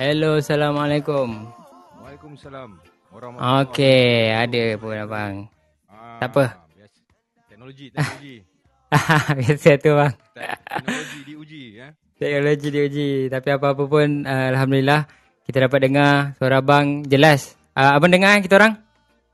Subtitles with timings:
[0.00, 1.52] Hello, Assalamualaikum.
[2.00, 2.72] Waalaikumsalam.
[3.68, 5.34] Okey, ada pun abang.
[5.92, 6.44] Ah, Tak apa.
[6.72, 6.98] Biasa.
[7.44, 8.36] Teknologi, teknologi.
[9.44, 10.12] Biasa tu bang.
[10.32, 11.92] teknologi diuji ya.
[12.16, 13.10] Teknologi diuji.
[13.28, 15.04] Tapi apa-apa pun, uh, Alhamdulillah,
[15.44, 17.60] kita dapat dengar suara abang jelas.
[17.76, 18.72] Uh, abang dengar kan kita orang?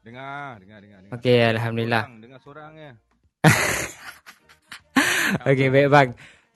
[0.03, 0.99] Dengar, dengar, dengar.
[0.99, 1.15] dengar.
[1.15, 2.03] Okey, Alhamdulillah.
[2.11, 2.93] Sorang, dengar sorang ya.
[5.47, 6.09] Okey, baik bang.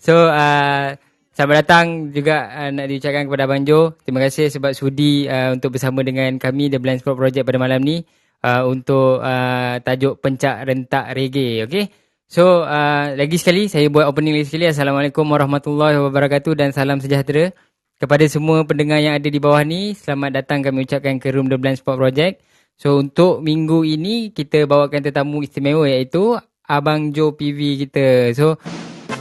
[0.02, 0.98] So, uh,
[1.34, 3.94] selamat datang juga uh, nak diucapkan kepada Abang Jo.
[4.02, 7.80] Terima kasih sebab sudi uh, untuk bersama dengan kami The Blind Spot Project pada malam
[7.82, 8.02] ni
[8.42, 11.66] uh, untuk uh, tajuk Pencak Rentak Reggae.
[11.66, 11.84] Okey.
[12.30, 14.70] So, uh, lagi sekali saya buat opening lagi sekali.
[14.70, 17.50] Assalamualaikum warahmatullahi wabarakatuh dan salam sejahtera
[17.98, 19.98] kepada semua pendengar yang ada di bawah ni.
[19.98, 22.38] Selamat datang kami ucapkan ke Room The Blind Spot Project.
[22.78, 26.38] So, untuk minggu ini kita bawakan tetamu istimewa iaitu
[26.70, 28.30] Abang Jo PV kita.
[28.38, 28.56] So,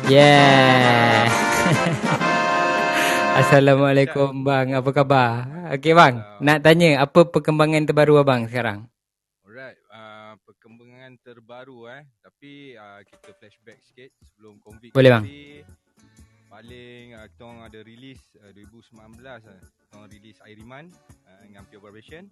[0.10, 1.49] Yeah.
[3.40, 5.48] Assalamualaikum bang, apa khabar?
[5.72, 8.84] Okey bang, nak tanya apa perkembangan terbaru abang sekarang?
[9.48, 12.04] Alright, uh, perkembangan terbaru eh.
[12.20, 14.92] Tapi uh, kita flashback sikit sebelum COVID.
[14.92, 15.24] Boleh, bang.
[16.52, 20.86] Paling uh, kita orang ada release uh, 2019 uh, kita orang release Airiman
[21.24, 22.28] uh, dengan Pure Vibration.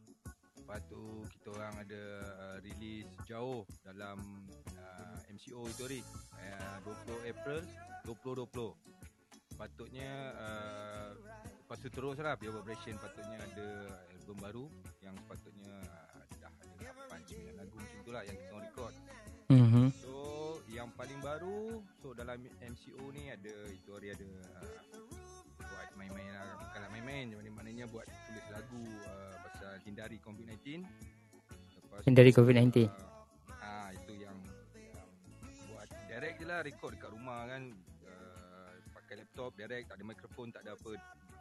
[0.60, 2.04] Lepas tu kita orang ada
[2.36, 4.20] uh, release jauh dalam
[4.76, 6.02] uh, MCO itu hari
[6.36, 7.64] uh, 20 April
[8.04, 8.97] 2020.
[9.58, 11.10] Patutnya uh,
[11.66, 13.68] lepas tu terus lah Pure Vibration patutnya ada
[14.14, 14.66] album baru
[15.02, 15.76] yang sepatutnya
[16.14, 18.94] uh, dah ada 8 9 lagu macam tu lah yang kita record.
[19.50, 19.86] Mhm.
[19.98, 20.16] So
[20.70, 24.30] yang paling baru so dalam MCO ni ada itu hari ada
[24.62, 25.02] uh,
[25.58, 30.86] buat main-main lah bukanlah main-main mana maknanya buat tulis lagu uh, pasal hindari COVID-19
[31.82, 32.86] Lepas Hindari COVID-19.
[32.86, 32.92] uh,
[33.58, 34.38] ah itu yang,
[34.78, 35.10] yang
[35.72, 37.97] buat direct je lah record dekat rumah kan uh,
[39.08, 40.92] pakai laptop direct tak ada mikrofon tak ada apa.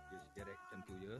[0.07, 1.19] Just direct macam tu je.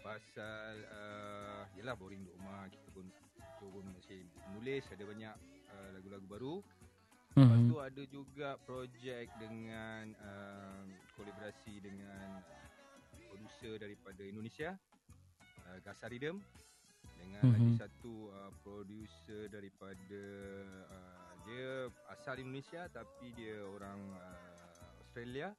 [0.00, 5.34] Pasal uh, yelah boring duduk rumah kita pun kita pun masih menulis ada banyak
[5.68, 6.54] uh, lagu-lagu baru.
[7.36, 7.68] Lepas Mhm.
[7.68, 12.40] tu ada juga projek dengan uh, kolaborasi dengan
[13.28, 14.72] producer daripada Indonesia
[15.68, 16.40] uh, Gasa Rhythm.
[17.20, 17.52] Dengan Mhm.
[17.52, 20.24] lagi satu uh, producer daripada
[20.88, 24.72] uh, dia asal Indonesia tapi dia orang uh,
[25.04, 25.52] Australia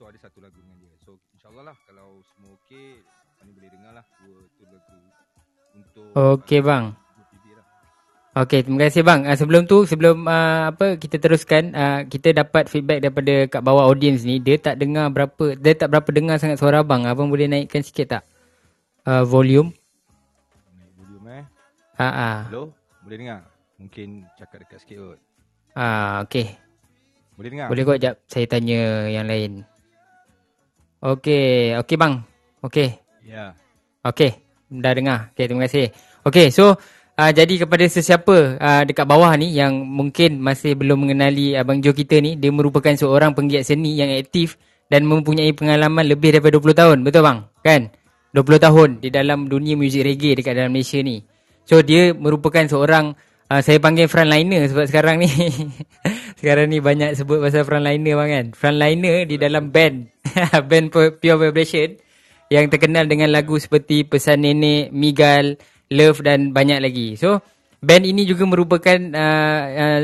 [0.00, 3.04] so ada satu lagu dengan dia so insyaallah lah kalau semua okey
[3.44, 4.96] ni boleh dengar lah dua tu lagu
[5.76, 6.84] untuk Okey, uh, bang.
[6.90, 8.42] lah.
[8.42, 9.22] Okey, terima kasih bang.
[9.22, 13.86] Uh, sebelum tu, sebelum uh, apa kita teruskan, uh, kita dapat feedback daripada kat bawah
[13.86, 17.06] audience ni, dia tak dengar berapa, dia tak berapa dengar sangat suara abang.
[17.06, 18.22] Abang boleh naikkan sikit tak?
[19.06, 19.70] Uh, volume.
[20.74, 21.44] Naik volume eh
[22.02, 22.38] Ha ah.
[22.50, 22.74] Hello
[23.06, 23.40] boleh dengar
[23.78, 25.18] mungkin cakap dekat sikit kot
[25.78, 26.50] Ah, okey.
[27.38, 29.62] boleh dengar Boleh kot jap saya tanya yang lain.
[31.00, 32.14] Okey, okey bang.
[32.60, 32.88] Okey.
[33.24, 33.56] ya
[34.04, 34.36] Okey,
[34.68, 35.18] dah dengar.
[35.32, 35.88] Okey, terima kasih.
[36.28, 36.76] Okey, so
[37.16, 41.96] uh, jadi kepada sesiapa uh, dekat bawah ni yang mungkin masih belum mengenali Abang Jo
[41.96, 44.60] kita ni, dia merupakan seorang penggiat seni yang aktif
[44.92, 46.98] dan mempunyai pengalaman lebih daripada 20 tahun.
[47.00, 47.38] Betul bang?
[47.64, 47.82] Kan?
[48.36, 51.24] 20 tahun di dalam dunia muzik reggae dekat dalam Malaysia ni.
[51.64, 53.16] So dia merupakan seorang
[53.50, 55.28] uh, saya panggil frontliner sebab sekarang ni
[56.40, 58.46] sekarang ni banyak sebut pasal frontliner bang kan.
[58.54, 60.06] Frontliner di dalam band
[60.70, 61.98] band Pure Vibration
[62.50, 65.54] yang terkenal dengan lagu seperti Pesan Nenek, Migal,
[65.90, 67.14] Love dan banyak lagi.
[67.14, 67.38] So,
[67.78, 70.02] band ini juga merupakan uh, uh,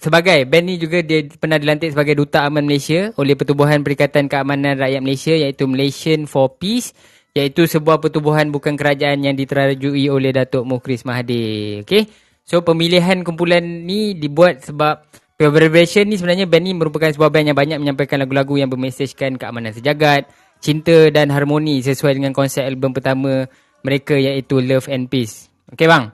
[0.00, 4.80] sebagai band ni juga dia pernah dilantik sebagai Duta Aman Malaysia oleh Pertubuhan Perikatan Keamanan
[4.80, 6.96] Rakyat Malaysia iaitu Malaysian for Peace
[7.34, 11.82] iaitu sebuah pertubuhan bukan kerajaan yang diterajui oleh Datuk Mukhris Mahathir.
[11.82, 12.06] Okay?
[12.44, 15.00] So pemilihan kumpulan ni dibuat sebab
[15.34, 19.34] Pure Vibration ni sebenarnya band ni merupakan sebuah band yang banyak menyampaikan lagu-lagu yang bermesejkan
[19.40, 20.30] keamanan sejagat,
[20.62, 23.48] cinta dan harmoni sesuai dengan konsep album pertama
[23.82, 25.50] mereka iaitu Love and Peace.
[25.72, 26.12] Okay bang?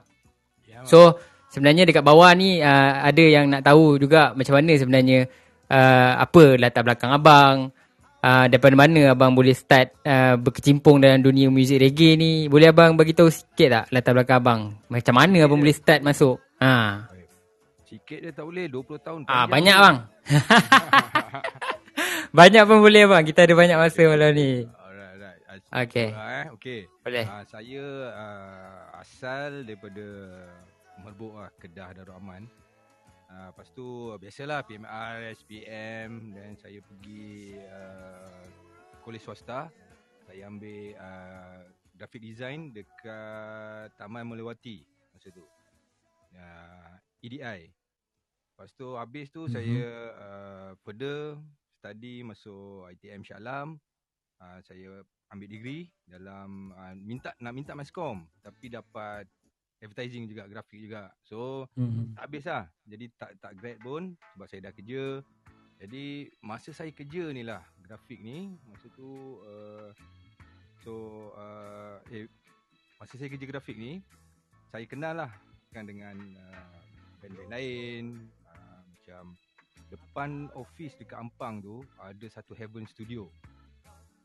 [0.64, 1.18] ya So
[1.50, 5.28] sebenarnya dekat bawah ni uh, ada yang nak tahu juga macam mana sebenarnya
[5.66, 7.74] uh, apa latar belakang abang,
[8.20, 12.46] uh, daripada mana abang boleh start uh, berkecimpung dalam dunia muzik reggae ni.
[12.46, 14.60] Boleh abang bagi tahu sikit tak latar belakang abang?
[14.86, 16.38] Macam mana abang boleh start masuk?
[16.60, 17.04] Ha.
[17.84, 19.96] sikit dia tak boleh 20 tahun Ah banyak bang.
[22.38, 23.22] banyak pun boleh bang.
[23.26, 24.50] Kita ada banyak masa malam ni.
[24.62, 25.38] alright alright
[25.70, 26.08] Ah, Okey.
[26.10, 27.24] eh okey Boleh.
[27.26, 27.82] Ah, saya
[28.14, 30.04] uh, asal daripada
[31.00, 32.42] Merbuk lah Kedah Darul Aman
[33.30, 33.86] Uh, lepas tu
[34.18, 38.42] biasalah PMR, SPM dan saya pergi uh,
[39.06, 39.70] kolej swasta.
[40.26, 41.62] Saya ambil uh,
[41.94, 44.82] graphic design dekat Taman Melewati
[45.14, 45.46] masa tu.
[46.34, 47.70] Uh, EDI.
[48.50, 49.48] Lepas tu habis tu Mhm.
[49.48, 49.54] mm-hmm.
[49.54, 49.86] saya
[50.18, 51.38] uh, further
[51.78, 53.78] study masuk ITM Shah Alam.
[54.42, 59.28] Uh, saya ambil degree dalam uh, minta nak minta mascom tapi dapat
[59.80, 61.08] advertising juga grafik juga.
[61.24, 62.14] So Mhm.
[62.14, 62.64] tak habis lah.
[62.84, 64.02] Jadi tak tak grad pun
[64.36, 65.04] sebab saya dah kerja.
[65.80, 66.04] Jadi
[66.44, 69.88] masa saya kerja ni lah grafik ni masa tu uh,
[70.84, 70.92] so
[71.34, 72.28] uh, eh
[73.00, 74.04] masa saya kerja grafik ni
[74.68, 75.32] saya kenal lah
[75.72, 76.78] kan dengan uh,
[77.24, 78.04] band-band lain
[78.44, 79.24] uh, macam
[79.88, 83.26] depan office dekat Ampang tu ada satu Heaven Studio.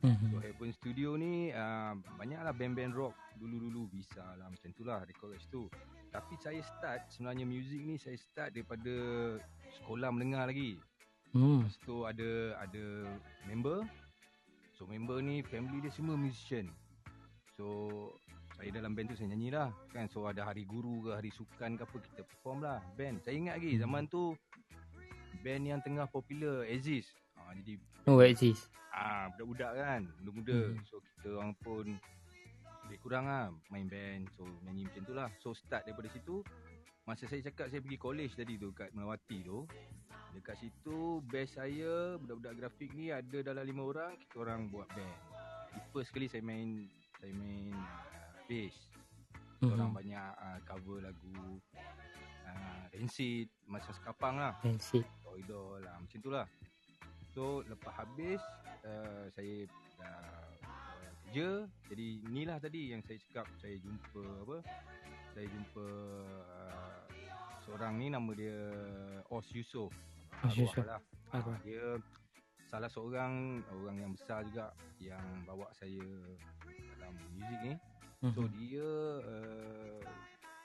[0.05, 5.49] So Heaven Studio ni uh, banyaklah band-band rock dulu-dulu Visa lah macam tu lah Records
[5.49, 5.65] tu.
[6.13, 8.93] Tapi saya start sebenarnya music ni saya start daripada
[9.81, 10.77] sekolah menengah lagi.
[11.35, 11.65] Hmm.
[11.65, 12.85] Lepas tu ada ada
[13.49, 13.83] member.
[14.77, 16.69] So member ni family dia semua musician.
[17.57, 17.67] So
[18.55, 20.07] saya dalam band tu saya nyanyi lah kan.
[20.07, 23.19] So ada hari guru ke hari sukan ke apa kita perform lah band.
[23.25, 24.37] Saya ingat lagi zaman tu
[25.43, 27.09] band yang tengah popular Aziz.
[27.45, 27.73] Ha, jadi
[28.05, 28.69] Oh, exist.
[28.89, 30.59] Ah, budak-budak kan, muda-muda.
[30.71, 30.77] Hmm.
[30.85, 31.85] So kita orang pun
[32.85, 34.29] lebih kurang lah main band.
[34.31, 35.29] So nyanyi macam tu lah.
[35.41, 36.45] So start daripada situ.
[37.03, 39.65] Masa saya cakap saya pergi college tadi tu kat Melawati tu.
[40.31, 44.13] Dekat situ best saya budak-budak grafik ni ada dalam lima orang.
[44.21, 45.17] Kita orang buat band.
[45.91, 46.85] First kali saya main
[47.17, 48.75] saya main uh, bass.
[49.59, 49.97] Kita orang Mhm.
[49.97, 51.35] banyak uh, cover lagu
[52.45, 54.53] uh, Rancid, macam sekapang lah.
[54.61, 55.01] Fancy.
[55.35, 56.47] Idol lah macam tu lah
[57.35, 58.39] So lepas habis
[58.87, 59.67] uh, Saya
[59.99, 60.19] dah
[60.63, 60.95] uh,
[61.27, 64.57] kerja Jadi ni lah tadi yang saya cakap Saya jumpa apa
[65.35, 65.85] Saya jumpa
[66.47, 66.99] uh,
[67.67, 68.55] Seorang ni nama dia
[69.27, 69.91] Os Yusof
[70.41, 70.87] Os Yusof.
[70.87, 71.03] Lah.
[71.35, 71.99] Ah, Dia
[72.65, 76.07] salah seorang Orang yang besar juga Yang bawa saya
[76.95, 77.75] Dalam muzik ni
[78.31, 78.57] So Mhm.
[78.57, 78.89] dia
[79.21, 80.01] uh,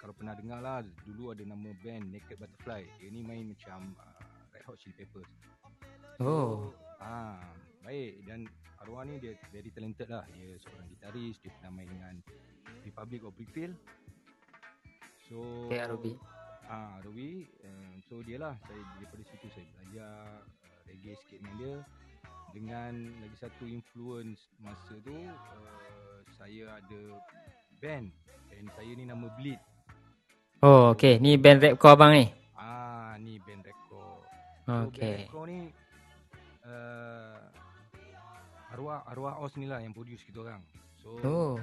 [0.00, 2.88] kalau pernah dengar lah dulu ada nama band Naked Butterfly.
[2.96, 4.16] Dia ni main macam uh,
[4.48, 5.28] Red Hot Chili Peppers.
[6.20, 6.68] Oh.
[7.00, 7.40] Ah,
[7.80, 8.44] baik dan
[8.84, 10.28] arwah ni dia very talented lah.
[10.36, 12.14] Dia seorang gitaris, dia pernah main dengan
[12.84, 13.72] Republic of Brickfield.
[15.32, 15.80] So Okay.
[16.70, 17.48] Ah, Arobi.
[17.64, 20.12] Uh, so dia lah saya daripada situ saya belajar
[20.44, 21.74] uh, reggae sikit dengan dia.
[22.50, 22.92] Dengan
[23.22, 27.00] lagi satu influence masa tu uh, saya ada
[27.80, 28.12] band.
[28.52, 29.58] Band saya ni nama Bleed.
[30.60, 31.16] Oh, okay.
[31.16, 32.28] Ni band rap kau abang ni?
[32.52, 34.20] Ah, ni band record.
[34.68, 35.16] So band Okay.
[35.24, 35.58] record ni
[36.64, 37.40] uh,
[38.70, 40.62] arwah arwah Os ni lah yang produce kita orang.
[41.00, 41.56] So Oh.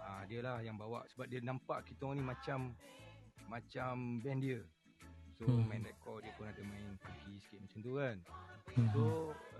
[0.00, 2.58] ah dia lah yang bawa sebab dia nampak kita orang ni macam
[3.48, 4.60] macam band dia.
[5.38, 5.70] So Hmm.
[5.70, 8.16] main record dia pun ada main funky sikit macam tu kan.
[8.74, 8.88] Mhm.
[8.90, 9.02] So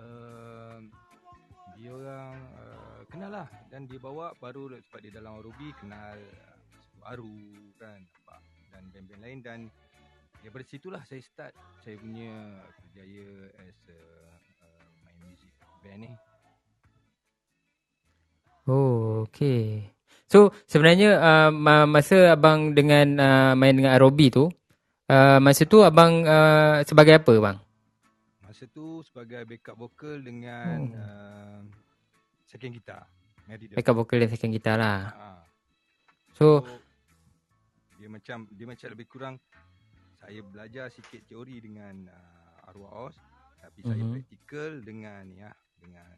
[0.01, 0.79] uh,
[1.79, 6.57] dia orang uh, kenal lah dan dia bawa baru sebab dia dalam Ruby kenal uh,
[6.99, 7.39] baru
[7.79, 8.41] kan nampak
[8.75, 9.59] dan band-band lain dan
[10.43, 11.53] daripada situlah saya start
[11.83, 12.31] saya punya
[12.79, 13.27] kerjaya
[13.63, 14.38] as a uh,
[15.89, 16.13] band ni.
[18.69, 19.89] Oh, okay.
[20.29, 24.45] So, sebenarnya uh, ma- masa abang dengan uh, main dengan Arobi tu,
[25.09, 27.57] uh, masa tu abang uh, sebagai apa bang?
[28.45, 31.01] Masa tu sebagai backup vocal dengan Oh.
[31.01, 31.61] uh,
[32.45, 33.09] second guitar.
[33.49, 35.01] Mary Backup vocal dan second guitar lah.
[35.09, 35.29] Ha.
[36.37, 36.61] So,
[37.97, 39.35] dia macam dia macam lebih kurang
[40.21, 43.17] saya belajar sikit teori dengan uh, arwah Os
[43.59, 44.13] tapi saya Mhm.
[44.13, 45.51] praktikal dengan ya
[45.81, 46.09] dengan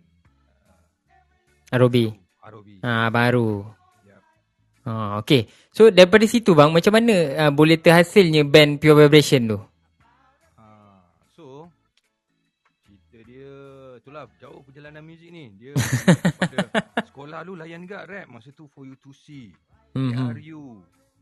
[1.70, 2.10] Arobi.
[2.42, 2.74] Arobi.
[2.82, 3.62] Ah, baru.
[4.02, 4.22] Yap.
[4.82, 5.46] Ah, okay.
[5.70, 7.14] So, daripada situ bang, macam mana
[7.46, 9.58] uh, boleh terhasilnya band Pure Vibration tu?
[10.58, 10.64] Ha,
[11.30, 11.70] so
[12.82, 13.54] cerita dia
[14.02, 15.54] itulah jauh perjalanan muzik ni.
[15.54, 15.78] Dia
[16.42, 16.58] pada
[17.06, 19.54] sekolah dulu layan juga rap masa tu for you to see.
[19.94, 20.14] Mhm.
[20.14, 20.64] KRU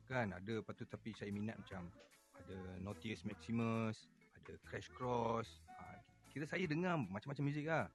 [0.09, 1.85] kan ada lepas tu tapi saya minat macam
[2.33, 4.09] ada Notius Maximus,
[4.41, 5.61] ada Crash Cross.
[5.77, 6.01] Ha,
[6.33, 7.93] kira saya dengar macam-macam muzik lah.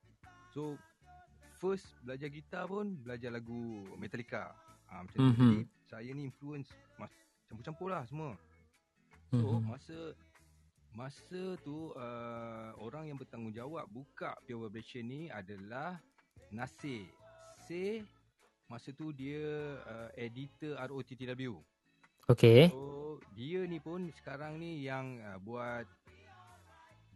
[0.54, 0.78] So
[1.58, 4.54] first belajar gitar pun belajar lagu Metallica.
[4.88, 5.26] Ha, macam tu.
[5.26, 5.34] Mhm.
[5.34, 7.18] Jadi saya ni influence mas-
[7.50, 8.38] campur-campur lah semua.
[9.34, 9.66] So Mhm.
[9.66, 9.98] masa
[10.94, 15.98] masa tu uh, orang yang bertanggungjawab buka Pure Vibration ni adalah
[16.54, 17.10] Nasir.
[17.58, 18.06] Nasir
[18.70, 19.42] masa tu dia
[19.82, 21.58] uh, editor ROTTW.
[22.30, 22.70] Okay.
[22.70, 25.90] So dia ni pun sekarang ni yang uh, buat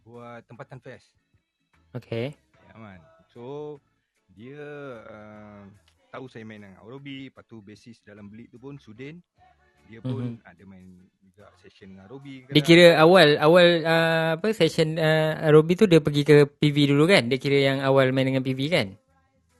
[0.02, 1.06] buat tempatan fest.
[1.94, 2.34] Okay.
[2.66, 2.98] Ya man.
[3.28, 3.78] So
[4.28, 4.60] dia
[5.04, 5.62] uh,
[6.08, 9.20] tahu saya main dengan Robi, lepas tu basis dalam Bleed tu pun Sudin.
[9.88, 10.44] Dia pun Mhm.
[10.44, 10.84] ada main
[11.16, 12.44] juga session dengan Robi.
[12.44, 17.08] Dia kira awal awal uh, apa session uh, Arobi tu dia pergi ke PV dulu
[17.08, 17.24] kan?
[17.24, 18.88] Dia kira yang awal main dengan PV kan?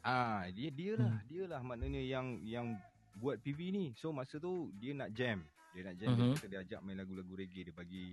[0.05, 1.25] Ah, dia dia lah, Hmm.
[1.29, 2.77] dia lah maknanya yang yang
[3.17, 3.85] buat PV ni.
[3.97, 5.41] So masa tu dia nak jam.
[5.73, 6.17] Dia nak jam Mhm.
[6.17, 8.13] dia kata dia ajak main lagu-lagu reggae dia bagi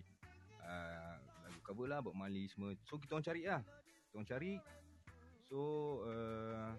[0.63, 2.71] uh, lagu cover lah Bob Marley semua.
[2.87, 3.59] So kita orang cari lah.
[3.59, 4.51] Kita orang cari.
[5.49, 5.59] So
[6.09, 6.73] uh,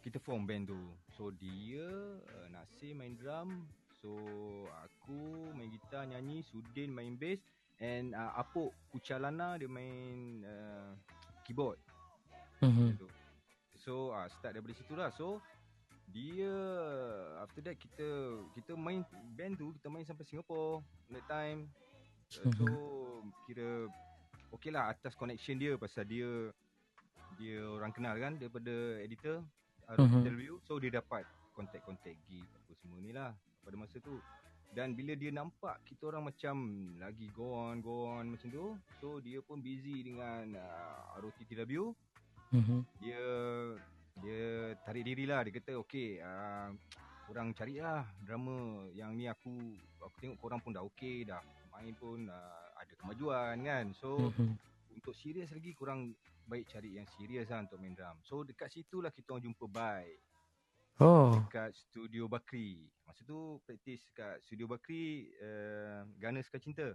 [0.00, 0.80] kita form band tu.
[1.16, 1.86] So dia
[2.18, 3.68] uh, Nasir main drum,
[4.00, 4.12] so
[4.84, 7.40] aku main gitar nyanyi, Sudin main bass
[7.80, 10.92] and uh, Apok Kucalana dia main uh,
[11.44, 11.80] keyboard.
[12.64, 12.96] Mhm.
[12.96, 13.08] Tu.
[13.84, 15.12] So uh, start daripada situ lah.
[15.12, 15.40] So
[16.08, 16.52] dia
[17.40, 18.08] after that kita
[18.56, 19.04] kita main
[19.36, 20.80] band tu kita main sampai Singapore
[21.12, 21.68] that time.
[22.40, 22.66] Uh, so
[23.44, 23.88] kira
[24.52, 26.48] okay lah atas connection dia pasal dia
[27.34, 29.42] dia orang kenal kan daripada editor
[29.86, 30.22] uh, Mhm.
[30.22, 31.22] interview so dia dapat
[31.52, 34.18] contact-contact gig apa semua ni lah pada masa tu
[34.70, 36.56] dan bila dia nampak kita orang macam
[36.98, 41.94] lagi go on go on macam tu so dia pun busy dengan uh, ROTTW
[42.50, 42.78] Mhm.
[42.98, 43.22] dia
[44.16, 44.42] dia
[44.80, 46.70] tarik diri lah dia kata okey uh,
[47.24, 49.50] korang cari lah drama yang ni aku
[49.98, 54.54] aku tengok korang pun dah okey dah main pun uh, ada kemajuan kan so Mhm.
[54.94, 56.14] untuk serius lagi korang
[56.44, 59.66] baik cari yang serius lah untuk main drum so dekat situ lah kita orang jumpa
[59.66, 60.08] Bai
[61.02, 61.34] Oh.
[61.34, 66.94] dekat studio Bakri masa tu praktis dekat studio Bakri uh, Gunner Suka Cinta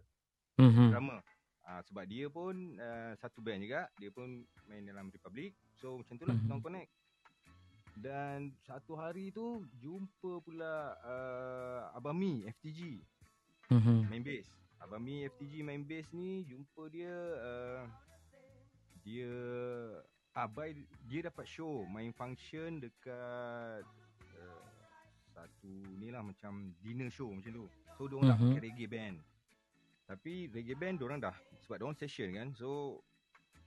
[0.56, 0.92] Mhm.
[0.92, 1.20] drama.
[1.64, 5.52] Ah sebab dia pun uh, satu band juga, dia pun main dalam Republic.
[5.76, 6.42] So macam tu lah Mhm.
[6.42, 6.92] kita orang connect.
[7.96, 13.04] Dan satu hari tu jumpa pula uh, Abami FTG
[13.70, 14.08] Mhm.
[14.08, 14.48] main bass.
[14.80, 17.84] Abami FTG main bass ni jumpa dia uh,
[19.04, 19.32] dia
[20.38, 20.78] Abai
[21.10, 23.84] dia dapat show main function dekat
[24.38, 24.62] uh,
[25.34, 27.66] satu ni lah macam dinner show macam tu.
[27.98, 28.46] So dia orang nak Mhm.
[28.54, 29.18] pakai reggae band.
[30.06, 32.48] Tapi reggae band dia orang dah sebab dia orang session kan.
[32.56, 33.02] So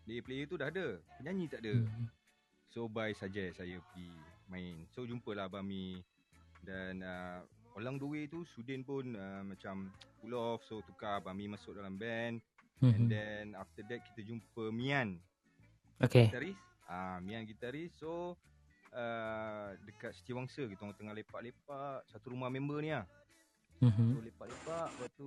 [0.06, 1.74] player-player tu dah ada, penyanyi tak ada.
[1.82, 2.06] Mhm.
[2.72, 4.08] So by suggest saya pergi
[4.48, 4.86] main.
[4.96, 6.00] So jumpalah Abami
[6.64, 7.42] dan uh,
[7.76, 9.90] along the way tu Sudin pun uh, macam
[10.22, 12.40] pull off so tukar Abami masuk dalam band
[12.82, 13.08] and Mhm.
[13.08, 15.22] then after that kita jumpa Mian
[15.98, 16.26] Okay.
[16.26, 16.58] gitaris.
[16.84, 17.94] Ah uh, Mian gitaris.
[17.94, 18.34] So
[18.90, 23.06] uh, dekat Setiawangsa kita orang tengah lepak-lepak satu rumah member ni lah.
[23.78, 24.08] Mhm.
[24.10, 25.26] So lepak-lepak lepas tu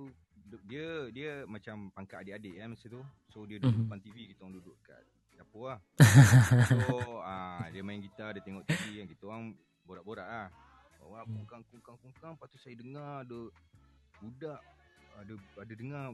[0.62, 3.00] dia dia macam pangkat adik-adik kan masa tu.
[3.28, 3.82] So dia duduk Mhm.
[3.88, 5.00] depan TV kita orang duduk kat
[5.34, 5.80] dapur lah.
[6.70, 9.44] so ah dia main gitar dia tengok TV kan kita orang
[9.82, 10.48] borak-borak lah.
[10.96, 11.40] Bawa Hmm.
[11.40, 13.40] kungkang kungkang kungkang lepas tu saya dengar ada
[14.18, 14.60] budak
[15.16, 16.04] ada ada dengar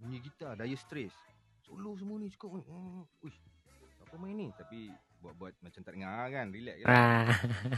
[0.00, 1.16] bunyi gitar Dire Straits.
[1.60, 3.38] Solo semua ni cakap oh, uish
[4.00, 4.90] apa main ni tapi
[5.22, 6.88] buat-buat macam tak dengar kan relax kan.
[6.88, 7.28] Ah.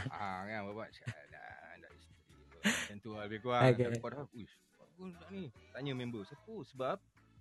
[0.08, 0.60] Ah kan
[0.94, 1.50] cakap dah
[1.82, 3.62] dah isteri macam tu lah lebih kurang.
[3.74, 3.90] Okay.
[3.90, 5.44] Dah uish bagus tak ni.
[5.74, 6.96] Tanya member siapa sebab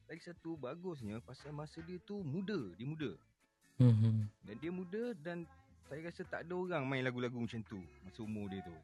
[0.09, 3.11] lagi satu bagusnya pasal masa dia tu muda, dia muda.
[3.79, 4.27] Mhm.
[4.43, 5.47] Dan dia muda dan
[5.87, 8.75] saya rasa tak ada orang main lagu-lagu macam tu masa umur dia tu.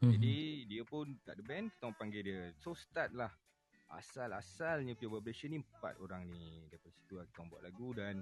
[0.00, 0.10] Mhm.
[0.16, 0.36] Jadi
[0.66, 2.40] dia pun tak ada band, kita orang panggil dia.
[2.58, 3.30] So start lah
[3.90, 6.64] asal-asalnya Pure Vibration ni empat orang ni.
[6.66, 8.14] Daripada situ lah kita buat lagu dan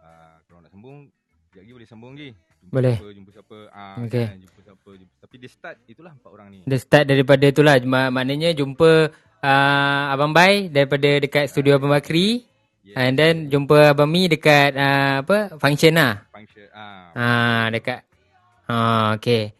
[0.00, 1.10] uh, kalau nak sambung,
[1.46, 2.30] sekejap lagi boleh sambung lagi.
[2.32, 2.96] Jumpa Boleh.
[2.96, 3.58] Siapa, jumpa siapa.
[3.70, 4.26] Ah, Okay.
[4.26, 4.90] kan, jumpa siapa.
[4.94, 5.14] Jumpa.
[5.20, 6.58] Tapi dia start itulah empat orang ni.
[6.64, 8.90] Dia start daripada tu lah Mak- Maknanya jumpa
[9.38, 12.42] uh, Abang Bai Daripada dekat studio Abang Bakri
[12.86, 12.94] Yes.
[12.94, 16.70] And then jumpa Abang Mi dekat uh, apa function lah Function.
[16.70, 18.06] Ah, Ah dekat
[18.66, 19.50] Ah okey.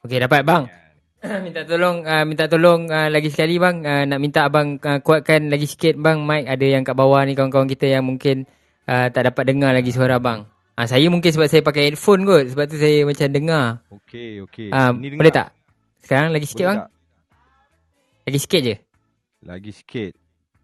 [0.00, 0.64] Okey dapat bang.
[0.64, 0.81] kan.
[1.44, 5.46] minta tolong uh, minta tolong uh, lagi sekali bang uh, nak minta abang uh, kuatkan
[5.54, 8.42] lagi sikit bang mic ada yang kat bawah ni kawan-kawan kita yang mungkin
[8.90, 10.50] uh, tak dapat dengar lagi suara abang.
[10.74, 13.64] Ah saya mungkin sebab saya pakai headphone kot sebab tu saya macam dengar.
[13.92, 14.68] Okey, okey.
[14.72, 15.52] Ni boleh dengar?
[15.52, 16.02] tak?
[16.02, 16.80] Sekarang lagi sikit Boleh bang.
[16.82, 16.90] tak?
[18.22, 18.76] Lagi sikit je.
[19.46, 20.12] Lagi sikit.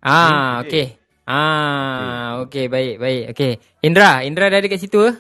[0.03, 0.87] Ah okey.
[1.29, 3.53] Ah okey baik baik okey.
[3.87, 5.13] Indra, Indra dah ada kat situ ke?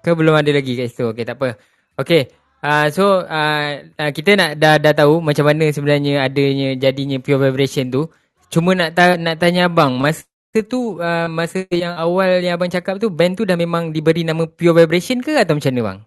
[0.00, 1.14] Ke belum ada lagi kat situ?
[1.14, 1.54] Okey tak apa.
[2.00, 2.39] Okey.
[2.60, 7.40] Uh, so uh, uh, kita nak dah dah tahu macam mana sebenarnya adanya jadinya pure
[7.40, 8.04] vibration tu.
[8.48, 10.28] Cuma nak ta- nak tanya abang masa
[10.66, 14.44] tu uh, masa yang awal yang abang cakap tu band tu dah memang diberi nama
[14.44, 15.98] pure vibration ke atau macam mana bang?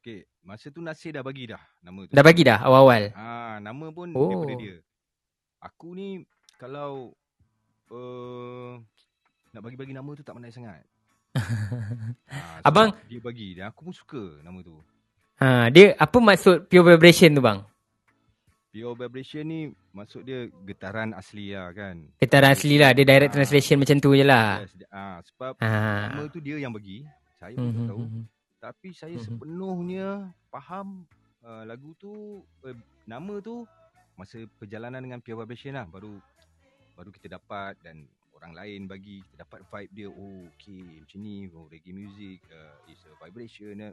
[0.00, 2.12] Okey, masa tu Nasir dah bagi dah nama tu.
[2.14, 3.12] Dah bagi dah awal-awal.
[3.12, 4.32] Ah, nama pun Oh.
[4.32, 4.76] daripada dia.
[5.60, 6.24] Aku ni
[6.56, 7.12] kalau
[7.90, 8.80] uh,
[9.50, 10.80] nak bagi-bagi nama tu tak pandai sangat.
[11.36, 14.80] ah, sebab Abang- dia bagi dan aku pun suka nama tu.
[15.44, 17.60] Ha dia apa maksud pure vibration tu bang?
[18.72, 19.60] Pure vibration ni
[19.92, 22.00] maksud dia getaran asli lah kan.
[22.16, 23.36] Getaran asli lah Dia direct Ah.
[23.36, 26.08] translation macam tu je lah Yes, ah, sebab Ah.
[26.08, 27.04] nama tu dia yang bagi.
[27.36, 28.02] Saya pun tak Mhm, tahu.
[28.02, 28.22] mhm.
[28.56, 29.24] Tapi saya Mhm.
[29.28, 30.08] sepenuhnya
[30.48, 31.04] faham
[31.44, 33.68] uh, lagu tu uh, nama tu
[34.16, 36.16] masa perjalanan dengan Pure Vibration lah baru
[36.96, 41.36] baru kita dapat dan orang lain bagi kita dapat vibe dia oh okay macam ni
[41.52, 43.92] oh, reggae music uh, is a vibration uh,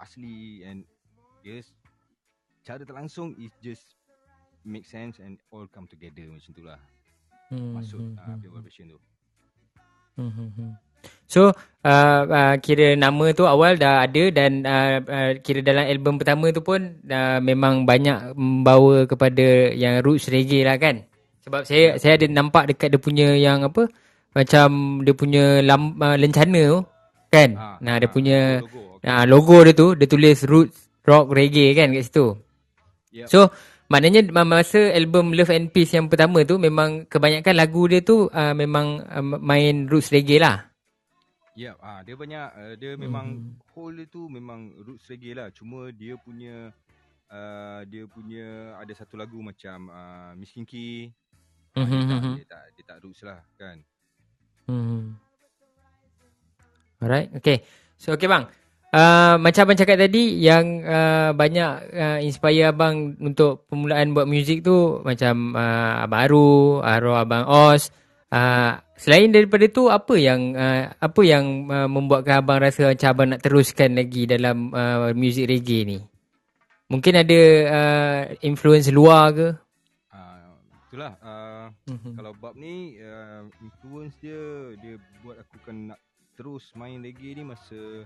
[0.00, 0.82] asli and
[1.44, 1.70] yes
[2.64, 3.96] cara terlangsung is just
[4.64, 6.80] make sense and all come together macam tu lah
[7.50, 8.98] Hmm, masuk hmm, uh, hmm, Pure Vibration tu
[10.22, 10.72] hmm, hmm, hmm.
[11.26, 11.50] So
[11.82, 16.50] uh, uh, kira nama tu awal dah ada dan uh, uh, kira dalam album pertama
[16.50, 21.06] tu pun uh, memang banyak membawa kepada yang roots reggae lah kan.
[21.46, 23.88] Sebab saya saya ada nampak dekat dia punya yang apa
[24.36, 26.80] macam dia punya lam, uh, lencana tu
[27.30, 27.50] kan.
[27.54, 29.08] Ha, nah ha, dia punya logo, okay.
[29.08, 30.76] nah, logo dia tu dia tulis roots
[31.08, 32.36] rock reggae kan kat situ.
[33.10, 33.26] Yep.
[33.32, 33.50] So
[33.90, 38.54] maknanya masa album Love and Peace yang pertama tu memang kebanyakan lagu dia tu uh,
[38.54, 40.70] memang uh, main roots reggae lah.
[41.58, 45.50] Ya, ah dia banyak uh, dia memang whole dia tu memang roots reggae lah.
[45.50, 46.70] Cuma dia punya
[47.32, 51.10] uh, dia punya ada satu lagu macam uh, Miss Kinky.
[51.70, 52.34] Ah, dia, tak, Mhm.
[52.34, 53.76] dia tak dia tak roots lah kan.
[54.70, 55.18] Hmm.
[57.00, 57.64] Alright, okay.
[57.98, 58.59] So okay bang.
[58.90, 64.66] Uh, macam abang cakap tadi yang uh, banyak uh, inspire abang untuk permulaan buat muzik
[64.66, 67.94] tu macam uh, abang Aru, arwah abang Os.
[68.34, 73.28] Uh, selain daripada tu apa yang uh, apa yang uh, membuatkan abang rasa macam abang
[73.30, 75.98] nak teruskan lagi dalam uh, muzik reggae ni?
[76.90, 79.48] Mungkin ada uh, influence luar ke?
[80.10, 80.50] Ah
[80.90, 82.18] itulah uh, Mhm.
[82.18, 86.00] kalau bab ni uh, influence dia dia buat aku kan nak
[86.34, 88.02] terus main reggae ni masa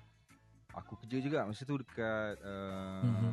[0.74, 3.32] aku kerja juga masa tu dekat uh, Mhm.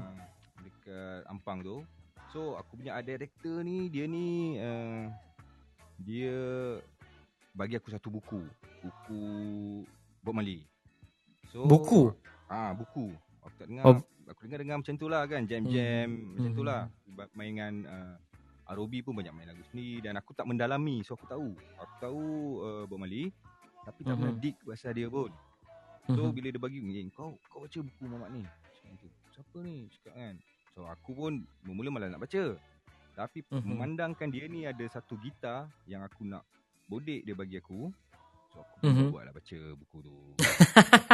[0.62, 1.82] dekat Ampang tu.
[2.30, 5.12] So aku punya art director ni dia ni uh,
[5.98, 6.36] dia
[7.52, 8.40] bagi aku satu buku,
[8.80, 9.22] buku
[10.20, 10.64] Bob Marley.
[11.46, 12.16] So Buku?
[12.48, 13.12] Ah buku.
[13.42, 14.00] Aku tak dengar Oh.
[14.24, 16.32] aku dengar dengar macam tu lah kan jam-jam Hmm.
[16.34, 16.70] macam tu Hmm.
[16.70, 16.82] lah.
[17.12, 18.16] Ba- Main dengan uh,
[18.72, 21.50] ROB pun banyak main lagu sendiri dan aku tak mendalami so aku tahu.
[21.78, 22.24] Aku tahu
[22.62, 23.36] uh, Bob Marley
[23.84, 24.40] tapi tak pernah Mhm.
[24.40, 25.28] dig pasal dia pun.
[26.10, 26.34] So Mhm.
[26.34, 28.44] bila dia bagi eh, kau kau baca buku Muhammad ni.
[28.98, 29.10] Tu.
[29.38, 29.88] Siapa ni?
[29.88, 30.36] Cakap kan.
[30.76, 32.44] So aku pun mula-mula malah nak baca.
[33.16, 33.64] Tapi Mhm.
[33.64, 36.44] memandangkan dia ni ada satu gitar yang aku nak
[36.90, 37.94] bodek dia bagi aku.
[38.52, 39.08] So aku pun Mhm.
[39.14, 40.16] buatlah baca buku tu.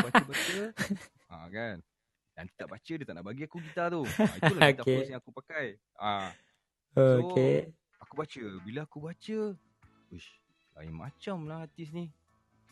[0.02, 0.58] Baca-baca.
[1.30, 1.78] ha kan.
[2.38, 4.06] Dan tak baca dia tak nak bagi aku gitar tu.
[4.06, 4.98] Ha, itulah gitar Okay.
[4.98, 5.78] first yang aku pakai.
[5.98, 6.30] Ah,
[6.98, 7.70] So, Okay.
[8.02, 8.42] aku baca.
[8.66, 9.38] Bila aku baca,
[10.10, 10.30] wish,
[10.78, 12.10] lain macam lah artis ni.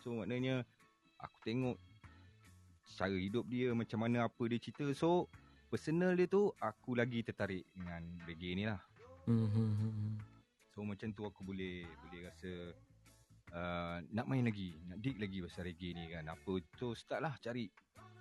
[0.01, 0.65] So maknanya
[1.17, 1.77] aku tengok
[2.85, 4.85] cara hidup dia, macam mana apa dia cerita.
[4.93, 5.27] So
[5.67, 8.79] personal dia tu aku lagi tertarik dengan reggae ni lah.
[9.25, 10.21] Mhm.
[10.69, 12.51] So macam tu aku boleh boleh rasa
[13.55, 16.29] uh, nak main lagi, nak dig lagi pasal reggae ni kan.
[16.29, 17.65] Apa so start lah cari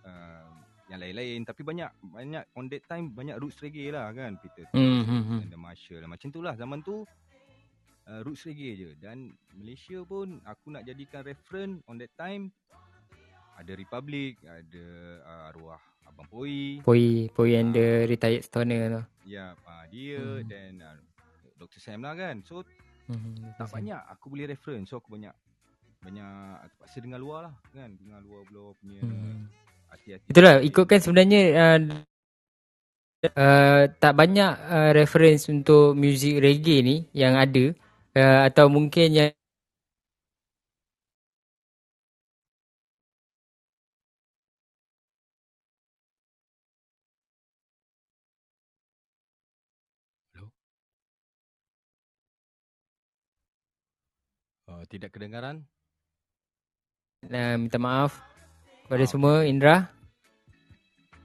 [0.07, 0.48] uh,
[0.88, 5.48] yang lain-lain tapi banyak banyak on that time banyak roots reggae lah kan Peter Mhm.
[5.48, 6.09] dan Marshall lah.
[6.09, 7.05] Macam tu lah zaman tu
[8.09, 12.53] uh, roots reggae je dan Malaysia pun aku nak jadikan reference on that time
[13.59, 14.87] ada Republic, ada
[15.25, 19.03] uh, arwah Abang Poi, Poi Poi and the retired stoner tu.
[19.25, 20.49] ya uh, dia Hmm.
[20.49, 20.97] dan uh,
[21.59, 21.81] Dr.
[21.81, 22.43] Sam lah kan.
[22.47, 22.62] So
[23.09, 23.55] Mhm.
[23.61, 25.35] tak banyak aku boleh reference so aku banyak
[26.01, 26.29] banyak
[26.73, 29.49] terpaksa dengar luar lah kan dengar luar-luar punya Mhm.
[29.93, 31.81] hati-hati Itulah ikutkan sebenarnya uh,
[33.37, 37.73] uh, tak banyak uh, reference untuk muzik reggae ni yang ada
[38.17, 39.31] uh, atau mungkin yang
[54.85, 55.64] tidak kedengaran
[57.27, 58.20] uh, minta maaf
[58.85, 59.88] kepada Ah, semua Indra.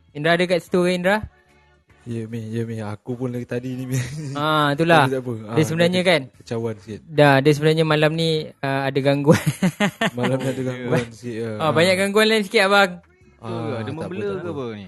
[0.09, 1.17] Indra ada kat situ ke Indra?
[2.03, 2.79] Ya Mi, ya Mi.
[2.79, 3.99] Aku pun lagi tadi ni Mi.
[4.33, 5.05] Ah itulah.
[5.05, 5.53] Tak apa.
[5.53, 7.03] Dia sebenarnya kan Kecauan sikit.
[7.05, 9.37] dah dia sebenarnya malam ni uh, ada gangguan.
[10.17, 11.35] Malam ni ada gangguan sikit.
[11.35, 11.49] ya.
[11.59, 12.91] ah banyak gangguan lain sikit abang.
[13.39, 14.49] ah, ada membela ke apa.
[14.49, 14.87] apa ni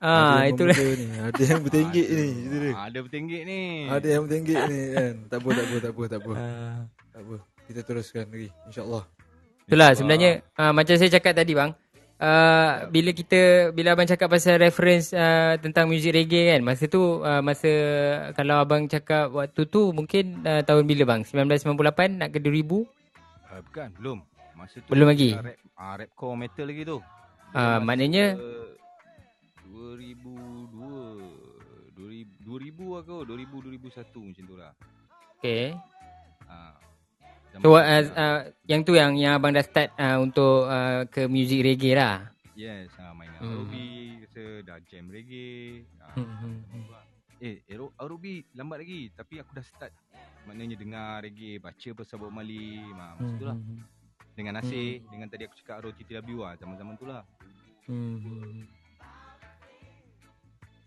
[0.00, 0.76] Ah Ada itulah.
[0.76, 1.06] ni.
[1.18, 2.26] Ada yang bertenggek ni.
[2.46, 2.72] Itu dia.
[2.72, 5.14] ah, ada bertenggek ni Ada yang bertenggek ni kan.
[5.26, 6.32] Tak apa, tak apa, tak apa, tak apa.
[6.32, 6.78] Ah.
[7.10, 7.34] Tak apa.
[7.70, 8.50] Kita teruskan lagi.
[8.66, 9.06] InsyaAllah.
[9.62, 11.70] Itulah sebenarnya uh, macam saya cakap tadi bang.
[12.18, 17.00] Uh, bila kita bila abang cakap pasal reference uh, tentang muzik reggae kan masa tu
[17.16, 17.72] uh, masa
[18.36, 22.84] kalau abang cakap waktu tu mungkin uh, tahun bila bang 1998 nak ke 2000 uh,
[23.64, 24.18] bukan belum
[24.52, 25.32] masa tu Belum lagi?
[25.32, 26.98] uh, rap ah, rapcore metal lagi tu
[27.50, 28.68] Ah, Masa, maknanya- uh,
[29.64, 34.72] 2002 2000 2000 lah kau 2000 2001 macam tu lah
[35.40, 35.72] okay
[36.44, 36.76] ah
[37.58, 38.38] so uh, uh,
[38.70, 42.30] yang tu yang yang abang dah start uh, untuk uh, ke muzik reggae lah.
[42.54, 43.56] Yes ah, main dengan Hmm.
[43.64, 43.74] ROB
[44.28, 46.84] kata dah jam reggae ah, Hmm, hmm, hmm.
[47.40, 49.88] Eh, ROB lambat lagi Tapi aku dah start
[50.44, 55.00] Maknanya dengar reggae Baca pasal Bob Marley ha, Macam tu lah Hmm, hmm, Dengan Nasir
[55.08, 57.24] Dengan tadi aku cakap ROTTW lah Zaman-zaman tu lah.
[57.88, 58.60] Hmm, hmm.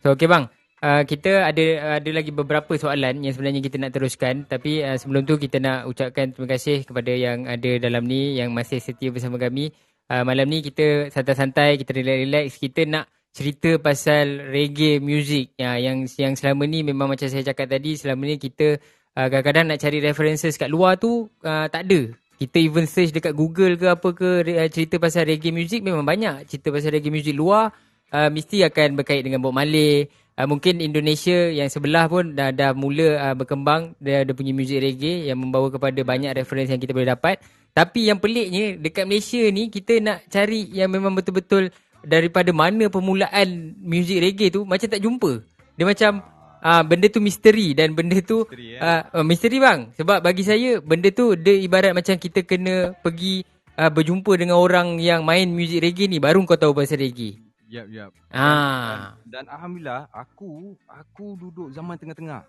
[0.05, 0.45] So okay bang
[0.83, 4.43] Uh, kita ada ada lagi beberapa soalan yang sebenarnya kita nak teruskan.
[4.43, 8.51] Tapi uh, sebelum tu kita nak ucapkan terima kasih kepada yang ada dalam ni yang
[8.51, 9.71] masih setia bersama kami.
[10.11, 15.55] Uh, malam ni kita santai-santai, kita relax-relax, kita nak cerita pasal reggae music.
[15.55, 18.75] Ya, yang yang selama ni memang macam saya cakap tadi selama ni kita
[19.15, 22.11] uh, kadang-kadang nak cari references kat luar tu uh, tak ada.
[22.35, 26.43] Kita even search dekat Google ke apa ke uh, cerita pasal reggae music memang banyak.
[26.43, 27.71] Cerita pasal reggae music luar
[28.11, 32.71] uh, mesti akan berkait dengan Bob Marley uh, mungkin Indonesia yang sebelah pun dah dah
[32.73, 36.93] mula uh, berkembang dia ada punya music reggae yang membawa kepada banyak reference yang kita
[36.93, 37.41] boleh dapat
[37.73, 41.73] tapi yang peliknya dekat Malaysia ni kita nak cari yang memang betul-betul
[42.05, 45.41] daripada mana permulaan muzik reggae tu macam tak jumpa.
[45.73, 46.21] Dia macam
[46.61, 49.79] uh, benda tu misteri dan benda tu Misteri, uh, uh, misteri bang.
[49.97, 53.41] Sebab bagi saya benda tu dia ibarat macam kita kena pergi
[53.73, 57.41] uh, berjumpa dengan orang yang main muzik reggae ni baru kau tahu pasal reggae.
[57.73, 58.11] Yap, yap.
[58.29, 59.17] Ah.
[59.25, 62.45] Dan alhamdulillah aku aku duduk zaman tengah-tengah.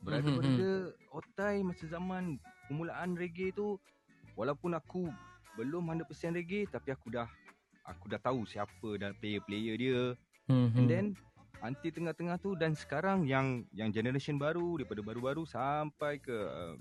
[0.00, 0.70] Berada Mhm, pada
[1.12, 3.76] otai masa zaman permulaan reggae tu
[4.32, 5.12] walaupun aku
[5.60, 7.28] belum 100% reggae tapi aku dah
[7.84, 10.02] aku dah tahu siapa dan player-player dia.
[10.48, 10.72] Hmm.
[10.72, 11.06] And then
[11.60, 16.80] anti tengah-tengah tu dan sekarang yang yang generation baru daripada baru-baru sampai ke uh,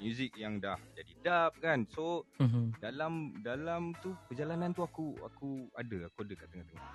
[0.00, 1.84] music yang dah jadi dub kan.
[1.92, 2.72] So Hmm.
[2.80, 6.88] dalam dalam tu perjalanan tu aku aku ada aku ada kat tengah-tengah.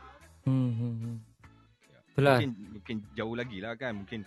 [0.43, 1.21] Hmm.
[1.85, 1.99] Ya.
[2.11, 2.37] Itulah.
[2.37, 3.93] Mungkin mungkin jauh lagi lah kan.
[3.95, 4.25] Mungkin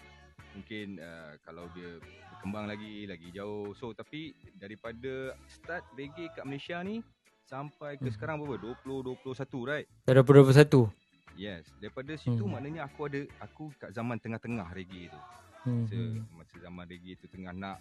[0.55, 1.99] mungkin uh, kalau dia
[2.33, 3.75] berkembang lagi lagi jauh.
[3.75, 7.03] So tapi daripada start reggae kat Malaysia ni
[7.45, 8.15] sampai ke Hmm.
[8.15, 8.61] sekarang berapa?
[8.61, 9.87] 20 21 right?
[10.05, 10.91] Dah 21.
[11.35, 11.67] Yes.
[11.79, 12.51] Daripada situ Hmm.
[12.51, 15.21] maknanya aku ada aku kat zaman tengah-tengah reggae tu.
[15.67, 15.83] Hmm.
[15.83, 15.99] Masa,
[16.35, 17.79] masa zaman reggae tu tengah nak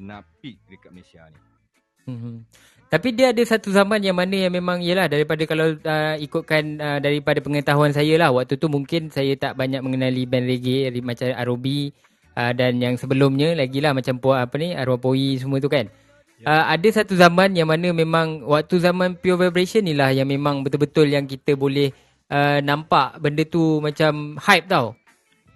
[0.00, 1.40] nak peak dekat Malaysia ni.
[2.06, 2.46] Hmm.
[2.86, 6.98] Tapi dia ada satu zaman yang mana yang memang ialah daripada kalau uh, ikutkan uh,
[7.02, 11.26] daripada pengetahuan saya lah waktu tu mungkin saya tak banyak mengenali band reggae ri- macam
[11.34, 11.66] ROB
[12.38, 15.90] uh, dan yang sebelumnya lagi lah macam po, apa ni arwah poi semua tu kan.
[16.38, 16.46] Ya.
[16.46, 20.62] Uh, ada satu zaman yang mana memang waktu zaman pure vibration ni lah yang memang
[20.62, 21.90] betul-betul yang kita boleh
[22.30, 24.94] uh, nampak benda tu macam hype tau.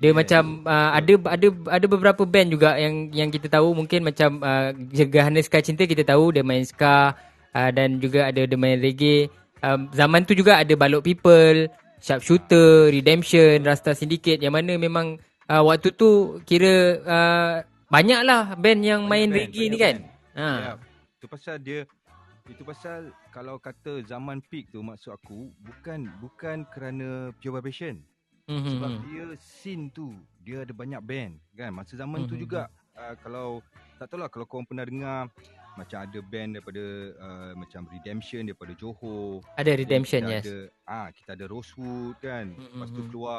[0.00, 4.00] Dia Yes, macam uh, ada ada ada beberapa band juga yang yang kita tahu mungkin
[4.00, 7.12] macam uh, Gerhana Ska Cinta kita tahu dia main ska
[7.52, 9.28] uh, dan juga ada dia main reggae.
[9.60, 11.68] Um, zaman tu juga ada Balok People,
[12.00, 15.20] Sharpshooter, Redemption, Rasta Syndicate yang mana memang
[15.52, 17.54] uh, waktu tu kira uh,
[17.92, 19.96] banyak lah band yang Banyak main band, reggae ni kan.
[20.00, 20.40] band.
[20.40, 20.48] Ha.
[20.48, 20.72] Ya.
[21.20, 21.84] Itu pasal dia
[22.48, 28.00] itu pasal kalau kata zaman peak tu maksud aku bukan bukan kerana pure vibration.
[28.50, 28.70] Mhm.
[28.74, 30.10] Sebab dia scene tu
[30.42, 31.70] dia ada banyak band kan.
[31.70, 32.42] Masa zaman tu Mhm.
[32.42, 32.66] juga
[32.98, 33.62] uh, kalau
[33.94, 35.30] tak tahu lah kalau korang pernah dengar
[35.78, 36.84] macam ada band daripada
[37.16, 39.46] uh, macam Redemption daripada Johor.
[39.54, 40.44] Ada Redemption kita yes.
[40.44, 42.46] Ada, ah kita ada Rosewood kan.
[42.50, 43.08] Lepas tu Mhm.
[43.08, 43.38] keluar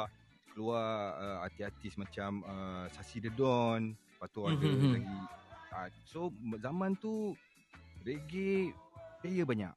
[0.52, 3.92] keluar uh, artis-artis macam uh, Sasi The Dawn.
[3.92, 4.92] Lepas tu ada Mhm.
[4.96, 5.18] lagi
[5.72, 7.36] uh, so zaman tu
[8.00, 8.72] reggae
[9.20, 9.72] player banyak.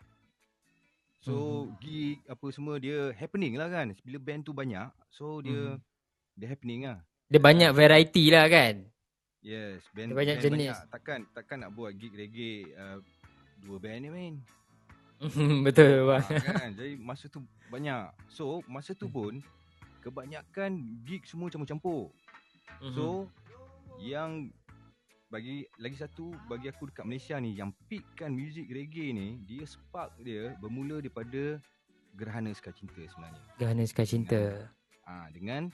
[1.25, 1.81] So Mhm.
[1.81, 3.97] gig apa semua dia happening lah kan.
[4.05, 5.81] Bila band tu banyak, so dia Mhm.
[6.37, 7.01] dia happening lah.
[7.25, 8.85] Dia banyak variety lah kan.
[9.41, 10.77] Yes, band Dia banyak band jenis.
[10.77, 10.93] Banyak.
[10.93, 13.01] Takkan takkan nak buat gig reggae uh,
[13.57, 14.35] dua band ni main.
[15.65, 16.25] Betul bang.
[16.29, 16.69] Ah, kan?
[16.77, 17.41] Jadi masa tu
[17.73, 18.05] banyak.
[18.29, 19.41] So masa tu pun
[20.05, 22.13] kebanyakan gig semua campur-campur.
[22.85, 22.93] Mhm.
[22.93, 23.25] So
[23.97, 24.53] yang
[25.35, 30.15] bagi lagi satu bagi aku dekat Malaysia ni yang peakkan muzik reggae ni dia spark
[30.23, 31.59] dia bermula daripada
[32.15, 33.43] Gerhana Ska Cinta sebenarnya.
[33.59, 34.71] Gerhana Ska Cinta.
[35.03, 35.67] Ah dengan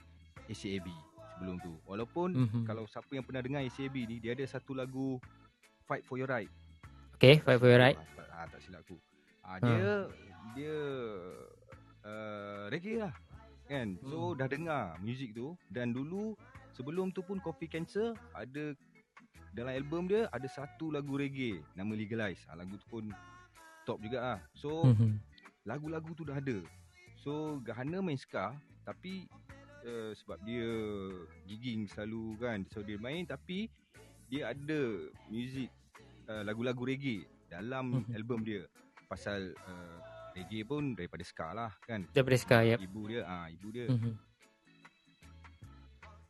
[0.49, 0.89] ACAB
[1.37, 1.77] sebelum tu.
[1.85, 2.65] Walaupun Mhm.
[2.65, 5.21] kalau siapa yang pernah dengar ACAB ni dia ada satu lagu
[5.85, 6.49] Fight for Your Right.
[7.21, 7.93] Okay, fight for your right.
[8.33, 8.97] Ah, tak silap aku.
[9.45, 10.09] Ah, dia
[10.57, 10.75] dia
[12.01, 13.13] uh, reggae lah.
[13.69, 14.01] Kan?
[14.01, 14.41] So Hmm.
[14.41, 16.33] dah dengar muzik tu dan dulu
[16.73, 18.73] sebelum tu pun Coffee Cancer ada
[19.51, 22.43] dalam album dia ada satu lagu reggae nama Legalize.
[22.47, 23.05] Ah, lagu tu pun
[23.83, 24.39] top juga ah.
[24.55, 25.19] So Mhm.
[25.63, 26.57] lagu-lagu tu dah ada.
[27.19, 29.27] So Gahana main ska tapi
[29.85, 30.69] uh, sebab dia
[31.45, 32.59] gigging selalu kan.
[32.71, 33.67] So dia main tapi
[34.31, 34.81] dia ada
[35.27, 35.67] muzik
[36.31, 38.15] uh, lagu-lagu reggae dalam Mhm.
[38.15, 38.63] album dia.
[39.05, 39.97] Pasal uh,
[40.31, 42.07] reggae pun daripada ska lah kan.
[42.15, 42.79] Daripada Ska, yep.
[42.79, 43.91] Ibu dia ah ibu dia.
[43.91, 44.30] Mhm.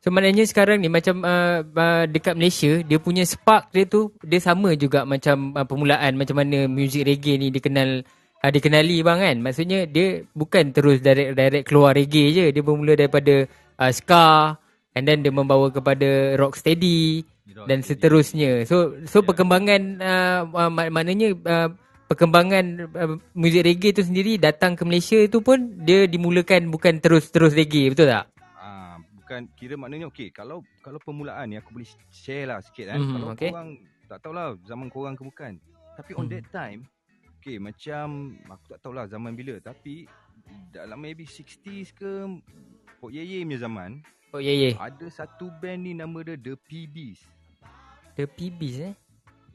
[0.01, 4.41] So maknanya sekarang ni macam uh, uh, dekat Malaysia dia punya spark dia tu dia
[4.41, 8.01] sama juga macam uh, permulaan macam mana muzik reggae ni dikenal
[8.41, 9.37] uh, dikenali bang kan.
[9.45, 12.45] Maksudnya dia bukan terus direct direct keluar reggae je.
[12.49, 13.45] Dia bermula daripada
[13.77, 14.57] uh, ska
[14.97, 17.21] and then dia membawa kepada rocksteady
[17.53, 17.89] Rock dan reggae.
[17.93, 18.51] seterusnya.
[18.65, 19.25] So so Ya.
[19.29, 21.69] perkembangan uh, uh, mak- maknanya uh,
[22.09, 27.53] perkembangan uh, muzik reggae tu sendiri datang ke Malaysia tu pun dia dimulakan bukan terus-terus
[27.53, 28.30] reggae betul tak?
[29.31, 32.99] Bukan kira maknanya okey kalau kalau permulaan ni aku boleh share lah sikit kan.
[32.99, 33.47] Mhm, kalau okey.
[33.47, 33.69] korang
[34.03, 35.55] tak tahulah zaman korang ke bukan.
[35.95, 36.31] Tapi on Mhm.
[36.35, 36.79] that time
[37.39, 38.07] Okay macam
[38.43, 40.03] Aku tak tahulah zaman bila Tapi
[40.67, 42.27] Dalam maybe 60s ke
[42.99, 44.03] Pok Yeye punya zaman
[44.35, 44.51] ya.
[44.51, 44.75] Yeah.
[44.75, 47.23] Ada satu band ni Nama dia The PBs
[48.19, 48.93] The PBs eh.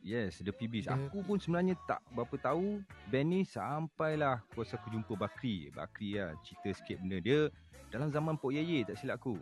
[0.01, 4.89] Yes The PBs The- Aku pun sebenarnya tak berapa tahu Band ni sampailah Kuasa aku
[4.89, 7.53] jumpa Bakri Bakri lah Cerita sikit benda Dia
[7.93, 9.37] Dalam zaman Pok Yeye Tak silap aku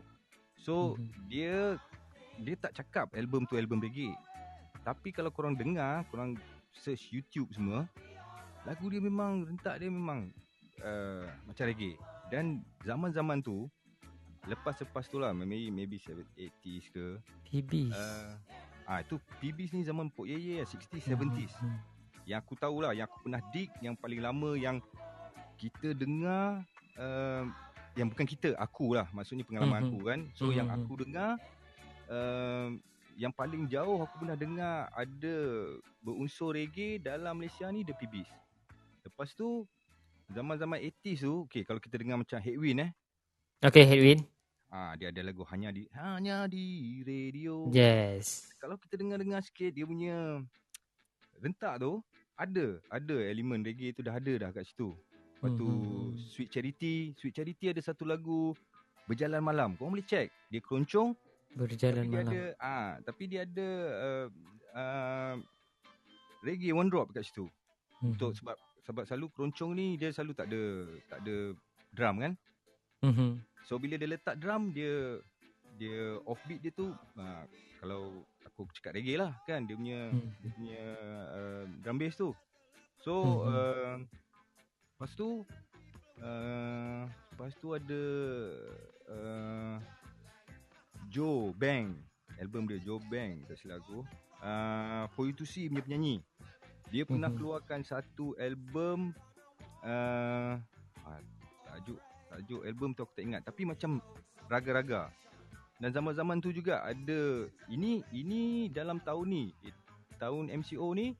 [0.64, 1.08] So Mhm.
[1.28, 1.56] Dia
[2.40, 4.10] Dia tak cakap Album tu album reggae
[4.80, 6.34] Tapi kalau korang dengar Korang
[6.72, 7.84] search YouTube semua
[8.64, 10.32] Lagu dia memang Rentak dia memang
[10.80, 12.00] uh, Macam reggae
[12.32, 13.68] Dan zaman-zaman tu
[14.48, 17.94] Lepas-lepas tu lah Maybe, maybe 80s ke PBs.
[17.94, 18.34] uh,
[18.84, 21.56] Ah itu PBs ni zaman Pok Yeye lah 60s 70s.
[21.56, 21.80] Hmm.
[22.28, 24.76] Yang aku tahulah yang aku pernah dig yang paling lama yang
[25.56, 26.60] kita dengar
[27.00, 27.48] uh,
[27.94, 29.86] yang bukan kita aku lah maksudnya pengalaman Mhm.
[29.88, 30.20] aku kan.
[30.34, 30.76] So yang Mhm.
[30.82, 31.30] aku dengar
[32.10, 32.68] uh,
[33.14, 35.36] yang paling jauh aku pernah dengar ada
[36.02, 38.26] berunsur reggae dalam Malaysia ni The PBs.
[39.06, 39.62] Lepas tu
[40.28, 42.92] zaman-zaman 80s tu okay kalau kita dengar macam Headwind eh
[43.62, 44.26] Okay, Headwind.
[44.68, 47.70] ah dia ada lagu hanya di hanya di radio.
[47.70, 48.50] Yes.
[48.58, 50.42] kalau kita dengar-dengar sikit dia punya
[51.38, 52.02] rentak tu
[52.34, 54.90] ada ada elemen reggae tu dah ada dah kat situ.
[55.44, 56.16] Lepas tu Mhm.
[56.24, 58.56] Sweet Charity, Sweet Charity ada satu lagu
[59.04, 59.76] Berjalan Malam.
[59.76, 60.32] Kau boleh check.
[60.48, 61.12] Dia keroncong
[61.52, 62.32] Berjalan tapi dia malam.
[62.32, 64.26] ada ah tapi dia ada uh,
[64.72, 65.34] uh,
[66.40, 67.44] reggae one drop kat situ.
[68.00, 68.16] Mhm.
[68.16, 70.62] Untuk sebab sebab selalu keroncong ni dia selalu tak ada
[71.06, 71.36] tak ada
[71.92, 72.32] drum kan.
[73.04, 73.30] Mhm.
[73.62, 75.20] So bila dia letak drum dia
[75.76, 77.44] dia offbeat dia tu uh,
[77.78, 80.30] kalau aku cakap reggae lah kan dia punya Hmm.
[80.40, 80.82] dia punya
[81.28, 82.32] uh, drum bass tu.
[82.98, 83.52] So Hmm, hmm.
[83.52, 83.94] uh,
[85.04, 85.44] lepas tu
[86.24, 88.02] uh, lepas tu ada
[89.12, 89.76] uh,
[91.12, 91.92] Joe Bang
[92.40, 94.00] album dia Joe Bang tak silap aku.
[94.40, 96.24] Uh, For You To See punya penyanyi.
[96.88, 97.36] Dia pernah Mhm.
[97.36, 99.12] keluarkan satu album
[99.84, 100.56] uh,
[101.04, 101.20] ah,
[101.68, 102.00] tajuk
[102.32, 104.00] tajuk album tu aku tak ingat tapi macam
[104.48, 105.12] raga-raga.
[105.84, 109.76] Dan zaman-zaman tu juga ada ini ini dalam tahun ni eh,
[110.16, 111.12] tahun MCO ni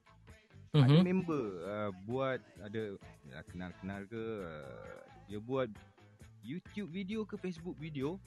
[0.74, 1.04] ada Mhm.
[1.06, 5.70] member uh, buat ada ya, kenal-kenal ke uh, dia buat
[6.42, 8.18] YouTube video ke Facebook video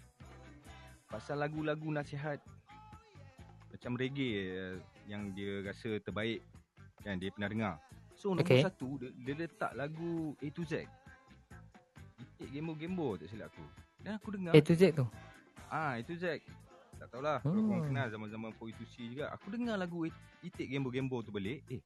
[1.07, 2.39] pasal lagu-lagu nasihat
[3.67, 6.39] macam reggae uh, yang dia rasa terbaik
[7.03, 7.75] kan dia pernah dengar.
[8.15, 8.63] So nombor Okay.
[8.63, 10.87] satu dia, dia letak lagu A to Z.
[12.17, 13.65] Itik gembo-gembo tak silap aku.
[14.01, 15.05] Dan aku dengar A to Z tu.
[15.67, 16.47] Ah itu Zack.
[16.97, 17.89] Tak tahulah kalau korang Hmm.
[17.93, 18.73] kenal zaman-zaman 4
[19.05, 19.29] juga.
[19.35, 21.61] Aku dengar lagu It- Itik Gembo Gembo tu balik.
[21.69, 21.83] Eh,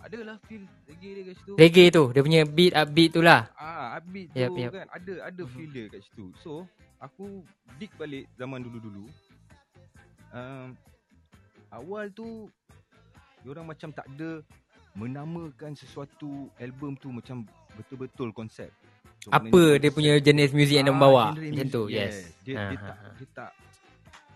[0.00, 1.52] adalah feel reggae dia kat situ.
[1.54, 2.04] Reggae tu.
[2.10, 3.48] Dia punya beat upbeat tu lah.
[3.54, 4.70] Ah, upbeat tu Yap, yap.
[4.72, 4.86] kan.
[4.90, 6.32] Ada ada feel dia kat situ.
[6.40, 6.64] So,
[6.98, 7.44] aku
[7.76, 9.04] dig balik zaman dulu-dulu.
[10.30, 10.78] Um,
[11.68, 12.46] awal tu
[13.42, 14.40] orang macam tak ada
[14.92, 18.70] menamakan sesuatu album tu macam betul-betul konsep.
[19.20, 21.24] So, Apa dia punya jenis muzik yang dia Ah, membawa.
[21.36, 21.82] Macam tu.
[21.88, 22.32] Yes.
[22.40, 23.14] Dia, Ah, dia, ah, tak, ah.
[23.14, 23.50] dia tak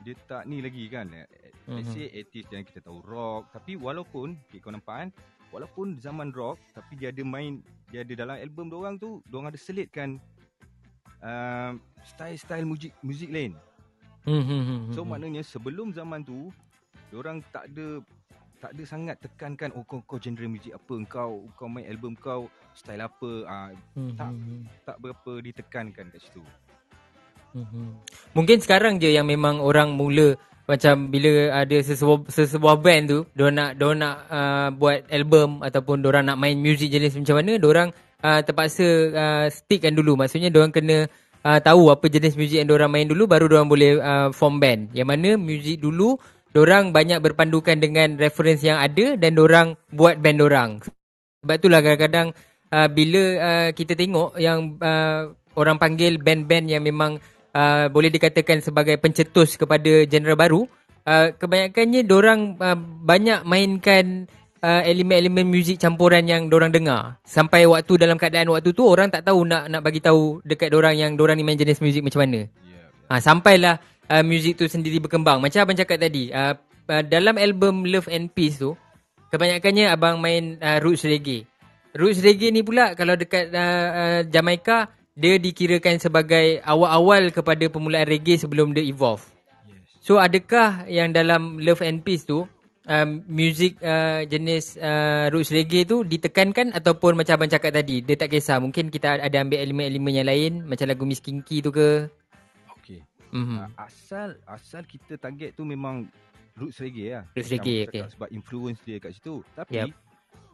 [0.04, 1.08] dia tak ni lagi kan.
[1.08, 1.24] Eh,
[1.64, 1.96] Let's Mhm.
[1.96, 5.08] say 80s yang kita tahu rock tapi walaupun okay, kau nampak kan
[5.54, 7.62] walaupun zaman rock tapi dia ada main
[7.94, 10.18] dia ada dalam album dia orang tu dia orang ada selitkan
[11.22, 13.54] uh, style-style muzik muzik lain.
[14.26, 16.50] Hmm, hmm, hmm, So maknanya sebelum zaman tu
[17.12, 18.02] dia orang tak ada
[18.58, 22.48] tak ada sangat tekankan oh kau, kau genre muzik apa kau kau main album kau
[22.72, 23.44] style apa
[23.94, 24.32] Hmm, tak.
[24.88, 26.42] tak berapa ditekankan kat situ.
[28.34, 33.52] Mungkin sekarang je yang memang orang mula macam bila ada sesebuah, sesebuah band tu dia
[33.52, 37.68] nak dia nak uh, buat album ataupun dia nak main music jenis macam mana dia
[37.68, 37.88] orang
[38.24, 40.16] uh, terpaksa uh, stickkan dulu.
[40.16, 41.04] Maksudnya dia orang kena
[41.44, 44.28] uh, tahu apa jenis muzik yang dia orang main dulu baru dia orang boleh uh,
[44.32, 44.88] form band.
[44.96, 46.16] Yang mana muzik dulu
[46.54, 50.70] dia orang banyak berpandukan dengan reference yang ada dan dia orang buat band dia orang.
[51.44, 52.28] Sebab itulah kadang-kadang
[52.72, 55.28] uh, bila uh, kita tengok yang uh,
[55.60, 57.20] orang panggil band-band yang memang
[57.54, 60.60] uh, boleh dikatakan sebagai pencetus kepada genre baru,
[61.06, 64.26] uh, kebanyakannya orang uh, banyak mainkan
[64.60, 67.22] uh, elemen-elemen muzik campuran yang orang dengar.
[67.22, 70.98] Sampai waktu dalam keadaan waktu tu orang tak tahu nak nak bagi tahu dekat orang
[70.98, 72.50] yang orang ni main jenis muzik macam mana.
[72.50, 72.88] Yeah.
[73.08, 75.38] Ha, sampailah uh, muzik tu sendiri berkembang.
[75.38, 76.56] Macam abang cakap tadi, uh,
[76.90, 78.72] uh, dalam album Love and Peace tu,
[79.28, 81.44] kebanyakannya abang main uh, roots reggae.
[81.94, 88.06] Roots reggae ni pula kalau dekat uh, uh, Jamaica, dia dikirakan sebagai awal-awal kepada permulaan
[88.10, 89.22] reggae sebelum dia evolve.
[89.70, 90.02] Yes.
[90.02, 92.50] So adakah yang dalam Love and Peace tu,
[92.90, 98.18] um, music uh, jenis uh, roots reggae tu ditekankan ataupun macam abang cakap tadi, dia
[98.18, 98.58] tak kisah.
[98.58, 102.10] Mungkin kita ada ambil elemen-elemen yang lain, macam lagu Miss Kinky tu ke?
[102.82, 103.00] Okay.
[103.30, 103.56] Mhm.
[103.62, 106.10] Uh, asal asal kita target tu memang
[106.58, 107.24] roots reggae lah.
[107.38, 108.02] Roots reggae, okay.
[108.18, 109.46] Sebab influence dia kat situ.
[109.54, 109.94] Tapi Yup.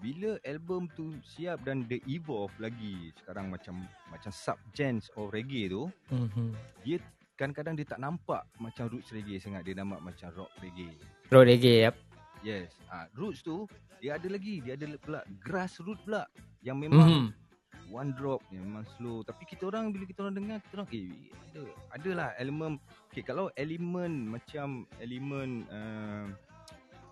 [0.00, 5.68] Bila album tu siap dan dia evolve lagi sekarang macam macam sub genres of reggae
[5.68, 6.56] tu Mhm.
[6.82, 6.96] dia
[7.36, 10.92] kadang-kadang dia tak nampak macam roots reggae sangat dia nampak macam rock reggae
[11.28, 11.96] Road reggae, yep.
[12.40, 13.68] yes ah roots tu
[14.00, 16.24] dia ada lagi dia ada pula grassroots pula
[16.60, 17.92] yang memang Mhm.
[17.92, 21.10] one drop yang memang slow tapi kita orang bila kita orang dengar kita orang eh
[21.50, 22.72] ada adalah elemen
[23.10, 26.24] okay, kalau elemen macam elemen uh,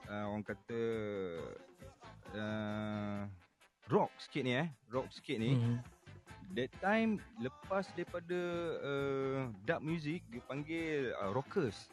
[0.07, 0.81] uh, orang kata
[2.35, 3.25] uh,
[3.89, 5.77] rock sikit ni eh rock sikit ni Mhm.
[6.53, 8.39] that time lepas daripada
[8.81, 11.89] uh, dub music dia panggil uh, rockers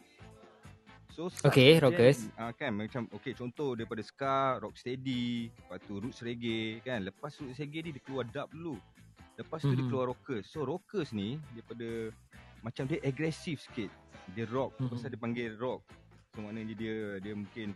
[1.15, 2.27] So Okay, rockers.
[2.35, 7.07] ah, kan macam okay contoh daripada ska, rock steady, lepas tu roots reggae kan.
[7.07, 8.75] Lepas roots reggae ni dia keluar dub dulu.
[9.39, 9.87] Lepas tu dia Mhm.
[9.87, 10.43] keluar rockers.
[10.51, 12.11] So rockers ni daripada
[12.59, 13.87] macam dia agresif sikit.
[14.35, 14.91] Dia rock Mhm.
[14.91, 15.87] pasal dia panggil rock.
[16.35, 17.71] So maknanya dia dia mungkin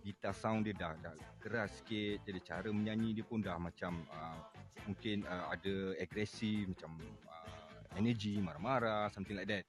[0.00, 2.24] gitar sound dia dah, dah keras sikit.
[2.24, 4.40] Jadi cara menyanyi dia pun dah macam uh,
[4.88, 6.96] mungkin uh, ada agresif macam
[7.28, 7.46] uh,
[7.94, 9.64] energy marah-marah something like that.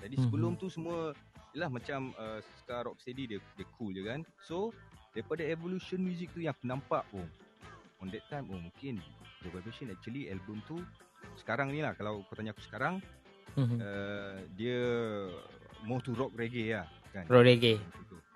[0.00, 0.22] Jadi Mhm.
[0.28, 1.12] sebelum tu semua
[1.56, 4.76] Yelah macam uh, ska rock steady dia, dia cool je kan So
[5.16, 7.24] daripada evolution music tu yang aku nampak oh
[7.96, 9.00] On that time oh mungkin
[9.40, 10.76] The Vibration actually album tu
[11.40, 13.00] Sekarang ni lah kalau kau tanya aku sekarang
[13.56, 13.76] Mhm.
[13.80, 14.80] uh, Dia
[15.80, 17.80] more to rock reggae lah kan Road reggae.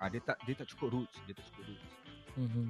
[0.01, 1.85] Ah dia tak dia tak cukup roots, dia tak cukup roots.
[2.41, 2.65] Mhm.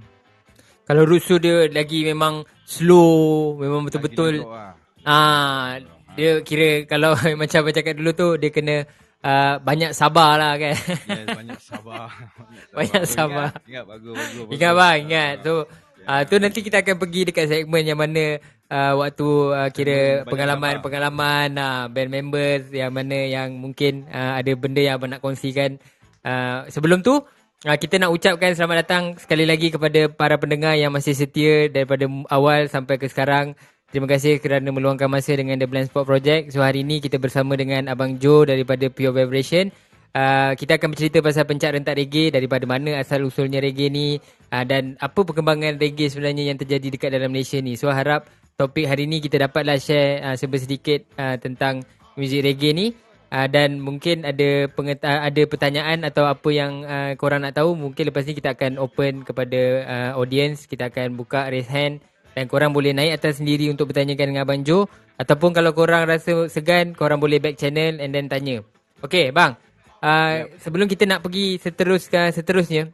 [0.84, 4.74] Kalau roots tu dia lagi memang slow, memang betul-betul rock lah.
[5.08, 5.80] ah
[6.20, 8.84] dia kira kalau macam macam cakap dulu tu dia kena
[9.24, 10.76] uh, banyak sabar lah kan.
[10.76, 12.12] Yes, banyak sabar.
[12.78, 13.50] Banyak sabar.
[13.64, 14.36] Ingat, ingat bagus bagus.
[14.44, 14.54] bagus.
[14.56, 15.36] Ingat bang, ingat.
[15.48, 15.54] So
[16.02, 18.42] Ah, uh, tu nanti kita akan pergi dekat segmen yang mana
[18.74, 24.82] uh, waktu uh, kira pengalaman-pengalaman uh, band members yang mana yang mungkin uh, ada benda
[24.82, 25.78] yang abang nak kongsikan.
[26.22, 30.94] Uh, sebelum tu uh, kita nak ucapkan selamat datang sekali lagi kepada para pendengar yang
[30.94, 33.58] masih setia daripada awal sampai ke sekarang.
[33.92, 36.56] Terima kasih kerana meluangkan masa dengan The Blind Spot Project.
[36.56, 39.68] So hari ini kita bersama dengan Abang Joe daripada Pure Vibration.
[40.12, 44.20] Uh, kita akan bercerita pasal pencak rentak reggae daripada mana asal usulnya reggae ni
[44.52, 47.80] uh, dan apa perkembangan reggae sebenarnya yang terjadi dekat dalam Malaysia ni.
[47.80, 48.28] So harap
[48.60, 51.84] topik hari ni kita dapatlah share uh, sebersedikit uh, tentang
[52.20, 52.88] muzik reggae ni
[53.32, 58.12] uh, dan mungkin ada pengeta- ada pertanyaan atau apa yang uh, korang nak tahu mungkin
[58.12, 60.68] lepas ni kita akan open kepada uh, audience.
[60.68, 62.04] Kita akan buka raise hand
[62.36, 64.86] dan korang boleh naik atas sendiri untuk bertanyakan dengan Abang Jo.
[65.16, 68.62] Ataupun kalau korang rasa segan korang boleh back channel and then tanya.
[69.02, 69.56] Okay bang.
[70.02, 72.90] Uh, sebelum kita nak pergi seteruskan seterusnya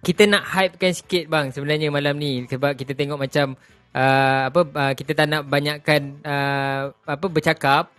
[0.00, 2.48] kita nak hypekan sikit bang sebenarnya malam ni.
[2.48, 3.58] Sebab kita tengok macam
[3.92, 7.92] uh, apa uh, kita tak nak banyakkan uh, apa bercakap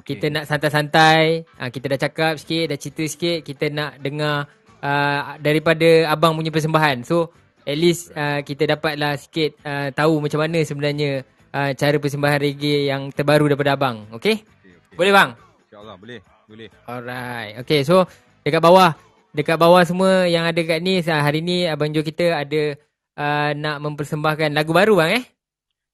[0.00, 0.16] Okay.
[0.16, 4.46] kita nak santai-santai uh, kita dah cakap sikit dah cerita sikit kita nak dengar
[4.82, 7.28] uh, daripada abang punya persembahan so
[7.66, 12.88] at least uh, kita dapatlah sikit uh, tahu macam mana sebenarnya uh, cara persembahan reggae
[12.88, 14.96] yang terbaru daripada abang okey Okay, okay.
[14.96, 15.30] boleh bang
[15.68, 16.20] InsyaAllah boleh.
[16.48, 16.68] Boleh.
[16.88, 17.60] Alright.
[17.62, 18.08] Okay, so
[18.42, 18.96] dekat bawah,
[19.30, 22.74] dekat bawah semua yang ada kat ni hari ni abang Jo kita ada
[23.14, 25.24] uh, nak mempersembahkan lagu baru bang eh?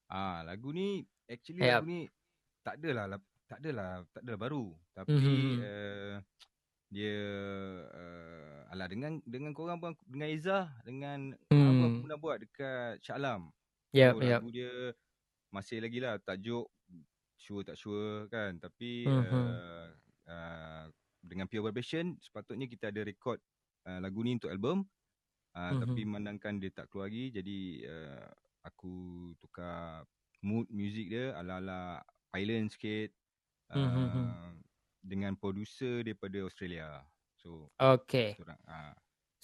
[0.09, 1.75] Ah, lagu ni actually Yep.
[1.75, 2.01] lagu ni
[2.65, 3.19] tak adalah
[3.55, 5.59] tak adalah tak adalah baru tapi Mhm.
[5.63, 6.15] uh,
[6.91, 7.17] dia
[7.91, 11.71] uh, alah dengan dengan korang pun dengan Izzah dengan Hmm.
[11.71, 13.51] apa aku pernah buat dekat Shah Alam.
[13.95, 14.39] Yep, So, yep.
[14.43, 14.73] lagu dia
[15.51, 16.67] masih lagi lah tajuk
[17.39, 19.23] sure tak sure kan tapi Mhm.
[19.23, 19.87] uh,
[20.27, 20.85] uh,
[21.23, 23.39] dengan Pure Vibration sepatutnya kita ada rekod
[23.87, 24.83] uh, lagu ni untuk album
[25.55, 25.79] uh, Mhm.
[25.79, 28.29] tapi memandangkan dia tak keluar lagi jadi uh,
[28.67, 28.95] aku
[29.39, 30.03] tukar
[30.43, 32.03] mood music dia ala-ala
[32.35, 33.15] island sikit
[33.73, 34.27] uh, Mhm.
[35.05, 37.01] dengan producer daripada Australia
[37.39, 38.37] so Okay.
[38.41, 38.95] orang uh,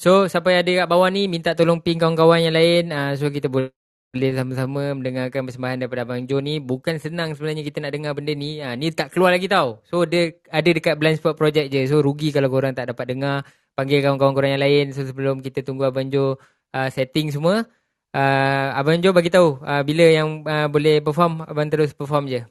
[0.00, 3.28] So, siapa yang ada kat bawah ni minta tolong ping kawan-kawan yang lain uh, so
[3.28, 3.68] kita boleh
[4.10, 6.58] boleh sama-sama mendengarkan persembahan daripada Abang Jo ni.
[6.58, 8.58] Bukan senang sebenarnya kita nak dengar benda ni.
[8.58, 9.78] Ha, ni tak keluar lagi tau.
[9.86, 11.86] So, dia ada dekat Blind Spot Project je.
[11.86, 13.46] So, rugi kalau korang tak dapat dengar.
[13.78, 14.90] Panggil kawan-kawan korang yang lain.
[14.90, 16.34] So, sebelum kita tunggu Abang Jo
[16.74, 17.70] uh, setting semua.
[18.10, 21.46] Uh, Abang Jo bagi tahu uh, bila yang uh, boleh perform.
[21.46, 22.42] Abang terus perform je.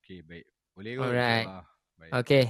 [0.00, 1.46] okay baik boleh kot Alright.
[1.96, 2.44] Baik Okay.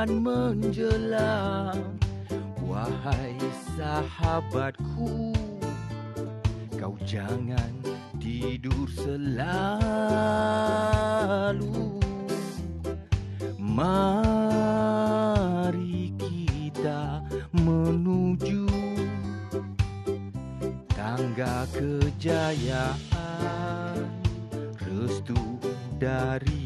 [0.00, 2.00] Kian menjelang.
[2.64, 3.36] Wahai
[3.76, 5.36] sahabatku
[6.80, 7.68] Kau jangan
[8.16, 9.60] tidur selalu.
[13.60, 14.56] Mari
[16.16, 17.20] kita
[17.52, 18.64] menuju
[20.96, 22.96] Tangga kejayaan
[24.80, 25.60] Restu
[26.00, 26.59] dari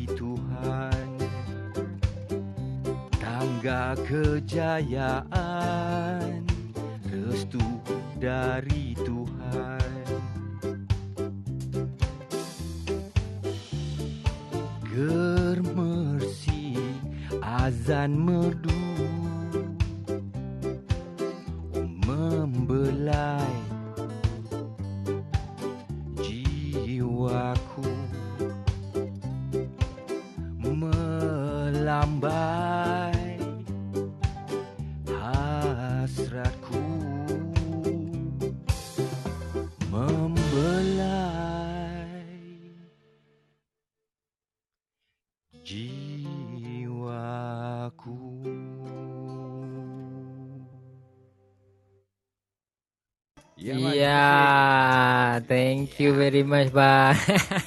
[3.65, 5.25] Tangga kejayaan
[7.09, 7.65] Restu
[8.21, 10.05] dari Tuhan.
[14.85, 16.77] Germersi
[17.41, 18.64] azan merdu
[56.05, 57.17] you very much bang.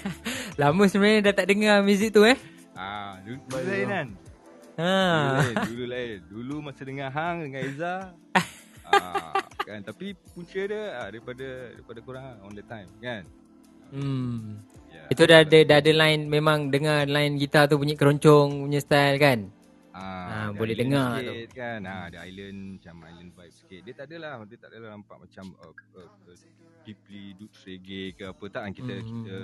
[0.61, 2.37] Lama sebenarnya dah tak dengar muzik tu eh.
[2.77, 4.07] Ah, dulu, dulu lain kan?
[4.13, 4.25] Dulu
[4.77, 4.93] Ha.
[5.41, 6.17] lain, dulu lain.
[6.29, 7.95] Dulu masa dengar Hang dengan Eza.
[8.93, 13.25] ah, kan tapi punca dia ah, daripada daripada korang ah, on the time kan.
[13.89, 14.61] Hmm.
[14.93, 15.03] Ya.
[15.09, 19.17] Itu dah ada dah ada line memang dengar line gitar tu bunyi keroncong punya style
[19.17, 19.49] kan.
[19.97, 21.79] Ah, ada boleh island dengar sikit, kan.
[21.89, 23.79] Ah, ada island macam island vibe sikit.
[23.81, 26.37] Dia tak adalah, dia tak adalah nampak macam uh, uh, uh,
[26.85, 29.07] deeply roots reggae ke apa tak kan kita Mhm.
[29.09, 29.37] kita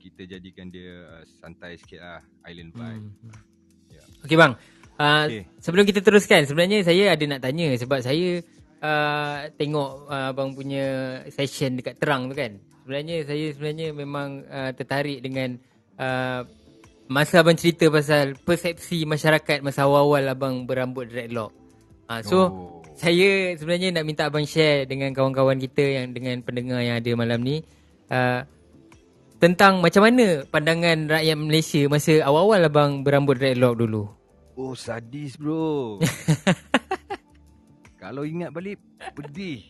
[0.00, 3.04] kita jadikan dia uh, santai sikit lah island vibe.
[3.04, 3.32] Hmm.
[3.92, 4.02] Ya.
[4.24, 4.52] Okey bang.
[5.00, 5.42] Uh, Okey.
[5.60, 8.40] Sebelum kita teruskan, sebenarnya saya ada nak tanya sebab saya
[8.80, 12.56] uh, tengok uh, abang punya session dekat Terang tu kan.
[12.84, 15.56] Sebenarnya saya sebenarnya memang uh, tertarik dengan
[16.00, 16.42] uh,
[17.10, 21.50] masa abang cerita pasal persepsi masyarakat masa awal-awal abang berambut dreadlock.
[22.06, 22.82] Uh, so Oh.
[22.94, 27.40] saya sebenarnya nak minta abang share dengan kawan-kawan kita yang dengan pendengar yang ada malam
[27.40, 27.62] ni
[28.08, 28.46] uh,
[29.36, 34.06] tentang macam mana pandangan rakyat Malaysia masa awal-awal abang berambut dreadlock dulu.
[34.54, 35.96] Oh sadis bro
[37.96, 38.76] Kalau ingat balik
[39.12, 39.64] Pedih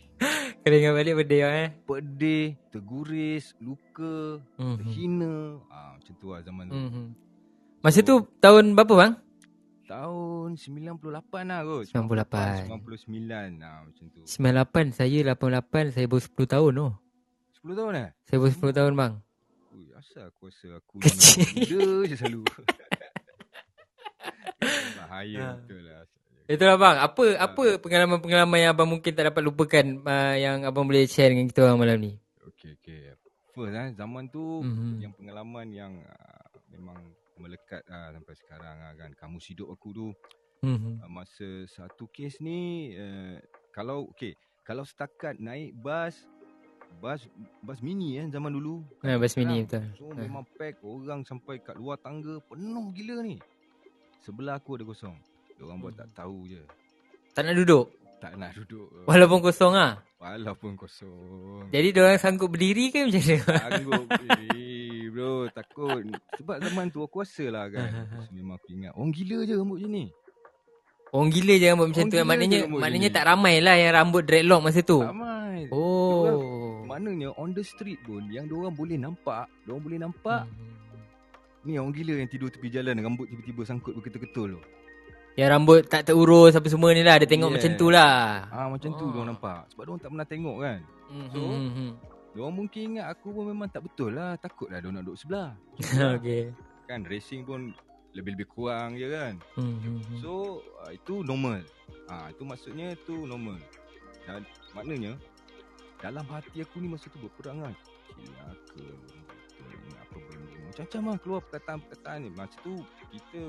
[0.60, 1.68] Kena ingat balik benda eh.
[1.84, 4.76] Pedih Terguris Luka Mhm.
[4.76, 5.34] Terhina
[5.66, 7.04] ah, Macam tu lah zaman tu Mhm.
[7.80, 9.12] Masa tu tahun berapa bang?
[9.86, 11.00] Tahun 98
[11.42, 12.68] lah kot 98.
[12.68, 16.88] 99 ah, Macam tu 98, saya 88, saya baru 10 tahun tu.
[17.64, 19.12] 10 tahun eh Saya baru 10 tahun bang.
[19.72, 21.42] Ui, Asal aku rasa aku Kecil.
[21.66, 22.42] Muda je selalu
[25.00, 25.56] Bahaya Ha.
[25.56, 26.04] betul lah
[26.44, 31.06] Itulah bang, apa apa pengalaman-pengalaman yang abang mungkin tak dapat lupakan uh, yang abang boleh
[31.06, 32.12] share dengan kita orang malam ni?
[32.44, 33.14] Okay okay
[33.50, 34.98] First eh Zaman tu Mhm.
[35.00, 36.98] Yang pengalaman yang uh, Memang
[37.40, 40.06] melekat uh, Sampai sekarang uh, kan Kamus hidup aku tu
[40.60, 41.00] Mhm.
[41.00, 46.12] uh, Masa satu kes ni uh, Kalau Okay Kalau setakat naik bas
[46.96, 47.24] Bas
[47.60, 49.88] Bas mini eh Zaman dulu Ha, bas mini betul.
[49.94, 50.20] So Ha.
[50.20, 53.40] memang pack Orang sampai kat luar tangga Penuh gila ni
[54.20, 55.16] Sebelah aku ada kosong
[55.56, 56.64] Diorang buat tak tahu je.
[57.36, 57.92] Tak nak duduk.
[58.16, 58.88] Tak nak duduk.
[59.04, 60.00] Walaupun kosong ah.
[60.16, 61.68] Walaupun kosong.
[61.68, 63.60] Jadi dia orang sanggup berdiri ke macam mana?
[63.60, 64.04] Sanggup.
[64.08, 64.69] eh,
[65.10, 66.00] bro, takut.
[66.38, 67.90] Sebab zaman tu aku rasa lah kan.
[68.22, 68.92] So, memang aku ingat.
[68.94, 70.04] Orang gila je rambut macam ni.
[71.10, 72.24] Orang gila je rambut macam Orang tu.
[72.24, 75.02] Maknanya maknanya tak ramai lah yang rambut dreadlock masa tu.
[75.02, 75.66] Ramai.
[75.68, 76.86] Oh.
[76.86, 80.78] Maknanya on the street pun yang diorang boleh nampak, diorang boleh nampak Hmm.
[81.60, 84.60] ni orang gila yang tidur tepi jalan rambut tiba-tiba sangkut berketul-ketul tu.
[85.36, 87.20] Yang rambut tak terurus apa semua ni lah.
[87.20, 87.56] Dia tengok Yeah.
[87.60, 88.14] macam tu lah.
[88.48, 89.10] Ah macam tu Oh.
[89.10, 89.68] diorang nampak.
[89.70, 90.78] Sebab diorang tak pernah tengok kan.
[91.30, 91.90] So, Hmm, hmm,
[92.30, 94.38] Diorang mungkin ingat aku pun memang tak betul lah.
[94.38, 95.50] Takut lah diorang nak duduk sebelah.
[96.16, 96.54] okay.
[96.86, 97.70] kan racing pun
[98.14, 99.34] lebih-lebih kurang je kan.
[99.54, 100.18] Hmm, hmm, hmm.
[100.22, 101.62] So uh, itu normal.
[102.10, 103.58] Ah itu maksudnya tu normal.
[104.26, 105.18] Dan maknanya
[105.98, 107.74] dalam hati aku ni masa tu berperangan.
[108.14, 108.84] Gila ke
[109.98, 110.58] apa benda.
[110.70, 112.30] Macam-macam lah keluar perkataan-perkataan ni.
[112.34, 112.74] Masa tu
[113.10, 113.42] kita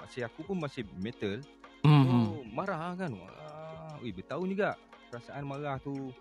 [0.00, 1.40] masih aku pun masih metal.
[1.84, 2.52] Hmm, So hmm.
[2.52, 3.12] marah kan.
[3.16, 4.76] Wah, weh bertahun juga
[5.08, 6.12] perasaan marah tu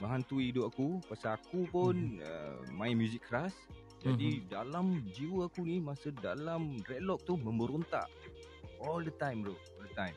[0.00, 3.52] menghantui hidup aku pasal aku pun uh, main muzik keras.
[4.00, 8.08] Jadi dalam jiwa aku ni masa dalam dreadlock tu memberontak.
[8.80, 10.16] All the time bro, all the time.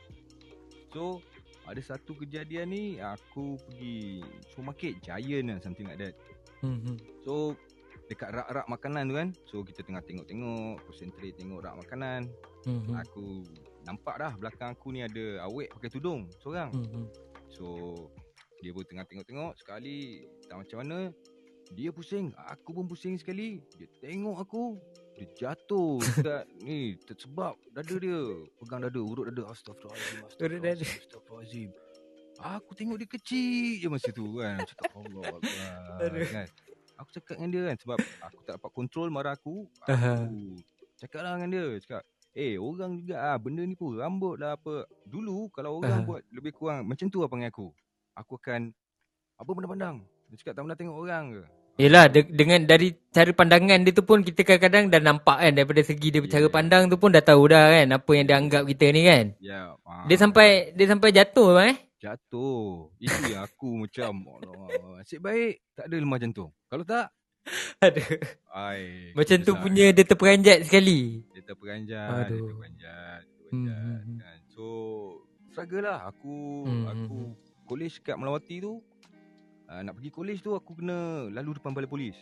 [0.96, 1.20] So
[1.68, 6.16] ada satu kejadian ni aku pergi supermarket Giant lah something like that.
[6.64, 6.96] Hmm, hmm.
[7.28, 7.60] So
[8.08, 9.30] dekat rak-rak makanan tu kan.
[9.48, 12.32] So kita tengah tengok-tengok, concentrate tengok rak makanan.
[12.64, 12.96] Hmm, hmm.
[13.04, 13.44] Aku
[13.84, 16.72] nampak dah belakang aku ni ada awek pakai tudung seorang.
[16.72, 17.08] Hmm, hmm.
[17.52, 17.68] So
[18.64, 21.12] dia pun tengah tengok-tengok sekali tak macam mana
[21.72, 23.64] dia pusing, aku pun pusing sekali.
[23.80, 24.78] Dia tengok aku,
[25.16, 28.20] dia jatuh dekat ni tersebab dada dia.
[28.60, 29.48] Pegang dada, urut dada.
[29.50, 30.22] Astagfirullahalazim.
[30.40, 30.58] Dada.
[30.60, 31.00] Astagfirullahalazim.
[31.02, 31.72] Astagfirullahalazim.
[32.44, 34.60] Aku tengok dia kecil je masa tu kan.
[34.66, 36.48] Cakap Allah Akbar kan.
[37.00, 39.70] Aku cakap dengan dia kan sebab aku tak dapat kontrol marah aku.
[39.86, 40.58] Aku
[41.00, 41.68] cakap lah dengan dia.
[41.80, 42.02] Cakap,
[42.34, 44.90] eh orang juga ah benda ni pun rambut lah apa.
[45.06, 46.08] Dulu kalau orang Aha.
[46.10, 47.70] buat lebih kurang macam tu lah panggil aku.
[48.16, 48.70] Aku akan
[49.36, 49.96] apa pandang-pandang.
[50.28, 51.44] Dia cakap tak pernah tengok orang ke.
[51.74, 55.82] Yelah de- dengan dari cara pandangan dia tu pun kita kadang-kadang dah nampak kan daripada
[55.82, 56.30] segi dia Yeah.
[56.32, 59.26] cara pandang tu pun dah tahu dah kan apa yang dia anggap kita ni kan.
[59.40, 59.74] Ya.
[59.82, 61.78] ah, Dia sampai dia sampai jatuh bang eh.
[62.00, 62.94] jatuh.
[63.00, 65.02] Itu yang aku macam Allah.
[65.02, 66.54] Asyik baik tak ada lemah jantung.
[66.68, 67.10] Kalau tak
[67.82, 68.06] Aduh.
[68.54, 69.60] ai Macam tu besar.
[69.60, 71.26] punya dia terperanjat sekali.
[71.28, 72.48] dia terperanjat, dia Aduh.
[72.48, 74.38] terperanjat, Hmm, terperanjat hmm, kan.
[74.48, 74.66] So
[75.50, 78.80] struggle lah aku Hmm, aku hmm, college kat Melawati tu
[79.70, 82.18] uh, nak pergi college tu aku kena lalu depan balai polis.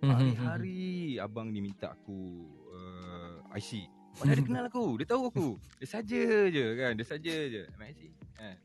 [0.00, 0.16] Hmm, hmm, hmm.
[0.16, 0.84] Hari-hari
[1.22, 3.88] abang ni minta aku uh, IC.
[4.16, 5.48] Padahal dia kenal aku, dia tahu aku.
[5.80, 7.62] Dia saja je kan, dia saja je.
[7.76, 8.00] Ambil IC.
[8.36, 8.56] Kan.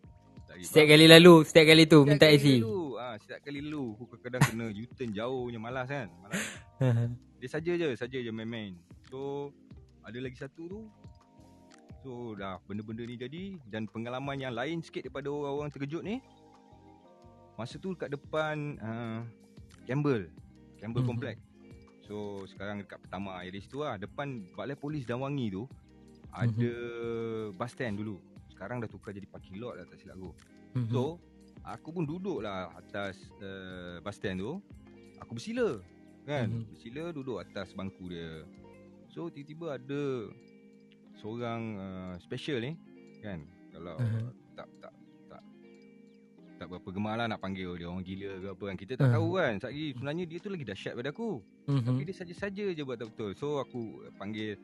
[0.59, 2.47] Setiap kali lalu, setiap kali tu Setiap minta kali IC.
[2.59, 6.07] Lalu, ah, setiap kali lalu aku kadang-kadang kena U-turn jauhnya malas kan.
[6.19, 6.43] Malas.
[7.41, 8.77] Dia saja je, saja je main-main.
[9.09, 9.49] So
[10.05, 10.79] ada lagi satu tu.
[12.01, 16.17] So dah benda-benda ni jadi dan pengalaman yang lain sikit daripada orang-orang terkejut ni.
[17.55, 19.21] Masa tu kat depan uh,
[19.85, 20.25] Campbell,
[20.81, 21.09] Campbell Mhm.
[21.13, 21.37] Complex.
[22.09, 25.63] So sekarang dekat pertama area situ lah depan Balai Polis Danwangi tu
[26.33, 26.73] ada
[27.53, 28.17] bus stand dulu.
[28.49, 30.31] Sekarang dah tukar jadi parking lot lah tak silap aku.
[30.73, 31.01] Hmm, So
[31.61, 34.57] aku pun duduk lah atas uh, bus stand tu.
[35.21, 35.77] Aku bersila
[36.25, 36.49] kan.
[36.49, 36.65] Mhm.
[36.73, 38.41] Bersila duduk atas bangku dia.
[39.13, 40.01] So tiba-tiba ada
[41.21, 42.73] seorang uh, special ni
[43.21, 43.45] kan.
[43.71, 44.25] Kalau Mhm.
[44.51, 44.93] tak tak
[45.29, 45.41] tak
[46.57, 48.77] tak berapa gemar lah nak panggil dia orang gila ke apa kan.
[48.77, 49.15] Kita tak Mhm.
[49.15, 49.53] tahu kan.
[49.61, 51.29] Lagi sebenarnya dia tu lagi dahsyat pada aku.
[51.69, 53.31] Hmm, Tapi dia saja-saja je buat tak betul.
[53.33, 53.81] So aku
[54.17, 54.57] panggil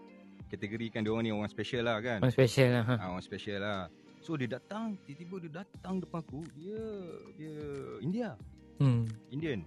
[0.49, 2.19] kategorikan dia orang ni orang special lah kan.
[2.19, 2.83] Orang special lah.
[2.83, 2.93] Ha.
[2.97, 3.81] Ah, orang special lah.
[4.17, 6.81] So dia datang, tiba-tiba dia datang depan aku, dia
[7.37, 7.55] dia
[8.01, 8.29] India,
[8.77, 9.05] Hmm.
[9.29, 9.61] Indian.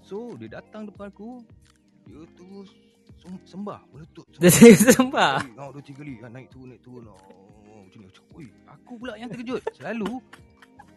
[0.00, 1.42] So dia datang depan aku,
[2.06, 2.70] dia terus
[3.44, 4.24] sembah, meletup.
[4.40, 4.50] Dia
[4.94, 5.34] sembah.
[5.56, 7.10] Kau dua tiga kali, ah, naik turun, naik turun.
[7.10, 8.06] Oh, macam ni.
[8.06, 9.62] Aku cakap, "Oi, aku pula yang terkejut.
[9.78, 10.10] Selalu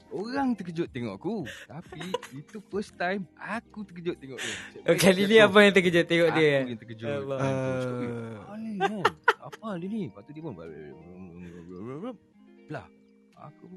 [0.10, 1.36] orang terkejut tengok aku.
[1.70, 2.02] Tapi
[2.34, 4.56] itu first time aku terkejut tengok dia.
[4.74, 6.66] Cik, Oh, kali ni apa yang terkejut tengok dia?
[6.66, 7.08] Aku yang terkejut.
[7.08, 7.38] Allah.
[7.38, 8.10] Kan, aku cakap,
[8.50, 9.04] "Oi, Uh,
[9.44, 10.02] apa ni dia ni?
[10.08, 12.88] Lepas tu dia pun Belah
[13.36, 13.76] Aku ni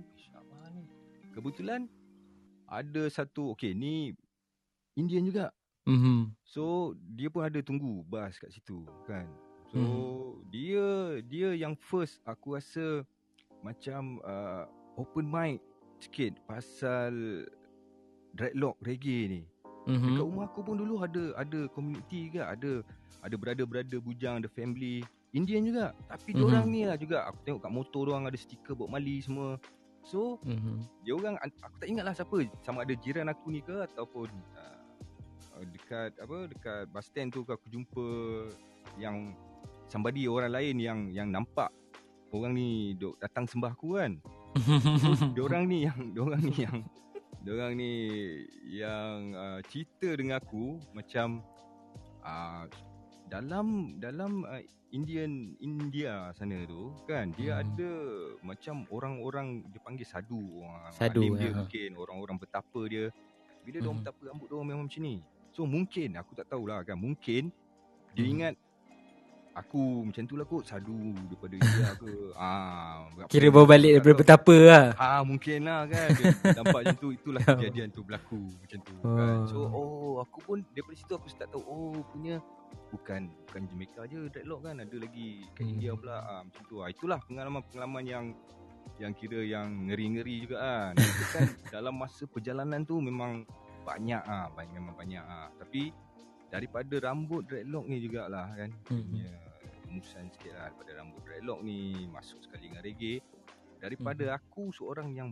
[1.34, 1.90] Kebetulan
[2.70, 4.14] Ada satu Okay ni
[4.94, 5.50] Indian juga
[5.82, 6.30] Hmm.
[6.46, 9.26] So Dia pun ada tunggu Bas kat situ Kan
[9.74, 10.46] So Hmm.
[10.48, 10.86] Dia
[11.26, 13.02] Dia yang first Aku rasa
[13.60, 15.58] Macam uh, Open mind
[15.98, 17.42] Sikit Pasal
[18.32, 19.42] Dreadlock reggae ni
[19.82, 20.22] Dekat Hmm.
[20.22, 22.86] rumah aku pun dulu ada ada community ke ada
[23.18, 25.02] ada brother-brother bujang ada family
[25.34, 26.38] Indian juga tapi Mhm.
[26.38, 29.58] mm orang ni lah juga aku tengok kat motor orang ada stiker Bob Marley semua
[30.06, 30.86] so Hmm.
[31.02, 34.78] dia orang aku tak ingat lah siapa sama ada jiran aku ni ke ataupun uh,
[35.68, 38.06] dekat apa dekat bus stand tu aku jumpa
[38.96, 39.32] yang
[39.86, 41.70] somebody orang lain yang yang nampak
[42.30, 44.16] orang ni duk datang sembah aku kan.
[45.36, 46.78] Diorang ni yang diorang ni yang
[47.40, 47.92] diorang ni
[48.68, 51.40] yang uh, cerita dengan aku macam
[52.20, 52.68] uh,
[53.26, 54.60] dalam dalam uh,
[54.92, 57.64] Indian India sana tu kan dia Hmm.
[57.64, 57.92] ada
[58.44, 61.56] macam orang-orang dia panggil sadu orang Sadu, alim dia ya.
[61.56, 63.08] mungkin orang-orang betapa dia
[63.64, 63.98] bila dia Hmm.
[64.04, 65.16] betapa rambut dia memang macam ni
[65.52, 67.52] so mungkin aku tak tahulah kan mungkin
[68.12, 68.32] dia Hmm.
[68.34, 68.54] ingat
[69.52, 70.96] aku macam tu lah kot sadu
[71.28, 72.08] daripada India ke
[72.40, 74.84] ah Kira bawa balik tak daripada betapa lah.
[74.96, 76.24] Ah mungkin lah kan dia
[76.56, 79.36] nampak macam tu itulah kejadian tu berlaku macam tu kan.
[79.44, 79.68] So Oh.
[79.72, 82.40] oh aku pun daripada situ aku start tahu oh punya
[82.88, 85.72] bukan bukan Jamaica je dreadlock kan ada lagi kat Hmm.
[85.76, 86.76] India pula ah, macam tu.
[86.80, 88.24] Ah, itulah pengalaman-pengalaman yang
[88.96, 90.92] yang kira yang ngeri-ngeri juga kan.
[91.30, 93.44] Kan dalam masa perjalanan tu memang
[93.82, 95.48] banyak ah banyak memang banyak ah.
[95.58, 95.92] Tapi
[96.48, 98.70] daripada rambut dreadlock ni jugalah kan.
[98.88, 99.04] Hmm.
[99.08, 99.30] punya
[99.88, 103.20] rumusan sikit lah daripada rambut dreadlock ni masuk sekali dengan reggae.
[103.82, 104.38] Daripada Hmm.
[104.38, 105.30] aku seorang yang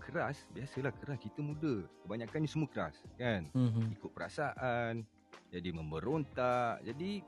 [0.00, 1.84] keras biasalah keras kita muda.
[2.02, 3.46] Kebanyakan ni semua keras kan?
[3.52, 4.00] Mhm.
[4.00, 5.04] ikut perasaan
[5.52, 6.80] jadi memberontak.
[6.82, 7.20] Jadi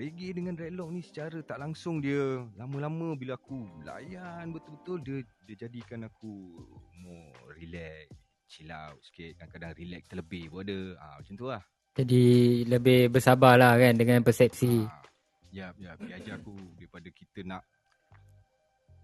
[0.00, 5.68] reggae dengan dreadlock ni secara tak langsung dia lama-lama bila aku layan betul-betul dia dia
[5.68, 6.58] jadikan aku
[6.98, 8.08] more relax
[8.52, 12.24] chill out sikit kadang-kadang relax terlebih pun ada ha, macam tu lah Jadi
[12.64, 14.84] lebih bersabar lah kan dengan persepsi.
[14.84, 15.00] ha,
[15.48, 17.64] ya ya dia ajar aku daripada kita nak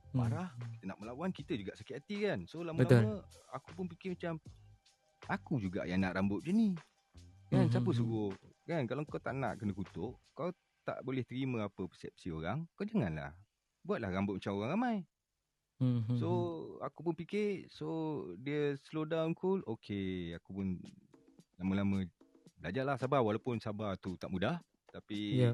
[0.08, 0.24] Hmm.
[0.24, 3.04] marah kita nak melawan kita juga sakit hati kan so Betul.
[3.04, 3.20] lama-lama
[3.52, 4.40] aku pun fikir macam
[5.28, 6.72] aku juga yang nak rambut je ni
[7.48, 7.72] kan Mhm.
[7.72, 8.32] siapa suruh
[8.64, 10.48] kan kalau kau tak nak kena kutuk kau
[10.80, 13.36] tak boleh terima apa persepsi orang kau janganlah
[13.84, 14.96] buatlah rambut macam orang ramai
[15.78, 16.18] Mhm.
[16.18, 16.28] so
[16.82, 17.86] aku pun fikir so
[18.36, 20.68] dia slow down cool okay aku pun
[21.54, 22.02] lama-lama
[22.58, 24.58] belajarlah sabar walaupun sabar tu tak mudah
[24.90, 25.52] tapi Ya.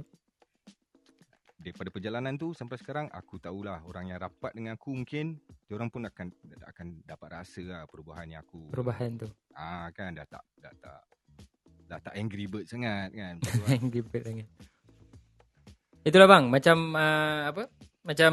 [1.55, 5.37] daripada perjalanan tu sampai sekarang aku tahulah orang yang rapat dengan aku mungkin
[5.69, 6.29] orang pun akan
[6.73, 9.29] akan dapat rasa lah perubahan yang aku perubahan tu.
[9.53, 11.01] ah kan dah tak dah tak
[11.85, 13.69] dah tak angry bird sangat kan lah.
[13.77, 14.49] Angry bird sangat.
[16.01, 17.65] Itulah bang, macam uh, apa?
[18.05, 18.33] Macam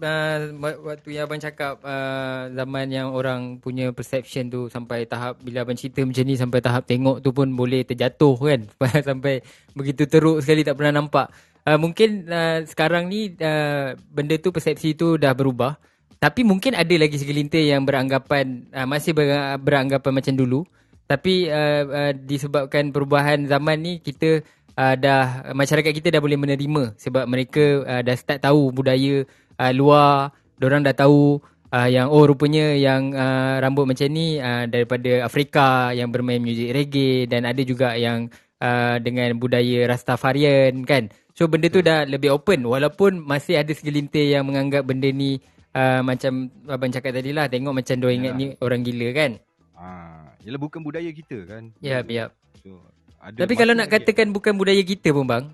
[0.00, 5.36] uh, wa- waktu yang abang cakap uh, zaman yang orang punya perception tu sampai tahap
[5.44, 8.64] bila abang cerita macam ni sampai tahap tengok tu pun boleh terjatuh kan
[9.12, 9.44] sampai
[9.76, 11.28] begitu teruk sekali tak pernah nampak.
[11.68, 15.76] Uh, mungkin uh, sekarang ni uh, benda tu persepsi tu dah berubah.
[16.16, 19.28] Tapi mungkin ada lagi segelintir yang beranggapan uh, masih ber,
[19.60, 20.64] beranggapan macam dulu.
[21.04, 24.40] Tapi uh, uh, disebabkan perubahan zaman ni kita
[24.80, 29.28] uh, dah masyarakat kita dah boleh menerima sebab mereka uh, dah start tahu budaya
[29.60, 30.32] uh, luar,
[30.64, 31.36] orang dah tahu
[31.68, 36.72] uh, yang oh rupanya yang uh, rambut macam ni uh, daripada Afrika yang bermain muzik
[36.72, 38.32] reggae dan ada juga yang
[38.64, 41.12] uh, dengan budaya Rastafarian kan.
[41.36, 45.40] So benda tu dah lebih open walaupun masih ada segelintir yang menganggap benda ni
[45.72, 48.40] uh, macam abang cakap tadi lah tengok macam dia ingat Yalah.
[48.40, 49.32] ni orang gila kan.
[49.80, 52.30] ah yalah bukan budaya kita kan Ya, yep, yep.
[52.60, 52.80] so,
[53.20, 55.44] ada Tapi kalau nak katakan bukan budaya kita pun bang.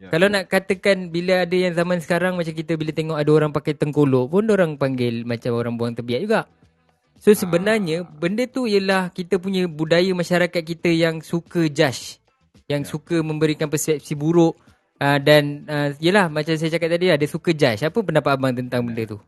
[0.00, 0.08] Ya.
[0.14, 3.76] Kalau nak katakan bila ada yang zaman sekarang macam kita bila tengok ada orang pakai
[3.76, 6.40] tengkolok pun orang panggil macam orang buang tebiat juga.
[7.20, 12.16] So sebenarnya benda tu ialah kita punya budaya masyarakat kita yang suka judge.
[12.70, 12.90] Yang Ya.
[12.96, 14.56] suka memberikan persepsi buruk
[15.02, 17.84] uh, dan uh, yelah macam saya cakap tadi ada suka judge.
[17.84, 19.18] Apa pendapat abang tentang benda tu?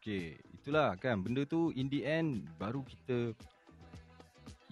[0.00, 3.36] Okey, itulah kan benda tu in the end baru kita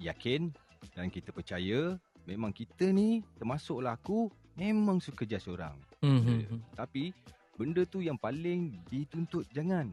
[0.01, 0.55] yakin
[0.95, 5.77] dan kita percaya memang kita ni termasuklah aku memang suka judge orang.
[6.01, 6.61] Hmm.
[6.77, 7.11] Tapi
[7.57, 9.89] benda tu yang paling dituntut jangan.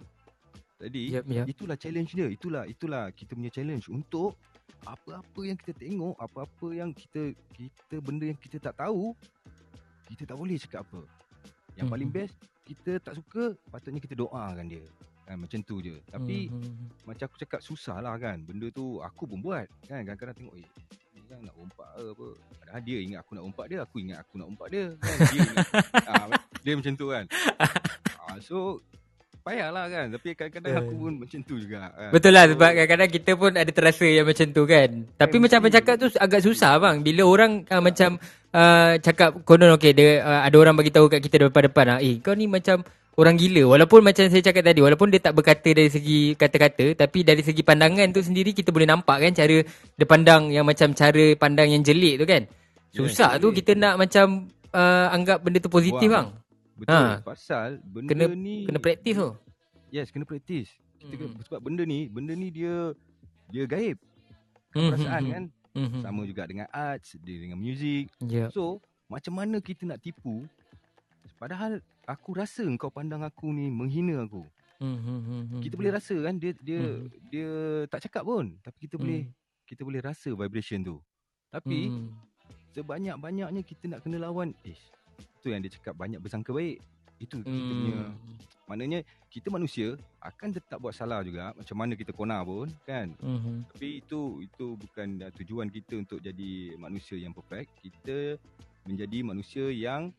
[0.82, 1.46] Jadi Yep, yep.
[1.46, 2.26] itulah challenge dia.
[2.26, 4.34] Itulah itulah kita punya challenge untuk
[4.82, 9.14] apa-apa yang kita tengok, apa-apa yang kita kita benda yang kita tak tahu,
[10.10, 11.02] kita tak boleh cakap apa.
[11.78, 12.18] Yang paling Mhm.
[12.18, 14.82] best kita tak suka, patutnya kita doakan dia.
[15.26, 16.02] Kan macam tu je.
[16.10, 16.90] Tapi Hmm.
[17.06, 18.42] macam aku cakap susah lah kan.
[18.42, 19.70] Benda tu aku pun buat.
[19.86, 20.68] Kan kadang-kadang tengok eh
[21.32, 22.28] kan nak umpat ke apa.
[22.60, 24.86] Padahal dia ingat aku nak umpat dia, aku ingat aku nak umpat dia.
[25.00, 25.68] Kan dia ingat,
[26.12, 26.28] ah,
[26.60, 27.26] dia macam tu kan.
[28.20, 28.58] Ah, so
[29.42, 30.06] payahlah kan.
[30.12, 31.78] Tapi kadang-kadang aku pun macam tu juga.
[31.88, 32.12] Kan.
[32.12, 34.90] Betul lah sebab kadang-kadang kita pun ada terasa yang macam tu kan.
[35.16, 36.98] Tapi Eh, macam abang cakap tu agak susah bang.
[37.00, 38.10] Bila orang uh, macam
[38.52, 42.20] uh, cakap konon okey dia uh, ada orang bagi tahu kat kita depan-depan ah, eh
[42.20, 42.84] kau ni macam
[43.20, 43.76] orang gila.
[43.76, 47.60] Walaupun macam saya cakap tadi, walaupun dia tak berkata dari segi kata-kata, tapi dari segi
[47.66, 51.84] pandangan tu sendiri kita boleh nampak kan cara dia pandang yang macam cara pandang yang
[51.84, 52.48] jelik tu kan.
[52.92, 53.64] Susah tu jelik.
[53.64, 56.32] kita nak macam uh, anggap benda tu positif Buang.
[56.32, 56.80] bang.
[56.82, 56.96] Betul.
[56.96, 57.20] Ha.
[57.22, 59.30] Pasal benda Kena ni kena praktis tu.
[59.92, 60.72] Yes, kena praktis.
[61.02, 61.34] Kita Mhm.
[61.36, 61.44] mm.
[61.50, 62.96] sebab benda ni, benda ni dia
[63.52, 63.98] dia gaib.
[64.72, 65.32] Mhm, Perasaan mhm.
[65.36, 65.44] kan.
[65.72, 66.00] Mhm.
[66.04, 68.12] Sama juga dengan arts, dia dengan muzik.
[68.24, 68.52] Ya.
[68.52, 70.48] So, macam mana kita nak tipu
[71.36, 74.44] padahal aku rasa kau pandang aku ni menghina aku.
[74.82, 75.62] Hmm, hmm, hmm, hmm.
[75.62, 77.06] Kita boleh rasa kan dia dia Hmm.
[77.30, 77.50] dia
[77.88, 79.04] tak cakap pun tapi kita Hmm.
[79.06, 79.22] boleh
[79.64, 80.98] kita boleh rasa vibration tu.
[81.48, 82.10] Tapi Hmm.
[82.72, 84.82] sebanyak-banyaknya kita nak kena lawan ish.
[85.42, 86.82] Tu yang dia cakap banyak bersangka baik.
[87.22, 87.98] Itu kita punya
[88.66, 89.00] maknanya
[89.30, 89.94] kita manusia
[90.24, 93.14] akan tetap buat salah juga macam mana kita kona pun kan.
[93.22, 93.62] Hmm.
[93.78, 97.70] Tapi itu itu bukan uh, tujuan kita untuk jadi manusia yang perfect.
[97.78, 98.42] Kita
[98.90, 100.10] menjadi manusia yang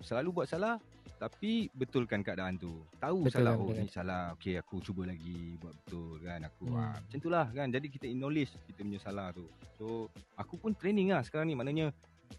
[0.00, 0.80] selalu buat salah
[1.18, 2.86] tapi betulkan keadaan tu.
[3.02, 4.22] Tahu Betul, salah oh ni salah.
[4.38, 6.64] Okey aku cuba lagi buat betul kan aku.
[6.70, 6.74] Hmm.
[6.78, 6.86] Hmm.
[6.88, 7.68] Ah, macam itulah kan.
[7.74, 9.44] Jadi kita acknowledge kita punya salah tu.
[9.76, 10.06] So
[10.38, 11.90] aku pun training lah sekarang ni maknanya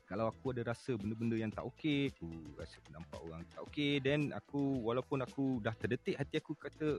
[0.07, 3.97] kalau aku ada rasa benda-benda yang tak okey, aku rasa aku nampak orang tak okey,
[3.99, 6.97] then aku walaupun aku dah terdetik hati aku kata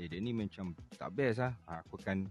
[0.00, 1.52] eh dia ni macam tak best lah.
[1.68, 2.24] Ah, aku akan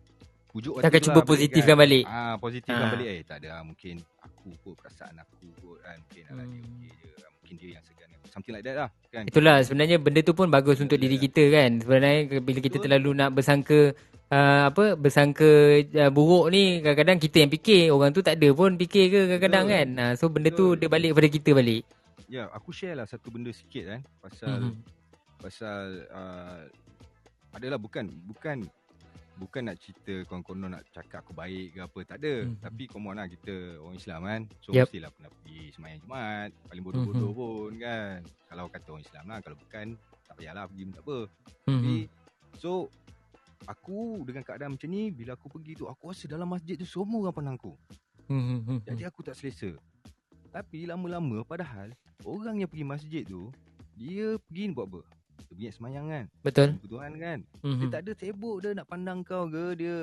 [0.51, 2.03] pujuk Kita akan cuba lah balik positifkan balik.
[2.09, 2.91] Ah positifkan Ah.
[2.91, 6.37] balik eh tak ada lah, mungkin aku kot perasaan aku kot kan mungkin hmm.
[6.37, 6.59] dia Hmm.
[6.81, 7.91] okey je Mungkin yang aku.
[8.31, 11.83] something like that lah kan Itulah sebenarnya benda tu pun bagus untuk diri kita kan.
[11.83, 12.83] Sebenarnya bila kita Betul.
[12.87, 13.91] terlalu nak bersangka
[14.31, 15.51] uh, apa bersangka
[15.83, 19.65] uh, buruk ni kadang-kadang kita yang fikir orang tu tak ada pun fikir ke kadang-kadang
[19.67, 19.75] Betul.
[19.75, 19.87] kan.
[19.99, 20.79] Uh, so benda tu Betul.
[20.79, 21.83] dia balik kepada kita balik.
[22.31, 24.73] ya aku share lah satu benda sikit kan pasal Mhm.
[25.43, 26.63] pasal uh,
[27.51, 28.63] adalah bukan bukan
[29.41, 32.61] bukan nak cerita konon-konon nak cakap aku baik ke apa tak ada Mhm.
[32.61, 34.85] tapi common lah kita orang Islam kan so Yep.
[34.85, 37.37] mestilah pernah pergi semayang Jumaat paling bodoh-bodoh Mhm.
[37.41, 39.85] pun kan kalau kata orang Islam lah kalau bukan
[40.21, 41.65] tak payahlah pergi pun tak apa Mhm.
[41.65, 41.95] Tapi
[42.55, 42.71] so
[43.63, 47.21] aku dengan keadaan macam ni bila aku pergi tu aku rasa dalam masjid tu semua
[47.21, 47.73] orang pandang aku.
[48.27, 48.85] Mhm.
[48.85, 49.73] Jadi aku tak selesa.
[50.49, 53.49] Tapi lama-lama padahal orang yang pergi masjid tu
[53.93, 55.01] dia pergi buat apa?
[55.41, 56.25] Dia pergi nak semayang kan.
[56.41, 56.69] Betul.
[56.77, 57.39] Kebutuhan kan.
[57.41, 57.89] Dia Mhm.
[57.89, 59.95] tak ada sibuk dia nak pandang kau ke dia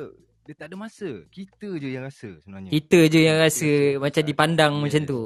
[0.42, 1.10] dia tak ada masa.
[1.28, 2.70] Kita je yang rasa sebenarnya.
[2.72, 3.70] Kita je yang rasa
[4.00, 4.82] macam dipandang Yes.
[4.82, 5.20] macam tu.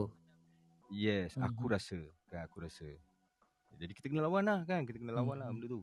[0.92, 1.72] Yes, aku Mhm.
[1.72, 1.98] rasa.
[2.28, 2.88] Kan aku rasa.
[3.78, 4.84] Jadi kita kena lawan lah kan.
[4.84, 5.54] Kita kena lawan lah Mhm.
[5.56, 5.80] benda tu.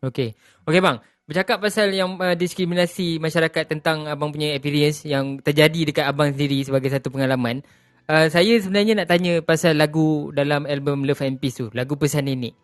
[0.00, 0.32] Okey.
[0.64, 0.96] Okey bang,
[1.28, 6.64] bercakap pasal yang uh, diskriminasi masyarakat tentang abang punya experience yang terjadi dekat abang sendiri
[6.64, 7.60] sebagai satu pengalaman.
[8.08, 12.26] Uh, saya sebenarnya nak tanya pasal lagu dalam album Love and Peace tu, lagu Pesan
[12.26, 12.56] Nenek.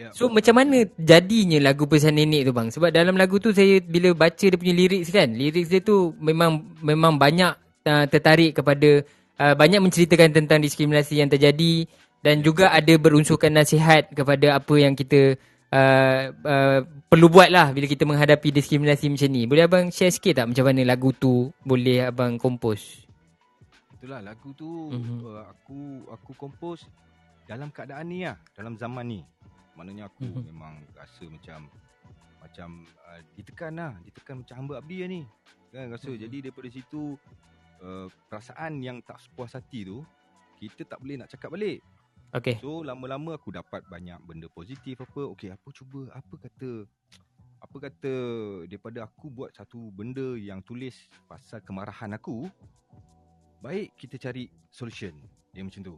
[0.00, 0.08] Ya.
[0.16, 2.72] So macam mana jadinya lagu Pesan Nenek tu bang?
[2.72, 6.64] Sebab dalam lagu tu saya bila baca dia punya lirik kan, lirik dia tu memang
[6.80, 7.52] memang banyak
[7.84, 9.04] uh, tertarik kepada
[9.36, 11.84] uh, banyak menceritakan tentang diskriminasi yang terjadi
[12.24, 15.36] dan juga ada berunsurkan nasihat kepada apa yang kita
[15.68, 16.80] uh, uh,
[17.12, 19.44] perlu buat lah bila kita menghadapi diskriminasi macam ni.
[19.44, 23.04] Boleh abang share sikit tak macam mana lagu tu boleh abang kompos?
[24.00, 24.96] Itulah lagu tu Mhm.
[24.96, 25.18] mm-hmm.
[25.28, 26.88] uh, aku aku kompos
[27.44, 29.20] dalam keadaan ni lah, dalam zaman ni.
[29.80, 30.32] Maknanya aku Mhm.
[30.36, 30.44] mm-hmm.
[30.52, 31.60] memang rasa macam
[32.40, 32.68] macam
[33.08, 35.22] uh, ditekan lah, ditekan macam hamba abdi lah ni.
[35.72, 36.12] Kan rasa Mhm.
[36.12, 36.24] mm-hmm.
[36.28, 37.02] jadi daripada situ
[37.80, 40.04] uh, perasaan yang tak sepuas hati tu
[40.60, 41.80] kita tak boleh nak cakap balik.
[42.36, 42.60] Okay.
[42.60, 45.32] So lama-lama aku dapat banyak benda positif apa.
[45.32, 46.84] Okey, apa cuba apa kata
[47.60, 48.14] apa kata
[48.68, 52.48] daripada aku buat satu benda yang tulis pasal kemarahan aku,
[53.60, 55.16] baik kita cari solution.
[55.52, 55.96] Dia macam tu.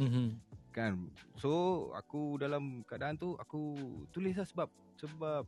[0.00, 0.28] Mm-hmm.
[0.72, 1.12] Kan?
[1.36, 3.76] So aku dalam keadaan tu aku
[4.10, 5.44] tulis lah sebab sebab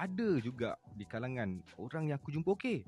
[0.00, 2.82] ada juga di kalangan orang yang aku jumpa okey.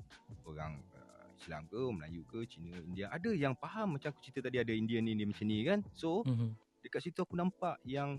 [0.49, 3.07] Orang uh, Islam ke, Melayu ke, Cina, India.
[3.13, 5.79] Ada yang faham macam aku cerita tadi ada Indian ni dia macam ni kan.
[5.93, 6.49] So Mm-hmm.
[6.81, 8.17] dekat situ aku nampak yang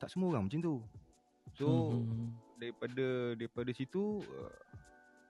[0.00, 0.76] tak semua orang macam tu.
[1.54, 1.68] So
[2.00, 2.26] mm-hmm.
[2.56, 4.52] daripada daripada situ uh,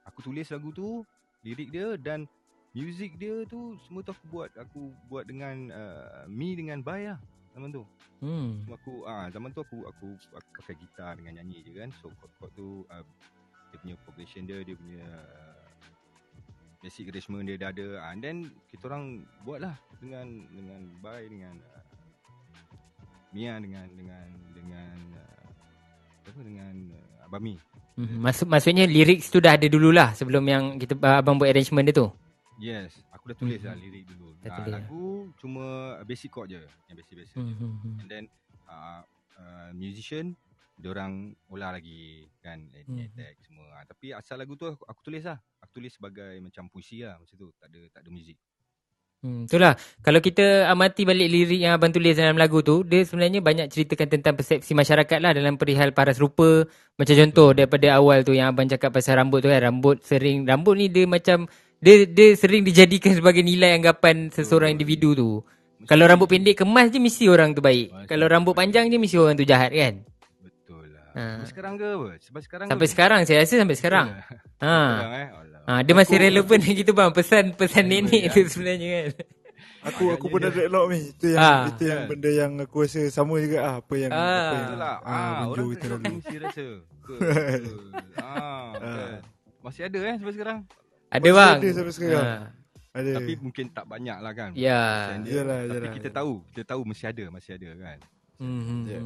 [0.07, 1.03] aku tulis lagu tu,
[1.43, 2.31] lirik dia dan
[2.77, 7.19] music dia tu semua tu aku buat aku buat dengan uh, me dengan Bai lah
[7.59, 7.83] zaman tu.
[8.23, 8.63] Hmm.
[8.63, 11.91] Semua aku ah zaman tu aku aku aku pakai gitar dengan nyanyi je kan.
[11.99, 13.03] So chord-chord tu uh,
[13.75, 15.67] dia punya progression dia dia punya uh,
[16.79, 18.37] basic arrangement dia dah ada ah, and then
[18.71, 21.85] kita orang buat lah dengan dengan Bai dengan uh,
[23.35, 25.47] Mia dengan dengan dengan uh,
[26.31, 27.59] apa dengan uh, Abami.
[27.99, 31.83] Hmm, Maksud, maksudnya lyrics tu dah ada dululah sebelum yang kita uh, abang buat arrangement
[31.83, 32.09] dia tu.
[32.63, 32.95] Yes,
[33.29, 33.69] aku dah tulis Mhm.
[33.69, 34.29] lah lirik dulu.
[34.41, 34.73] Dah tulis.
[34.73, 35.05] lagu
[35.37, 35.65] cuma
[36.09, 37.55] basic chord je, yang basic-basic je.
[37.61, 38.01] Hmm.
[38.01, 38.25] And then
[38.65, 39.05] uh,
[39.37, 40.33] uh, musician
[40.81, 43.13] orang olah lagi kan Mhm.
[43.13, 43.67] attack semua.
[43.77, 45.37] Ah, tapi asal lagu tu aku, aku tulis lah.
[45.61, 47.51] Aku tulis sebagai macam puisi lah macam tu.
[47.59, 48.39] Tak ada tak ada muzik.
[49.19, 49.75] Hmm, itulah.
[49.99, 54.07] Kalau kita amati balik lirik yang abang tulis dalam lagu tu, dia sebenarnya banyak ceritakan
[54.15, 56.63] tentang persepsi masyarakat lah dalam perihal paras rupa.
[56.95, 59.59] Macam contoh daripada awal tu yang abang cakap pasal rambut tu kan.
[59.59, 65.13] Rambut sering, rambut ni dia macam, dia dia sering dijadikan sebagai nilai anggapan seseorang individu
[65.13, 65.31] tu.
[65.79, 67.87] Mesti- Kalau rambut pendek kemas je mesti orang tu baik.
[67.89, 70.03] Mesti Kalau rambut panjang je mesti orang tu jahat kan.
[70.41, 71.07] Betul lah.
[71.13, 71.25] Ha.
[71.37, 72.09] Sampai sekarang ke apa?
[72.19, 72.93] Sampai sekarang Sampai ke?
[72.93, 74.07] sekarang saya rasa sampai sekarang.
[74.11, 74.75] Betul Ha.
[74.75, 75.29] lah, eh?
[75.65, 78.31] Ha, dia masih Aku- relevan gitu bang pesan pesan Relevan, nenek ya.
[78.33, 79.09] tu sebenarnya kan.
[79.85, 80.99] Aku aku pun ada lock ni.
[81.07, 81.63] Itu yang Ah.
[81.69, 82.09] itu yang Kan?
[82.11, 84.19] benda yang aku rasa sama juga ah apa yang Ah.
[84.19, 84.97] apa yang lah.
[84.99, 86.05] ah, Ah, Bonjo orang kita lalu.
[86.11, 86.67] mesti rasa.
[88.19, 89.11] Ah, betul.
[89.61, 90.59] Masih ada eh sampai sekarang.
[91.09, 91.57] Ada bang.
[91.59, 92.27] ada sampai sekarang.
[92.27, 92.45] Ah,
[92.93, 93.11] Ada.
[93.21, 94.51] Tapi mungkin tak banyak lah kan.
[94.53, 95.15] Ya.
[95.23, 95.41] Dia.
[95.45, 96.19] Yalah, Tapi yalah, kita yalah.
[96.19, 97.99] tahu, kita tahu masih ada, masih ada kan.
[98.39, 98.81] Mhm.
[98.85, 99.01] Ya.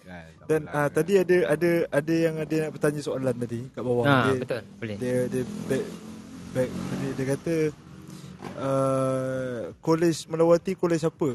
[0.00, 0.28] Kan.
[0.48, 0.88] Dan ah kan.
[0.96, 4.04] tadi ada ada ada yang ada nak bertanya soalan tadi kat bawah.
[4.08, 4.62] Ah, dia, betul.
[4.80, 4.96] Boleh.
[4.96, 5.84] dia dia back
[6.50, 7.54] back dia, dia kata
[8.58, 11.30] uh, college melawati college apa?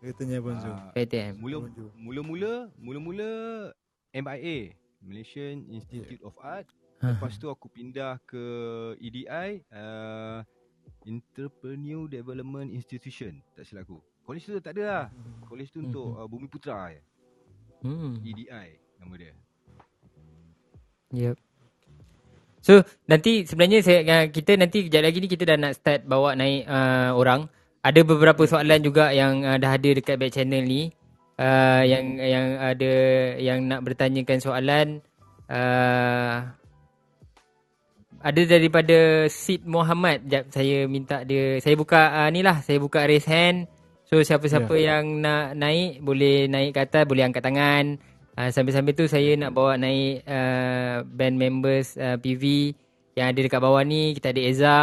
[0.00, 0.72] Dia tanya Abang Zul.
[0.72, 1.32] Ah, PTM.
[1.36, 1.56] mula
[2.00, 3.30] mula-mula mula-mula
[4.16, 4.72] MIA
[5.04, 6.79] Malaysian Institute of Art Ha.
[7.00, 8.44] Lepas tu aku pindah ke
[9.00, 10.44] EDI uh,
[11.08, 15.06] Entrepreneur Development Institution tak silap aku college tu tak ada lah
[15.48, 17.00] college tu untuk uh, Bumi Putra je
[17.80, 18.20] Hmm.
[18.20, 19.32] EDI nama dia
[21.10, 21.36] Yep.
[22.60, 26.36] So nanti sebenarnya saya uh, kita nanti kejap lagi ni kita dah nak start bawa
[26.36, 27.48] naik uh, orang.
[27.80, 30.92] Ada beberapa soalan juga yang uh, dah ada dekat back channel ni.
[31.40, 32.92] Uh, yang yang ada
[33.40, 35.00] yang nak bertanyakan soalan
[35.48, 36.52] uh,
[38.20, 40.28] ada daripada Sid Muhammad.
[40.28, 43.64] Jap saya minta dia saya buka uh, ni lah, saya buka raise hand.
[44.04, 45.00] So siapa-siapa yeah.
[45.00, 47.96] yang nak naik boleh naik ke atas, boleh angkat tangan.
[48.36, 52.76] Uh, sambil-sambil tu saya nak bawa naik uh, band members uh, PV
[53.16, 54.12] yang ada dekat bawah ni.
[54.12, 54.80] Kita ada Eza.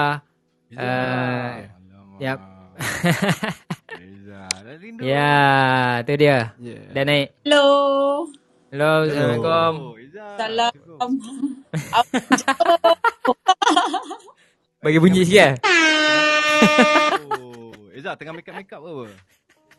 [0.74, 1.64] Uh,
[2.18, 2.40] Alamak.
[4.78, 6.54] rindu Ya, tu dia.
[6.62, 6.84] Yeah.
[6.94, 7.28] Dah naik.
[7.44, 7.66] Hello.
[8.72, 9.74] Hello, Assalamualaikum.
[9.80, 10.74] Oh, Salam.
[14.84, 15.54] Bagi bunyi sikit lah.
[17.38, 19.06] Oh, Eza tengah make up make up apa?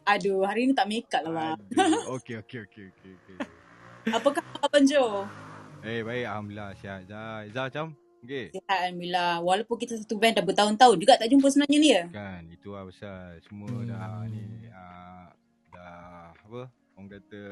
[0.09, 1.59] Aduh, hari ni tak make up lah, Bang.
[2.14, 3.12] Okey okey okey okey.
[3.18, 3.36] okey.
[4.14, 5.26] Apa khabar Abang Jo?
[5.82, 7.22] Eh baik alhamdulillah sihat Eza.
[7.51, 7.86] Eza macam
[8.22, 8.55] okey.
[8.55, 9.32] Sihat Alhamdulillah.
[9.43, 12.05] Walaupun kita satu band dah bertahun-tahun juga tak jumpa sebenarnya ni ya.
[12.14, 13.86] Kan itu lah pasal semua hmm.
[13.91, 15.26] dah ni uh,
[15.74, 16.62] dah apa
[16.99, 17.43] orang kata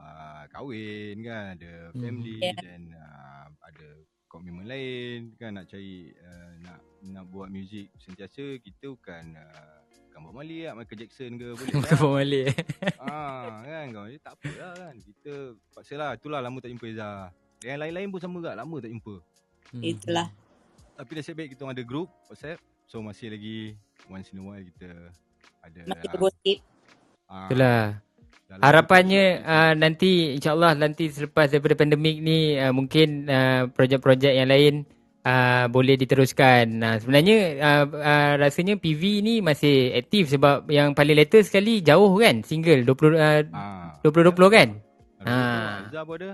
[0.00, 2.00] uh, kahwin kan ada Hmm.
[2.00, 2.56] family Yeah.
[2.56, 3.88] dan uh, ada
[4.26, 9.76] komitmen lain kan nak cari uh, nak nak buat muzik sentiasa kita bukan uh,
[10.06, 12.00] bukan Bob Marley lah Michael Jackson ke boleh Bukan lah.
[12.00, 12.44] Bob Marley.
[12.98, 15.32] ah kan kau Jadi tak apa lah kan kita
[15.70, 17.08] paksa lah itulah lama tak jumpa Eza
[17.60, 19.16] yang lain-lain pun sama juga lama tak jumpa
[19.70, 19.86] Hmm.
[19.86, 20.26] Itulah.
[20.92, 24.90] tapi nasib baik kita ada group WhatsApp So masih lagi once in a while kita
[25.60, 26.58] ada Masih ah, bergosip.
[27.24, 27.80] ah, Itulah.
[28.58, 34.74] Harapannya uh, nanti insyaAllah nanti selepas daripada pandemik ni uh, mungkin uh, projek-projek yang lain
[35.22, 36.82] uh, boleh diteruskan.
[36.82, 42.10] Uh, sebenarnya uh, uh, rasanya PV ni masih aktif sebab yang paling latest sekali jauh
[42.18, 44.68] kan single 20 uh, ah, 2020 kan?
[45.20, 45.76] ada Ah.
[45.86, 46.30] Eza pun ada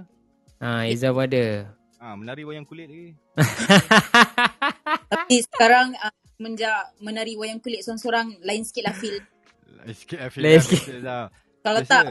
[0.56, 1.68] Ha Izzah pun ada.
[2.00, 3.12] ah, menari wayang kulit lagi
[5.12, 9.20] Tapi sekarang uh, menjak menari wayang kulit seorang-seorang lain sikit lah feel.
[9.84, 10.82] Lain sikit lah Lain Fizah, sikit.
[11.02, 11.24] Fizah.
[11.66, 11.90] Kalau Biasa.
[11.90, 12.04] tak,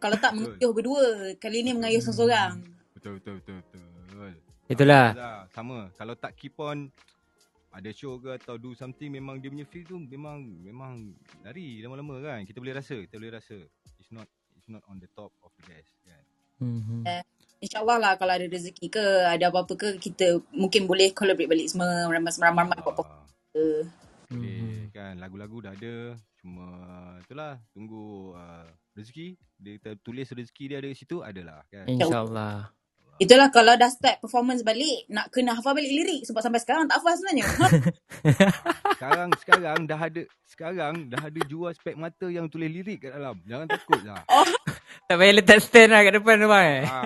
[0.00, 1.04] kalau tak mengayuh berdua.
[1.36, 2.56] Kali ni mengayuh seorang-seorang.
[2.96, 4.32] Betul betul betul betul
[4.64, 5.06] Itulah.
[5.52, 6.88] Sama kalau tak keep on
[7.68, 11.10] ada show ke atau do something memang dia punya feel tu memang memang
[11.42, 13.58] lari lama-lama kan kita boleh rasa kita boleh rasa
[13.98, 16.22] it's not it's not on the top of the best kan
[16.62, 17.02] Hmm.
[17.58, 22.06] InsyaAllah lah kalau ada rezeki ke, ada apa-apa ke, kita mungkin boleh collaborate balik semua.
[22.06, 23.26] Ramai-ramai buat apa Ah.
[23.50, 23.66] ke.
[24.30, 26.68] Boleh kan lagu-lagu dah ada cuma
[27.24, 32.68] itulah tunggu uh, rezeki dia kita tulis rezeki dia ada di situ adalah kan InsyaAllah.
[33.14, 36.26] Itulah kalau dah start performance balik, nak kena hafal balik lirik.
[36.26, 37.46] Sebab sampai sekarang tak hafal sebenarnya.
[38.98, 43.38] sekarang sekarang dah ada sekarang dah ada jual spek mata yang tulis lirik kat dalam
[43.46, 44.18] jangan takut lah
[45.06, 46.82] Tak payah letak stand lah kat depan tu bang.
[46.86, 47.00] ha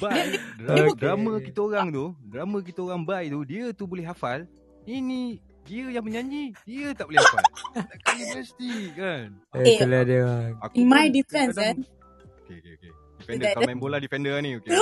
[0.00, 0.20] buy
[0.56, 0.96] drama, Okay.
[0.96, 4.48] drama kita orang tu drama kita orang buy tu dia tu boleh hafal
[4.84, 5.40] ini
[5.70, 10.50] dia yang menyanyi dia tak boleh hafal takkan dia mesti kan Eh, Itulah dia bang.
[10.58, 12.42] aku In my defense, kadang- eh.
[12.42, 14.74] okay okay okay defender Tidak kau main bola defender ni okay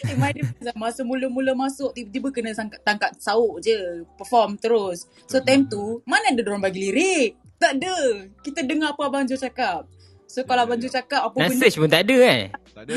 [0.00, 3.76] Eh, my defense, masa mula-mula masuk, tiba-tiba kena sangka, tangkap sauk je.
[4.16, 5.04] Perform terus.
[5.28, 7.36] So, time tu, mana ada orang bagi lirik?
[7.60, 8.24] Tak ada.
[8.40, 9.84] Kita dengar apa Abang Jo cakap.
[10.24, 12.42] So, kalau Abang Jo cakap apa Nak benda, pun tak ada eh.
[12.72, 12.94] tak ada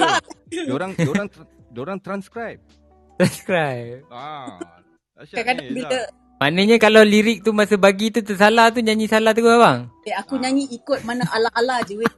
[0.47, 1.27] diorang diorang
[1.69, 2.61] diorang transcribe
[3.19, 4.05] Subscribe.
[4.07, 4.61] ah
[5.19, 5.99] kadang-kadang ni, bila.
[6.43, 9.87] Maknanya kalau lirik tu masa bagi tu tersalah tu nyanyi salah tu abang.
[10.03, 11.95] eh, aku nyanyi ikut mana ala-ala je.
[11.95, 12.11] Weh.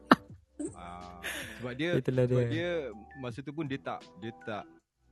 [0.73, 1.21] Ah,
[1.59, 2.49] sebab dia Itulah sebab dia.
[2.49, 2.69] dia
[3.15, 4.65] masa tu pun dia tak dia tak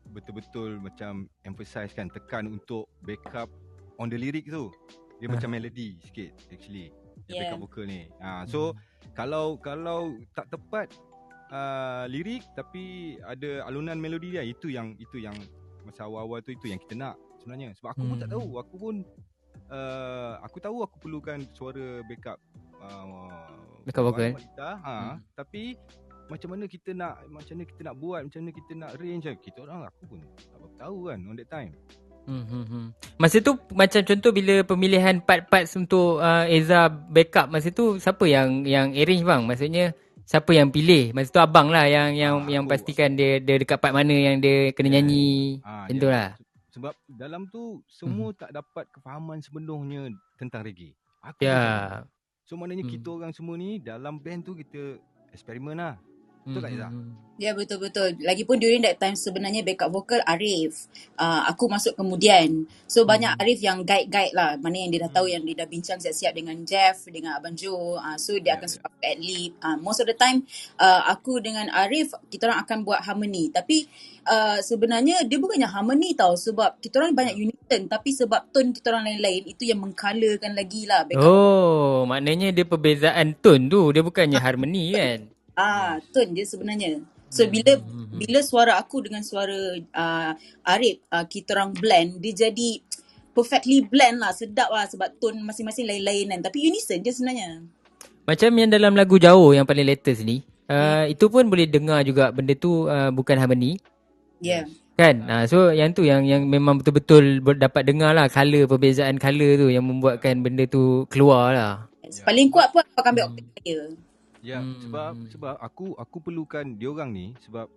[0.07, 1.11] betul-betul macam
[1.43, 3.53] emphasize kan tekan untuk backup
[3.95, 4.73] on the lyric tu.
[5.21, 5.37] Dia Ah.
[5.37, 6.89] macam melody sikit actually.
[7.23, 7.41] Dia Yeah.
[7.45, 8.09] backup vocal ni.
[8.17, 8.73] Ah so
[9.13, 10.89] kalau kalau tak tepat
[11.49, 15.37] uh, lirik tapi ada alunan melodi dia itu yang itu yang
[15.83, 17.69] masa awal-awal tu itu yang kita nak sebenarnya.
[17.75, 18.35] Sebab aku pun tak Hmm.
[18.35, 18.47] tahu.
[18.57, 18.95] Aku pun
[19.69, 22.39] uh, aku tahu aku perlukan suara backup
[22.79, 23.51] uh,
[23.83, 24.31] Backup vocal.
[24.31, 25.15] wanita, ha, Hmm.
[25.33, 25.75] tapi
[26.23, 29.35] macam mana kita nak macam mana kita nak buat macam mana kita nak range kan
[29.37, 31.71] kita orang aku pun tak apa tahu kan on that time
[32.23, 32.85] Hmm, hmm, hmm.
[33.19, 38.63] Masa tu macam contoh bila pemilihan part-parts untuk uh, Eza backup masa tu siapa yang
[38.63, 39.43] yang arrange bang?
[39.43, 39.91] Maksudnya
[40.23, 41.11] siapa yang pilih?
[41.11, 42.71] Masa tu abang lah yang yang Ah, yang aku.
[42.71, 44.95] pastikan dia dia dekat part mana yang dia kena Yeah.
[44.95, 45.31] nyanyi.
[45.59, 46.27] ha, Macam tu lah.
[46.73, 52.01] Sebab dalam tu semua tak dapat kefahaman sepenuhnya tentang reggae aku Ya.
[52.01, 52.09] tu.
[52.43, 52.91] so maknanya Hmm.
[52.91, 54.97] kita orang semua ni dalam band tu kita
[55.29, 55.95] eksperimen lah
[56.43, 56.89] Betul tak, Izzah?
[56.91, 58.21] Hmm, hmm, Ya betul-betul.
[58.21, 60.85] Lagipun during that time sebenarnya backup vocal Arif.
[61.17, 62.69] Uh, aku masuk kemudian.
[62.85, 63.41] So banyak Hmm.
[63.41, 64.53] Arif yang guide-guide lah.
[64.61, 67.97] Mana yang dia dah tahu yang dia dah bincang siap-siap dengan Jeff, dengan Abang Joe.
[67.97, 68.73] Uh, so dia Ya, akan ya.
[68.77, 69.51] suka ad lib.
[69.57, 70.45] Uh, most of the time
[70.77, 73.49] uh, aku dengan Arif kita orang akan buat harmony.
[73.49, 73.89] Tapi
[74.29, 76.37] uh, sebenarnya dia bukannya harmony tau.
[76.37, 77.89] Sebab kita orang banyak unison.
[77.89, 82.61] Tapi sebab tone kita orang lain-lain itu yang mengcolorkan lagi lah backup Oh, maknanya dia
[82.61, 83.89] perbezaan tone tu.
[83.89, 85.32] Dia bukannya harmoni kan?
[85.53, 87.01] Ah, tone je sebenarnya.
[87.33, 88.21] So bila Hmm.
[88.21, 90.31] bila suara aku dengan suara uh,
[90.69, 92.77] Arif uh, kita orang blend, dia jadi
[93.33, 96.39] perfectly blend lah, sedap lah sebab tone masing-masing lain-lain kan.
[96.45, 97.65] Tapi unison je sebenarnya.
[98.29, 100.45] Macam yang dalam lagu Jauh yang paling latest ni.
[100.69, 103.81] Uh, itu pun boleh dengar juga benda tu uh, bukan harmoni.
[104.39, 104.69] Yeah.
[104.93, 105.25] Kan?
[105.25, 109.67] Uh, so yang tu yang yang memang betul-betul dapat dengar lah color, perbezaan color tu
[109.73, 111.73] yang membuatkan benda tu keluar lah.
[112.05, 112.21] Yes.
[112.21, 113.81] Paling kuat pun aku akan ambil octave saya.
[114.43, 114.75] Ya, Hmm.
[114.83, 117.71] sebab sebab aku aku perlukan dia orang ni sebab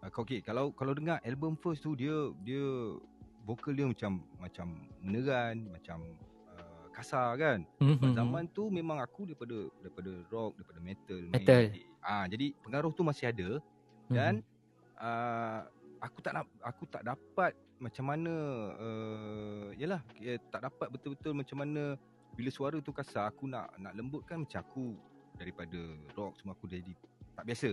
[0.00, 2.64] uh, okey kalau kalau dengar album first tu dia dia
[3.44, 6.16] vokal dia macam macam meneran, macam
[6.56, 7.68] uh, kasar kan.
[7.84, 11.20] Hmm, hmm, zaman tu memang aku daripada daripada rock, daripada metal.
[11.36, 11.62] Metal.
[12.00, 13.60] Ah jadi pengaruh tu masih ada
[14.08, 14.16] hmm.
[14.16, 14.32] dan
[14.96, 15.68] uh,
[16.00, 18.34] aku tak nak aku tak dapat macam mana
[18.80, 22.00] uh, yalah eh, tak dapat betul-betul macam mana
[22.32, 24.96] bila suara tu kasar aku nak nak lembutkan macam aku
[25.36, 25.78] daripada
[26.16, 26.92] rock semua aku jadi
[27.36, 27.70] tak biasa.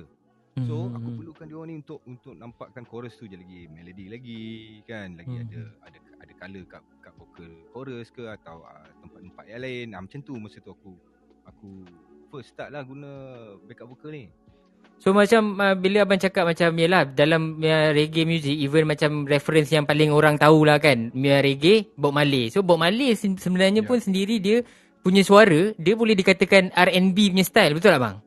[0.69, 1.17] So Hmm, aku hmm.
[1.17, 4.41] perlukan dia orang ni untuk untuk nampakkan chorus tu je lagi melody lagi
[4.85, 5.49] kan lagi Hmm.
[5.49, 9.87] ada ada ada color kat kat vocal chorus ke atau uh, tempat-tempat yang lain.
[9.97, 10.93] Ah macam tu masa tu aku
[11.49, 11.67] aku
[12.29, 13.09] first start lah guna
[13.65, 14.29] backup vocal ni.
[15.01, 19.73] So macam uh, bila abang cakap macam yalah dalam uh, reggae music even macam reference
[19.73, 22.53] yang paling orang tahulah kan uh, reggae Bob Marley.
[22.53, 23.89] So Bob Marley sebenarnya Ya.
[23.89, 24.61] pun sendiri dia
[25.03, 28.17] punya suara dia boleh dikatakan R&B punya style betul tak bang?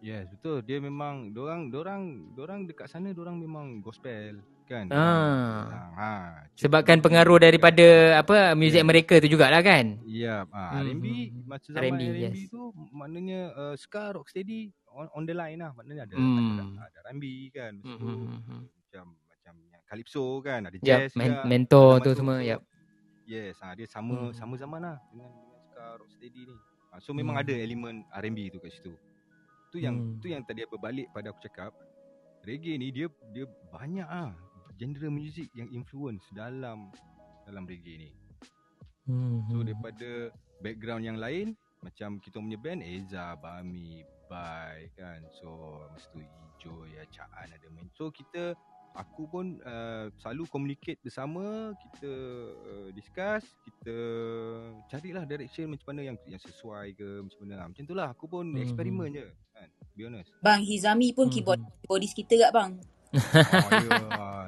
[0.00, 0.64] Yes, betul.
[0.64, 4.88] Dia memang dorang dorang dorang dekat sana dorang memang gospel kan.
[4.88, 5.68] Ah.
[5.68, 6.12] Dorang, ha.
[6.56, 8.88] Sebabkan pengaruh daripada apa music Ya.
[8.88, 10.00] mereka tu jugalah kan?
[10.02, 11.42] Ya, ah Hmm, R&B hmm, hmm.
[11.44, 12.48] masa zaman R&B, R&B, yes.
[12.48, 15.76] tu maknanya uh, ska rocksteady on, on the line lah.
[15.76, 16.48] Maknanya ada Hmm.
[16.56, 17.72] ada, ada R&B kan.
[17.76, 21.44] Masa Hmm, tu hmm, macam macam yang calypso kan, ada Yep, jazz men- juga.
[21.44, 22.60] mentor tu semua, yep.
[23.22, 24.32] Yes, ah dia sama Hmm.
[24.32, 25.28] sama zaman lah dengan,
[25.80, 26.56] ska rocksteady ni.
[26.92, 27.44] Ah, so memang Hmm.
[27.48, 28.92] ada elemen R&B tu kat situ.
[29.72, 30.20] Tu yang Hmm.
[30.20, 31.72] tu yang tadi berbalik pada aku cakap.
[32.44, 34.32] Reggae ni dia dia banyak ah
[34.76, 36.92] genre music yang influence dalam
[37.48, 38.10] dalam reggae ni.
[39.08, 40.28] Hmm, So daripada
[40.60, 45.24] background yang lain macam kita punya band Eza, Bami, Bai kan.
[45.40, 47.88] So masa tu Ijo, ya Caan ada main.
[47.96, 48.52] So kita
[48.94, 52.12] aku pun uh, selalu communicate bersama, kita
[52.52, 53.96] uh, discuss, kita
[54.90, 57.68] carilah direction macam mana yang yang sesuai ke macam mana.
[57.70, 59.68] Macam itulah aku pun Hmm, eksperimen je kan.
[59.70, 60.30] To be honest.
[60.42, 62.72] Bang Hizami pun Hmm, keyboard keyboardist kita kat bang.
[63.10, 63.98] Oh, ya.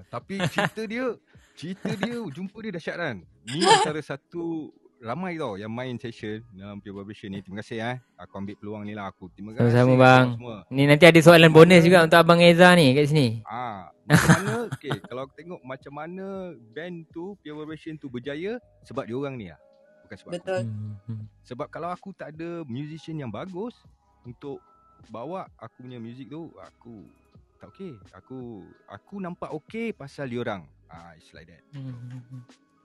[0.07, 1.18] Tapi cerita dia
[1.59, 3.16] Cerita dia Jumpa dia dahsyat kan
[3.51, 4.70] Ni antara satu
[5.03, 8.82] Ramai tau Yang main session Dalam Pure Vibration ni Terima kasih eh Aku ambil peluang
[8.82, 10.26] ni lah aku Terima kasih Sama-sama, bang.
[10.32, 10.57] semua.
[10.70, 13.42] Ni nanti ada soalan Mana- bonus juga untuk abang Eza ni kat sini.
[13.42, 16.26] Ah, Macam mana okay, Kalau aku tengok Macam mana
[16.70, 19.59] Band tu Pure Vibration tu berjaya Sebab dia orang ni lah
[20.07, 20.36] Bukan sebab aku.
[20.38, 20.61] Betul.
[20.62, 21.22] Hmm, hmm.
[21.42, 23.74] Sebab kalau aku tak ada Musician yang bagus
[24.22, 24.62] Untuk
[25.05, 27.03] Bawa aku punya music tu Aku
[27.59, 32.42] Tak okay Aku Aku nampak okay Pasal dia orang Ah, It's like that hmm, hmm.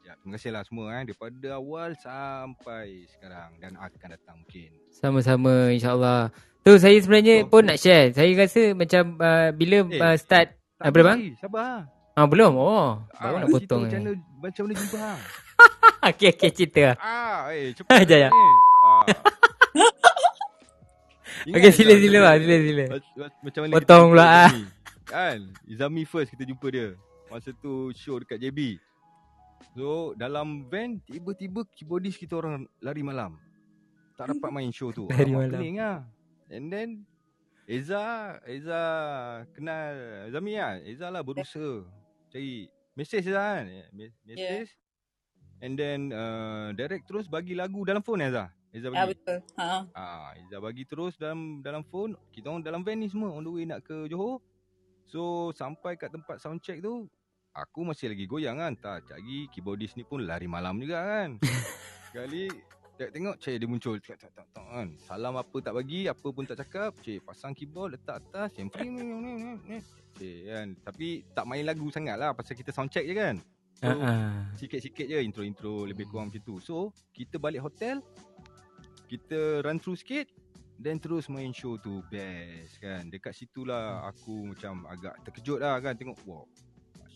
[0.07, 4.71] Ya, terima kasih lah semua eh daripada awal sampai sekarang dan akan datang mungkin.
[4.89, 6.31] Sama-sama insyaAllah.
[6.63, 7.51] Tu saya sebenarnya Oh.
[7.51, 8.15] pun nak share.
[8.15, 11.19] Saya rasa macam uh, bila Eh, uh, start Apa, bang?
[11.19, 11.91] lagi, Sabar.
[12.13, 12.55] Ah belum.
[12.55, 13.81] Oh, baru nak cerita potong.
[13.83, 15.21] Macam mana macam mana jumpa hang?
[16.09, 16.83] okey okey cerita.
[16.97, 18.07] ah, eh cepat.
[18.07, 19.03] Ah.
[21.45, 22.83] Ingat Okey sila sila bang, sila sila.
[22.89, 24.49] mac- mac- Macam mana Potong kita pula, ah.
[25.05, 25.39] Kan?
[25.65, 26.87] Izami first kita jumpa dia.
[27.27, 28.79] Masa tu show dekat JB.
[29.77, 33.37] So dalam van tiba-tiba keyboardist kita orang lari malam.
[34.17, 35.05] Tak dapat main show tu.
[35.05, 35.53] Lari Alamak, malam.
[35.53, 35.97] Pening lah.
[36.49, 36.89] And then
[37.69, 38.01] Eza,
[38.49, 38.81] Eza
[39.53, 39.93] kenal
[40.33, 40.81] Zami lah.
[40.81, 41.85] Eza lah berusaha
[42.33, 42.65] cari
[42.97, 43.65] mesej lah kan.
[43.69, 44.73] Eh, me- Mesej.
[45.61, 48.49] And then uh, Derek terus bagi lagu dalam phone Eza.
[48.73, 49.13] Eza Ah bagi.
[49.13, 49.37] betul.
[49.61, 49.85] Ha.
[49.93, 52.17] Ah, Eza bagi terus dalam dalam phone.
[52.33, 54.41] Kita orang dalam van ni semua on the way nak ke Johor.
[55.05, 57.05] So sampai kat tempat sound check tu
[57.57, 58.73] aku masih lagi goyang kan.
[58.77, 61.29] Tak cari keyboardist ni pun lari malam juga kan.
[62.13, 62.45] Sekali
[62.97, 64.87] Derek tengok cik dia muncul tak tak tak tak kan.
[65.05, 66.97] Salam apa tak bagi, apa pun tak cakap.
[67.05, 69.77] Cik pasang keyboard letak atas, yang free ni.
[70.17, 70.67] Cik kan.
[70.81, 73.37] Tapi tak main lagu sangat lah pasal kita sound check je kan.
[73.77, 74.49] So, Uh-uh.
[74.57, 76.57] Sikit-sikit je intro-intro lebih kurang macam tu.
[76.57, 78.01] So, kita balik hotel,
[79.05, 80.25] kita run through sikit,
[80.81, 83.05] then terus main show tu best kan.
[83.13, 86.49] Dekat situlah aku macam agak terkejut lah kan tengok wow.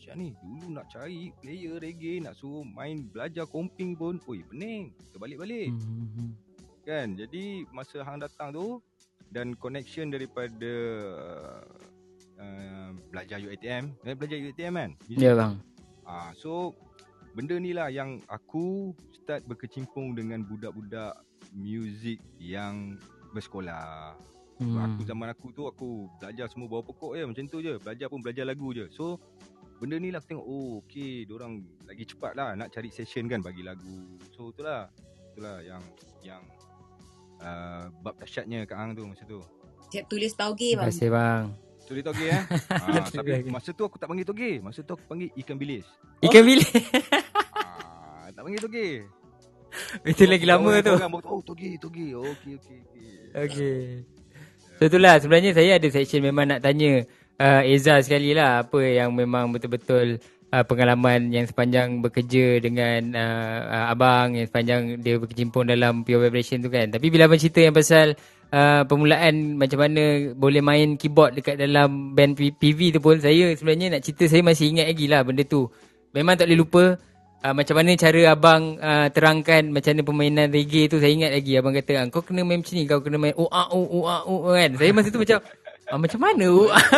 [0.01, 4.89] Asyik ni dulu nak cari player reggae nak suruh main belajar komping pun oi pening.
[4.97, 6.33] Kita balik-balik Hmm.
[6.81, 7.13] kan.
[7.13, 8.81] Jadi masa hang datang tu
[9.29, 10.73] dan connection daripada
[12.41, 14.91] uh, belajar UiTM, eh, belajar UiTM kan?
[15.05, 15.61] Ya bang.
[16.01, 16.73] Ah, so
[17.37, 21.13] benda ni lah yang aku start berkecimpung dengan budak-budak
[21.53, 22.97] muzik yang
[23.37, 24.17] bersekolah.
[24.57, 24.77] Hmm.
[24.81, 27.77] Aku zaman aku tu aku belajar semua bawah pokok je macam tu je.
[27.77, 28.89] Belajar pun belajar lagu je.
[28.89, 29.21] So
[29.81, 33.41] benda ni lah aku tengok oh okey orang lagi cepat lah nak cari session kan
[33.41, 34.21] bagi lagu.
[34.37, 34.93] So itulah
[35.33, 35.81] itulah yang
[36.21, 36.45] yang
[37.41, 39.41] uh, bab dahsyatnya kat hang tu masa tu.
[39.89, 40.93] Siap tulis tauge Terima bang.
[40.93, 41.45] kasih bang.
[41.91, 42.43] Tu dia toge eh.
[42.79, 44.51] Terima tapi masa tu aku tak panggil toge.
[44.63, 45.83] Masa tu aku panggil ikan bilis.
[46.23, 46.71] Ikan bilik.
[47.51, 48.87] ah, tak panggil toge.
[50.07, 50.93] Itu lagi lama tu.
[50.95, 52.15] Orang baru, oh toge toge.
[52.15, 53.09] Okey okey okey.
[53.33, 53.81] Okey.
[54.79, 57.03] So itulah sebenarnya saya ada section memang nak tanya
[57.39, 60.19] uh, Eza sekali lah apa yang memang betul-betul
[60.51, 66.27] uh, pengalaman yang sepanjang bekerja dengan uh, uh, abang yang sepanjang dia berkecimpung dalam Pure
[66.27, 66.91] Vibration tu kan.
[66.91, 68.13] Tapi bila abang cerita yang pasal
[68.51, 73.97] uh, permulaan macam mana boleh main keyboard dekat dalam band PV tu pun saya sebenarnya
[73.97, 75.71] nak cerita saya masih ingat lagi lah benda tu.
[76.11, 76.85] Memang tak boleh lupa
[77.41, 81.57] Uh, macam mana cara abang uh, terangkan macam mana permainan reggae tu saya ingat lagi
[81.57, 84.05] abang kata ah, kau kena main macam ni kau kena main oh ah oh oh
[84.05, 85.41] ah oh kan saya masa tu macam
[85.91, 86.81] ah, macam mana ah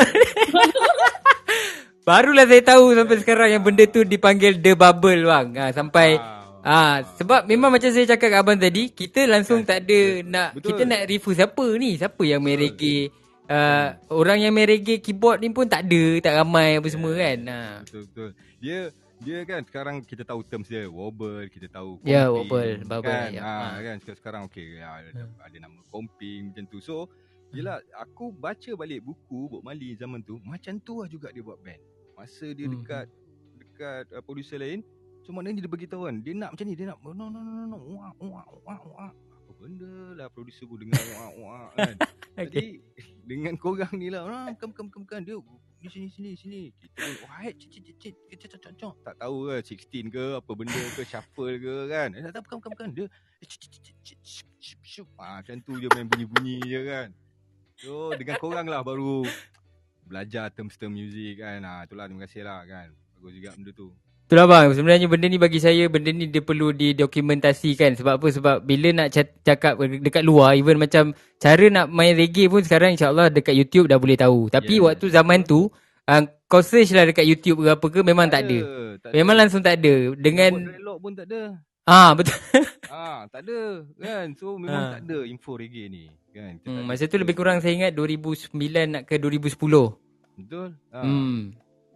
[2.03, 5.47] Barulah saya tahu sampai sekarang yang benda tu dipanggil the bubble bang.
[5.55, 6.59] Ha, sampai Wow.
[6.63, 10.67] ah sebab memang macam saya cakap kat abang tadi, kita langsung tak ada nak Betul.
[10.69, 11.95] kita nak review siapa ni?
[11.95, 13.07] Siapa yang main reggae?
[13.43, 17.37] Uh, orang yang main reggae keyboard ni pun tak ada, tak ramai apa semua kan.
[17.39, 17.59] Ha.
[17.83, 18.29] Betul betul.
[18.59, 18.79] Dia
[19.23, 23.29] dia kan sekarang kita tahu terms dia wobble, kita tahu Ya, comping, wobble, bubble, kan.
[23.31, 23.39] ya.
[23.39, 23.79] Ha, Ha.
[23.79, 26.83] kan sekarang, sekarang okey ya, ada, ada nama comping macam tu.
[26.83, 27.07] So
[27.53, 31.61] Yelah aku baca balik buku Bob Marley zaman tu Macam tu lah juga dia buat
[31.61, 31.77] band
[32.17, 32.81] Masa dia Hmm.
[32.81, 33.05] dekat
[33.61, 34.81] Dekat uh, producer lain
[35.21, 37.63] So maknanya dia beritahu kan Dia nak macam ni Dia nak no no no no
[37.69, 41.95] no Wah wah wah wah Apa benda lah producer pun dengar wah wah kan
[42.49, 42.81] Jadi
[43.21, 45.37] dengan korang ni lah ah, Bukan bukan bukan bukan Dia
[45.83, 49.53] di sini sini sini Kita pun wah cik cik cik cik cok cok Tak tahu
[49.53, 52.87] ke 16 ke Apa benda ke Shuffle ke kan Eh tak tak, bukan bukan bukan
[52.97, 55.05] Dia eh, cik cik cik cik cik.
[55.21, 57.13] Ah, Macam tu je main bunyi-bunyi je kan
[57.83, 59.27] So dengan korang lah baru
[60.07, 63.91] Belajar term-term music kan ah, Itulah terima kasih lah kan Bagus juga benda tu
[64.23, 67.99] Itulah bang, sebenarnya benda ni bagi saya, benda ni dia perlu didokumentasikan.
[67.99, 68.27] Sebab apa?
[68.31, 69.11] Sebab bila nak
[69.43, 73.99] cakap dekat luar, even macam cara nak main reggae pun sekarang insyaAllah dekat YouTube dah
[73.99, 74.47] boleh tahu.
[74.47, 74.89] Tapi Yeah.
[74.89, 75.67] waktu zaman tu,
[76.07, 78.57] uh, kau search lah dekat YouTube ke apa ke, memang tak, ada.
[79.03, 80.15] tak Memang langsung tak ada.
[80.15, 82.35] Dengan Dreadlock pun tak ada ah betul.
[82.87, 83.61] Ah, tak ada
[83.95, 84.27] kan.
[84.33, 84.91] So memang Ah.
[84.93, 86.57] tak ada info reggae ni kan.
[86.57, 88.53] Kita Hmm, masa tu lebih kurang saya ingat 2009
[88.87, 89.97] nak ke 2010.
[90.35, 90.69] Betul.
[90.89, 91.03] Ah.
[91.03, 91.53] Hmm.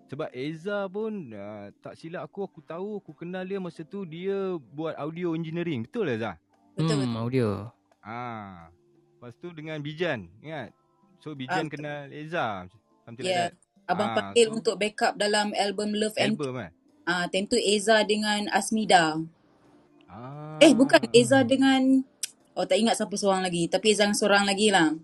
[0.07, 4.35] Sebab Eza pun uh, tak silap aku aku tahu aku kenal dia masa tu dia
[4.71, 5.83] buat audio engineering.
[5.83, 6.39] Betul Eza?
[6.73, 7.47] Betul, hmm, audio.
[7.99, 8.71] Ah.
[9.13, 10.71] Lepas tu dengan Bijan, ingat?
[11.19, 12.47] So Bijan Ah, kenal Eza.
[13.03, 13.49] Something Yeah.
[13.49, 16.21] like Abang Ah, panggil so- untuk backup dalam album Love that.
[16.21, 16.71] and Album kan?
[17.05, 19.15] ah time tu Eza dengan Asmida.
[20.07, 20.57] Ah.
[20.63, 22.01] Eh bukan Eza dengan
[22.57, 24.95] oh tak ingat siapa seorang lagi tapi Eza dengan seorang lagi lah.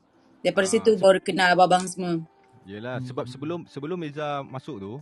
[0.44, 2.20] Daripada Ah, situ baru kenal abang semua.
[2.64, 3.32] Yelah, sebab Hmm.
[3.32, 4.94] sebelum sebelum Eza masuk tu,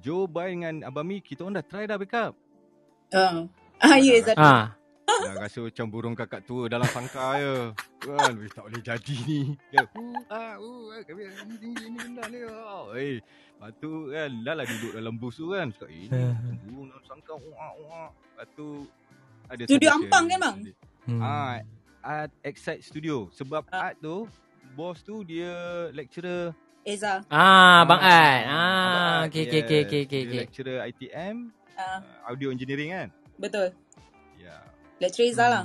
[0.00, 2.32] Joe Bai dengan Abang Mi, kita orang dah try dah backup.
[3.12, 3.48] Ah,
[3.80, 4.32] ah ya Eza.
[4.36, 4.76] Ah.
[5.04, 7.56] Dah rasa macam burung kakak tua dalam sangka je.
[8.02, 9.40] Kan, weh, tak boleh jadi ni.
[9.70, 12.38] Kan, uh, ah, uh, ah, kami ni tinggi ni benda ni.
[12.48, 12.90] Oh.
[12.96, 15.68] Eh, lepas tu kan, dah lah duduk dalam bus tu kan.
[15.70, 17.34] Cakap, eh, ni macam burung dalam sangka.
[17.36, 18.08] Uh, uh.
[18.10, 18.66] Lepas tu,
[19.52, 19.88] ada Studio.
[19.90, 20.56] Ampang kan, bang?
[21.02, 21.20] Hmm.
[21.20, 21.54] Ah,
[22.00, 23.28] Art Excite Studio.
[23.30, 23.86] Sebab Ah.
[23.86, 24.24] Art tu,
[24.72, 25.52] bos tu dia
[25.90, 26.50] lecturer
[26.82, 27.22] Eza.
[27.28, 28.42] Ah, Bang Ad.
[28.42, 28.58] Abang Ah,
[29.20, 30.20] Art, okey okey okey okey okey.
[30.20, 30.38] Dia okey.
[30.40, 31.36] lecturer ITM,
[31.72, 33.08] Ah, uh, audio engineering kan.
[33.36, 33.70] betul.
[34.34, 34.56] Ya.
[34.98, 35.64] Lecturer Eza lah.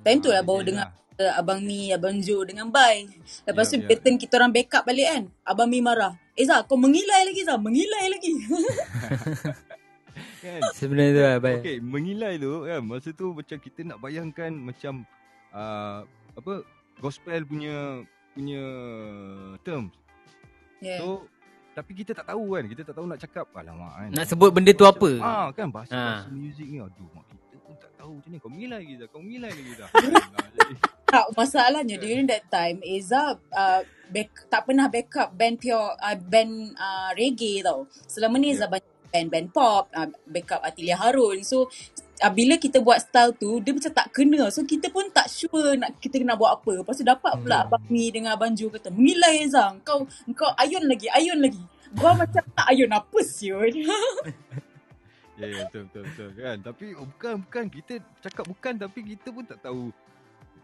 [0.00, 0.88] Time tu lah Ah, baru dia dengar
[1.18, 3.04] uh, Abang Mi, Abang Jo dengan Bai.
[3.42, 4.00] Lepas tu Yup, bila yup.
[4.00, 5.22] turn kita orang backup balik kan.
[5.42, 6.14] Abang Mi marah.
[6.32, 7.56] Eza kau mengilai lagi Eza.
[7.56, 8.32] Mengilai lagi.
[10.46, 11.60] kan Sebenarnya tu lah baik.
[11.60, 14.94] Okay, mengilai tu kan masa tu macam kita nak bayangkan macam
[15.50, 16.52] uh, apa
[16.98, 18.00] gospel punya
[18.32, 18.64] punya
[19.62, 19.92] terms.
[20.78, 21.00] Yeah.
[21.00, 21.26] So
[21.72, 24.08] tapi kita tak tahu kan, kita tak tahu nak cakap alamak kan.
[24.12, 25.10] Nak sebut benda tu apa?
[25.20, 26.24] Ah kan bahasa Ah.
[26.24, 28.38] bahasa muzik ni aduh mak kita pun tak tahu macam ni.
[28.38, 29.88] Kau mengilai lagi dah, kau mengilai lagi dah.
[29.92, 30.48] Ah,
[31.06, 36.52] Tak, masalahnya during that time Eza uh, back, tak pernah backup band pure uh, band
[36.74, 37.86] uh, reggae tau.
[38.08, 41.42] Selama ni Eza banyak band-band pop, uh, backup Atilia Harun.
[41.42, 41.70] So
[42.22, 44.48] uh, bila kita buat style tu dia macam tak kena.
[44.48, 46.84] So kita pun tak sure nak kita nak buat apa.
[46.84, 47.66] Lepas tu dapat pula Hmm.
[47.68, 50.04] Abang Mi dengan Abang Jo kata, "Mengilai Eza, kau
[50.36, 51.62] kau ayun lagi, ayun lagi."
[51.96, 53.72] Gua macam tak ayun apa siul.
[55.40, 56.56] ya ya betul betul betul kan.
[56.60, 59.92] Tapi oh, bukan bukan kita cakap bukan tapi kita pun tak tahu.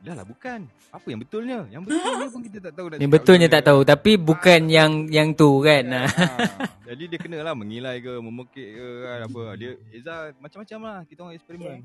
[0.03, 0.67] Dah lah bukan.
[0.91, 1.59] Apa yang betulnya?
[1.71, 4.93] Yang betulnya pun kita tak tahu nak Yang cakap betulnya tak tahu tapi bukan yang
[5.07, 5.85] yang tu kan.
[5.95, 6.07] Ah.
[6.11, 6.27] ha.
[6.91, 9.43] Jadi dia kena lah mengilai ke, memekik ke kan apa.
[9.55, 11.79] Dia Eza macam-macam lah kita orang eksperimen.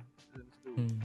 [0.65, 0.97] Hmm.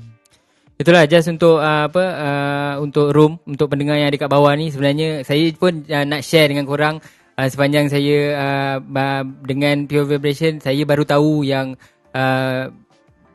[0.80, 4.72] Itulah just untuk uh, apa uh, untuk room untuk pendengar yang ada kat bawah ni
[4.72, 6.96] sebenarnya saya pun uh, nak share dengan korang
[7.36, 11.76] uh, sepanjang saya uh, uh, dengan Pure Vibration saya baru tahu yang
[12.16, 12.72] uh,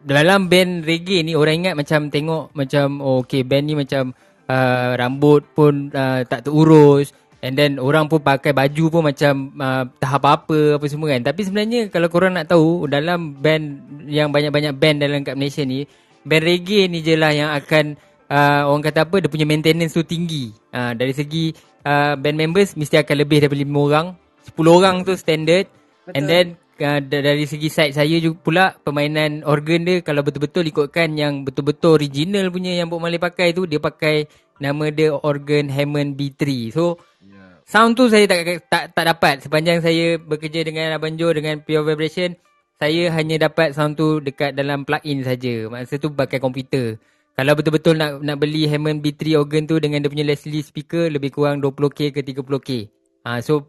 [0.04, 4.14] dalam band reggae ni orang ingat macam tengok macam oh, okay band ni macam
[4.48, 7.14] uh, rambut pun uh, tak terurus.
[7.38, 11.22] And then orang pun pakai baju pun macam uh, tak apa-apa apa semua kan.
[11.22, 13.66] Tapi sebenarnya kalau korang nak tahu dalam band
[14.10, 15.86] yang banyak-banyak band dalam kat Malaysia ni
[16.26, 17.94] band reggae ni je lah yang akan
[18.28, 20.50] uh, orang kata apa dia punya maintenance tu tinggi.
[20.74, 21.54] Uh, dari segi
[21.86, 24.08] uh, band members mesti akan lebih daripada 5 orang.
[24.48, 25.70] 10 orang tu standard.
[26.16, 26.32] And Betul.
[26.32, 26.46] then
[26.80, 31.44] uh, da- dari segi side saya juga pula permainan organ dia kalau betul-betul ikutkan yang
[31.44, 36.42] betul-betul original punya yang Bob Marley pakai tu dia pakai nama dia organ Hammond B3
[36.74, 36.98] so
[37.28, 37.60] Ya.
[37.68, 39.36] sound tu saya tak tak tak dapat.
[39.44, 42.34] Sepanjang saya bekerja dengan Abang Jo dengan Pure Vibration
[42.80, 45.68] saya hanya dapat sound tu dekat dalam plug-in saja.
[45.68, 46.96] Masa tu pakai komputer.
[47.36, 51.30] Kalau betul-betul nak nak beli Hammond B3 organ tu dengan dia punya Leslie speaker lebih
[51.30, 52.90] kurang 20k ke 30k
[53.28, 53.68] ha, so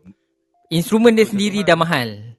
[0.71, 2.38] instrumen dia sendiri dah mahal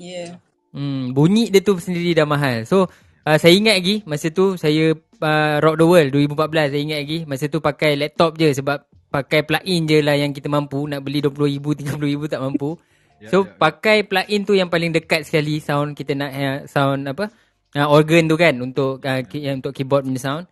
[0.00, 0.40] Yeah.
[0.72, 2.64] Hmm, bunyi dia tu sendiri dah mahal.
[2.64, 2.88] So,
[3.28, 7.18] uh, saya ingat lagi masa tu saya uh, Rock the World 2014 saya ingat lagi
[7.28, 11.20] masa tu pakai laptop je sebab pakai plug-in je lah yang kita mampu nak beli
[11.20, 12.00] 20,000 30,000
[12.32, 12.80] tak mampu.
[13.20, 13.52] Ya, So ya, ya.
[13.60, 17.28] pakai plug-in tu yang paling dekat sekali sound kita nak uh, sound apa?
[17.76, 20.44] Uh, organ tu kan untuk uh, ki- yang untuk keyboard punya sound.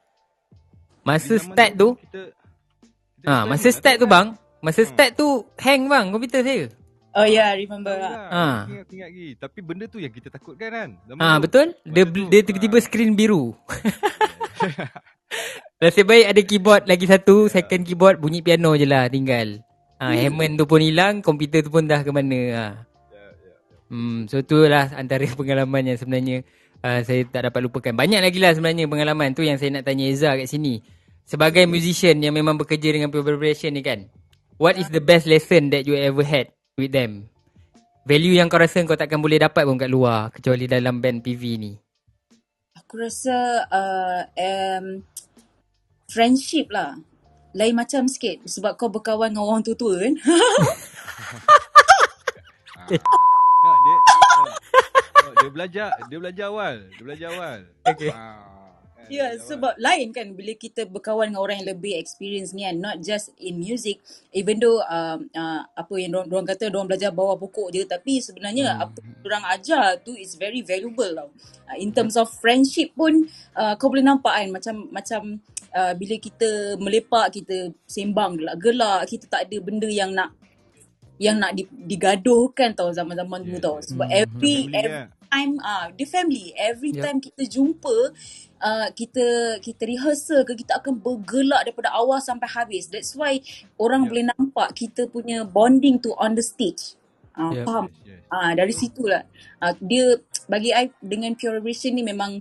[1.02, 2.36] Masa start tu, kita,
[3.16, 4.26] kita ah design masa start tu bang,
[4.60, 6.68] masa start tu hang bang komputer saya.
[7.18, 7.98] Oh yeah, remember.
[7.98, 8.56] Lah, Ah.
[8.62, 9.28] aku Ingat, ingat lagi.
[9.34, 10.88] Tapi benda tu yang kita takutkan kan.
[11.10, 11.50] Zaman Ah tu.
[11.50, 11.66] betul?
[11.82, 12.82] Dia tu, dia tiba-tiba ah.
[12.82, 13.42] skrin biru.
[15.82, 19.62] Nasib baik ada keyboard lagi satu, second keyboard bunyi piano je lah tinggal.
[19.98, 22.34] Ah Hammond tu pun hilang, komputer tu pun dah ke mana.
[22.34, 22.50] Ah.
[22.54, 22.66] Ya,
[23.10, 23.54] ya, ya.
[23.90, 26.46] Hmm, so tu lah antara pengalaman yang sebenarnya
[26.86, 27.92] uh, saya tak dapat lupakan.
[27.98, 30.82] Banyak lagi lah sebenarnya pengalaman tu yang saya nak tanya Eza kat sini.
[31.26, 34.06] Sebagai musician yang memang bekerja dengan Pure Vibration ni kan.
[34.58, 37.26] What is the best lesson that you ever had with them?
[38.08, 41.42] Value yang kau rasa kau takkan boleh dapat pun kat luar kecuali dalam band PV
[41.60, 41.76] ni.
[42.80, 45.04] Aku rasa uh, um,
[46.08, 46.96] friendship lah.
[47.52, 50.14] Lain macam sikit sebab kau berkawan dengan orang tua-tua kan.
[53.58, 53.96] Nak dia
[55.38, 57.58] dia belajar, dia belajar awal, dia belajar awal.
[57.86, 58.10] Okay.
[58.10, 58.57] Ah,
[58.98, 59.40] kan, Ya, awal.
[59.40, 62.76] sebab lain kan bila kita berkawan dengan orang yang lebih experience ni kan.
[62.76, 64.02] Not just in music.
[64.34, 67.86] Even though uh, uh, apa yang orang, orang kata orang belajar bawah pokok je.
[67.86, 68.82] Tapi sebenarnya hmm.
[68.84, 71.30] apa orang ajar tu is very valuable tau.
[71.70, 75.20] Uh, in terms of friendship pun uh, kau boleh nampak kan macam macam
[75.72, 80.32] uh, bila kita melepak kita sembang gelak-gelak kita tak ada benda yang nak
[81.18, 83.76] yang nak di, digaduhkan tau zaman-zaman dulu Yeah, tau.
[83.76, 83.86] yeah.
[83.90, 84.20] Sebab Hmm.
[84.22, 85.06] every every eh.
[85.28, 87.02] Time ah the family every Yep.
[87.04, 87.96] time kita jumpa
[88.60, 92.88] uh, kita kita rehearsal ke kita akan bergelak daripada awal sampai habis.
[92.88, 93.38] That's why
[93.76, 94.10] orang Yep.
[94.10, 96.96] boleh nampak kita punya bonding tu on the stage.
[97.36, 97.64] Ah Yep.
[97.64, 97.86] faham?
[98.28, 99.22] Ah dari situlah.
[99.62, 100.18] Ah dia
[100.48, 102.40] bagi I dengan Pure Vibration ni memang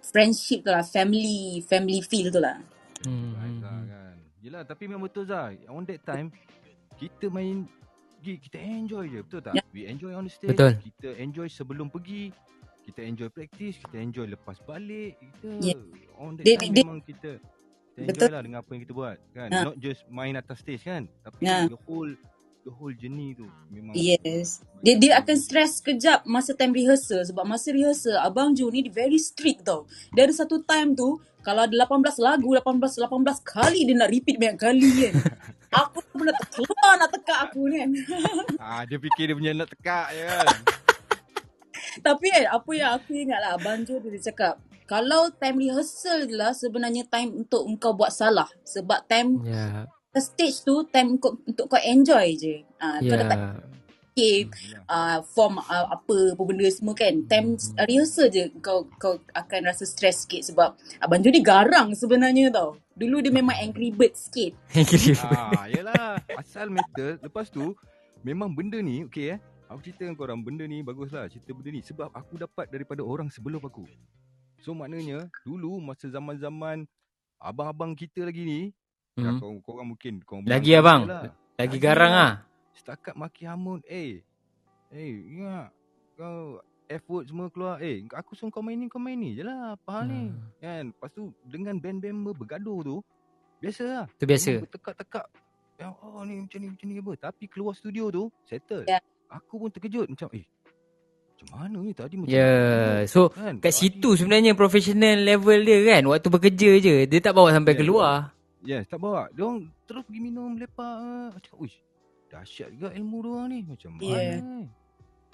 [0.00, 2.56] friendship tu lah, family family feel tu lah.
[3.04, 3.34] Hmm.
[3.36, 3.84] Hmm, hmm.
[3.90, 4.14] kan.
[4.42, 5.52] Yelah tapi memang betul Zah.
[5.68, 6.32] On that time
[6.98, 7.68] kita main
[8.20, 9.54] gig kita enjoy je betul tak?
[9.54, 9.62] Ya.
[9.70, 10.50] We enjoy on the stage.
[10.50, 10.76] Betul.
[10.80, 12.30] Kita enjoy sebelum pergi.
[12.82, 15.20] Kita enjoy practice, kita enjoy lepas balik.
[15.20, 15.76] Kita Ya.
[16.16, 18.30] on time dia- memang kita kita enjoy Betul.
[18.30, 19.48] lah dengan apa yang kita buat kan.
[19.50, 19.58] Ha.
[19.64, 21.66] Not just main atas stage kan, tapi Ya.
[21.66, 22.08] the whole
[22.62, 24.60] the whole journey tu memang Yes.
[24.80, 29.16] Dia dia akan stress sekejap masa time rehearsal sebab masa rehearsal Abang Jo ni very
[29.16, 29.84] strict tau.
[30.12, 34.36] Dia ada satu time tu kalau ada 18 lagu 18 18 kali dia nak repeat
[34.36, 35.12] banyak kali kan.
[35.70, 37.88] aku pun nak keluar nak tekak aku kan.
[38.62, 40.48] ah dia fikir dia punya nak tekak je kan.
[41.98, 46.32] Tapi kan apa yang aku ingat lah Abang Jo dia cakap kalau time rehearsal je
[46.32, 48.48] lah sebenarnya time untuk engkau buat salah.
[48.64, 49.84] Sebab time Ya.
[50.16, 52.64] stage tu time untuk, untuk kau enjoy je.
[52.76, 53.50] Ah, Kau dah tak Ya.
[54.08, 54.36] fikir
[54.88, 57.14] uh, form uh, apa apa benda semua kan.
[57.28, 61.92] Time uh, rehearsal je kau kau akan rasa stress sikit sebab Abang Jo ni garang
[61.92, 62.74] sebenarnya tau.
[62.98, 64.58] Dulu dia memang angry bird sikit.
[65.54, 66.18] Ah, yelah.
[66.34, 67.22] Asal metal.
[67.22, 67.78] Lepas tu,
[68.26, 69.40] memang benda ni, okay eh.
[69.70, 71.30] Aku cerita dengan korang, benda ni baguslah.
[71.30, 71.80] Cerita benda ni.
[71.84, 73.86] Sebab aku dapat daripada orang sebelum aku.
[74.58, 76.82] So maknanya, dulu masa zaman-zaman
[77.38, 78.60] abang-abang kita lagi ni,
[79.14, 79.22] hmm.
[79.22, 79.38] Hmm.
[79.38, 80.14] korang, korang mungkin...
[80.26, 81.06] Korang Lagi abang.
[81.06, 81.22] Lah.
[81.22, 82.22] Lagi Lagi garang lah.
[82.26, 82.32] ah.
[82.74, 84.26] Setakat maki hamun, eh.
[84.90, 85.70] Eh, ingat.
[86.18, 86.58] Kau
[86.88, 87.78] F-word semua keluar.
[87.78, 89.76] Eh, aku suruh kau main ni, kau main ni je lah.
[89.76, 90.32] Apa hal ni?
[90.32, 90.40] Hmm.
[90.56, 90.84] Kan?
[90.96, 92.96] Lepas tu, dengan band-band bergaduh tu,
[93.60, 94.04] biasa lah.
[94.16, 94.64] Tu biasa.
[94.64, 95.26] Bertekak-tekak.
[95.78, 97.12] Yang, oh ni macam ni, macam ni apa.
[97.28, 98.88] Tapi keluar studio tu, settle.
[98.88, 98.98] Ya.
[99.28, 100.08] Aku pun terkejut.
[100.08, 100.48] Macam, eh,
[101.36, 103.04] macam mana ni tadi macam Ya.
[103.04, 103.60] So Kan?
[103.60, 106.02] kat Tadi- situ sebenarnya professional level dia kan.
[106.08, 106.94] Waktu bekerja je.
[107.04, 108.14] Dia tak bawa sampai Ya, keluar.
[108.58, 109.28] Yes, tak bawa.
[109.30, 110.96] Dia orang terus pergi minum, lepak.
[111.30, 111.78] Aku cakap, uish,
[112.26, 113.60] dahsyat juga ilmu dia orang ni.
[113.62, 114.34] Macam mana Ya.
[114.40, 114.64] ni?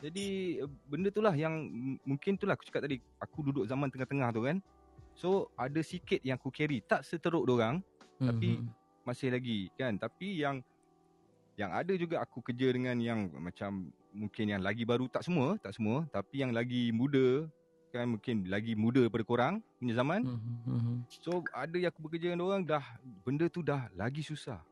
[0.05, 1.64] Jadi, benda tu lah yang
[2.05, 3.01] mungkin tu lah aku cakap tadi.
[3.16, 4.60] Aku duduk zaman tengah-tengah tu kan.
[5.16, 6.85] So, ada sikit yang aku carry.
[6.85, 7.81] Tak seteruk orang.
[8.20, 8.70] Tapi- Mhm.
[9.05, 10.64] masih lagi kan tapi yang
[11.60, 15.76] yang ada juga aku kerja dengan yang macam mungkin yang lagi baru tak semua tak
[15.76, 17.44] semua tapi yang lagi muda
[17.93, 20.94] kan mungkin lagi muda daripada korang punya zaman Mhm, mhm.
[21.20, 22.81] so ada yang aku bekerja dengan orang dah
[23.28, 24.64] benda tu dah lagi susah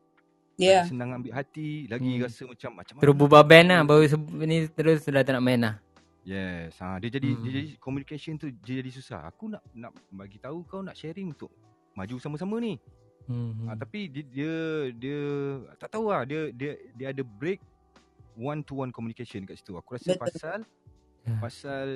[0.55, 0.81] Ya.
[0.81, 2.23] lagi senang ambil hati lagi Hmm.
[2.23, 3.81] rasa macam macam Terus bubar band lah.
[3.81, 5.75] Baru se- ni terus sudah tak nak main lah.
[6.23, 7.41] yes ha, dia jadi Hmm.
[7.41, 11.29] dia jadi communication tu dia jadi susah aku nak nak bagi tahu kau nak sharing
[11.29, 11.51] untuk
[11.93, 12.79] maju sama-sama ni
[13.23, 13.65] Mhm.
[13.65, 14.53] Ah, tapi dia, dia
[14.93, 15.19] dia
[15.77, 17.63] tak tahu lah dia dia dia ada break
[18.35, 19.73] one to one communication kat situ.
[19.73, 20.21] Aku rasa Betul.
[20.21, 20.59] pasal
[21.23, 21.35] Ya.
[21.39, 21.87] pasal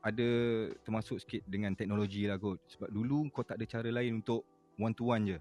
[0.00, 0.28] ada
[0.80, 2.56] termasuk sikit dengan teknologi lah kot.
[2.66, 4.40] Sebab dulu kau tak ada cara lain untuk
[4.74, 5.38] one to one je.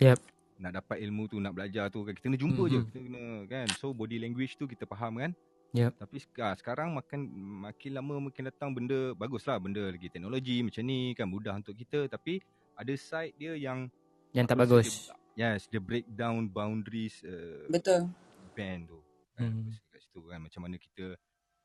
[0.00, 0.22] Yep.
[0.64, 2.86] Nak dapat ilmu tu, nak belajar tu kan kita kena jumpa je, Mhm.
[2.88, 3.66] kita kena kan.
[3.76, 5.36] So body language tu kita faham kan.
[5.74, 5.92] Yep.
[6.00, 7.20] Tapi ah, sekarang makin
[7.60, 12.06] makin lama makin datang benda baguslah benda lagi teknologi macam ni kan mudah untuk kita
[12.06, 12.38] tapi
[12.74, 13.90] ada side dia yang
[14.30, 14.88] Yang tak bagus.
[15.34, 18.06] Dia, yes, dia break down boundaries uh, Betul.
[18.50, 18.98] band tu.
[19.34, 19.66] Kan, Hmm.
[19.66, 19.74] hmm.
[19.90, 21.06] kat situ kan macam mana kita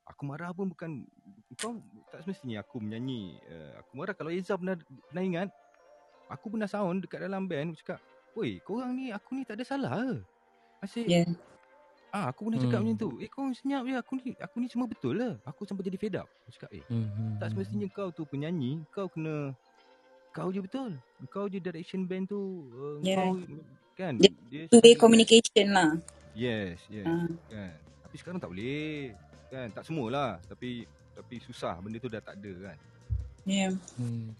[0.02, 0.90] aku marah pun bukan
[1.54, 1.78] kau
[2.10, 3.38] tak semestinya aku menyanyi.
[3.46, 4.74] Uh, aku marah kalau Eza pernah
[5.06, 5.48] pernah ingat
[6.26, 8.02] aku pernah sound dekat dalam band aku cakap,
[8.32, 10.12] "Woi, korang ni aku ni tak ada salah ke?"
[10.80, 11.06] Asyik.
[11.06, 11.22] Ya.
[12.10, 12.90] Ah, aku pernah cakap Hmm.
[12.90, 13.10] macam tu.
[13.20, 13.94] Eh, kau senyap je.
[13.94, 15.38] Aku ni aku ni semua betul lah.
[15.44, 16.26] Aku sampai jadi fed up.
[16.42, 17.38] Aku cakap, "Eh, Mhm.
[17.38, 19.54] tak semestinya kau tu penyanyi, kau kena
[20.30, 20.98] kau je betul.
[21.26, 22.66] Kau je direction band tu.
[22.72, 23.18] Uh, Yeah.
[23.20, 23.34] Kau
[23.94, 25.90] kan Dia dia sebagai- communication lah.
[26.32, 27.06] Yes, yes.
[27.06, 27.30] Ah.
[27.46, 27.72] Kan.
[28.02, 29.14] Tapi sekarang tak boleh.
[29.46, 30.38] Kan, tak semualah.
[30.44, 32.78] Tapi tapi susah benda tu dah tak ada kan.
[33.44, 33.68] Ya.
[33.94, 34.30] Hmm.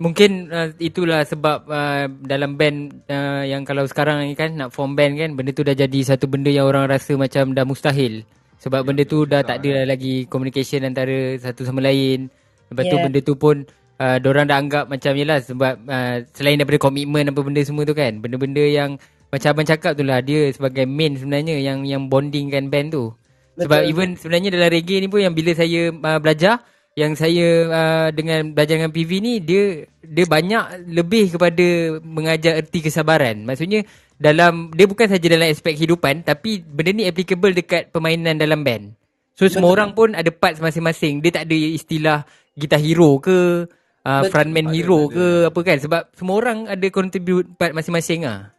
[0.00, 4.96] Mungkin uh, itulah sebab uh, dalam band uh, yang kalau sekarang ni kan nak form
[4.96, 8.24] band kan benda tu dah jadi satu benda yang orang rasa macam dah mustahil.
[8.64, 12.32] Sebab Ya, benda tu dah tak ada lagi communication antara satu sama lain.
[12.72, 13.04] Lepas tu Yeah.
[13.04, 13.56] benda tu pun
[14.00, 17.92] uh, orang dah anggap macam yelah sebab uh, selain daripada komitmen apa benda semua tu
[17.92, 18.24] kan.
[18.24, 18.96] Benda-benda yang
[19.28, 23.12] macam abang cakap tu lah dia sebagai main sebenarnya yang yang bondingkan band tu.
[23.60, 23.90] Sebab Betul.
[23.92, 26.64] even sebenarnya dalam reggae ni pun yang bila saya uh, belajar
[26.98, 32.82] yang saya uh, dengan belajar dengan PV ni dia dia banyak lebih kepada mengajar erti
[32.82, 33.46] kesabaran.
[33.46, 33.86] Maksudnya
[34.18, 38.98] dalam dia bukan saja dalam aspek kehidupan tapi benda ni applicable dekat permainan dalam band.
[39.38, 39.76] So semua Betul.
[39.78, 41.22] orang pun ada parts masing-masing.
[41.22, 42.18] Dia tak ada istilah
[42.58, 43.70] gitar hero ke
[44.04, 44.30] uh, Betul.
[44.34, 45.14] frontman ada, hero ada.
[45.14, 48.50] ke apa kan sebab semua orang ada contribute part masing-masing ah.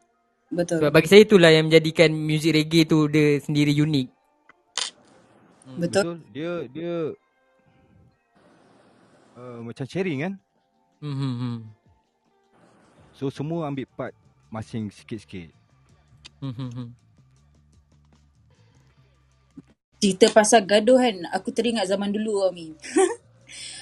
[0.52, 0.84] Betul.
[0.84, 4.08] Sebab bagi saya itulah yang menjadikan muzik reggae tu dia sendiri unik.
[5.80, 6.20] Betul.
[6.36, 7.16] Dia dia
[9.38, 10.34] uh, macam sharing kan.
[11.02, 11.58] Hmm, hmm, hmm.
[13.16, 14.14] So semua ambil part
[14.50, 15.54] masing sikit-sikit.
[16.42, 16.90] Hmm, hmm, hmm.
[20.02, 22.74] Cerita pasal gaduh kan, aku teringat zaman dulu Amin.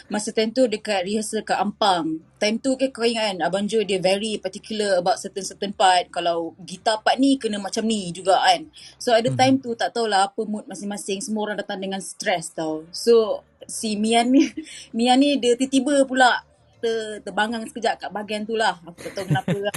[0.10, 2.18] Masa time tu dekat rehearsal kat Ampang.
[2.42, 6.10] Time tu kan kau ingat kan, Abang Jo dia very particular about certain-certain part.
[6.10, 8.66] Kalau gitar part ni kena macam ni juga kan.
[8.98, 11.22] So ada time tu tak tahulah apa mood masing-masing.
[11.22, 12.90] Semua orang datang dengan stress tau.
[12.90, 14.50] So si Mian ni,
[14.98, 16.42] Mian ni dia tiba-tiba pula
[16.82, 18.82] ter, terbangang sekejap kat bahagian tu lah.
[18.82, 19.76] Aku tak tahu kenapa lah.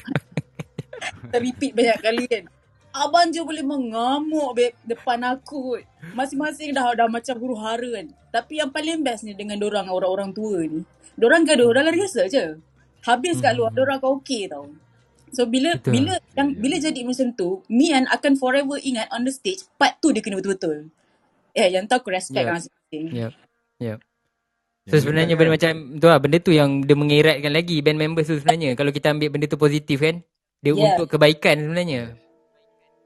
[1.33, 2.45] Terrepeat banyak kali kan.
[2.93, 5.83] Abang je boleh mengamuk babe depan aku kot.
[6.13, 8.07] Masing-masing dah dah macam huru hara kan.
[8.29, 10.85] Tapi yang paling best ni dengan dorang orang-orang tua ni.
[11.17, 12.61] Dorang gaduh dalam rehearsal je.
[13.09, 14.69] Habis kat luar dorang kau okey tau.
[15.33, 15.93] So bila Betul.
[15.97, 20.13] bila yang bila jadi macam tu, Mian akan forever ingat on the stage part tu
[20.13, 20.93] dia kena betul-betul.
[21.57, 22.45] Eh yang tahu aku respect Yeah.
[22.45, 22.57] yeah.
[22.61, 23.07] masing-masing.
[23.17, 23.33] Yep.
[23.81, 23.99] Yep.
[24.83, 28.35] So sebenarnya benda macam tu lah Benda tu yang dia mengeratkan lagi Band members tu
[28.35, 30.27] sebenarnya Kalau kita ambil benda tu positif kan
[30.59, 30.99] Dia Yeah.
[30.99, 32.19] untuk kebaikan sebenarnya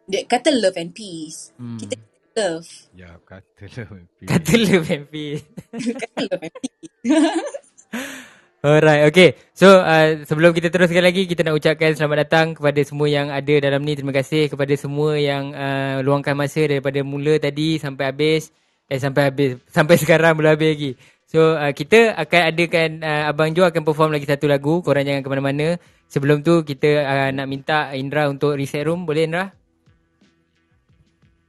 [0.06, 1.50] Dia kata love and peace.
[1.58, 1.78] Hmm.
[1.82, 1.94] Kita
[2.38, 2.70] love.
[2.94, 4.06] Ya, katalah.
[4.22, 5.42] Kata love and peace
[5.74, 6.90] kata love and peace.
[8.66, 9.38] Alright, okay.
[9.54, 13.54] So, uh, sebelum kita teruskan lagi, kita nak ucapkan selamat datang kepada semua yang ada
[13.62, 13.94] dalam ni.
[13.94, 18.50] Terima kasih kepada semua yang uh, luangkan masa daripada mula tadi sampai habis.
[18.90, 19.62] Eh, sampai habis.
[19.70, 20.90] Sampai sekarang belum habis lagi.
[21.30, 24.82] So, uh, kita akan adakan, uh, Abang Jo akan perform lagi satu lagu.
[24.82, 25.68] Korang jangan ke mana-mana.
[26.10, 29.06] Sebelum tu, kita uh, nak minta Indra untuk reset room.
[29.06, 29.54] Boleh, Indra?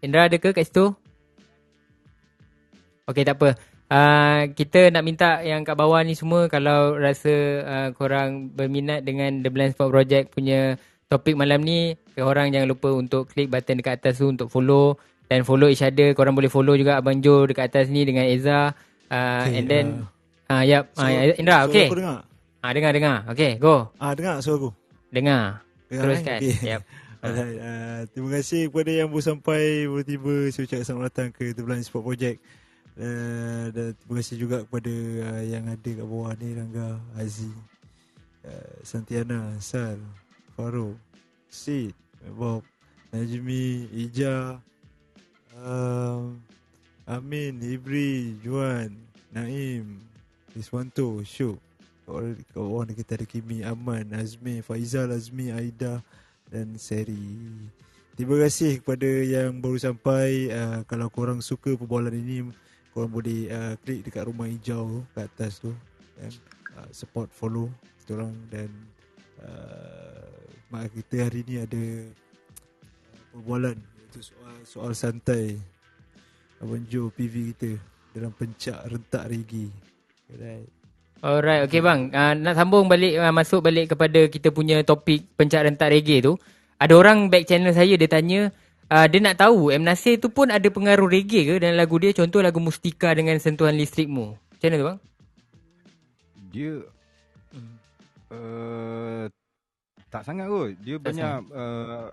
[0.02, 0.94] Indra ada ke kat situ?
[3.08, 3.56] Okay, tak apa.
[3.88, 7.34] Uh, kita nak minta yang kat bawah ni semua kalau rasa
[7.64, 10.76] uh, korang berminat dengan The Blind Spot Project punya
[11.08, 15.00] topik malam ni, korang jangan lupa untuk klik button dekat atas tu untuk follow
[15.32, 16.12] dan follow each other.
[16.12, 18.76] Korang boleh follow juga Abang Jo dekat atas ni dengan Eza.
[19.08, 19.86] Uh, Okay, and then
[20.52, 21.08] uh, uh, yep, uh,
[21.40, 21.88] Indra, okay.
[21.88, 22.28] aku dengar?
[22.60, 23.18] Ah dengar dengar.
[23.32, 23.96] Okay, go.
[23.96, 24.70] Ah, dengar suara aku?
[25.16, 25.64] Dengar.
[25.88, 26.40] Dengar, Teruskan.
[26.44, 26.52] eh?
[26.52, 26.68] Okay.
[26.76, 26.82] Yep.
[27.28, 31.60] Alright, uh, terima kasih kepada yang baru sampai tiba-tiba saya ucap selamat datang ke The
[31.60, 32.40] Blind Spot Project.
[32.96, 34.94] Uh, dan terima kasih juga kepada
[35.28, 37.52] uh, yang ada kat bawah ni Rangga, Aziz,
[38.48, 40.00] uh, Santiana, Sal,
[40.56, 40.96] Farouk,
[41.52, 41.92] Sid,
[42.32, 42.64] Bob,
[43.12, 44.64] Najmi, Ija,
[45.60, 46.40] um,
[47.12, 48.96] Amin, Ibri, Juan,
[49.36, 50.00] Naim,
[50.56, 51.60] Iswanto, Syuk.
[52.08, 56.00] Kat bawah ni kita ada Kimi, Aman, Azmi, Faizal, Azmi, Aida
[56.52, 57.40] dan Seri.
[58.18, 60.50] Terima kasih kepada yang baru sampai.
[60.50, 62.50] Uh, kalau korang suka perbualan ini,
[62.98, 65.70] korang boleh uh, klik dekat rumah hijau kat atas tu
[66.18, 66.34] dan
[66.82, 67.70] uh, support follow
[68.02, 68.70] kita orang dan
[69.46, 72.06] uh, kita hari ni ada uh,
[73.38, 75.62] perbualan untuk soal soal santai
[76.58, 77.78] Abang Jo PV kita
[78.18, 79.70] dalam pencak rentak reggae.
[80.34, 80.77] Alright.
[81.18, 82.14] Alright, okay bang.
[82.14, 86.38] Uh, nak sambung balik, uh, masuk balik kepada kita punya topik pencak rentak reggae tu.
[86.78, 88.54] Ada orang back channel saya, dia tanya,
[88.94, 89.82] uh, dia nak tahu M.
[89.82, 92.14] Nasir tu pun ada pengaruh reggae ke dalam lagu dia?
[92.14, 94.38] Contoh lagu Mustika dengan sentuhan listrikmu.
[94.38, 95.00] Macam mana tu bang?
[96.54, 96.72] Dia
[98.30, 99.24] uh,
[100.14, 100.70] tak sangat kot.
[100.86, 102.08] Dia Tak banyak uh,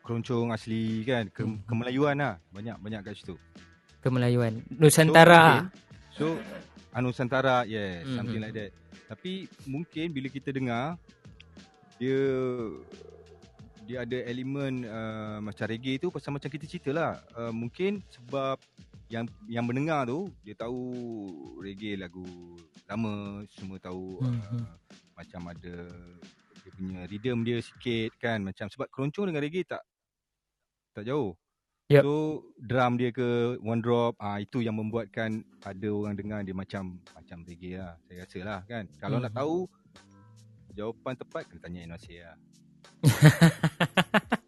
[0.00, 1.60] keroncong asli kan, ke, Hmm.
[1.68, 2.34] kemelayuan lah.
[2.56, 3.36] Banyak banyak kat situ.
[4.00, 4.64] Kemelayuan.
[4.80, 5.68] Nusantara.
[6.16, 6.40] So,
[6.94, 8.44] Anusantara, yes, Mm, something mm.
[8.46, 8.70] like that.
[9.10, 10.94] Tapi mungkin bila kita dengar
[11.98, 12.20] dia
[13.84, 17.20] dia ada elemen uh, macam reggae tu pasal macam kita cerita lah.
[17.36, 18.56] Uh, mungkin sebab
[19.12, 20.80] yang yang mendengar tu dia tahu
[21.60, 22.24] reggae lagu
[22.88, 24.66] lama, semua tahu Hmm, uh, hmm.
[25.18, 25.76] macam ada
[26.64, 29.84] dia punya rhythm dia sikit kan macam sebab keroncong dengan reggae tak
[30.96, 31.36] tak jauh.
[31.92, 32.00] Yup.
[32.00, 32.14] So
[32.56, 37.44] drum dia ke one drop ah itu yang membuatkan ada orang dengar dia macam macam
[37.44, 38.84] reggae lah saya rasa lah kan.
[38.96, 39.24] Kalau Hmm.
[39.28, 39.68] nak tahu
[40.72, 42.36] jawapan tepat kena tanya Indonesia lah.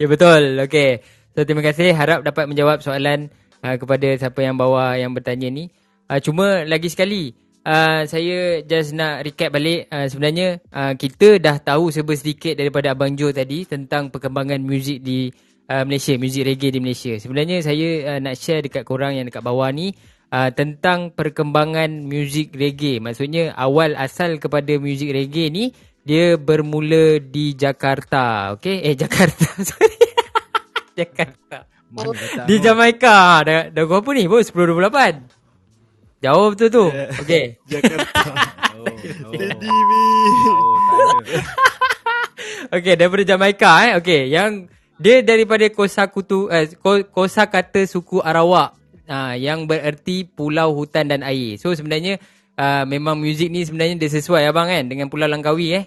[0.00, 0.56] Ya betul.
[0.66, 1.04] Okay.
[1.36, 1.94] So terima kasih.
[1.94, 3.30] Harap dapat menjawab soalan
[3.62, 5.70] uh, kepada siapa yang bawah yang bertanya ni.
[6.10, 7.36] Uh, cuma lagi sekali.
[7.60, 9.86] Uh, saya just nak recap balik.
[9.92, 15.04] Uh, sebenarnya uh, kita dah tahu serba sedikit daripada Abang Jo tadi tentang perkembangan muzik
[15.04, 15.28] di
[15.70, 16.18] uh, Malaysia.
[16.18, 17.14] Muzik reggae di Malaysia.
[17.22, 19.94] Sebenarnya saya uh, nak share dekat korang yang dekat bawah ni.
[20.30, 23.02] Uh, tentang perkembangan muzik reggae.
[23.02, 25.74] Maksudnya awal asal kepada muzik reggae ni
[26.06, 28.54] dia bermula di Jakarta.
[28.58, 28.82] Okay?
[28.82, 29.46] Eh, Jakarta.
[29.68, 29.98] Sorry.
[30.96, 31.66] Jakarta.
[31.90, 32.14] Mana
[32.46, 32.56] Di?
[32.62, 33.42] Jamaica.
[33.42, 34.30] Dah, dah berapa ni?
[34.30, 36.22] Bos, 10.28.
[36.22, 36.84] Jauh betul tu.
[37.26, 37.58] Okay.
[37.66, 38.06] Jakarta.
[38.80, 39.36] Oh, oh.
[39.36, 40.04] Teddy me.
[40.48, 41.36] Oh, tak ada.
[42.80, 43.92] Okay, daripada Jamaica eh.
[44.00, 51.08] Okay, yang dia daripada kosakutu eh, ko- kosakata suku Arawak uh, yang bererti pulau hutan
[51.08, 51.56] dan air.
[51.56, 52.20] So sebenarnya
[52.54, 55.84] uh, memang muzik ni sebenarnya dia sesuai abang kan dengan Pulau Langkawi eh.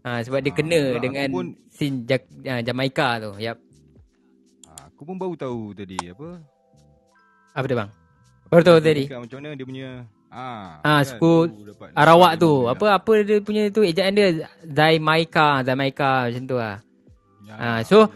[0.00, 3.34] Uh, sebab dia kena aku dengan pun- scene ja- uh, Jamaica tu.
[3.36, 3.58] Yap.
[4.88, 6.38] Aku pun baru tahu tadi apa.
[7.52, 7.90] Apa dia bang?
[8.46, 9.04] Baru tahu tadi.
[9.10, 9.88] Macam mana dia punya
[10.30, 12.52] ah, Ah, suku baru dapat- Arawak dapat tu.
[12.64, 14.28] Apa apa dia punya tu ejaan dia
[14.62, 16.76] Zaimaika, Zaimaika macam tu lah.
[17.42, 18.06] Ya, Ah, so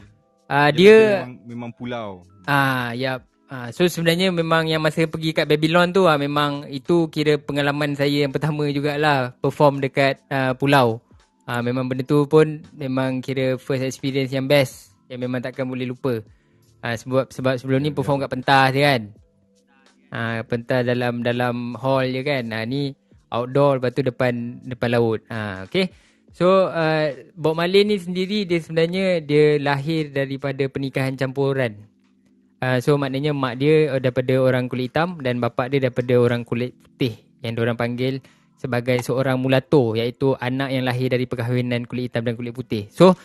[0.50, 2.26] uh, dia memang, memang pulau.
[2.50, 3.22] Ah, ya.
[3.50, 7.98] Ah, so sebenarnya memang yang masa pergi kat Babylon tu ah memang itu kira pengalaman
[7.98, 11.02] saya yang pertama jugalah perform dekat uh, pulau.
[11.50, 15.82] Ah memang benda tu pun memang kira first experience yang best yang memang takkan boleh
[15.82, 16.22] lupa.
[16.78, 19.02] Ah sebab sebab sebelum ni perform kat pentas je kan.
[20.14, 22.54] Ah pentas dalam dalam hall je kan.
[22.54, 22.94] Ah ni
[23.34, 25.26] outdoor lepas tu depan depan laut.
[25.26, 25.90] Ah okey.
[26.30, 31.74] So uh, Bob Marley ni sendiri dia sebenarnya dia lahir daripada pernikahan campuran.
[32.60, 36.46] Uh, so maknanya mak dia uh, daripada orang kulit hitam dan bapak dia daripada orang
[36.46, 37.18] kulit putih.
[37.40, 38.20] yang diorang panggil
[38.60, 42.86] sebagai seorang mulato iaitu anak yang lahir dari perkahwinan kulit hitam dan kulit putih.
[42.92, 43.16] So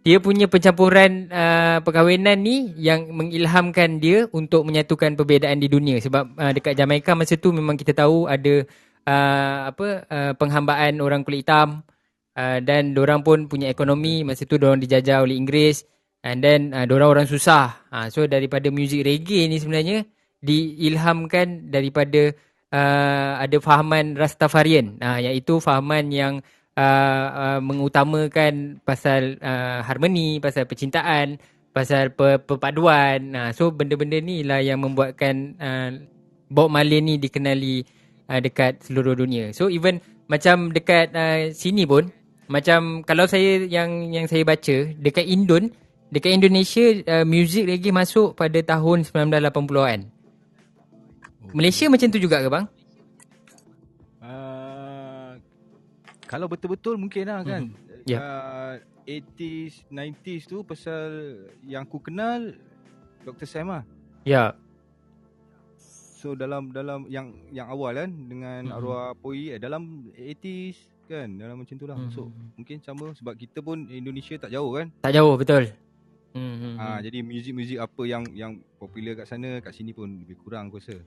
[0.00, 6.32] dia punya pencampuran uh, perkahwinan ni yang mengilhamkan dia untuk menyatukan perbezaan di dunia sebab
[6.32, 8.64] uh, dekat Jamaika masa tu memang kita tahu ada
[9.04, 11.84] uh, apa uh, penghambaan orang kulit hitam
[12.38, 15.82] uh, dan orang pun punya ekonomi masa tu orang dijajah oleh Inggeris
[16.22, 17.82] and then uh, orang orang susah.
[17.90, 20.06] Uh, so daripada muzik reggae ni sebenarnya
[20.38, 22.30] diilhamkan daripada
[22.70, 26.34] uh, ada fahaman Rastafarian uh, iaitu fahaman yang
[26.78, 31.42] uh, uh, mengutamakan pasal uh, harmoni, pasal percintaan,
[31.74, 33.34] pasal per- perpaduan.
[33.34, 35.90] Uh, so benda-benda ni lah yang membuatkan uh,
[36.48, 37.82] Bob Marley ni dikenali
[38.30, 39.50] uh, dekat seluruh dunia.
[39.50, 39.98] So even
[40.30, 42.14] macam dekat uh, sini pun
[42.48, 45.68] macam kalau saya yang yang saya baca dekat Indon
[46.08, 50.00] dekat Indonesia uh, music reggae masuk pada tahun 1980-an.
[51.52, 52.64] Malaysia macam tu juga ke bang?
[54.20, 55.36] Uh,
[56.24, 57.72] kalau betul-betul mungkin lah kan.
[58.04, 58.18] Ya.
[58.20, 58.74] Uh,
[59.08, 61.00] 80s, 90s tu pasal
[61.64, 62.52] yang aku kenal
[63.24, 63.48] Dr.
[63.48, 63.84] Sam lah.
[64.28, 64.52] Ya.
[66.20, 68.76] So dalam dalam yang yang awal kan dengan Mhm.
[68.76, 70.76] arwah Poi eh, dalam 80s
[71.08, 71.96] kan dalam macam tu lah.
[71.96, 72.10] Mhm.
[72.12, 72.28] So
[72.60, 74.92] mungkin sama sebab kita pun Indonesia tak jauh kan.
[75.00, 75.64] Tak jauh betul.
[76.36, 76.56] Hmm.
[76.60, 77.08] hmm, Ah hmm.
[77.08, 81.00] jadi muzik-muzik apa yang yang popular kat sana kat sini pun lebih kurang aku rasa.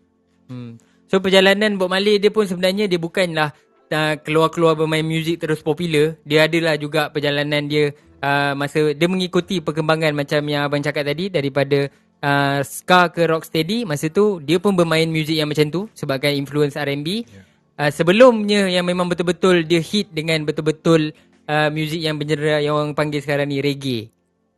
[0.50, 0.82] Hmm.
[1.06, 3.54] So perjalanan Bob Marley dia pun sebenarnya dia bukanlah
[3.92, 6.18] uh, keluar-keluar bermain muzik terus popular.
[6.26, 11.30] Dia adalah juga perjalanan dia uh, masa dia mengikuti perkembangan macam yang abang cakap tadi
[11.30, 11.88] daripada
[12.24, 13.84] uh, ska ke rocksteady.
[13.84, 17.28] Masa tu dia pun bermain muzik yang macam tu sebagai influence R&B.
[17.28, 17.51] Yeah.
[17.80, 21.16] Uh, sebelumnya yang memang betul-betul dia hit dengan betul-betul
[21.50, 24.12] uh, muzik yang bergenre yang orang panggil sekarang ni reggae.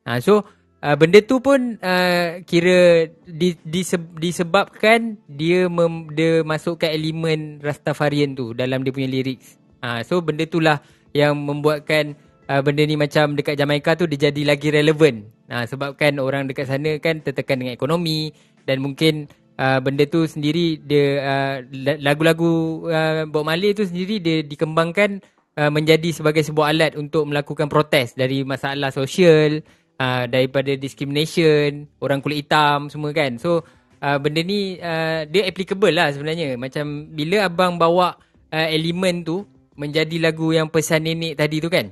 [0.04, 0.44] Uh, so
[0.84, 8.36] uh, benda tu pun uh, kira di, dise, disebabkan dia mem, dia masukkan elemen Rastafarian
[8.36, 9.56] tu dalam dia punya lyrics.
[9.80, 10.84] Uh, so benda tu lah
[11.16, 12.18] yang membuatkan
[12.50, 15.24] uh, benda ni macam dekat Jamaica tu dia jadi lagi relevan.
[15.48, 18.34] Uh, sebabkan orang dekat sana kan tertekan dengan ekonomi
[18.64, 19.28] dan mungkin
[19.58, 25.22] uh, benda tu sendiri dia uh, la- lagu-lagu uh, Bob Marley tu sendiri dia dikembangkan
[25.58, 29.62] uh, menjadi sebagai sebuah alat untuk melakukan protes dari masalah sosial
[30.02, 33.38] uh, daripada discrimination orang kulit hitam semua kan.
[33.38, 33.66] So
[34.02, 36.58] uh, benda ni uh, dia applicable lah sebenarnya.
[36.58, 38.18] Macam bila abang bawa
[38.54, 41.90] uh, elemen tu menjadi lagu yang pesan nenek tadi tu kan?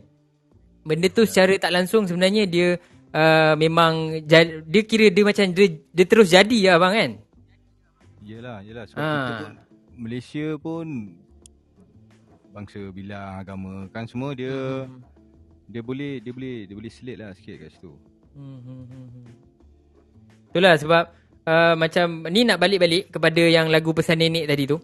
[0.82, 2.78] Benda tu secara tak langsung sebenarnya dia
[3.14, 4.26] uh, memang
[4.66, 7.12] dia kira dia macam dia, dia terus jadi lah abang kan
[8.22, 9.14] Yelah, yelah sebab Ah.
[9.18, 9.54] kita pun
[9.98, 10.88] Malaysia pun
[12.52, 14.52] bangsa bilang agama kan semua dia
[14.86, 15.00] Hmm.
[15.72, 17.92] dia boleh dia boleh dia boleh selit lah sikit kat situ.
[18.36, 19.26] Hmm, hmm, hmm, hmm.
[20.52, 21.04] Itulah sebab
[21.48, 24.78] uh, macam ni nak balik-balik kepada yang lagu pesan nenek tadi tu.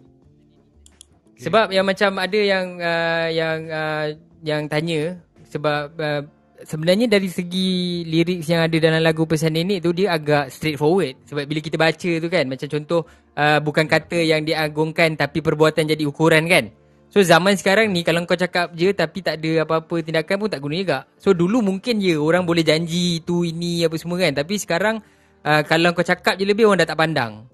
[1.36, 1.46] Okay.
[1.46, 4.06] Sebab yang macam ada yang uh, yang uh,
[4.42, 6.22] yang tanya sebab uh,
[6.66, 11.44] sebenarnya dari segi lirik yang ada dalam lagu pesan nenek tu dia agak straightforward sebab
[11.46, 13.00] bila kita baca tu kan macam contoh
[13.38, 16.70] uh, bukan kata yang diagungkan tapi perbuatan jadi ukuran kan.
[17.08, 20.60] So zaman sekarang ni kalau kau cakap je tapi tak ada apa-apa tindakan pun tak
[20.60, 20.98] guna juga.
[21.16, 25.00] So dulu mungkin je orang boleh janji tu ini apa semua kan tapi sekarang
[25.46, 27.46] uh, kalau kau cakap je lebih orang dah tak pandang.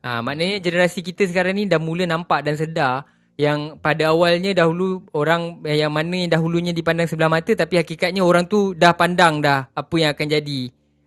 [0.00, 3.04] Ha, maknanya generasi kita sekarang ni dah mula nampak dan sedar
[3.40, 8.20] yang pada awalnya dahulu orang eh, yang mana yang dahulunya dipandang sebelah mata tapi hakikatnya
[8.20, 10.60] orang tu dah pandang dah apa yang akan jadi.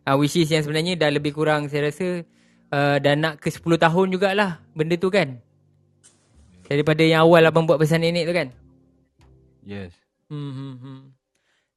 [0.04, 2.28] Uh, which is yang sebenarnya dah lebih kurang saya rasa
[2.74, 5.38] uh, dah nak ke 10 tahun jugalah benda tu kan.
[6.66, 8.48] Daripada yang awal abang buat pesan nenek tu kan.
[9.64, 9.94] Yes.
[10.28, 11.00] Hmm, hmm, hmm.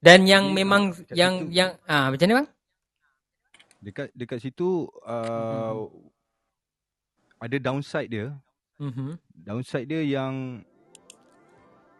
[0.01, 2.49] Dan yang Jadi, memang ah, yang situ- yang ah macam mana bang?
[3.85, 5.87] Dekat dekat situ uh,
[7.37, 8.33] ada downside dia.
[8.81, 9.21] Mhm.
[9.37, 10.63] Downside dia yang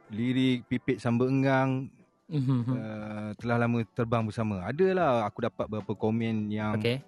[0.09, 1.91] lirik pipit samba engang
[2.27, 2.63] Mhm.
[2.75, 4.59] uh, telah lama terbang bersama.
[4.63, 6.99] Adalah aku dapat beberapa komen yang Okey.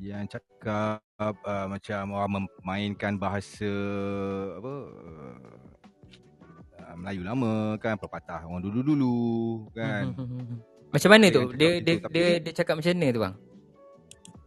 [0.00, 2.30] yang cakap uh, macam orang
[2.64, 3.68] memainkan bahasa
[4.56, 4.74] apa
[6.80, 10.16] uh, Melayu lama kan pepatah orang dulu-dulu kan.
[10.16, 10.56] Mhm.
[10.90, 11.42] Macam mana Dia tu?
[11.54, 13.34] Dia dia gitu, tapi- dia dia cakap macam mana tu bang?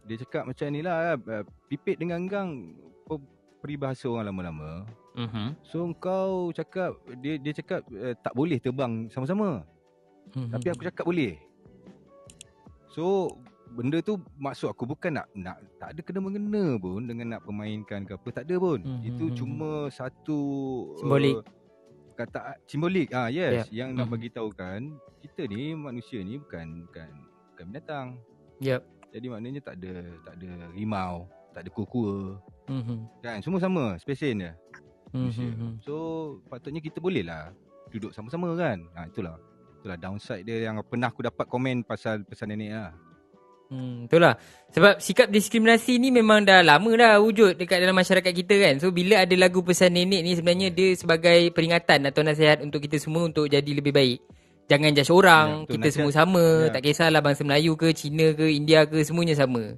[0.04, 2.93] Dia cakap macam ni lah uh, pipit dengan gang pe-
[3.64, 4.84] peribahasa orang lama-lama.
[5.16, 5.56] Mhm.
[5.64, 6.92] So kau cakap
[7.24, 9.64] dia dia cakap uh, tak boleh terbang sama-sama.
[10.36, 10.52] Mhm.
[10.52, 11.40] Tapi aku cakap boleh.
[12.92, 13.32] So
[13.74, 18.04] benda tu maksud aku bukan nak nak tak ada kena mengena pun dengan nak permainkan
[18.04, 18.84] ke apa tak ada pun.
[18.84, 19.00] Mhm.
[19.08, 20.38] Itu cuma satu
[21.00, 21.40] Simbolik.
[21.40, 21.44] Uh,
[22.14, 23.90] kata simbolik ah yes Yeah.
[23.90, 24.14] yang nak Mhm.
[24.14, 27.10] bagi tahu kan kita ni manusia ni bukan bukan
[27.50, 28.06] bukan binatang.
[28.62, 28.86] Yep.
[29.10, 32.98] Jadi maknanya tak ada tak ada rimau, tak ada kura-kura Mhm.
[33.20, 34.52] kan semua sama spesies dia.
[35.10, 35.44] Hmm, Malaysia.
[35.44, 35.72] hmm, hmm.
[35.80, 35.94] So
[36.48, 37.52] patutnya kita boleh lah
[37.88, 38.82] duduk sama-sama kan.
[38.94, 39.36] Ha itulah.
[39.78, 42.92] Itulah downside dia yang pernah aku dapat komen pasal pesan nenek lah.
[43.64, 44.36] Hmm, itulah.
[44.72, 48.74] Sebab sikap diskriminasi ni memang dah lama dah wujud dekat dalam masyarakat kita kan.
[48.80, 52.96] So bila ada lagu pesan nenek ni sebenarnya dia sebagai peringatan atau nasihat untuk kita
[52.96, 54.20] semua untuk jadi lebih baik.
[54.64, 56.44] Jangan judge orang, Ya, kita Nasihat- semua sama.
[56.64, 56.72] ya.
[56.72, 59.76] Tak kisahlah bangsa Melayu ke, Cina ke, India ke, semuanya sama.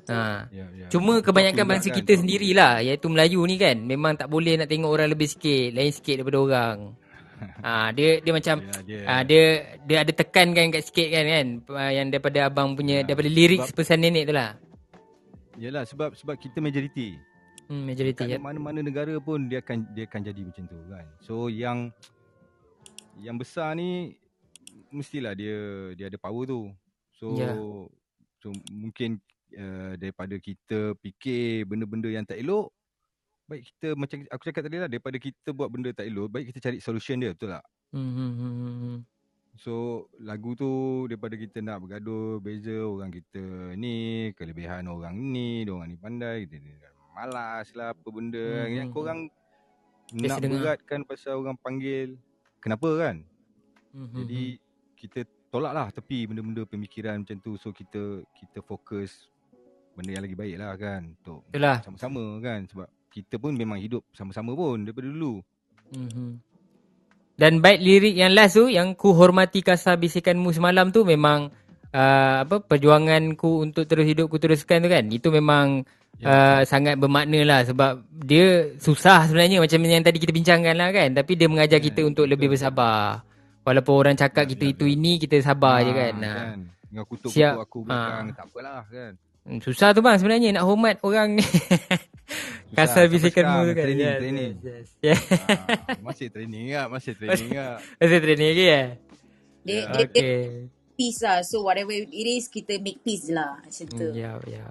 [0.00, 0.16] Betul.
[0.16, 0.48] Ha.
[0.48, 0.86] Ya, ya.
[0.88, 2.20] Cuma kebanyakan bangsa ingat kita kan.
[2.20, 6.14] sendirilah iaitu Melayu ni kan memang tak boleh nak tengok orang lebih sikit, lain sikit
[6.18, 6.78] daripada orang.
[7.64, 8.98] ha, dia dia macam Ya, dia.
[9.04, 9.44] Ah dia
[9.82, 13.60] dia ada tekankan kat sikit kan kan ah, yang daripada abang punya Ya, daripada lirik
[13.62, 14.56] sebab- pesan nenek tu lah.
[15.56, 17.16] Yalah sebab sebab kita majoriti.
[17.64, 18.36] Hmm majoriti Kat ya.
[18.36, 21.06] mana-mana negara pun dia akan dia akan jadi macam tu kan.
[21.20, 21.92] So yang
[23.16, 24.16] yang besar ni
[24.90, 25.56] mestilah dia
[25.94, 26.60] dia ada power tu.
[27.12, 27.52] So Ya.
[28.36, 29.20] so mungkin
[29.52, 32.70] uh, daripada kita fikir benda-benda yang tak elok
[33.44, 36.58] baik kita macam aku cakap tadi lah daripada kita buat benda tak elok baik kita
[36.62, 37.64] cari solution dia betul tak?
[37.90, 38.98] Hmm, hmm, hmm, hmm, hmm.
[39.56, 39.72] So
[40.16, 40.70] lagu tu
[41.04, 43.42] daripada kita nak bergaduh beza orang kita
[43.74, 43.94] ni
[44.32, 46.70] kelebihan orang ni orang ni pandai kita ni
[47.10, 48.76] malas lah apa benda Hmm, hmm.
[48.76, 49.20] yang korang
[50.08, 50.54] Biasa nak dengar.
[50.56, 52.14] beratkan pasal orang panggil
[52.58, 53.16] kenapa kan
[53.90, 54.42] Hmm, hmm, jadi
[54.94, 55.20] kita
[55.50, 59.26] tolak lah tepi benda-benda pemikiran macam tu so kita kita fokus
[60.00, 61.78] benda yang lagi baik lah kan untuk Itulah.
[61.80, 65.44] sama-sama kan sebab kita pun memang hidup sama-sama pun daripada dulu
[65.90, 66.32] Hmm, hmm.
[67.34, 71.48] Dan bait lirik yang last tu yang ku hormati kasar bisikanmu semalam tu memang
[71.90, 75.08] uh, apa perjuanganku untuk terus hidup ku teruskan tu kan.
[75.08, 75.80] Itu memang
[76.20, 81.08] uh, sangat bermakna lah sebab dia susah sebenarnya macam yang tadi kita bincangkan lah kan.
[81.10, 82.32] Tapi dia mengajar Ya, kita untuk betul.
[82.36, 83.24] lebih bersabar.
[83.60, 84.92] Walaupun orang cakap Ya, kita ya, itu ya.
[84.92, 86.14] ini kita sabar je Ah, kan.
[86.20, 87.54] Kan Dengan kutuk-kutuk Siap.
[87.58, 88.36] aku belakang Ah.
[88.36, 89.12] tak apalah kan
[89.50, 91.44] Hmm, Susah tu bang sebenarnya nak hormat orang ni.
[92.70, 93.82] Kasar tu sekarang kan.
[93.82, 94.52] Training, Yes, training.
[94.54, 95.18] yes, yes.
[95.18, 95.18] Yeah.
[95.90, 98.82] ah, Masih training lah Masih training lah Masih training lagi ya?
[99.60, 99.82] Dia, Ya.
[99.90, 100.38] dia, dia Okay.
[100.94, 101.42] peace lah.
[101.42, 103.58] So whatever it is, kita make peace lah.
[103.58, 104.06] Macam tu.
[104.06, 104.64] Hmm, ya, ya.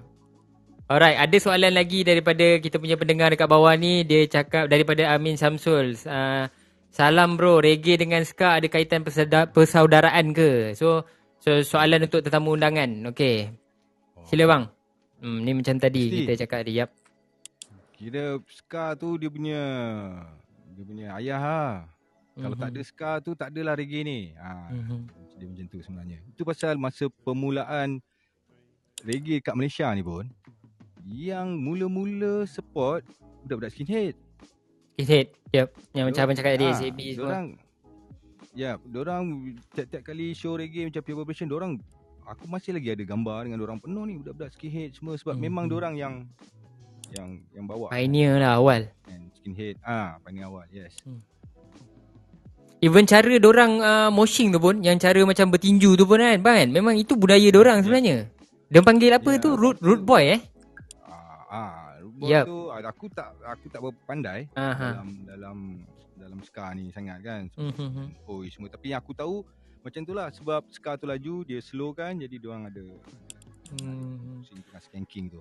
[0.86, 4.02] Alright, ada soalan lagi daripada kita punya pendengar dekat bawah ni.
[4.02, 5.94] Dia cakap daripada Amin Samsul.
[6.00, 6.48] Uh,
[6.88, 10.72] salam bro, reggae dengan ska ada kaitan persauda- persaudaraan ke?
[10.74, 11.04] So,
[11.38, 13.10] so soalan untuk tetamu undangan.
[13.10, 13.59] Okay.
[14.30, 14.64] Sila bang.
[15.20, 16.16] Hmm, ni macam tadi Mesti.
[16.22, 16.72] kita cakap tadi.
[16.78, 16.90] Yap.
[17.92, 19.60] Kira Ska tu dia punya
[20.72, 21.72] Dia punya ayah lah
[22.32, 25.04] Kalau tak ada Ska tu tak adalah reggae ni ha, Mhm.
[25.36, 28.00] Dia macam tu sebenarnya Itu pasal masa permulaan
[29.04, 30.24] Reggae kat Malaysia ni pun
[31.04, 33.04] Yang mula-mula support
[33.44, 34.16] Budak-budak skinhead
[34.96, 35.36] Hit.
[35.50, 35.68] Yep.
[35.92, 37.20] Yang macam abang cakap tadi, Ah, SAB semua.
[37.20, 37.46] Dorang
[38.50, 39.24] Ya, dorang
[39.70, 41.76] tiap-tiap kali show reggae macam Pure Vibration, dorang
[42.30, 45.64] aku masih lagi ada gambar dengan dorang penuh ni budak-budak skinhead semua sebab Hmm, memang
[45.66, 45.72] hmm.
[45.74, 46.14] dorang yang
[47.10, 48.86] yang yang bawa Pioneer lah awal.
[49.02, 49.74] kan skinhead.
[49.82, 50.62] Ah, paling awal.
[50.70, 50.94] Yes.
[52.80, 56.56] Even cara dorang uh, moshing tu pun, yang cara macam bertinju tu pun kan, bang
[56.64, 56.68] kan?
[56.72, 58.30] Memang itu budaya dorang sebenarnya.
[58.70, 59.52] Dia panggil apa Ya, tu?
[59.52, 60.40] Root root boy eh?
[61.04, 62.24] Ah, ah Yup.
[62.24, 62.44] yep.
[62.46, 64.96] tu ah, aku tak aku tak berapa pandai Aha.
[64.96, 65.56] dalam dalam
[66.16, 67.42] dalam ska ni sangat kan.
[67.58, 68.24] Mhm.
[68.24, 69.42] Oh, semua tapi yang aku tahu
[69.80, 72.84] macam tu lah sebab ska tu laju dia slow kan jadi diorang ada
[73.70, 74.42] Hmm.
[74.42, 75.40] sini tengah skanking tu.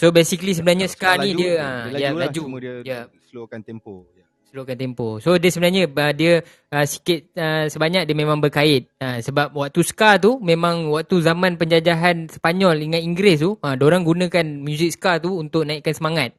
[0.00, 2.40] So basically sebenarnya ska ska ni laju, dia dia ah laju ya lah, laju.
[2.40, 4.08] cuma dia Ya, slowkan tempo.
[4.16, 4.24] Ya.
[4.48, 5.08] slowkan tempo.
[5.20, 5.82] So dia sebenarnya
[6.16, 6.40] dia
[6.72, 8.88] uh, sikit uh, sebanyak dia memang berkait.
[8.96, 14.02] Uh, sebab waktu ska tu memang waktu zaman penjajahan Sepanyol dengan Inggeris tu, uh, orang
[14.02, 16.32] gunakan muzik ska tu untuk naikkan semangat.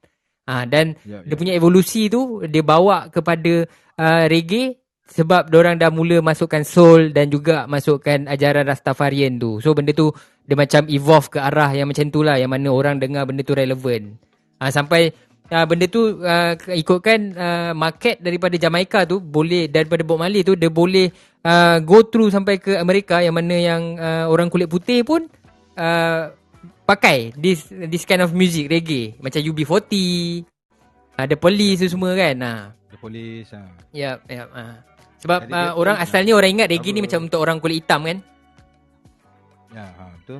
[0.49, 4.80] Uh, dan Ya, dia punya evolusi tu dia bawa kepada uh, reggae
[5.11, 9.59] sebab orang dah mula masukkan soul dan juga masukkan ajaran Rastafarian tu.
[9.59, 10.15] So benda tu
[10.47, 13.51] dia macam evolve ke arah yang macam tu lah yang mana orang dengar benda tu
[13.51, 14.15] relevan.
[14.63, 15.11] Uh, sampai
[15.51, 20.55] uh, benda tu uh, ikutkan uh, market daripada Jamaica tu boleh daripada Bob Marley tu
[20.55, 21.11] dia boleh
[21.43, 25.27] uh, go through sampai ke Amerika yang mana yang uh, orang kulit putih pun
[25.75, 26.31] uh,
[26.88, 29.91] pakai this this kind of music reggae macam UB40
[31.19, 32.55] ada police tu semua kan ha
[32.91, 33.71] The police ah.
[33.95, 34.90] yap yap ha.
[35.22, 38.19] Sebab uh, orang dia- asalnya orang ingat reggae ni macam untuk orang kulit hitam kan
[39.72, 40.39] Ya, ha, betul.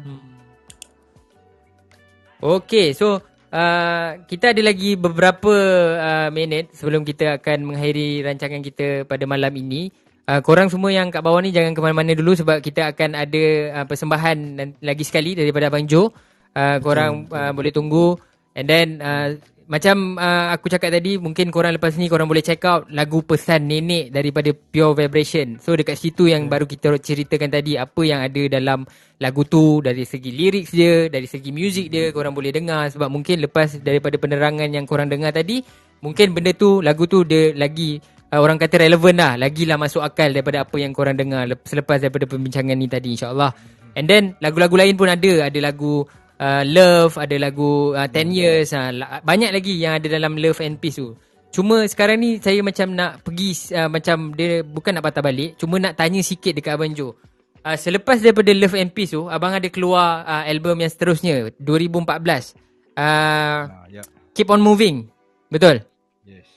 [2.42, 3.22] Okey, so
[3.54, 5.54] uh, kita ada lagi beberapa
[5.96, 9.88] uh, minit sebelum kita akan mengakhiri rancangan kita pada malam ini.
[10.26, 13.44] Uh, korang semua yang kat bawah ni jangan ke mana-mana dulu sebab kita akan ada
[13.82, 14.38] uh, persembahan
[14.82, 16.10] lagi sekali daripada Abang Jo.
[16.52, 18.20] Uh, korang uh, boleh tunggu
[18.52, 19.32] and then uh,
[19.72, 23.72] macam uh, aku cakap tadi mungkin korang lepas ni korang boleh check out lagu pesan
[23.72, 25.64] nenek daripada Pure Vibration.
[25.64, 28.84] So dekat situ yang baru kita ceritakan tadi apa yang ada dalam
[29.24, 32.92] lagu tu dari segi lirik dia, dari segi muzik dia korang boleh dengar.
[32.92, 35.64] Sebab mungkin lepas daripada penerangan yang korang dengar tadi
[36.04, 37.96] mungkin benda tu lagu tu dia lagi
[38.36, 41.96] uh, orang kata relevan lah, lagilah masuk akal daripada apa yang korang dengar lep- selepas
[42.04, 43.56] daripada pembincangan ni tadi insya-Allah.
[43.96, 46.08] And then lagu-lagu lain pun ada, ada lagu
[46.42, 48.90] uh, Love, ada lagu uh, 10 Years, uh,
[49.22, 51.14] banyak lagi yang ada dalam Love and Peace tu.
[51.52, 55.78] Cuma sekarang ni saya macam nak pergi uh, macam dia bukan nak patah balik, cuma
[55.78, 57.14] nak tanya sikit dekat Abang Jo.
[57.62, 62.58] Uh, selepas daripada Love and Peace tu, abang ada keluar uh, album yang seterusnya 2014.
[62.98, 64.04] Uh, Ah, ya.
[64.36, 65.08] Keep on Moving.
[65.52, 65.84] Betul?
[66.28, 66.48] Yes.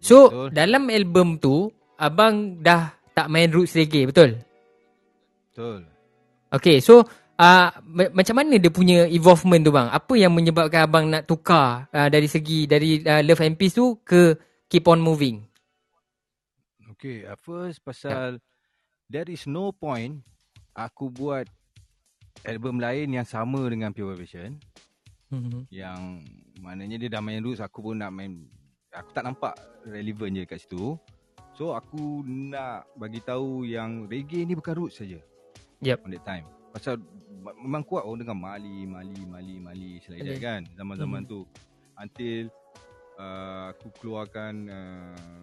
[0.00, 0.48] So, Betul.
[0.52, 1.68] dalam album tu,
[2.00, 4.40] abang dah tak main roots reggae, betul?
[5.50, 5.84] Betul.
[6.48, 7.04] Okay, so
[7.38, 9.88] uh, ma- macam mana dia punya evolvement tu bang?
[9.88, 14.02] Apa yang menyebabkan abang nak tukar uh, dari segi dari uh, Love and Peace tu
[14.02, 14.36] ke
[14.68, 15.46] Keep on Moving?
[16.98, 18.42] Okay, uh, first pasal
[19.06, 20.20] there is no point
[20.74, 21.46] aku buat
[22.42, 24.58] album lain yang sama dengan Pure Vibration
[25.28, 25.68] Mm-hmm.
[25.68, 26.24] yang
[26.64, 28.48] maknanya dia dah main roots aku pun nak main
[28.88, 29.52] aku tak nampak
[29.84, 30.96] relevan je kat situ.
[31.52, 35.20] So aku nak bagi tahu yang reggae ni bukan roots saja.
[35.84, 36.00] Yep.
[36.00, 36.48] On that time.
[36.72, 36.96] Pasal
[37.38, 40.38] memang kuat orang dengar Mali, Mali, Mali, Mali selain Okay.
[40.38, 41.30] kan zaman-zaman Mhm.
[41.30, 41.40] tu.
[41.98, 42.50] Until
[43.18, 45.42] uh, aku keluarkan uh,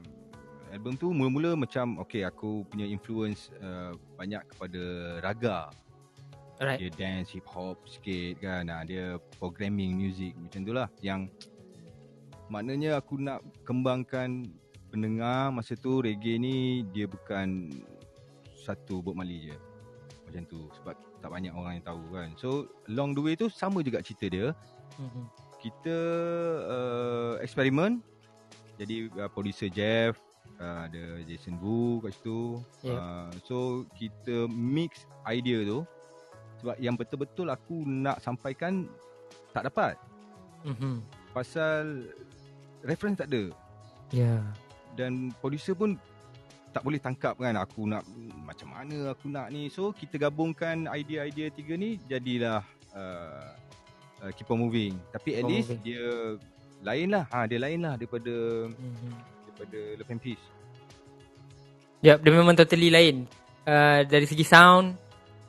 [0.71, 4.81] album tu mula-mula macam okay aku punya influence uh, banyak kepada
[5.19, 5.59] raga.
[6.55, 6.79] Alright.
[6.79, 8.71] Dia dance hip hop sikit kan.
[8.71, 11.27] Ha, dia programming music macam tu lah yang
[12.47, 14.47] maknanya aku nak kembangkan
[14.87, 17.67] pendengar masa tu reggae ni dia bukan
[18.55, 19.57] satu Bob Marley je.
[20.25, 20.95] Macam tu sebab
[21.25, 22.29] tak banyak orang yang tahu kan.
[22.37, 24.53] So along the way tu sama juga cerita dia.
[25.01, 25.25] Mm-hmm.
[25.57, 25.97] Kita
[26.69, 27.97] uh, eksperimen
[28.77, 30.21] jadi uh, producer Jeff
[30.61, 32.61] uh, ada Jason Wu kat situ.
[32.85, 33.01] Yeah.
[33.01, 33.55] Uh, so
[33.97, 35.81] kita mix idea tu
[36.61, 38.85] sebab yang betul-betul aku nak sampaikan
[39.49, 39.97] tak dapat
[40.65, 40.97] Mm-hmm.
[41.29, 42.09] pasal
[42.81, 43.53] reference tak ada
[44.09, 44.41] Yeah.
[44.97, 45.93] dan producer pun
[46.75, 48.03] tak boleh tangkap kan aku nak
[48.43, 52.59] macam mana aku nak ni so kita gabungkan idea-idea tiga ni jadilah
[52.91, 53.55] uh,
[54.19, 55.83] uh, keep on moving tapi at Keep least Moving.
[55.87, 56.05] dia
[56.83, 58.33] lain lah ha, dia lain lah daripada
[58.67, 59.13] Mm-hmm.
[59.47, 60.45] daripada Love and Peace
[62.03, 63.25] Yep, dia memang totally lain.
[63.65, 64.93] Uh, dari segi sound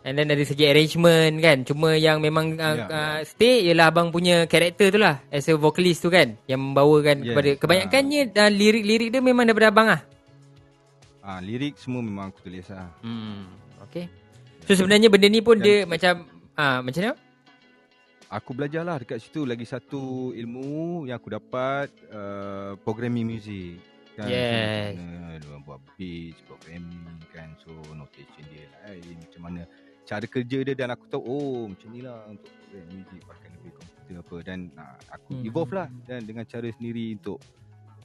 [0.00, 1.68] and then dari segi arrangement kan.
[1.68, 5.52] Cuma yang memang uh, Ya, uh, stay ialah abang punya karakter tu lah as a
[5.52, 10.00] vocalist tu kan yang membawakan Yes, kepada kebanyakannya uh, lirik-lirik dia memang daripada abang ah.
[11.26, 13.50] Ha, lirik semua memang aku tulis lah Hmm,
[13.80, 14.06] okay.
[14.62, 16.14] So sebenarnya benda ni pun Dan- dia macam
[16.54, 17.14] ah macam mana?
[18.28, 20.66] Aku belajar lah dekat situ lagi satu ilmu
[21.04, 23.78] yang aku dapat uh, programming music
[24.14, 24.98] kan Yes.
[25.38, 29.62] dia buat beats programming kan so notation dia lain macam mana
[30.02, 33.72] cara kerja dia dan aku tahu oh macam ni lah untuk program music pakai lebih
[33.74, 35.44] komputer apa dan uh, aku Hmm.
[35.44, 37.38] evolve lah dan dengan cara sendiri untuk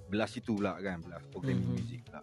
[0.05, 1.77] belah situ pula kan belah programming Hmm.
[1.79, 2.21] music pula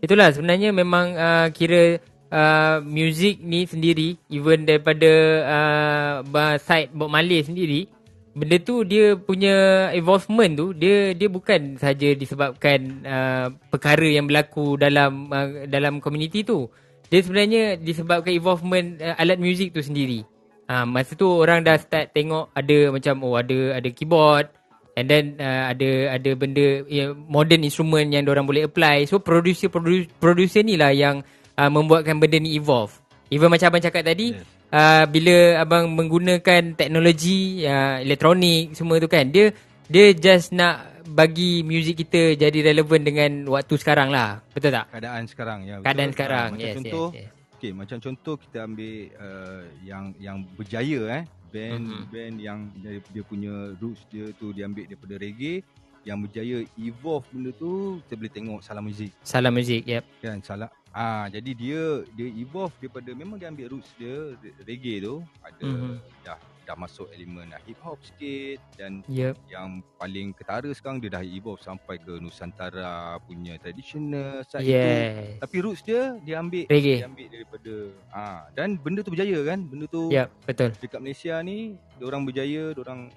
[0.00, 2.00] Itulah sebenarnya memang uh, kira
[2.32, 5.12] uh, music ni sendiri even daripada
[5.44, 7.84] uh, side Bob Marley sendiri
[8.30, 14.78] benda tu dia punya evolvement tu dia dia bukan saja disebabkan uh, perkara yang berlaku
[14.78, 16.70] dalam uh, dalam komuniti tu.
[17.10, 20.22] Dia sebenarnya disebabkan evolvement uh, alat muzik tu sendiri.
[20.70, 24.46] Uh, masa tu orang dah start tengok ada macam oh ada ada keyboard
[24.92, 29.06] And then uh, ada ada benda ya, modern instrument yang orang boleh apply.
[29.06, 31.22] So producer producer, producer ni lah yang
[31.54, 32.92] uh, membuatkan benda ni evolve.
[33.30, 34.42] Even macam abang cakap tadi, Yes.
[34.70, 39.54] uh, bila abang menggunakan teknologi uh, elektronik semua tu kan, dia
[39.86, 44.42] dia just nak bagi music kita jadi relevan dengan waktu sekarang lah.
[44.50, 44.90] Betul tak?
[44.90, 45.86] keadaan sekarang ya betul.
[45.86, 46.48] Keadaan Ah, sekarang.
[46.54, 47.30] macam yes, contoh yes, yes.
[47.60, 52.04] Okey, macam contoh kita ambil uh, yang yang berjaya eh band Mhm.
[52.08, 55.60] band yang dia, dia punya roots dia tu diambil daripada reggae
[56.00, 60.00] yang berjaya evolve benda tu kita boleh tengok salah muzik Salam muzik, yep.
[60.18, 64.98] kan salah ah jadi dia dia evolve daripada memang dia ambil roots dia re- reggae
[64.98, 65.94] tu ada Mhm.
[66.22, 66.38] dah
[66.70, 69.34] dah masuk elemen hip hop sikit dan Yep.
[69.50, 69.68] yang
[69.98, 75.42] paling ketara sekarang dia dah evolve sampai ke Nusantara punya traditional side tu Yes.
[75.42, 77.02] tapi roots dia dia ambil Reggae.
[77.02, 77.74] dia ambil daripada
[78.08, 80.70] ah dan benda tu berjaya kan benda tu Yep, betul.
[80.78, 83.10] dekat Malaysia ni dia orang berjaya dia orang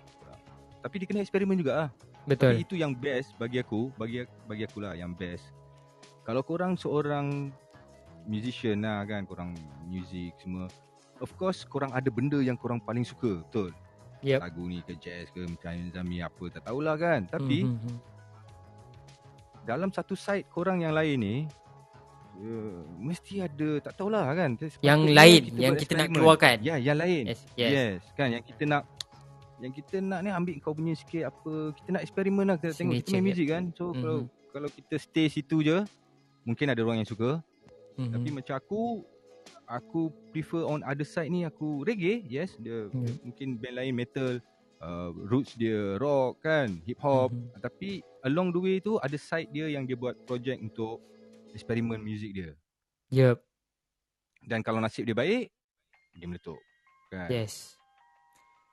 [0.82, 1.90] tapi dia kena eksperimen juga ah
[2.26, 2.54] tapi Betul.
[2.58, 5.54] itu yang best bagi aku bagi bagi aku lah yang best
[6.24, 7.52] kalau korang seorang
[8.24, 9.52] musician lah kan korang
[9.86, 10.72] music semua
[11.24, 13.72] of course korang ada benda yang korang paling suka betul
[14.22, 14.40] Yep.
[14.40, 17.98] lagu ni ke jazz ke macam Zami apa tak tahulah kan tapi Mhm, mhm.
[19.64, 21.36] dalam satu side korang yang lain ni
[22.38, 26.56] uh, mesti ada tak tahulah kan Yang lain kita yang kita nak keluarkan.
[26.62, 27.72] ya yang lain Yes, yes.
[27.74, 28.00] yes.
[28.14, 28.84] kan yang kita nak
[29.60, 32.78] yang kita nak ni ambil kau punya sikit apa kita nak eksperimen lah kita nak
[32.78, 34.00] tengok kita main muzik kan so Mhm.
[34.00, 34.18] kalau
[34.50, 35.78] kalau kita stay situ je
[36.44, 37.40] mungkin ada orang yang suka
[37.96, 38.08] Mhm.
[38.10, 38.82] tapi macam aku
[39.66, 43.12] aku prefer on other side ni aku reggae yes dia Ya.
[43.22, 44.32] mungkin band lain metal
[44.80, 47.60] uh, roots dia rock kan hip hop Mhm.
[47.60, 47.90] tapi
[48.22, 51.00] along the way tu ada side dia yang dia buat project untuk
[51.52, 52.52] eksperimen muzik dia
[53.10, 53.40] Yup.
[54.42, 55.48] dan kalau nasib dia baik
[56.14, 56.60] dia meletup
[57.08, 57.78] kan Yes.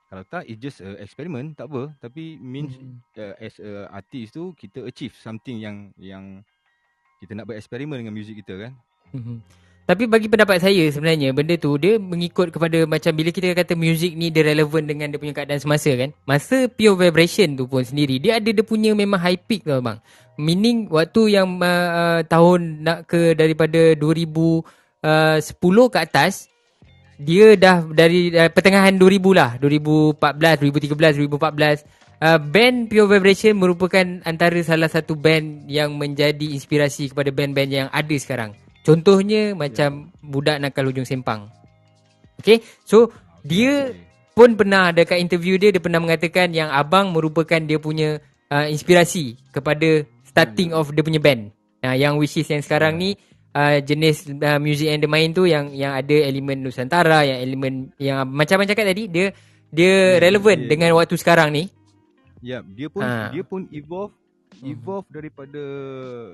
[0.07, 2.99] kalau tak it's just a experiment tak apa tapi means Mhm.
[3.15, 6.43] uh, as a artist tu kita achieve something yang yang
[7.17, 8.73] kita nak bereksperimen dengan muzik kita kan
[9.13, 9.39] Mhm.
[9.91, 14.15] Tapi bagi pendapat saya sebenarnya benda tu dia mengikut kepada macam bila kita kata muzik
[14.15, 16.15] ni dia relevan dengan dia punya keadaan semasa kan.
[16.23, 19.99] Masa Pure Vibration tu pun sendiri dia ada dia punya memang high peak tau bang.
[20.39, 24.63] Meaning waktu yang uh, uh, tahun nak ke daripada 2010
[25.91, 26.47] ke atas
[27.19, 31.83] dia dah dari uh, pertengahan 2000 lah 2014 2013 2014
[32.23, 37.87] uh, band Pure Vibration merupakan antara salah satu band yang menjadi inspirasi kepada band-band yang
[37.91, 41.47] ada sekarang contohnya macam budak nakal hujung sempang
[42.37, 43.09] okay so
[43.41, 43.93] dia
[44.31, 48.17] pun pernah ada kat interview dia dia pernah mengatakan yang abang merupakan dia punya
[48.49, 51.51] uh, inspirasi kepada starting of dia punya band
[51.83, 53.13] uh, yang which is yang sekarang ni
[53.53, 57.73] uh, jenis uh, music yang dia main tu yang yang ada elemen nusantara yang elemen
[57.99, 59.27] yang macam macam cakap tadi dia
[59.71, 60.75] dia Ya, relevan ya.
[60.75, 61.63] dengan waktu sekarang ni
[62.41, 63.29] Ya, dia pun Ha.
[63.29, 64.17] dia pun evolve.
[64.61, 65.63] Evolve daripada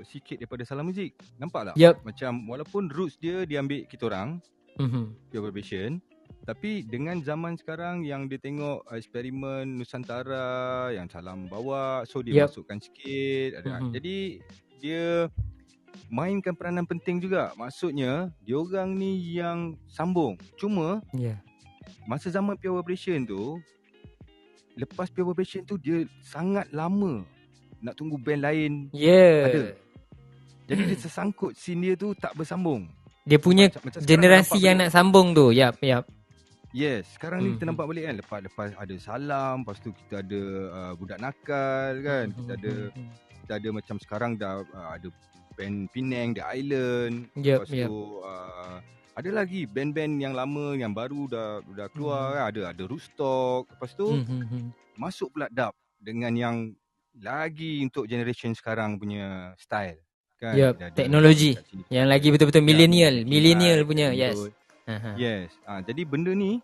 [0.04, 1.14] sikit daripada salah muzik.
[1.38, 1.76] Nampak tak?
[1.76, 2.02] Yup.
[2.02, 4.42] Macam walaupun roots dia dia ambil kita orang
[4.78, 5.10] Mhm.
[5.30, 5.98] Pure Vibration
[6.44, 12.54] tapi dengan zaman sekarang yang dia tengok eksperimen Nusantara yang salam bawa so dia Yup.
[12.54, 13.92] masukkan sikit ada Mhm.
[13.92, 14.18] jadi
[14.78, 15.06] dia
[16.08, 21.36] mainkan peranan penting juga maksudnya dia orang ni yang sambung cuma ya
[22.06, 23.58] masa zaman Pure Vibration tu
[24.78, 27.26] lepas Pure Vibration tu dia sangat lama
[27.80, 29.64] nak tunggu band lain ya Ada.
[30.66, 32.90] jadi dia tersangkut scene dia tu tak bersambung
[33.24, 34.84] dia punya Macam- macam generasi yang balik.
[34.84, 36.06] nak sambung tu yap yap
[36.70, 37.70] Yes, sekarang ni kita Mhm.
[37.72, 42.26] nampak balik kan lepas lepas ada salam, lepas tu kita ada uh, budak nakal kan,
[42.30, 43.08] kita ada Mhm.
[43.40, 45.08] kita ada macam sekarang dah uh, ada
[45.56, 47.88] band Penang, The Island, Yep, lepas yep.
[47.88, 48.78] tu uh,
[49.16, 52.34] ada lagi band-band yang lama yang baru dah dah keluar Mhm.
[52.36, 54.62] kan, ada ada Rootstock, lepas tu Mhm.
[54.96, 56.56] masuk pula dub dengan yang
[57.20, 59.98] lagi untuk generation sekarang punya style
[60.38, 60.54] kan.
[60.54, 61.58] Yep, teknologi.
[61.90, 63.28] yang lagi betul-betul Ya, millennial Betul.
[63.28, 64.22] millennial punya Betul.
[64.22, 64.38] yes
[64.88, 65.12] Aha.
[65.16, 65.50] Yes.
[65.64, 66.64] Ah jadi benda ni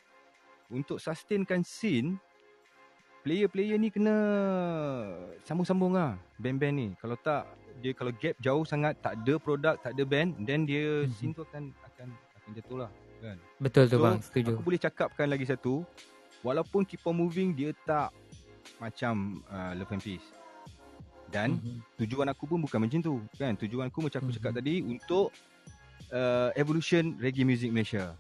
[0.69, 2.15] untuk sustainkan scene
[3.19, 4.15] player-player ni kena
[5.41, 6.87] sambung-sambung lah band-band ni.
[6.97, 7.47] Kalau tak
[7.79, 11.11] dia kalau gap jauh sangat tak ada produk, tak ada band then dia Mhm.
[11.11, 12.07] scene tu akan akan
[12.37, 13.37] akan jatuh lah kan.
[13.57, 15.83] betul tu So, bang setuju Aku boleh cakapkan lagi satu
[16.39, 18.11] walaupun Keep On Moving dia tak
[18.77, 20.27] macam uh, Love and Peace.
[21.33, 21.81] Dan Mhm.
[22.05, 23.57] tujuan aku pun bukan macam tu kan.
[23.57, 24.37] Tujuan aku macam aku Mhm.
[24.37, 25.33] cakap tadi untuk
[26.13, 28.13] uh, evolution reggae music Malaysia.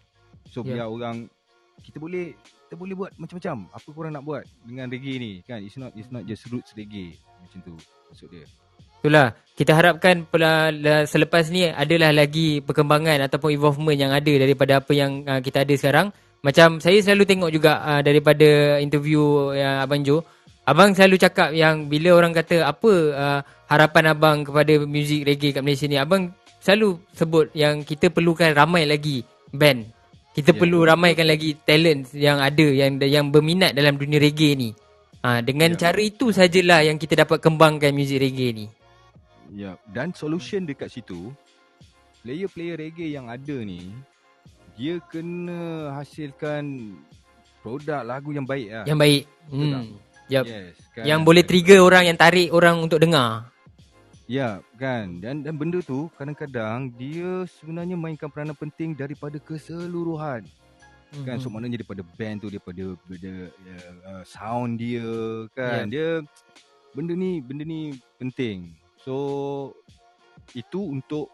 [0.49, 0.81] So Ya.
[0.81, 1.29] biar orang
[1.85, 2.33] kita boleh
[2.65, 3.69] kita boleh buat macam-macam.
[3.69, 5.61] Apa korang nak buat dengan reggae ni kan?
[5.61, 7.73] It's not it's not just roots reggae macam tu
[8.09, 8.49] maksud dia.
[9.03, 10.25] Itulah kita harapkan
[11.05, 15.73] selepas ni adalah lagi perkembangan ataupun involvement yang ada daripada apa yang uh, kita ada
[15.77, 16.07] sekarang.
[16.41, 20.23] Macam saya selalu tengok juga uh, daripada interview yang Abang Jo.
[20.63, 25.59] Abang selalu cakap yang bila orang kata apa uh, harapan abang kepada muzik reggae kat
[25.59, 25.99] Malaysia ni.
[25.99, 26.31] Abang
[26.63, 29.91] selalu sebut yang kita perlukan ramai lagi band.
[30.33, 30.57] Kita Ya.
[30.57, 34.71] perlu ramaikan lagi talent yang ada yang yang berminat dalam dunia reggae ni.
[35.21, 35.87] Ha, dengan Ya.
[35.87, 38.65] cara itu sajalah yang kita dapat kembangkan muzik reggae ni.
[39.53, 41.29] Ya, dan solution dekat situ
[42.23, 43.93] player-player reggae yang ada ni
[44.73, 46.95] dia kena hasilkan
[47.61, 48.85] produk lagu yang baik lah.
[48.89, 49.23] Yang baik.
[49.51, 49.85] Betul tak?
[50.33, 50.45] Yep.
[50.49, 51.03] Yes, kan?
[51.05, 53.53] Yang boleh trigger orang yang tarik orang untuk dengar.
[54.25, 55.19] Ya, kan.
[55.19, 60.47] Dan dan benda tu kadang-kadang dia sebenarnya mainkan peranan penting daripada keseluruhan.
[61.21, 61.53] Kan so Mhm.
[61.53, 63.31] maknanya daripada band tu daripada daripada
[64.09, 65.05] uh, sound dia
[65.53, 65.85] kan.
[65.85, 66.25] Dia
[66.97, 68.73] benda ni benda ni penting.
[68.97, 69.13] So
[70.57, 71.29] itu untuk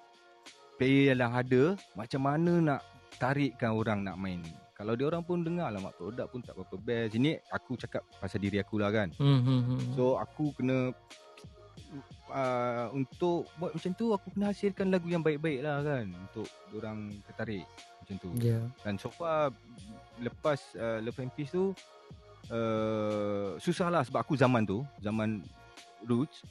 [0.76, 2.82] player yang ada macam mana nak
[3.16, 4.44] tarikkan orang nak main.
[4.80, 7.20] Kalau dia orang pun dengar lah mak produk pun tak berapa best.
[7.20, 9.12] Ini aku cakap pasal diri aku lah kan.
[9.20, 9.80] Hmm, hmm, hmm.
[10.00, 10.96] So aku kena
[12.32, 17.12] uh, untuk buat macam tu aku kena hasilkan lagu yang baik-baik lah kan untuk orang
[17.28, 17.68] tertarik
[18.00, 18.30] macam tu.
[18.40, 18.64] Ya.
[18.88, 19.52] Dan so far
[20.16, 21.76] lepas uh, Love and Peace tu
[22.48, 25.44] uh, susah lah sebab aku zaman tu zaman
[26.08, 26.48] Roots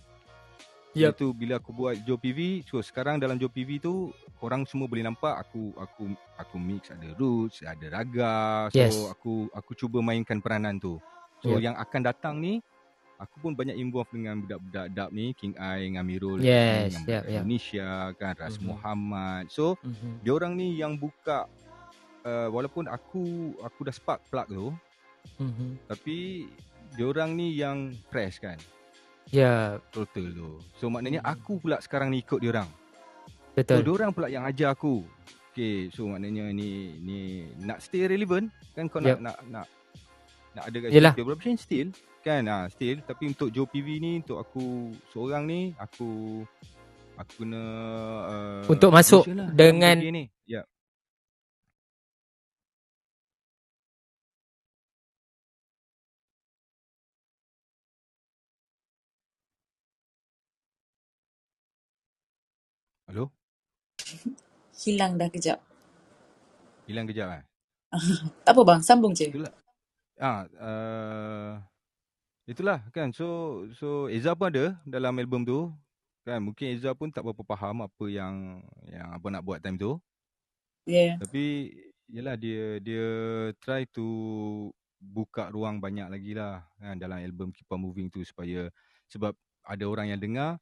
[0.96, 1.12] Yup.
[1.16, 4.08] Itu bila aku buat Joe PV So sekarang dalam Joe PV tu
[4.40, 8.96] Korang semua boleh nampak Aku aku aku mix Ada roots Ada raga So Yes.
[9.12, 10.96] aku aku cuba mainkan peranan tu
[11.44, 11.60] So Yep.
[11.60, 12.58] yang akan datang ni
[13.18, 17.22] aku pun banyak involve dengan budak-budak dub ni, King Ai dengan Amirul Yes, dengan yep,
[17.26, 17.42] yep.
[17.42, 18.64] Indonesia kan, Ras Mhm.
[18.70, 19.44] Muhammad.
[19.50, 20.22] So Mhm.
[20.22, 21.50] dia orang ni yang buka
[22.22, 24.70] uh, walaupun aku aku dah spark plug tu,
[25.42, 25.82] Mhm.
[25.90, 26.46] tapi
[26.94, 28.58] dia orang ni yang fresh kan
[29.28, 30.48] Ya, total tu.
[30.74, 31.28] So maknanya Mhm.
[31.28, 32.68] aku pula sekarang ni ikut dia orang.
[33.52, 33.80] So betul.
[33.82, 35.04] dia orang pula yang ajar aku.
[35.50, 37.18] Okay, so maknanya ni ni
[37.58, 39.18] nak stay relevant kan kau Yep.
[39.18, 39.66] nak nak nak
[40.54, 41.12] nak ada kat Yelah.
[41.12, 41.88] situ development still
[42.20, 44.64] kan ah still tapi untuk Joe PV ni untuk aku
[45.10, 46.40] seorang ni aku
[47.14, 47.62] aku kena
[48.22, 50.30] uh, Untuk masuk lah dengan- ni.
[50.46, 50.62] Ya.
[63.08, 63.32] Hello?
[64.76, 65.56] Hilang dah kejap.
[66.84, 67.44] Hilang kejap eh?
[68.44, 69.32] Tak apa bang, sambung je.
[69.32, 69.48] Itulah.
[70.20, 71.52] Ah, uh,
[72.44, 73.08] itulah kan.
[73.16, 75.72] So so Eza pun ada dalam album tu.
[76.20, 79.96] Kan mungkin Eza pun tak berapa faham apa yang yang apa nak buat time tu.
[80.84, 81.16] Yeah.
[81.16, 81.72] Tapi
[82.12, 83.08] yalah dia dia
[83.64, 84.04] try to
[85.00, 88.68] buka ruang banyak lagi lah kan dalam album Keep On Moving tu supaya
[89.08, 89.32] sebab
[89.64, 90.60] ada orang yang dengar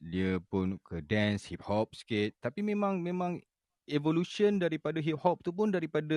[0.00, 3.36] dia pun ke dance hip hop sikit tapi memang memang
[3.84, 6.16] evolution daripada hip hop tu pun daripada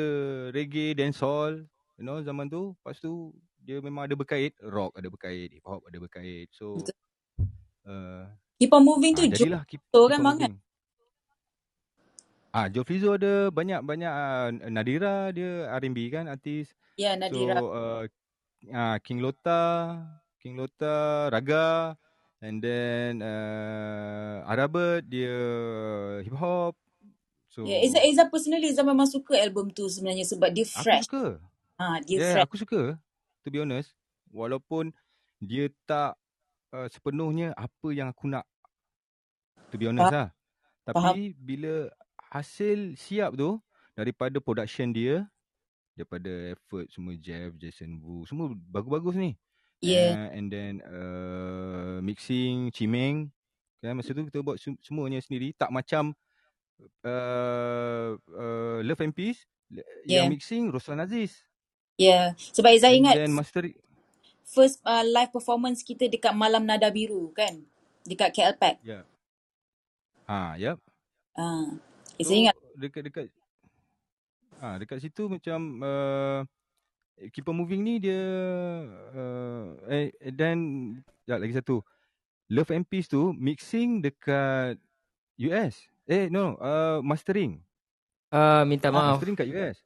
[0.55, 1.59] reggae dancehall
[1.99, 5.83] you know zaman tu lepas tu dia memang ada berkait rock ada berkait hip hop
[5.83, 6.95] ada berkait so Betul.
[7.91, 8.23] uh,
[8.63, 10.31] Keep on moving tu ah, Joe jadilah keep, Flizzo keep on bang kan?
[10.39, 10.55] moving.
[12.53, 16.69] Ah, Joe Flizzo ada banyak-banyak uh, Nadira dia R&B kan artis.
[17.01, 17.57] Ya Nadira.
[17.57, 18.03] So uh,
[18.69, 19.97] uh, King Lota,
[20.37, 21.97] King Lota, Raga
[22.43, 25.31] and then uh, Arabert dia
[26.21, 26.75] hip hop.
[27.47, 31.07] So Ya, Eza Eza personally Eza memang suka album tu sebenarnya sebab dia aku fresh.
[31.07, 31.39] suka.
[31.79, 32.45] Ha, dia Yeah, fresh.
[32.45, 32.81] aku suka
[33.41, 33.95] to be honest.
[34.29, 34.91] Walaupun
[35.39, 36.19] dia tak
[36.73, 38.43] uh, sepenuhnya apa yang aku nak.
[39.71, 40.29] To be honest lah.
[40.83, 41.87] Tapi bila
[42.27, 43.55] hasil siap tu
[43.95, 45.23] daripada production dia,
[45.93, 49.31] daripada effort semua Jeff, Jason Wu, semua bagus-bagus ni.
[49.83, 50.15] Yeah.
[50.15, 53.27] Uh, and then uh, mixing Cimeng.
[53.83, 56.15] Kan masa tu kita buat sem- semuanya sendiri, tak macam
[57.03, 59.43] uh, uh, Love and Peace
[60.05, 60.23] Yeah.
[60.23, 61.41] yang mixing Roslan Aziz.
[61.97, 62.37] Ya.
[62.37, 63.73] Sebab And ingat then mastering
[64.45, 67.65] first uh, live performance kita dekat Malam Nada Biru kan?
[68.05, 68.77] Dekat KL Pack.
[68.85, 69.01] Ya.
[69.01, 69.03] Yeah.
[70.29, 70.77] Ha, yep.
[71.35, 71.73] Ha.
[72.21, 72.55] Eza So, ingat.
[72.77, 73.27] dekat-dekat
[74.63, 76.39] ah dekat situ macam uh,
[77.13, 78.19] Keep on Moving ni dia
[79.13, 80.57] uh, eh dan
[81.23, 81.79] ya lagi satu
[82.49, 84.75] Love and Peace tu mixing dekat
[85.39, 85.75] US.
[86.03, 87.61] Eh no, uh, mastering.
[88.27, 89.17] Uh, minta Ah, maaf.
[89.17, 89.77] Mastering kat US.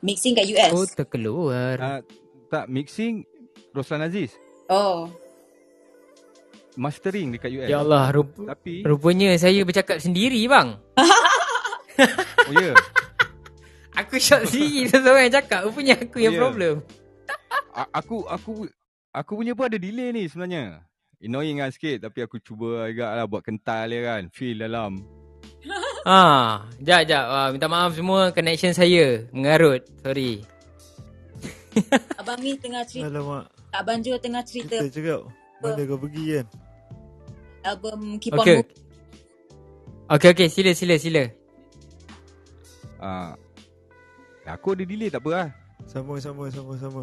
[0.00, 0.72] Mixing kat US.
[0.72, 1.76] Oh, terkeluar.
[1.78, 2.00] Uh,
[2.48, 3.22] tak mixing
[3.70, 4.34] Roslan Aziz.
[4.66, 5.08] Oh.
[6.74, 7.68] Mastering dekat US.
[7.70, 10.74] Ya Allah, rup- Tapi rupanya saya bercakap sendiri bang.
[12.50, 12.72] oh ya.
[12.72, 12.76] Yeah.
[13.94, 15.60] Aku shock sendiri seseorang yang cakap.
[15.66, 16.40] Rupanya aku yang Ya.
[16.40, 16.74] problem.
[17.74, 18.52] A- aku aku
[19.10, 20.82] aku punya pun ada delay ni sebenarnya.
[21.18, 24.22] Annoying kan sikit tapi aku cuba agak lah buat kental dia kan.
[24.30, 25.00] Feel dalam.
[26.04, 26.20] Ha,
[26.86, 27.24] jap jap.
[27.24, 29.82] Ah, minta maaf semua connection saya mengarut.
[30.02, 30.42] Sorry.
[32.20, 33.08] Abang ni tengah cerita.
[33.10, 33.50] Alamak.
[33.74, 35.20] Abang Jo tengah cerita Kita cakap.
[35.58, 36.46] Mana kau pergi kan?
[37.64, 38.56] album Keep On Okey.
[38.60, 38.82] Moving.
[40.04, 41.24] Okey okey, sila sila sila.
[43.00, 43.32] Ah.
[44.44, 45.48] Aku ada delay tak apa lah.
[45.88, 47.02] Sama sama sama sama.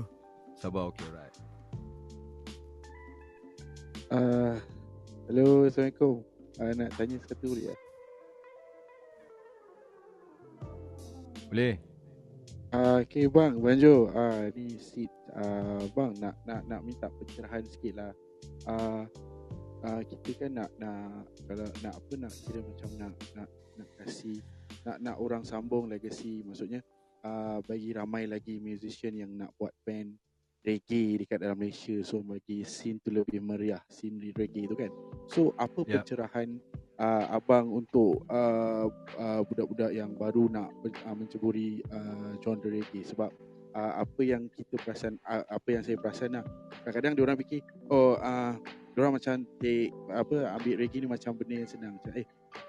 [0.62, 1.36] Sabar okay alright.
[4.14, 4.56] Uh,
[5.26, 6.22] hello, Assalamualaikum.
[6.62, 7.80] Uh, nak tanya satu boleh tak?
[11.50, 11.76] Boleh?
[12.72, 14.14] Uh, okay bang, Bang Jo.
[14.14, 15.10] Uh, ni Sid.
[15.34, 18.12] Uh, bang, nak nak nak minta pencerahan sikit lah.
[18.70, 19.04] Uh,
[19.82, 23.50] uh, kita kan nak nak kalau nak apa nak kira macam nak nak
[23.82, 24.38] nak kasih
[24.86, 26.86] nak nak orang sambung legacy maksudnya
[27.26, 30.18] uh, bagi ramai lagi musician yang nak buat band
[30.62, 31.98] reggae dekat dalam Malaysia.
[32.06, 34.92] So bagi scene tu lebih meriah scene reggae tu kan.
[35.26, 36.06] So apa Yep.
[36.06, 36.50] pencerahan
[37.02, 38.88] uh, abang untuk uh,
[39.18, 43.02] uh, budak-budak yang baru nak uh, menceburi uh, genre reggae?
[43.02, 43.34] Sebab
[43.74, 46.46] uh, apa yang kita perasan uh, apa yang saya perasan lah.
[46.86, 48.54] Kadang-kadang dia orang fikir oh uh,
[48.92, 51.94] dia orang macam take apa ambil reggae ni macam benda yang senang.
[51.98, 52.28] Macam eh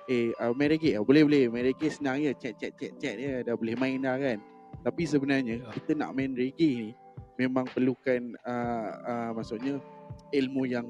[0.08, 0.98] eh uh, main reggae.
[0.98, 1.44] Oh, boleh boleh.
[1.50, 2.32] Main reggae senang je.
[2.38, 4.38] Chat chat chat chat dia dah boleh main dah kan.
[4.82, 5.68] Tapi sebenarnya Ya.
[5.74, 6.90] kita nak main reggae ni
[7.40, 9.80] memang perlukan uh, uh, maksudnya
[10.32, 10.86] ilmu yang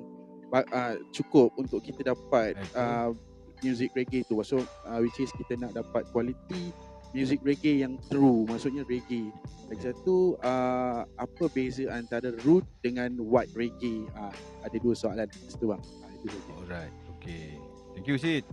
[0.52, 3.14] uh, cukup untuk kita dapat uh,
[3.62, 4.38] music reggae tu.
[4.42, 6.74] So uh, which is kita nak dapat quality
[7.12, 8.44] music reggae yang true.
[8.48, 9.30] Maksudnya reggae.
[9.68, 14.04] Lagi satu uh, apa beza antara root dengan white reggae?
[14.12, 14.32] Uh,
[14.64, 15.28] ada dua soalan.
[15.48, 15.80] Situ bang.
[15.80, 16.52] Uh, itu saja.
[16.60, 16.94] Alright.
[17.18, 17.56] Okay.
[17.94, 18.44] Thank you Sid.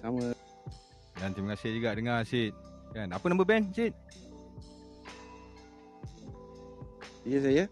[0.00, 0.32] Sama
[1.20, 2.52] Dan terima kasih juga dengar Sid.
[2.90, 3.92] Kan, apa nama band Sid?
[7.22, 7.64] ya saya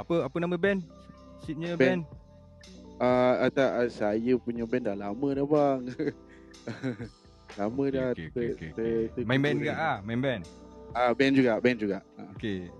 [0.00, 0.80] Apa apa nama band?
[1.44, 2.02] Sidnya Band.
[2.08, 3.02] band.
[3.02, 5.80] uh, tak, uh, saya punya band dah lama dah bang
[7.60, 9.24] lama dah Okay, okay, ter- okay, ter- okay.
[9.28, 10.42] Main band juga ah, main band.
[10.96, 12.70] ah band juga band juga uh, Okay.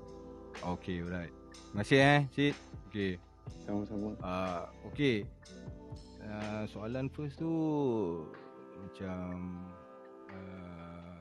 [0.62, 1.32] Okay, alright.
[1.68, 2.54] Terima kasih eh, Sid.
[2.88, 3.12] Okay.
[3.66, 5.26] sama-sama Uh, okay.
[6.22, 7.50] Uh, soalan first tu
[8.82, 9.58] macam
[10.30, 11.18] uh,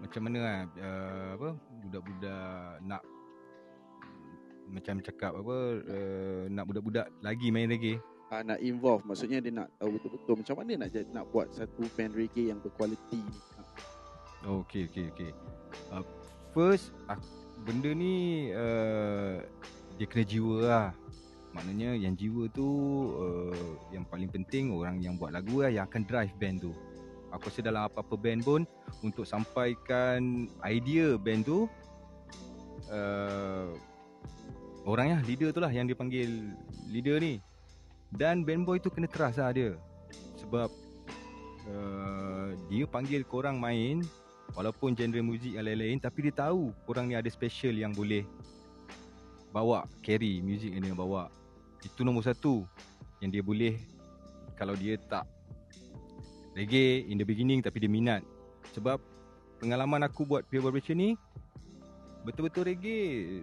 [0.00, 1.48] macam mana lah uh, apa
[1.84, 3.02] budak-budak nak
[4.68, 8.00] macam cakap apa uh, nak budak-budak lagi main reggae.
[8.32, 12.16] uh, nak involve maksudnya dia nak tahu betul-betul macam mana nak nak buat satu band
[12.16, 13.20] reggae yang berkualiti
[14.46, 15.32] Oh, okay, okay, okay.
[15.90, 16.06] Uh,
[16.54, 17.18] first, uh,
[17.66, 19.42] benda ni uh,
[19.98, 20.88] dia kena jiwa lah.
[21.56, 22.68] Maknanya yang jiwa tu
[23.16, 26.72] uh, yang paling penting orang yang buat lagu lah yang akan drive band tu.
[27.32, 28.62] Aku rasa dalam apa-apa band pun
[29.04, 31.68] untuk sampaikan idea band tu
[32.88, 33.68] uh,
[34.88, 36.52] orang lah leader tu lah yang dia panggil
[36.88, 37.40] leader ni.
[38.08, 39.76] Dan band boy tu kena trust lah dia.
[40.40, 40.68] Sebab
[41.68, 44.04] uh, dia panggil korang main
[44.56, 48.24] walaupun genre muzik yang lain-lain tapi dia tahu korang ni ada special yang boleh
[49.52, 51.32] bawa carry muzik yang dia bawa.
[51.84, 52.66] Itu nombor satu
[53.22, 53.78] yang dia boleh
[54.58, 55.24] kalau dia tak
[56.58, 58.22] reggae in the beginning tapi dia minat.
[58.74, 58.98] Sebab
[59.62, 61.10] pengalaman aku buat Pure Vibration ni
[62.26, 63.42] betul-betul reggae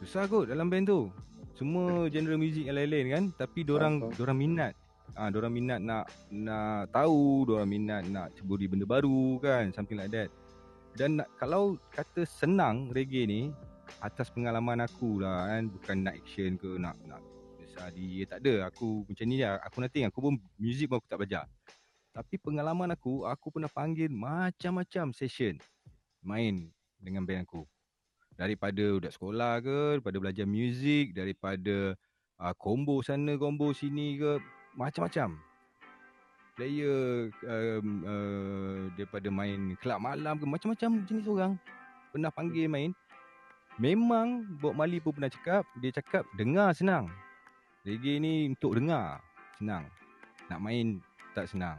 [0.00, 1.00] susah kot dalam band tu.
[1.58, 4.16] Semua genre muzik yang lain-lain kan tapi dorang faham.
[4.16, 4.72] dorang minat.
[5.18, 9.98] Ah, ha, dorang minat nak nak tahu, dorang minat nak ceburi benda baru kan, something
[9.98, 10.30] like that.
[10.94, 13.50] Dan nak, kalau kata senang reggae ni
[13.98, 17.20] atas pengalaman aku lah kan, bukan nak action ke nak nak
[17.96, 18.68] dia tak ada.
[18.68, 21.44] Aku macam ni lah, aku nothing, aku pun music pun aku tak belajar.
[22.12, 25.56] Tapi pengalaman aku, aku pernah panggil macam-macam session
[26.20, 26.68] main
[27.00, 27.64] dengan band aku.
[28.36, 31.96] Daripada budak sekolah ke, daripada belajar muzik, daripada
[32.40, 34.42] uh, combo sana, combo sini ke,
[34.76, 35.40] macam-macam.
[36.58, 41.52] Player um, uh, daripada main kelab malam ke, macam-macam jenis orang
[42.12, 42.90] pernah panggil main.
[43.78, 47.06] Memang Bob Marley pun pernah cakap, dia cakap dengar senang.
[47.86, 49.22] Reggae ni untuk dengar
[49.56, 49.86] senang.
[50.50, 50.98] Nak main
[51.32, 51.78] tak senang.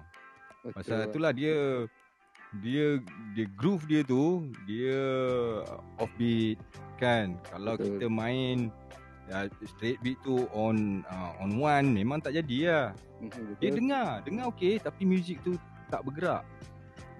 [0.71, 1.09] Pasal betul.
[1.09, 1.55] itulah dia
[2.59, 2.99] dia
[3.33, 4.99] dia groove dia tu dia
[5.97, 6.61] offbeat
[7.01, 7.33] kan.
[7.49, 7.97] Kalau Betul.
[7.97, 8.57] kita main
[9.25, 12.87] ya, straight beat tu on uh, on one memang tak jadi lah.
[13.23, 13.77] Mhm, Dia betul.
[13.81, 15.57] dengar, dengar okey tapi muzik tu
[15.89, 16.45] tak bergerak.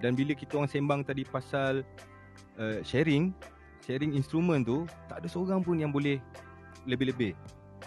[0.02, 1.86] Dan bila kita orang sembang tadi pasal
[2.58, 3.34] uh, sharing,
[3.82, 6.22] sharing instrumen tu tak ada seorang pun yang boleh
[6.86, 7.34] lebih-lebih.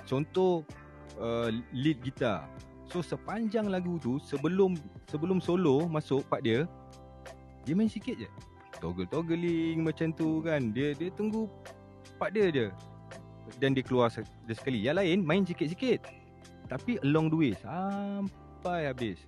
[0.06, 0.66] Contoh
[1.18, 2.46] uh, lead gitar.
[2.90, 6.68] So sepanjang lagu tu sebelum sebelum solo masuk part dia
[7.64, 8.30] dia main sikit je.
[8.78, 10.70] Toggle-toggling macam tu kan.
[10.74, 11.48] Dia dia tunggu
[12.20, 12.66] part dia je.
[13.58, 14.84] Dan dia keluar dia sekali.
[14.84, 16.04] Yang lain main sikit-sikit.
[16.68, 19.24] Tapi along the way sampai habis.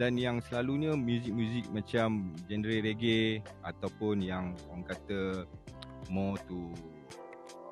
[0.00, 5.44] Dan yang selalunya muzik-muzik macam genre reggae ataupun yang orang kata
[6.10, 6.72] more to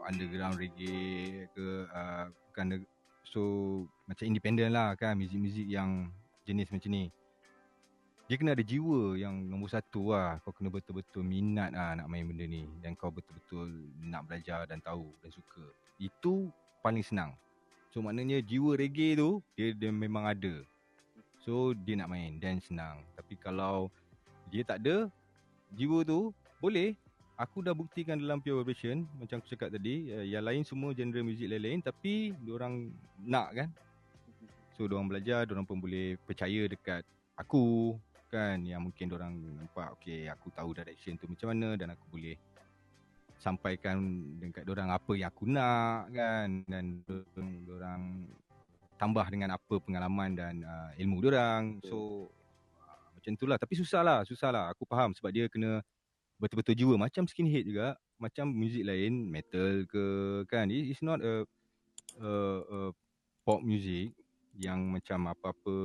[0.06, 2.82] underground reggae ke uh, bukan
[3.26, 3.42] so
[4.10, 6.10] macam independent lah kan muzik-muzik yang
[6.44, 7.04] jenis macam ni.
[8.30, 10.38] Dia kena ada jiwa yang nombor satu lah.
[10.46, 12.62] Kau kena betul-betul minat lah nak main benda ni.
[12.78, 15.66] Dan kau betul-betul nak belajar dan tahu dan suka.
[15.98, 16.46] Itu
[16.78, 17.34] paling senang.
[17.90, 20.62] So maknanya jiwa reggae tu dia, dia memang ada.
[21.42, 23.02] So dia nak main dan senang.
[23.18, 23.90] Tapi kalau
[24.46, 25.10] dia tak ada
[25.74, 26.30] jiwa tu
[26.62, 26.94] boleh
[27.40, 31.24] aku dah buktikan dalam Pure Vibration macam aku cakap tadi uh, yang lain semua genre
[31.24, 32.92] muzik lain-lain tapi orang
[33.24, 33.68] nak kan?
[34.76, 37.00] So orang belajar orang pun boleh percaya dekat
[37.40, 37.96] aku
[38.28, 38.60] kan?
[38.60, 42.36] Yang mungkin orang nampak okay aku tahu direction tu macam mana dan aku boleh
[43.40, 43.96] sampaikan
[44.36, 46.48] dekat orang apa yang aku nak kan?
[46.68, 47.00] Dan
[47.72, 48.28] orang
[49.00, 52.28] tambah dengan apa pengalaman dan uh, ilmu orang so
[52.84, 54.64] uh, macam itulah tapi susah lah susah lah.
[54.76, 55.80] Aku faham sebab dia kena
[56.40, 60.04] betul-betul jiwa macam skinhead juga macam muzik lain metal ke
[60.48, 61.44] kan It- it's not a,
[62.20, 62.32] a,
[62.64, 62.80] a
[63.44, 64.12] pop music
[64.56, 65.76] yang macam apa-apa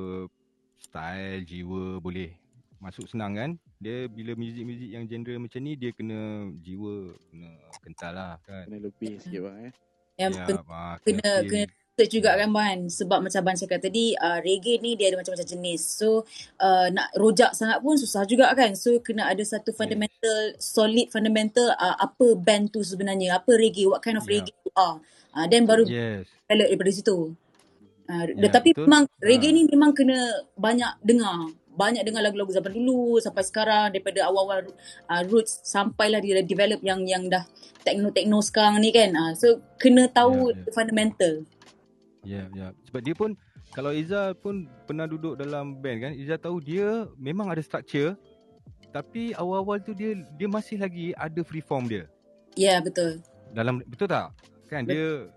[0.79, 2.35] style jiwa boleh
[2.79, 7.49] masuk senang kan dia bila muzik-muzik yang genre macam ni dia kena jiwa kena
[7.83, 9.73] kental lah kan Kena lebih sikit bang eh.
[10.15, 11.47] Yang Ya, pen- ah, kena- feel.
[11.51, 11.65] kena
[11.95, 15.47] research juga kan Ban sebab macam Ban cakap tadi uh, reggae ni dia ada macam-macam
[15.47, 15.95] jenis.
[15.95, 16.27] So
[16.59, 18.75] uh, nak rojak sangat pun susah juga kan?
[18.75, 23.39] So kena ada satu fundamental solid fundamental uh, apa band tu sebenarnya?
[23.39, 23.87] Apa reggae?
[23.87, 24.43] What kind of Yeah.
[24.43, 24.99] reggae you are?
[25.31, 26.27] Uh, then baru Yes.
[26.51, 27.15] develop daripada situ.
[28.11, 28.91] Uh, Ya, tapi betul.
[28.91, 29.55] memang reggae Ha.
[29.55, 30.19] ni memang kena
[30.59, 31.47] banyak dengar.
[31.75, 34.67] Banyak dengar lagu-lagu zaman dulu sampai sekarang daripada awal-awal
[35.07, 37.47] uh, roots sampailah dia develop yang yang dah
[37.87, 39.15] techno-techno sekarang ni kan?
[39.15, 40.71] Uh, so kena tahu Ya, ya.
[40.75, 41.33] fundamental
[42.25, 42.73] Ya, ya.
[42.89, 43.37] Sebab dia pun
[43.71, 48.17] kalau Iza pun pernah duduk dalam band kan, Iza tahu dia memang ada structure
[48.89, 52.07] tapi awal-awal tu dia dia masih lagi ada free form dia.
[52.55, 53.19] Ya, yeah, betul.
[53.51, 54.31] Dalam betul tak?
[54.71, 55.29] Kan dia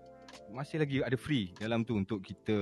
[0.49, 2.57] masih lagi ada free dalam tu untuk kita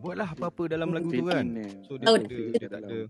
[0.00, 1.44] buatlah apa-apa dalam lagu tu kan.
[1.84, 3.00] So dia, Oh, dia, dia, dia tak ada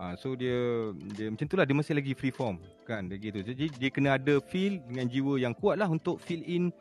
[0.00, 3.44] Ah, so dia dia macam tu lah dia masih lagi free form kan dia gitu.
[3.44, 6.72] Jadi dia kena ada feel dengan jiwa yang kuat lah untuk fill in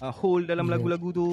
[0.00, 0.78] uh, hole dalam Yeah.
[0.78, 1.28] lagu-lagu tu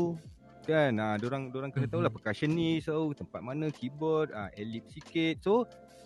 [0.66, 0.92] kan.
[0.98, 2.18] Ah, dia orang dia orang kena tahu lah Mhm.
[2.20, 5.40] percussionist tahu tempat mana keyboard, ah elip sikit.
[5.46, 5.64] So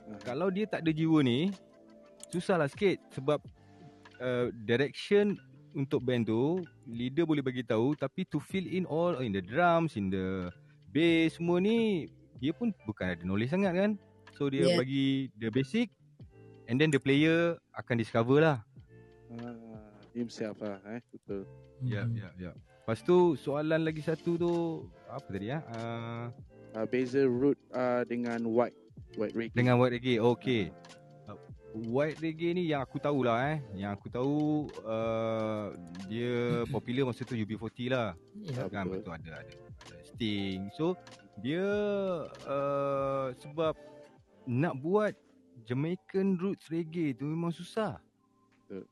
[0.10, 0.20] Ah.
[0.22, 1.50] kalau dia tak ada jiwa ni
[2.30, 3.42] susah lah sikit sebab
[4.22, 5.34] uh, direction
[5.74, 9.94] untuk band tu leader boleh bagi tahu tapi to fill in all in the drums
[9.94, 10.50] in the
[10.90, 13.92] bass semua ni dia pun bukan ada knowledge sangat kan
[14.40, 14.80] so dia Yeah.
[14.80, 15.06] bagi
[15.36, 15.92] the basic
[16.66, 18.64] and then the player akan discover lah
[19.30, 21.44] Ah, himself lah eh betul.
[21.82, 22.16] ya Mhm.
[22.16, 24.52] ya ya lepas tu soalan lagi satu tu
[25.06, 26.26] apa tadi ah uh,
[26.70, 28.78] Uh, beza root uh, dengan white
[29.18, 29.58] white reggae.
[29.58, 30.70] dengan white reggae okey
[31.26, 31.38] Uh,
[31.86, 34.38] White reggae ni yang aku tahulah eh Yang aku tahu
[34.84, 35.74] uh,
[36.06, 36.34] Dia
[36.74, 38.66] popular masa tu UB40 lah Ya.
[38.66, 39.02] kan Betul.
[39.06, 40.94] betul ada ada, ada Sting so
[41.38, 41.66] dia
[42.46, 43.74] uh, sebab
[44.50, 45.14] nak buat
[45.70, 48.02] Jamaican roots reggae tu memang susah
[48.66, 48.90] Betul.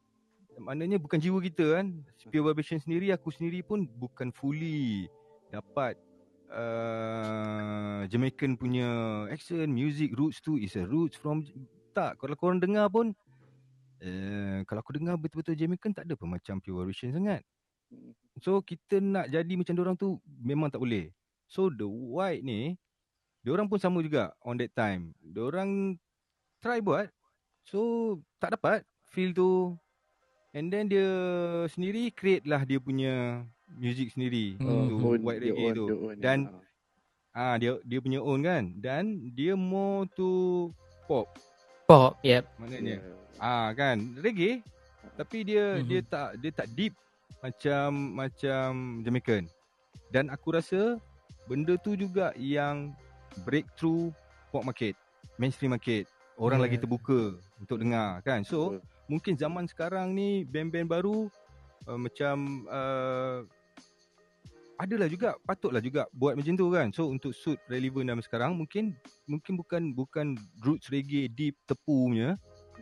[0.62, 1.98] maknanya bukan jiwa kita kan
[2.30, 5.10] Pure Vibration sendiri aku sendiri pun bukan fully
[5.50, 5.98] dapat
[6.54, 8.86] uh, Jamaican punya
[9.34, 11.42] accent music roots tu is a roots from
[11.98, 13.18] tak kalau korang dengar pun
[14.06, 17.42] uh, kalau aku dengar betul-betul Jamaican tak ada pun macam Pure Vibration sangat.
[18.44, 21.10] So kita nak jadi macam orang tu memang tak boleh.
[21.48, 22.76] So the white ni
[23.48, 25.14] orang pun sama juga on that time.
[25.36, 25.96] orang
[26.58, 27.08] try buat
[27.62, 27.80] so
[28.38, 29.78] tak dapat feel tu
[30.52, 31.06] and then dia
[31.68, 34.88] sendiri create lah dia punya music sendiri Hmm.
[34.88, 35.86] Tu own, white dia reggae own, tu.
[35.86, 36.64] dia own, Dan ah.
[37.38, 40.72] Ah dia dia punya own kan dan dia more to
[41.06, 41.30] pop
[41.86, 42.44] Pop, yep.
[42.58, 43.00] maknanya.
[43.00, 43.16] Yeah.
[43.38, 44.60] Ah kan reggae
[45.14, 45.86] tapi dia Mhm.
[45.86, 46.94] dia tak dia tak deep
[47.38, 47.88] macam
[48.18, 48.68] macam
[49.02, 49.46] Jamaican.
[50.10, 50.98] Dan aku rasa
[51.46, 52.92] benda tu juga yang
[53.44, 54.10] breakthrough
[54.50, 54.96] pop market,
[55.38, 56.08] mainstream market.
[56.38, 56.70] Orang Yeah.
[56.70, 58.46] lagi terbuka untuk dengar kan.
[58.46, 58.82] So Betul.
[59.10, 61.30] mungkin zaman sekarang ni band-band baru
[61.90, 63.42] uh, macam uh,
[64.78, 66.94] adalah juga patutlah juga buat macam tu kan.
[66.94, 68.94] So untuk suit relevant dalam sekarang mungkin
[69.26, 70.28] mungkin bukan bukan
[70.62, 72.38] roots reggae deep tepu punya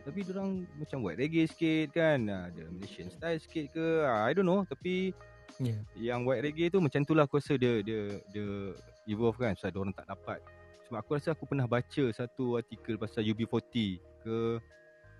[0.06, 2.28] tapi orang macam buat reggae sikit kan.
[2.30, 3.86] Ah, Ada Malaysian style sikit ke.
[4.04, 5.16] Ah, I don't know tapi
[5.56, 5.80] Yeah.
[5.96, 8.76] yang white reggae tu macam tu lah aku rasa dia dia dia
[9.06, 10.38] evolve kan sebab orang tak dapat.
[10.86, 14.36] Sebab aku rasa aku pernah baca satu artikel pasal UB40 ke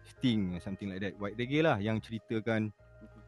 [0.07, 1.15] Sting something like that.
[1.19, 2.71] White reggae lah yang ceritakan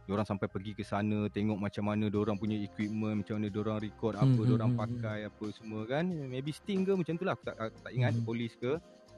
[0.08, 4.14] orang sampai pergi ke sana tengok macam mana orang punya equipment, macam mana orang record
[4.16, 6.04] apa, Hmm, hmm, orang hmm, pakai apa semua kan.
[6.06, 8.24] Maybe Sting ke macam tu lah aku tak, aku tak ingat Hmm.
[8.24, 8.72] polis ke.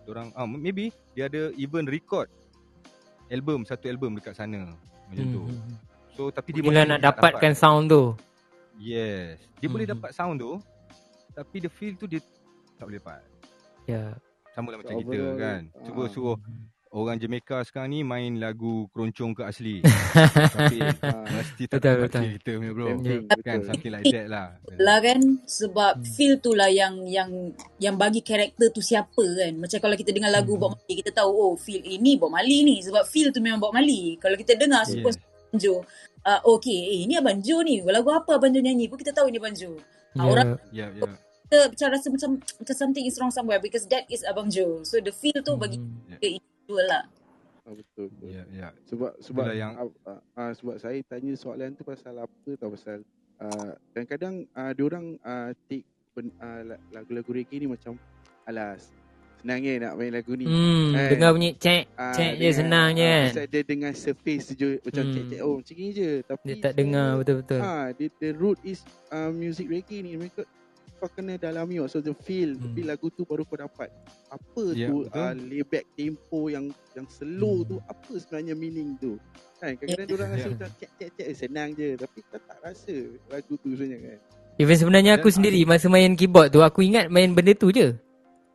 [0.09, 2.27] Orang ah maybe dia ada even record
[3.29, 4.73] album satu album dekat sana
[5.07, 5.43] macam tu.
[5.45, 5.71] Mhm.
[6.17, 7.61] So tapi dia Bila nak dapatkan dapat.
[7.61, 8.03] sound tu.
[8.81, 9.39] Yes.
[9.61, 9.95] Dia boleh Mhm.
[10.01, 10.57] dapat sound tu
[11.41, 12.21] tapi the feel tu dia
[12.77, 13.25] tak boleh dapat.
[13.87, 14.13] Ya.
[14.51, 15.61] Sama lah macam So, kita kan.
[15.81, 16.37] Cuba suruh
[16.91, 19.79] orang Jamaica sekarang ni main lagu keroncong ke asli.
[20.55, 22.23] tapi Ah, mesti tak Betul, dapat betul.
[22.37, 22.87] kita punya bro.
[22.91, 24.49] Tempting, Kan something like that lah.
[24.77, 26.05] lah kan sebab Hmm.
[26.05, 27.31] feel tu lah yang yang
[27.79, 30.63] yang bagi karakter tu siapa kan macam kalau kita dengar lagu Hmm.
[30.63, 33.71] Bob Marley kita tahu oh feel ini Bob Marley ni sebab feel tu memang Bob
[33.71, 35.07] Marley kalau kita dengar Yeah.
[35.07, 35.15] yeah.
[35.47, 35.75] banjo
[36.23, 39.27] uh, okay eh ini Abang Jo ni lagu apa Abang Jo nyanyi pun kita tahu
[39.27, 39.75] ini Abang Jo
[40.11, 40.27] Ah, Ya.
[40.27, 41.07] orang Ya, ya.
[41.51, 44.97] Kita macam rasa macam macam something is wrong somewhere because that is Abang Jo so
[44.97, 46.15] the feel tu bagi Mhm.
[46.15, 47.05] kita individual lah
[47.61, 48.29] ah, betul betul.
[48.31, 48.69] Ya, ya.
[48.87, 52.71] Sebab sebab Itulah yang- yang uh, uh, sebab saya tanya soalan tu pasal apa tau
[52.71, 53.03] pasal
[53.37, 55.83] uh, kadang-kadang uh, diorang uh, take
[56.13, 57.99] ben, uh, la- lagu-lagu reggae ni macam
[58.45, 58.87] alas
[59.41, 60.45] senang je nak main lagu ni.
[60.45, 61.11] Hmm, Eh.
[61.11, 63.25] dengar bunyi cek, Ah, cek je dengan- senang je ah, kan.
[63.27, 65.15] Pasal dia dengan surface je macam Hmm.
[65.17, 67.59] cek-cek oh macam ni je tapi Dia tak dengar betul-betul.
[67.59, 68.79] Ha, the, the root is
[69.09, 70.45] uh, music reggae ni mereka
[71.01, 72.71] kau kena dalami maksud tu feel Hmm.
[72.71, 73.89] feel lagu tu baru kau dapat
[74.29, 75.17] apa Ya, tu betul.
[75.17, 77.67] uh, layback tempo yang yang slow Hmm.
[77.67, 79.17] tu apa sebenarnya meaning tu
[79.57, 80.53] kan kadang-kadang dia orang rasa Ya.
[80.53, 82.95] macam cek cek cek eh, senang je tapi kau tak rasa
[83.27, 84.19] lagu tu sebenarnya kan
[84.57, 87.97] Even sebenarnya aku Dan- sendiri masa main keyboard tu aku ingat main benda tu je.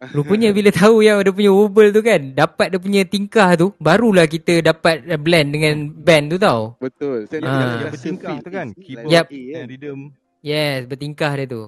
[0.05, 4.27] Rupanya bila tahu yang dia punya wobble tu kan, dapat dia punya tingkah tu, barulah
[4.27, 6.77] kita dapat blend dengan band tu tau.
[6.77, 9.25] betul saya rasa bertingkah tu kan, is keyboard kan?
[9.55, 9.99] And rhythm.
[10.43, 11.63] Yes, bertingkah dia tu.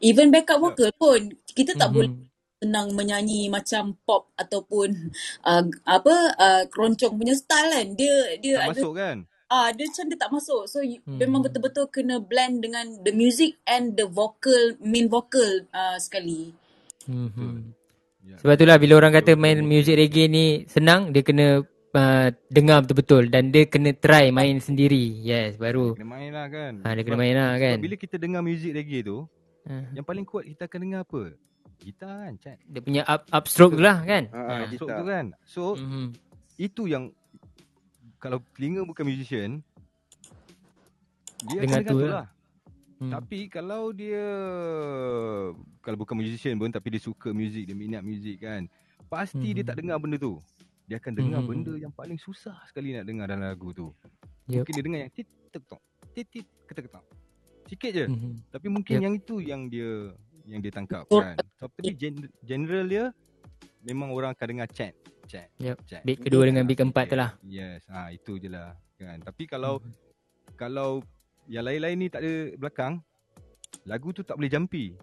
[0.00, 1.94] Even backup vocal pun kita tak Mhm.
[1.94, 2.10] boleh
[2.56, 7.86] senang menyanyi macam pop ataupun uh, apa uh, keroncong punya style kan.
[7.92, 9.16] Dia dia Tak ada masuk kan?
[9.46, 10.62] ah dia macam dia tak masuk.
[10.66, 11.18] So you, Hmm.
[11.18, 16.50] memang betul-betul kena blend dengan the music and the vocal main vocal uh, sekali.
[17.04, 17.76] Mhm.
[18.26, 18.36] Ya.
[18.42, 21.62] Sebab itulah bila orang kata main music reggae ni senang, dia kena
[21.94, 25.22] uh, dengar betul-betul dan dia kena try main sendiri.
[25.22, 25.94] Yes, baru.
[25.94, 26.82] Kena main lah kan.
[26.82, 27.76] Ha, dia kena Sebab- main lah kan.
[27.78, 29.30] Bila kita dengar muzik reggae tu,
[29.66, 29.82] Ha.
[29.92, 31.22] yang paling kuat kita akan dengar apa?
[31.76, 32.56] Gitar kan, chat.
[32.64, 34.30] Dia punya up upstroke tu lah kan.
[34.30, 34.64] Ha.
[34.66, 34.78] gitar.
[34.78, 35.26] Stroke tu kan.
[35.42, 36.06] So, Mhm.
[36.56, 37.04] itu yang
[38.16, 39.60] kalau telinga bukan musician,
[41.44, 42.14] dia Dengar akan dengar tu tu lah.
[42.16, 42.26] lah.
[42.96, 43.12] Hmm.
[43.12, 44.24] Tapi kalau dia
[45.84, 48.64] kalau bukan musician pun tapi dia suka muzik, dia minat muzik kan.
[49.06, 49.68] Pasti dia Mhm.
[49.68, 50.40] tak dengar benda tu.
[50.86, 51.48] Dia akan dengar Mhm.
[51.50, 53.92] benda yang paling susah sekali nak dengar dalam lagu tu.
[54.48, 54.62] Yup.
[54.64, 55.82] Mungkin dia dengar yang tit tek tok,
[56.14, 57.04] tit tit ketak ketak.
[57.66, 58.04] Sikit je.
[58.06, 58.32] Mhm.
[58.48, 59.02] Tapi mungkin Yup.
[59.02, 59.90] yang itu yang dia
[60.46, 61.22] yang dia tangkap Betul.
[61.22, 61.36] kan.
[61.58, 63.04] Tapi gen- general dia
[63.82, 64.94] memang orang akan dengar chat,
[65.26, 65.78] chat, Yup.
[65.84, 66.02] chat.
[66.02, 67.10] Beat kedua dengan beat keempat Yes.
[67.10, 67.30] tu lah.
[67.42, 69.18] Yes, ha itu je lah kan.
[69.20, 69.92] Tapi kalau Mhm.
[70.54, 71.02] kalau
[71.46, 73.02] yang lain-lain ni tak ada belakang,
[73.82, 74.94] lagu tu tak boleh jumpy.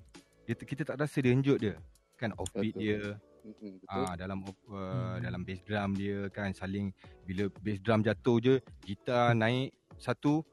[0.44, 1.76] Dia, kita tak rasa dia henjut dia.
[2.16, 2.82] Kan offbeat Betul.
[2.82, 3.00] dia,
[3.44, 3.76] betul.
[3.88, 5.20] ah dalam uh, Hmm.
[5.20, 6.92] dalam bass drum dia kan saling
[7.24, 10.44] bila bass drum jatuh je, gitar naik satu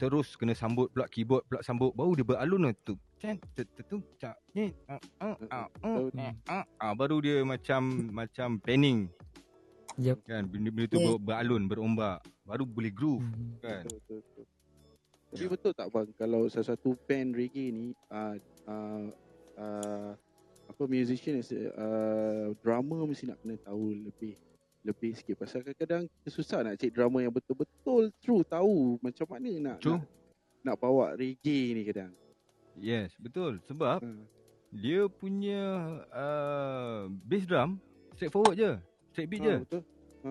[0.00, 2.96] terus kena sambut pula keyboard pula sambut baru dia beralun tu.
[3.20, 3.36] Cek
[3.84, 7.84] tu cak ni ah ah ah ah, ah, ah, ah baru dia macam
[8.24, 9.12] macam panning
[10.00, 10.24] Yup.
[10.24, 11.20] kan benda-benda tu Yeah.
[11.20, 13.60] ber, beralun berombak baru boleh groove Mhm.
[13.60, 13.84] kan.
[13.84, 14.44] Betul, betul, betul.
[15.30, 18.34] Tapi betul tak bang kalau salah satu band reggae ni uh,
[18.66, 19.06] uh,
[19.60, 20.10] uh,
[20.66, 24.34] apa musician uh, drummer mesti nak kena tahu lebih
[24.80, 29.50] lebih sikit pasal kadang-kadang kita susah nak cek drummer yang betul-betul true tahu macam mana
[29.60, 30.00] nak True.
[30.00, 30.08] nak,
[30.64, 32.12] nak bawa reggae ni kadang.
[32.80, 33.60] Yes, betul.
[33.68, 34.10] Sebab Ha.
[34.72, 35.64] dia punya
[36.08, 37.76] uh, bass drum
[38.16, 38.72] straightforward je.
[39.12, 39.82] Straight beat je, Ha, betul.
[40.24, 40.30] Ha.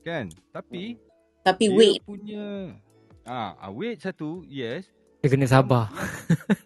[0.00, 0.24] kan?
[0.50, 0.96] Tapi
[1.40, 2.44] Tapi dia wait, punya
[3.24, 4.88] ah, ah wait satu, yes.
[5.20, 5.92] Dia kena sabar.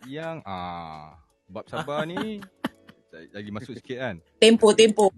[0.06, 1.18] Yang ah
[1.50, 2.38] bab sabar ni
[3.30, 4.16] lagi masuk sikit kan.
[4.38, 5.08] tempo tempo.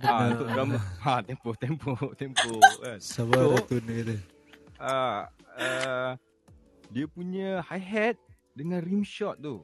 [0.00, 2.50] Ah untuk drum ha tempo tempo tempo
[2.80, 2.98] kan.
[3.00, 4.16] Sabar So- Ratun dia kata.
[4.78, 5.18] Ah
[5.56, 6.10] uh,
[6.88, 8.16] dia punya hi hat
[8.52, 9.60] dengan rim shot tu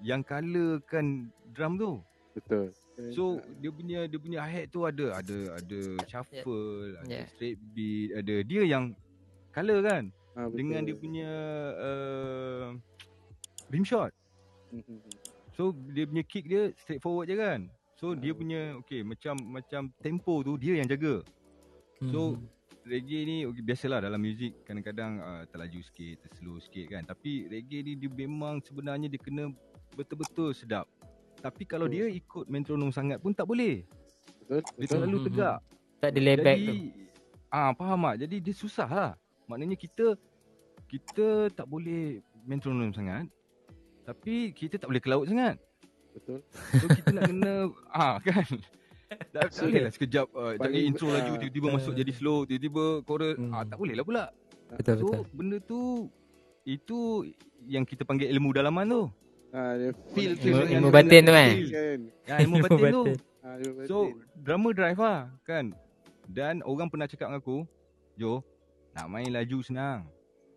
[0.00, 1.92] yang colorkan drum tu.
[2.32, 2.72] Betul.
[3.12, 7.26] So dia punya dia punya hi hat tu ada ada ada shuffle, ada Yeah.
[7.28, 8.92] straight beat, ada dia yang
[9.52, 10.56] color kan ha, betul.
[10.58, 11.30] dengan dia punya
[11.76, 12.66] uh,
[13.68, 14.12] rim shot.
[14.72, 15.00] Mhm.
[15.62, 17.70] So dia punya kick dia straight forward je kan.
[17.94, 18.38] So dia Hmm.
[18.42, 21.22] punya okay macam macam tempo tu dia yang jaga.
[22.10, 22.50] So Mhm.
[22.82, 27.06] reggae ni okay, biasalah dalam muzik kadang-kadang uh, terlaju sikit, terslow sikit kan.
[27.06, 29.54] Tapi reggae ni dia memang sebenarnya dia kena
[29.94, 30.90] betul-betul sedap.
[31.38, 31.94] Tapi kalau Betul.
[31.94, 33.86] dia ikut metronom sangat pun tak boleh.
[34.42, 34.66] Betul.
[34.66, 34.90] Dia Betul.
[34.90, 35.26] terlalu Mhm.
[35.30, 35.58] tegak.
[36.02, 36.74] tak ada layback Jadi tu.
[37.54, 38.26] ah faham tak?
[38.26, 39.12] Jadi dia susah lah.
[39.46, 40.18] Maknanya kita
[40.90, 43.30] kita tak boleh metronom sangat.
[44.02, 45.56] Tapi kita tak boleh ke laut sangat.
[46.12, 46.38] Betul.
[46.74, 47.52] So kita nak kena
[47.96, 48.46] ah kan.
[49.28, 51.92] Tak, tak So, boleh lah sekejap uh, jangan paling- intro laju ah, tiba-tiba uh, masuk
[51.92, 53.52] jadi slow tiba-tiba chorus Hmm.
[53.52, 54.24] ah tak boleh lah pula.
[54.70, 55.22] Betul So betul.
[55.30, 55.80] benda tu
[56.64, 56.98] itu
[57.62, 59.02] yang kita panggil ilmu dalaman tu.
[59.52, 61.48] Ha, dia feel tu Ilmu- sebenarnya ilmu nak batin tu kan?
[61.68, 61.98] kan.
[62.24, 63.04] Ya ilmu Ilmu batin tu.
[63.38, 63.96] Ha, ilmu So
[64.34, 65.64] drama drive lah kan.
[66.24, 67.68] Dan orang pernah cakap dengan aku,
[68.14, 68.40] Jo,
[68.92, 70.08] nak main laju senang.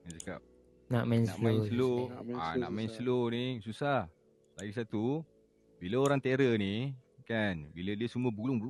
[0.02, 0.40] Dia cakap,
[0.86, 1.46] Nak main nak slow.
[1.46, 4.02] main slow, Nak main ah slow nak main slow ni susah.
[4.56, 5.26] Lagi satu,
[5.82, 6.94] bila orang terror ni
[7.26, 8.62] kan, bila dia semua bulung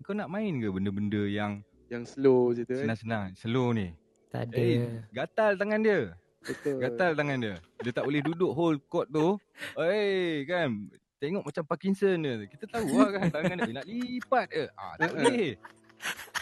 [0.00, 1.60] kau nak main ke benda-benda yang
[1.92, 2.88] yang slow je tu kan.
[2.88, 3.92] senang-senang, slow ni?
[4.32, 4.56] Tak ada.
[4.56, 6.00] Eh, gatal tangan dia.
[6.40, 6.80] Betul.
[6.80, 7.54] Gatal tangan dia.
[7.84, 9.36] Dia tak boleh duduk hold chord tu.
[9.76, 10.88] Eh kan.
[11.20, 12.48] Tengok macam Parkinson dia.
[12.48, 13.72] Kita tahu lah kan tangan dia.
[13.76, 14.64] Nak lipat ke?
[14.72, 15.58] Ah, tak boleh.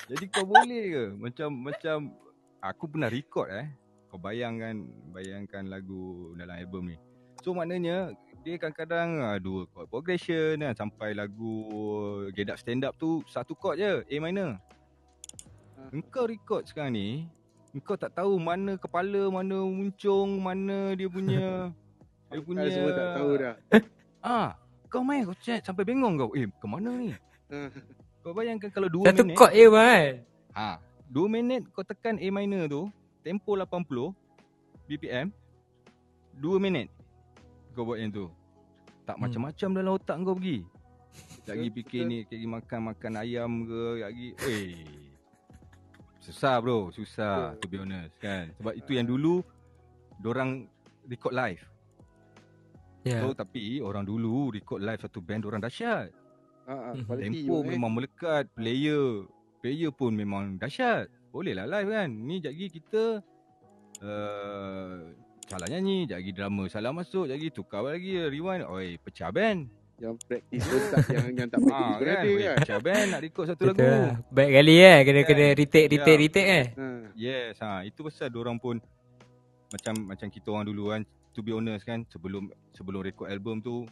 [0.07, 1.05] Jadi kau boleh ke?
[1.19, 1.97] Macam macam
[2.63, 3.67] aku pernah record eh.
[4.19, 4.83] Kau bayangkan
[5.15, 6.99] bayangkan lagu dalam album ni.
[7.39, 8.11] So maknanya
[8.43, 11.55] dia kadang-kadang dua chord progression kan sampai lagu
[12.35, 14.59] Get Up Stand Up tu satu chord je A minor.
[15.95, 17.09] Engkau record sekarang ni
[17.71, 21.71] Engkau tak tahu mana kepala, mana muncung, mana dia punya
[22.35, 23.55] Dia punya Kan semua tak tahu dah.
[24.19, 24.59] Ah,
[24.91, 26.35] kau main kau chat sampai bengong kau.
[26.35, 27.15] Eh, ke mana ni?
[28.27, 29.39] Kau bayangkan kalau 2 Satu minit.
[29.39, 30.27] chord je bang.
[30.59, 32.83] Ha, 2 minit kau tekan A minor tu,
[33.23, 34.15] tempo 80
[34.87, 35.29] BPM.
[36.39, 36.87] 2 minit
[37.75, 38.27] kau buat yang tu.
[39.07, 39.23] Tak Hmm.
[39.27, 40.59] macam-macam dalam otak kau pergi.
[41.49, 44.87] Lagi fikir ni, lagi makan-makan ayam ke, lagi eh
[46.21, 48.53] Susah bro, susah to be honest kan.
[48.61, 49.41] Sebab itu yang dulu
[50.21, 50.69] dorang
[51.09, 51.65] record live.
[53.09, 53.25] Ya.
[53.25, 56.13] So tapi orang dulu record live satu band orang dahsyat.
[56.69, 57.73] Ah, ah, quality Tempo eh.
[57.73, 59.25] memang melekat Player
[59.65, 63.03] Player pun memang dahsyat Boleh lah live kan Ni sekejap lagi kita
[64.01, 64.97] uh,
[65.45, 69.69] Salah nyanyi Sekejap lagi drama Salah masuk Sekejap lagi tukar lagi Rewind Oi pecah band
[69.99, 72.57] Yang practice pun tak yang yang tak practice pun kan Oi, kan.
[72.63, 74.15] Pecah band nak record satu lagu lah.
[74.31, 74.97] Baik kali eh.
[75.03, 75.59] Kena, kena Kan?
[75.59, 76.23] retake, retake, Ya.
[76.23, 76.67] retake eh.
[76.75, 76.87] Ha.
[77.13, 78.77] Yes ha, Itu pasal orang pun
[79.69, 81.03] Macam macam kita orang dulu kan
[81.37, 83.85] To be honest kan Sebelum sebelum record album tu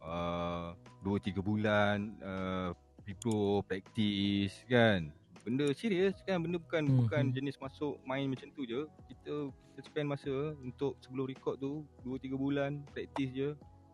[0.00, 0.70] uh,
[1.02, 2.70] 2-3 bulan uh,
[3.04, 5.12] People practice kan
[5.44, 7.34] Benda serius kan Benda bukan Hmm, bukan hmm.
[7.36, 8.88] jenis masuk main macam tu je.
[9.12, 10.32] Kita kita spend masa
[10.64, 13.50] untuk sebelum record tu 2-3 bulan practice je.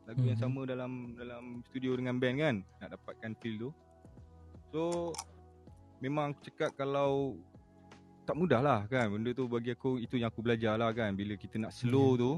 [0.07, 0.47] Lagu yang Hmm.
[0.47, 3.71] sama dalam dalam studio dengan band kan Nak dapatkan feel tu.
[4.71, 5.13] So
[6.01, 7.37] Memang aku cakap kalau
[8.25, 11.13] tak mudah lah kan benda tu bagi aku itu yang aku belajar lah kan.
[11.13, 12.33] Bila kita nak slow tu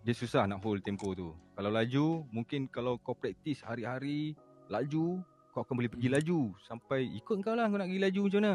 [0.00, 1.34] dia susah nak hold tempo tu.
[1.56, 4.32] Kalau laju mungkin kalau kau practice hari-hari
[4.70, 5.18] laju
[5.50, 8.54] kau akan boleh pergi laju sampai ikut kau lah kau nak pergi laju macam mana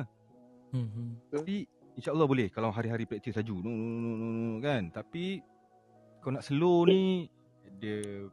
[0.67, 1.15] Hmm.
[1.30, 1.63] tapi
[1.93, 5.39] insyaAllah boleh kalau hari-hari practice laju no, no, no, no, no, kan tapi
[6.19, 7.31] kau nak slow ni
[7.76, 8.27] dia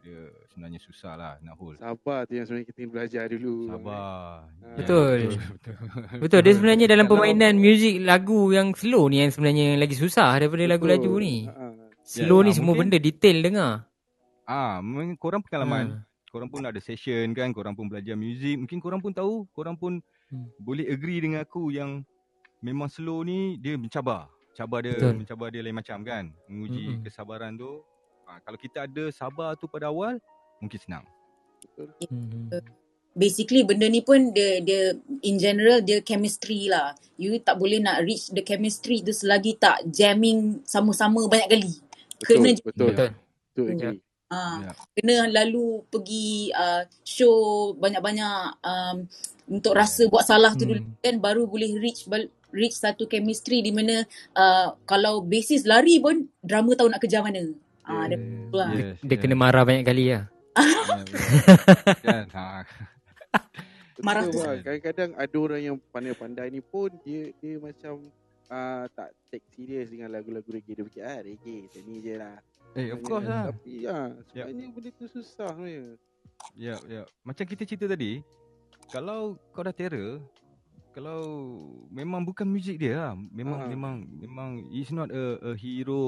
[0.00, 3.56] dia sebenarnya susah lah nak hold Sabar tu yang sebenarnya kita belajar dulu.
[3.66, 4.74] sabar Ah.
[4.76, 5.32] Betul.
[5.32, 5.74] betul.
[6.18, 10.34] Betul, dia sebenarnya dalam permainan muzik lagu yang slow ni yang sebenarnya yang lagi susah
[10.34, 11.48] daripada lagu laju ni.
[11.48, 11.72] Ha.
[12.02, 13.72] Slow Ya, ni ah, semua mungkin- benda detail dengar.
[14.44, 15.84] Ah, mungkin korang pengalaman.
[15.88, 15.96] Ha.
[16.34, 18.58] Korang pun ada session kan, korang pun belajar muzik.
[18.58, 20.02] Mungkin korang pun tahu, korang pun
[20.34, 20.50] Hmm.
[20.58, 22.02] boleh agree dengan aku yang
[22.58, 24.26] memang slow ni dia mencabar.
[24.58, 25.14] Cabar dia, Betul.
[25.22, 26.34] mencabar dia lain macam kan.
[26.50, 27.02] Menguji Mm-mm.
[27.06, 27.86] kesabaran tu.
[28.26, 30.18] Ah, kalau kita ada sabar tu pada awal,
[30.58, 31.04] mungkin senang.
[32.10, 32.50] Hmm.
[33.14, 34.90] Basically benda ni pun dia dia
[35.22, 36.98] in general dia chemistry lah.
[37.14, 41.72] You tak boleh nak reach the chemistry tu selagi tak jamming sama-sama banyak kali.
[42.26, 42.90] Kena Betul, betul.
[42.90, 43.10] Betul.
[43.54, 43.66] Betul.
[43.78, 43.90] Ya.
[43.94, 44.03] agree.
[44.26, 44.72] Ah, Ya.
[44.92, 47.36] kena lalu pergi uh, show
[47.76, 48.96] banyak-banyak um,
[49.46, 50.96] untuk rasa buat salah tu dulu Hmm.
[50.98, 54.02] kan baru boleh reach bal- reach satu chemistry di mana
[54.32, 57.52] uh, kalau basis lari pun drama tahu nak kejar mana.
[57.84, 58.70] Ah, dia tu lah.
[58.72, 59.20] Yes, Dia yes.
[59.20, 60.24] kena marah banyak kali lah.
[60.24, 60.64] Ya,
[62.06, 62.26] kan?
[62.32, 62.64] Ha.
[64.06, 64.38] Marah tu.
[64.40, 68.02] Kadang-kadang ada orang yang pandai-pandai ni pun dia dia macam
[68.48, 70.74] uh, tak take serious dengan lagu-lagu reggae.
[70.74, 72.36] Dia fikir ah reggae macam ni je lah.
[72.74, 73.54] Eh, of course lah.
[73.54, 75.94] Tapi ya, sebenarnya benda tu susah sebenarnya.
[76.58, 77.02] Ya, ya.
[77.22, 78.20] Macam kita cerita tadi,
[78.90, 80.18] kalau kau dah terror,
[80.90, 81.20] kalau
[81.90, 83.12] memang bukan muzik dia lah.
[83.14, 83.68] Memang Ah.
[83.70, 86.02] memang memang it's not a a hero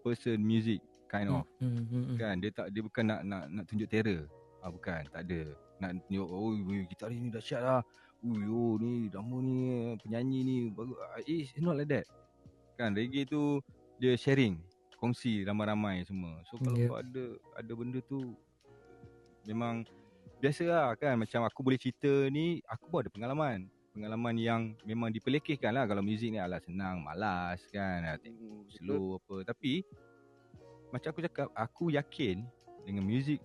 [0.00, 1.44] person music kind of.
[1.60, 2.16] Hmm, hmm, hmm.
[2.16, 4.28] Kan dia tak dia bukan nak nak nak tunjuk terror.
[4.60, 5.52] Ah bukan, tak ada.
[5.80, 6.52] Nak tunjuk oh
[6.88, 7.80] kita hari ni dahsyat lah.
[8.22, 9.56] Ui, oh ni drama ni
[9.98, 10.94] penyanyi ni bagus.
[11.02, 12.06] Ah, It's not like that.
[12.78, 13.58] Kan reggae tu
[13.98, 14.62] dia sharing,
[15.02, 16.38] kongsi ramai-ramai semua.
[16.46, 16.86] So kalau Yeah.
[16.86, 17.24] kau ada
[17.58, 18.38] ada benda tu
[19.42, 19.82] memang
[20.38, 25.10] biasa lah kan macam aku boleh cerita ni aku pun ada pengalaman pengalaman yang memang
[25.10, 28.74] dipelekehkan lah kalau muzik ni alah senang malas kan ah, Hmm, betul.
[28.78, 29.82] slow apa tapi
[30.90, 32.42] macam aku cakap aku yakin
[32.82, 33.38] dengan muzik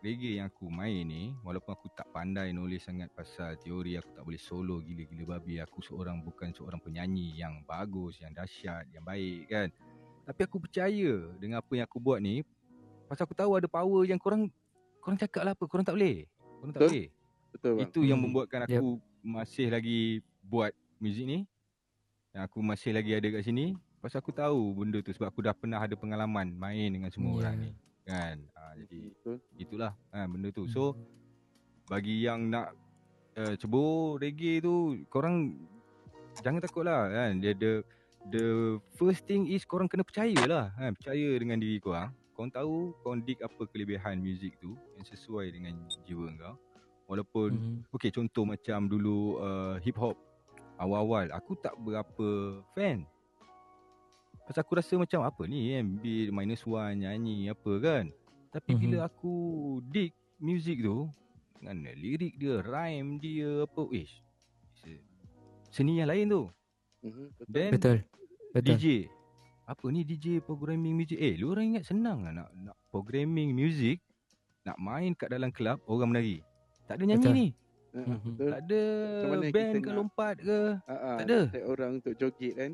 [0.00, 4.24] reggae yang aku main ni walaupun aku tak pandai nulis sangat pasal teori aku tak
[4.24, 9.46] boleh solo gila-gila babi aku seorang bukan seorang penyanyi yang bagus yang dahsyat yang baik
[9.46, 9.68] kan
[10.30, 12.46] tapi aku percaya dengan apa yang aku buat ni
[13.04, 14.46] pasal aku tahu ada power yang korang
[14.98, 16.24] korang cakap lah apa korang tak boleh
[16.62, 16.90] korang tak Betul.
[16.94, 17.06] boleh
[17.50, 17.82] Betul bang.
[17.82, 18.24] itu yang Hmm.
[18.24, 18.88] membuatkan aku
[19.20, 20.00] masih lagi
[20.40, 21.38] buat muzik ni.
[22.30, 23.74] Yang aku masih lagi ada kat sini.
[23.98, 27.38] Pasal aku tahu benda tu sebab aku dah pernah ada pengalaman main dengan semua Ya.
[27.42, 27.70] orang ni.
[28.06, 28.36] Kan?
[28.54, 29.36] Ha, jadi Betul.
[29.58, 30.62] itulah ha, benda tu.
[30.62, 30.70] Hmm.
[30.70, 30.82] So
[31.84, 32.70] bagi yang nak
[33.34, 34.74] uh, cebur reggae tu
[35.10, 35.58] korang
[36.38, 37.42] jangan takut lah kan.
[37.42, 37.82] Dia the
[38.26, 38.46] the
[38.94, 40.68] first thing is korang kena percaya lah.
[40.74, 40.92] Kan?
[40.94, 42.12] Percaya dengan diri korang.
[42.32, 45.74] Korang tahu korang dig apa kelebihan muzik tu yang sesuai dengan
[46.04, 46.56] jiwa kau.
[47.06, 47.78] Walaupun Hmm.
[47.90, 50.14] Okay contoh macam dulu uh, hip hop
[50.76, 52.28] awal-awal aku tak berapa
[52.70, 53.02] fan.
[54.42, 58.04] Pasal aku rasa macam apa ni kan beat minus one nyanyi apa kan.
[58.50, 58.80] Tapi Mhm.
[58.80, 59.34] bila aku
[59.84, 61.06] dig music tu
[61.54, 64.22] dengan lirik dia, rhyme dia apa ish.
[64.76, 65.04] se-
[65.68, 66.42] Seni yang lain tu.
[67.00, 67.46] Mhm, Betul.
[67.48, 67.96] Then Betul.
[68.50, 68.76] Betul.
[68.76, 68.86] DJ.
[69.64, 71.14] apa ni DJ programming music.
[71.16, 74.02] Eh, lu orang ingat senang lah nak nak programming music,
[74.66, 76.42] nak main kat dalam club orang menari.
[76.84, 77.34] Tak ada nyanyi Betul.
[77.36, 77.48] ni.
[77.90, 78.50] Betul.
[78.50, 78.82] Tak ada
[79.14, 80.58] Macam mana band kita ke nak- lompat ke.
[80.84, 81.40] Ah, tak ada.
[81.48, 82.70] tag orang untuk joget kan.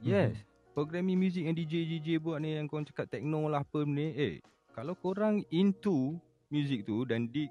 [0.00, 0.38] Yes.
[0.70, 4.14] Programming music yang DJ DJ buat ni yang korang cakap techno lah apa ni.
[4.14, 4.34] Eh,
[4.70, 6.14] kalau korang into
[6.46, 7.50] music tu dan di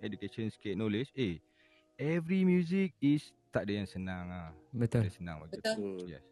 [0.00, 1.38] education sikit knowledge, eh
[1.94, 4.48] every music is tak ada yang senang ah.
[4.50, 5.00] Tak Betul.
[5.02, 5.74] ada senang bagi Betul.
[5.76, 6.08] Betul.
[6.08, 6.24] Yes.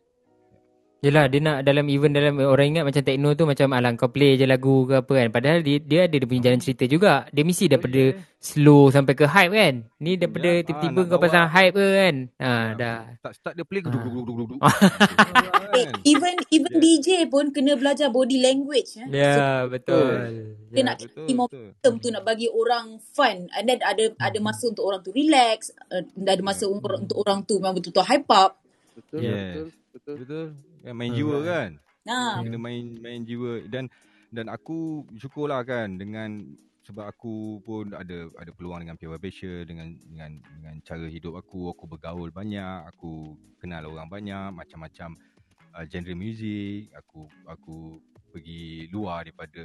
[0.98, 4.34] Yelah dia nak dalam event dalam orang ingat macam techno tu macam alang kau play
[4.34, 5.28] je lagu ke apa kan.
[5.30, 7.22] Padahal dia, dia ada dia punya jalan cerita juga.
[7.30, 9.74] Dia mesti daripada Oh, slow sampai ke hype kan.
[10.02, 12.14] Ni daripada Ya, tiba-tiba ah, kau pasang hype ke kan.
[12.42, 12.98] Ha Ah, dah.
[13.22, 13.78] Tak start dia play
[14.58, 14.74] Ah.
[15.80, 16.82] Eh, even even Yeah.
[16.82, 18.96] DJ pun kena belajar body language.
[18.96, 19.06] Eh.
[19.06, 20.10] So, Ya betul.
[20.68, 20.82] dia Ya.
[20.84, 21.38] nak Betul, cari betul.
[21.38, 25.70] momentum tu nak bagi orang fun and then ada ada masa untuk orang tu relax
[25.88, 26.76] uh, ada masa Hmm.
[26.76, 28.52] untuk, untuk orang tu memang betul-betul hype up
[28.94, 29.38] Betul, Yes.
[29.54, 30.16] betul, betul.
[30.18, 30.46] Betul.
[30.80, 31.18] Kan main Hmm.
[31.18, 31.70] jiwa kan.
[32.02, 33.84] nah Kena main main jiwa dan
[34.28, 36.44] dan aku syukurlah kan dengan
[36.82, 41.68] sebab aku pun ada ada peluang dengan Pure Vibration dengan dengan dengan cara hidup aku
[41.68, 45.20] aku bergaul banyak aku kenal orang banyak macam-macam
[45.78, 47.76] uh, genre muzik aku aku
[48.34, 49.62] pergi luar daripada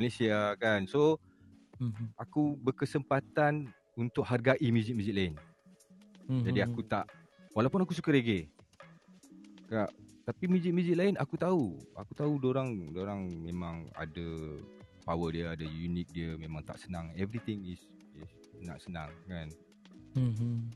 [0.00, 1.20] Malaysia kan so
[1.78, 2.10] Mhm.
[2.18, 5.34] aku berkesempatan untuk hargai muzik-muzik lain
[6.26, 6.42] Mhm.
[6.48, 7.06] jadi aku tak
[7.54, 8.46] walaupun aku suka reggae.
[9.68, 9.92] Kak,
[10.24, 11.76] tapi muzik-muzik lain aku tahu.
[11.98, 14.28] Aku tahu orang orang memang ada
[15.04, 17.12] power dia, ada unik dia, memang tak senang.
[17.16, 17.80] Everything is,
[18.16, 18.32] is
[18.64, 19.48] nak senang kan.
[20.16, 20.72] Mhm.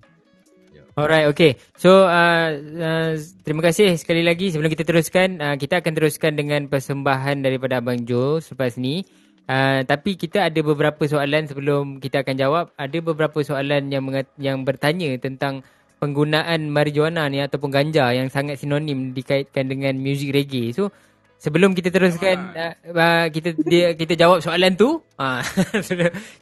[0.93, 1.57] Alright, okay.
[1.81, 3.17] So, uh, uh,
[3.49, 4.53] terima kasih sekali lagi.
[4.53, 9.01] Sebelum kita teruskan, uh, kita akan teruskan dengan persembahan daripada Abang Joe selepas ni.
[9.49, 12.65] Uh, tapi kita ada beberapa soalan sebelum kita akan jawab.
[12.77, 15.65] Ada beberapa soalan yang mengat- yang bertanya tentang
[15.97, 20.77] penggunaan marijuana ni ataupun ganja yang sangat sinonim dikaitkan dengan muzik reggae.
[20.77, 20.93] So,
[21.41, 25.41] sebelum kita teruskan uh, uh, kita dia, kita jawab soalan tu, uh,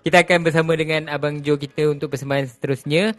[0.02, 3.14] kita akan bersama dengan Abang Joe kita untuk persembahan seterusnya.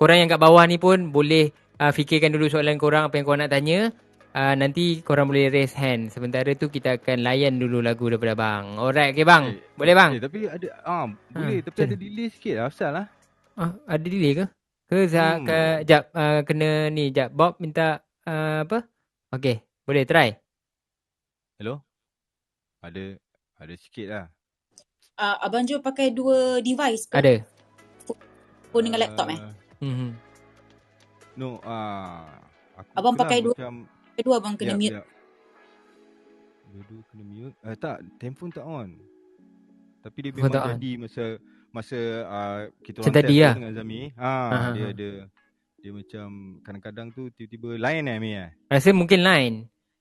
[0.00, 3.44] Korang yang kat bawah ni pun boleh uh, fikirkan dulu soalan korang apa yang korang
[3.44, 3.92] nak tanya.
[4.32, 6.08] Uh, nanti korang boleh raise hand.
[6.08, 8.80] Sementara tu kita akan layan dulu lagu daripada bang.
[8.80, 9.60] Alright, okay bang.
[9.60, 10.10] Eh, boleh bang?
[10.16, 11.04] Eh, tapi ada ah
[11.36, 11.84] boleh tapi betul.
[11.84, 13.06] ada delay sikit lah asal lah.
[13.60, 14.44] Ah, ada delay ke?
[14.88, 15.44] Ke Zah, Hmm.
[15.44, 18.88] ke jap uh, kena ni jap Bob minta uh, apa?
[19.36, 20.32] Okay, boleh try.
[21.60, 21.84] Hello?
[22.80, 23.20] Ada
[23.60, 24.24] ada sikit lah.
[25.20, 27.20] uh, abang Jo pakai dua device ke?
[27.20, 27.44] Ada.
[28.72, 30.10] phone dengan laptop eh Uh, Mhm.
[31.34, 32.28] No, ah
[32.76, 33.74] aku Abang pakai dua- macam
[34.12, 35.06] kedua abang kena Yap, mute yap.
[36.70, 37.56] Dua-dua kena mute.
[37.60, 38.88] Uh, tak, handphone tak on.
[40.00, 40.68] Tapi dia memang on.
[40.74, 41.24] jadi masa
[41.70, 43.54] masa uh, kita orang tadi lah.
[43.54, 44.00] dengan Zami.
[44.14, 44.90] Ha, Ah, dia ah.
[44.90, 45.08] ada
[45.80, 46.28] dia macam
[46.60, 48.50] kadang-kadang tu tiba-tiba lain eh Mi eh.
[48.66, 49.56] Rasa mungkin line.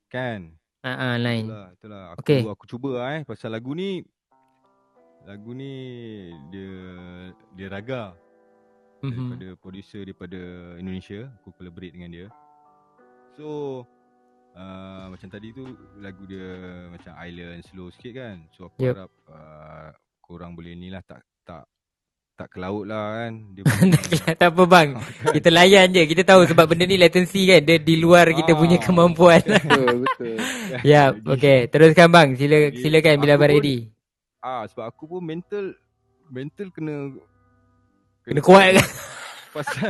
[0.07, 0.59] Kan?
[0.79, 1.47] Ah uh, uh, line.
[1.47, 2.03] Itulah, itulah.
[2.13, 2.41] Aku Okey.
[2.45, 4.03] aku cuba eh pasal lagu ni
[5.23, 5.71] lagu ni
[6.49, 6.73] dia
[7.53, 8.15] dia raga
[9.01, 9.11] Mhm.
[9.31, 10.39] daripada producer daripada
[10.75, 12.27] Indonesia aku collaborate dengan dia
[13.33, 13.47] so
[14.53, 15.63] uh, macam tadi tu
[15.97, 16.47] lagu dia
[16.89, 18.91] macam island slow sikit kan so aku Yup.
[18.93, 19.89] harap uh,
[20.19, 21.63] korang boleh ni lah tak tak
[22.35, 23.63] tak ke laut lah kan dia
[24.39, 24.95] tak apa bang.
[25.35, 26.07] Kita layan je.
[26.07, 27.59] Kita tahu sebab benda ni latency kan.
[27.59, 28.81] Dia di luar kita punya Ah.
[28.81, 29.43] kemampuan.
[29.43, 30.35] Betul, betul.
[30.81, 31.57] ya, Jadi- okay.
[31.67, 32.39] Teruskan bang.
[32.39, 33.77] Sila silakan bila abang pun- ready.
[34.39, 35.75] ah sebab aku pun mental
[36.31, 37.11] mental kena
[38.29, 38.87] Kena kuat kan?
[39.55, 39.89] pasal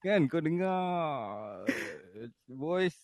[0.00, 0.72] kan kau dengar
[1.60, 2.96] uh, voice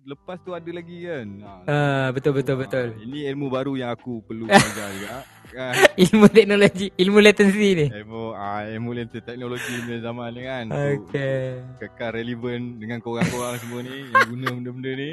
[0.00, 1.26] lepas tu ada lagi kan
[1.64, 2.92] Ah, betul betul betul.
[2.92, 5.18] Ah, ini ilmu baru yang aku perlu belajar juga
[5.50, 7.86] kan Ilmu teknologi, ilmu latency ni.
[7.90, 11.58] ilmu ah ilmu teknologi punya zaman ni kan Okay.
[11.78, 15.10] kekal relevan dengan korang-korang semua ni yang guna benda-benda ni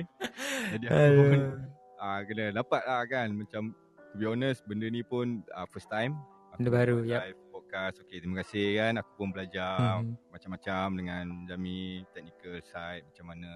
[0.72, 1.40] jadi aku pun
[1.98, 3.64] ah kena dapat lah kan macam
[4.12, 6.14] to be honest benda ni pun ah, first time
[6.52, 7.32] Benda baru, yap.
[7.72, 10.12] Podcast okay terima kasih kan aku pun belajar Mhm.
[10.28, 13.52] macam-macam dengan Jami technical side macam mana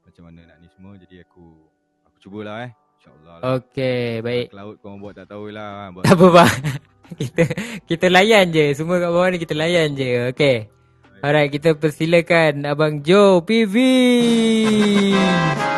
[0.00, 1.52] macam mana nak ni semua jadi aku
[2.08, 3.60] aku cubalah eh insyaallah lah.
[3.60, 4.48] Okay, baik.
[4.48, 6.54] Cloud kau buat tak tahulah buat Tak apa bang.
[7.20, 7.42] kita
[7.84, 8.72] kita layan je.
[8.72, 10.08] Semua kat bawah ni kita layan je.
[10.32, 10.56] Okay.
[11.20, 13.76] Alright, kita persilakan Abang Joe PV.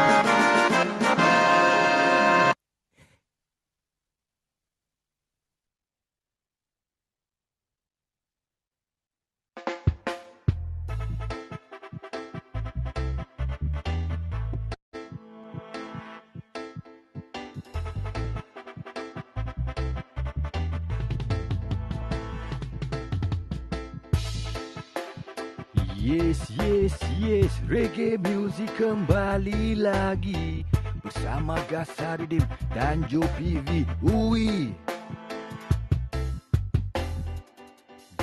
[31.66, 32.42] Gasaridim
[32.74, 34.72] dan Joe PV Ui.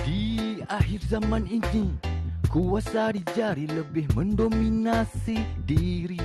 [0.03, 2.13] Di akhir zaman ini
[2.53, 6.21] Kuasa di jari lebih mendominasi diri.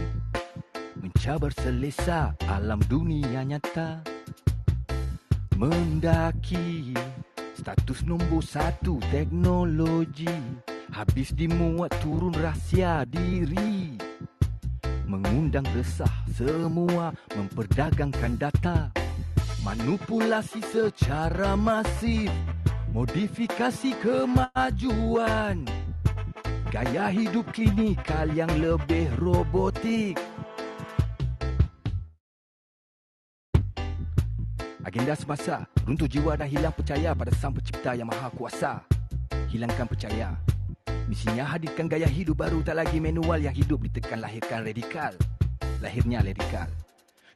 [1.00, 4.04] Mencabar selesa alam dunia nyata.
[5.56, 6.92] Mendaki
[7.56, 10.28] status nombor satu teknologi.
[10.92, 13.96] Habis dimuat turun rahsia diri.
[15.08, 18.94] Mengundang resah semua memperdagangkan data.
[19.66, 22.30] Manipulasi secara masif
[22.94, 25.66] Modifikasi kemajuan.
[26.70, 30.14] Gaya hidup klinikal yang lebih robotik.
[34.86, 38.80] Agenda semasa Runtuh jiwa dan hilang percaya pada sang pencipta yang maha kuasa.
[39.52, 40.32] Hilangkan percaya.
[41.04, 45.12] Misinya hadirkan gaya hidup baru Tak lagi manual yang hidup ditekan lahirkan radikal
[45.78, 46.66] Lahirnya radikal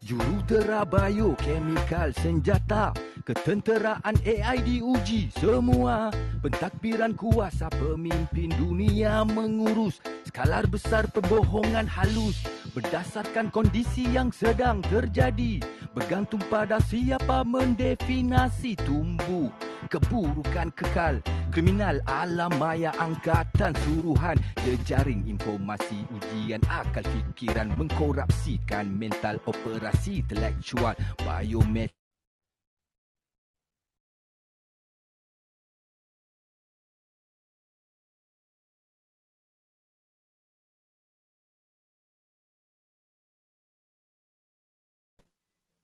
[0.02, 2.90] Jurutera biokemikal senjata
[3.22, 6.10] Ketenteraan AI diuji semua.
[6.42, 12.42] Pentakbiran kuasa pemimpin dunia mengurus Skalar besar pembohongan halus
[12.74, 15.62] Berdasarkan kondisi yang sedang terjadi.
[15.94, 19.54] Bergantung pada siapa mendefinasi tumbuh
[19.90, 30.22] Keburukan kekal Kriminal alam maya angkatan suruhan Jejaring informasi ujian akal fikiran Mengkorupsikan mental operasi
[30.22, 31.90] intelektual Biomet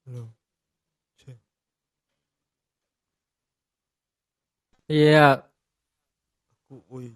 [0.09, 0.33] Hello.
[1.19, 1.37] Check.
[4.89, 5.45] Ya,
[6.65, 7.13] Aku, oi.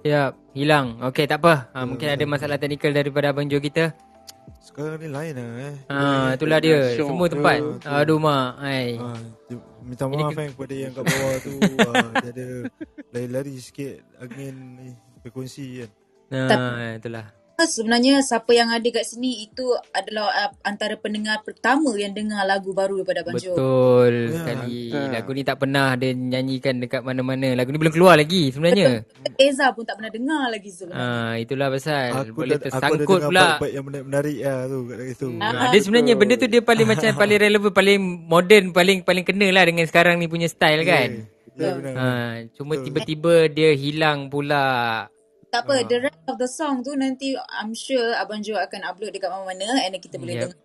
[0.00, 0.96] ya, hilang.
[1.02, 1.68] Okey, tak apa.
[1.70, 2.28] Ha, Ya, mungkin ada ya.
[2.28, 3.92] masalah teknikal daripada Abang Jo kita.
[4.58, 5.76] Sekarang ni lain lah eh.
[5.86, 6.00] Ha,
[6.34, 6.88] itulah dia.
[6.90, 7.32] Syok Semua ke?
[7.36, 7.56] tempat.
[7.60, 7.68] Tu.
[7.84, 8.48] Aduh mak.
[8.58, 8.96] Hai.
[8.96, 9.08] Ha,
[9.84, 12.46] minta maaf ke- kan kepada yang kat bawah tu ha, Dia ada
[13.12, 14.88] lari-lari sikit angin ni
[15.20, 15.90] frekuensi kan
[16.32, 16.58] Ha,
[16.96, 17.26] itulah.
[17.56, 22.70] Sebenarnya siapa yang ada kat sini itu adalah uh, antara pendengar pertama yang dengar lagu
[22.70, 23.54] baru daripada Abang Jo.
[23.54, 24.78] Betul Ya, sekali.
[24.90, 25.12] mantap.
[25.14, 27.54] Lagu ni tak pernah dia nyanyikan dekat mana-mana.
[27.54, 29.06] Lagu ni belum keluar lagi sebenarnya.
[29.36, 31.06] Eza pun tak pernah dengar lagi sebenarnya.
[31.24, 32.06] ha, itulah pasal.
[32.12, 33.42] Aku Boleh dah, aku ada tersangkut dengar pula.
[33.48, 35.50] part-part yang menarik-menarik lah tu kat situ Ah.
[35.54, 39.46] Ha, dia sebenarnya benda tu dia paling macam paling relevan, paling modern, paling paling kena
[39.48, 41.30] lah dengan sekarang ni punya style kan.
[41.54, 41.94] Ya, benar.
[41.94, 42.06] Ha,
[42.52, 42.84] cuma Betul.
[42.84, 45.06] tiba-tiba dia hilang pula.
[45.54, 49.14] Tak apa, the rest of the song tu nanti I'm sure Abang Jo akan upload
[49.14, 50.42] dekat mana-mana and then kita boleh Yep.
[50.50, 50.58] dengar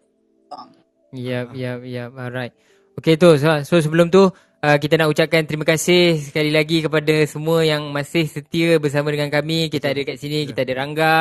[0.50, 0.69] song.
[1.14, 2.09] Yap, yap, yap.
[2.18, 2.58] Alright.
[2.98, 3.38] Okay tu.
[3.38, 7.85] So, so sebelum tu, uh, kita nak ucapkan terima kasih sekali lagi kepada semua yang
[7.93, 9.69] masih setia bersama dengan kami.
[9.69, 11.18] Kita ada kat sini, kita ada Rangga,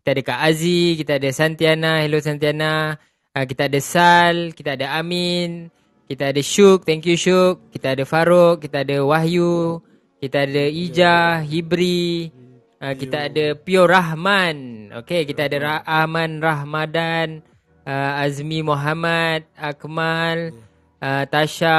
[0.00, 2.00] kita ada Kak Azi, kita ada Santiana.
[2.00, 2.96] Hello Santiana.
[3.36, 5.68] Uh, kita ada Sal, kita ada Amin,
[6.08, 6.88] kita ada Syuk.
[6.88, 7.68] Thank you Syuk.
[7.68, 9.84] Kita ada Farouk, kita ada Wahyu,
[10.24, 12.39] kita ada Ija, Hibri.
[12.80, 14.88] Uh, kita ada Pio Rahman.
[15.04, 17.44] Okay, kita ada Ra- Ahman Rahmadan,
[17.84, 20.56] uh, Azmi Muhammad, Akmal,
[21.04, 21.76] uh, Tasha,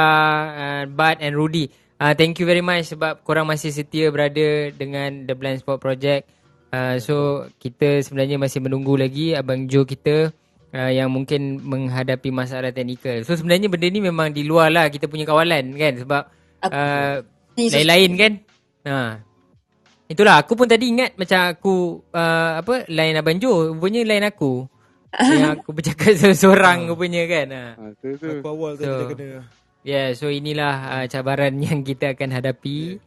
[0.54, 1.74] uh, Bad and Rudy.
[1.98, 6.30] Uh, thank you very much sebab korang masih setia berada dengan The Blind Spot Project.
[6.70, 10.30] Uh, so, kita sebenarnya masih menunggu lagi Abang Jo kita
[10.70, 13.26] uh, yang mungkin menghadapi masalah teknikal.
[13.26, 16.22] So, sebenarnya benda ni memang di luar lah kita punya kawalan kan sebab
[16.62, 17.26] uh,
[17.58, 18.32] lain-lain kan.
[18.86, 18.98] Ha.
[20.12, 24.68] Itulah aku pun tadi ingat macam aku uh, apa lain abang Jo, rupanya lain aku.
[25.08, 27.46] yang aku bercakap seorang-seorang rupanya kan.
[27.48, 27.64] Ha.
[27.80, 28.28] Ha, tu tu.
[28.28, 29.24] Aku awal tadi So, dah kena
[29.82, 33.00] Yeah, so inilah uh, cabaran yang kita akan hadapi.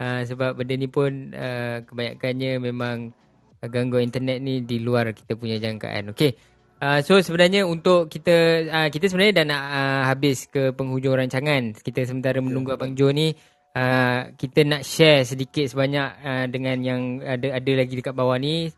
[0.00, 3.14] Uh, sebab benda ni pun uh, kebanyakannya memang
[3.62, 6.10] uh, gangguan internet ni di luar kita punya jangkaan.
[6.16, 6.34] Okay.
[6.80, 11.76] Uh, so sebenarnya untuk kita uh, kita sebenarnya dah nak uh, habis ke penghujung rancangan.
[11.76, 13.36] Kita sementara menunggu Abang Jo ni
[13.76, 18.70] uh, kita nak share sedikit sebanyak uh, dengan yang ada ada lagi dekat bawah ni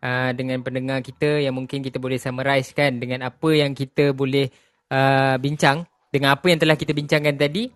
[0.00, 4.48] uh, dengan pendengar kita yang mungkin kita boleh summarize kan dengan apa yang kita boleh
[4.92, 7.68] uh, bincang dengan apa yang telah kita bincangkan tadi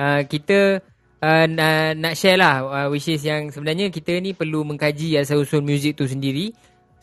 [0.00, 0.80] uh, kita
[1.20, 5.60] uh, nak, nak share lah uh, which is yang sebenarnya kita ni perlu mengkaji asal-usul
[5.60, 6.54] muzik tu sendiri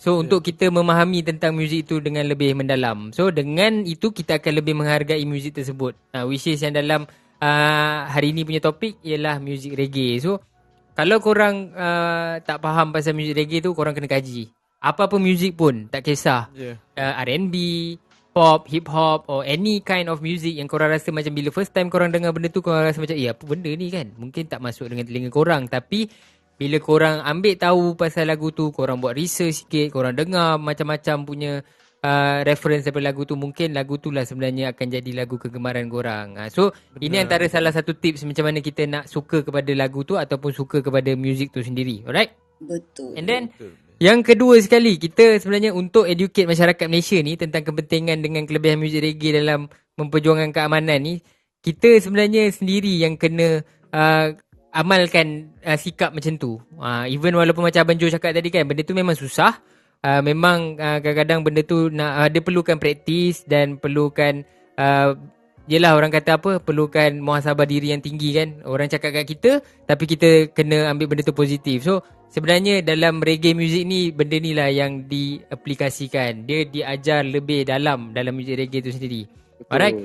[0.01, 0.25] So yeah.
[0.25, 3.13] untuk kita memahami tentang muzik itu dengan lebih mendalam.
[3.13, 5.93] So dengan itu kita akan lebih menghargai muzik tersebut.
[6.09, 7.05] Uh, which is yang dalam
[7.41, 10.21] uh, hari ini punya topik ialah muzik reggae.
[10.21, 10.39] So
[10.93, 14.47] kalau korang uh, tak faham pasal muzik reggae tu korang kena kaji.
[14.81, 16.49] Apa-apa muzik pun tak kisah.
[16.53, 16.77] Yeah.
[16.97, 17.55] Uh, R&B,
[18.33, 21.89] pop, hip hop or any kind of music yang korang rasa macam bila first time
[21.89, 24.09] korang dengar benda tu korang rasa macam eh apa benda ni kan.
[24.15, 26.09] Mungkin tak masuk dengan telinga korang tapi
[26.61, 31.65] Bila korang ambil tahu pasal lagu tu, korang buat research sikit, korang dengar macam-macam punya
[32.01, 36.37] uh, reference daripada lagu tu, mungkin lagu tu lah sebenarnya akan jadi lagu kegemaran korang.
[36.37, 37.01] Uh, so, Benar.
[37.01, 40.81] ini antara salah satu tips macam mana kita nak suka kepada lagu tu ataupun suka
[40.81, 42.03] kepada music tu sendiri.
[42.05, 42.33] Alright?
[42.61, 43.17] Betul.
[43.17, 43.71] And then, Betul.
[44.01, 49.01] yang kedua sekali, kita sebenarnya untuk educate masyarakat Malaysia ni tentang kepentingan dengan kelebihan muzik
[49.01, 51.15] reggae dalam memperjuangkan keamanan ni,
[51.61, 53.61] kita sebenarnya sendiri yang kena
[53.93, 54.33] uh,
[54.73, 56.57] amalkan uh, sikap macam tu.
[56.79, 59.61] Uh, even walaupun macam Abang Joe cakap tadi kan, benda tu memang susah.
[60.01, 64.41] Uh, memang uh, kadang-kadang benda tu nak uh, dia perlukan praktis dan perlukan
[64.73, 65.13] uh,
[65.69, 68.65] yelah orang kata apa perlukan muhasabah diri yang tinggi kan.
[68.65, 69.51] Orang cakap kat kita
[69.85, 71.85] tapi kita kena ambil benda tu positif.
[71.85, 72.01] So
[72.33, 76.49] sebenarnya dalam reggae music ni benda ni lah yang diaplikasikan.
[76.49, 79.29] Dia diajar lebih dalam dalam music reggae tu sendiri.
[79.29, 79.69] Betul.
[79.69, 79.97] alright?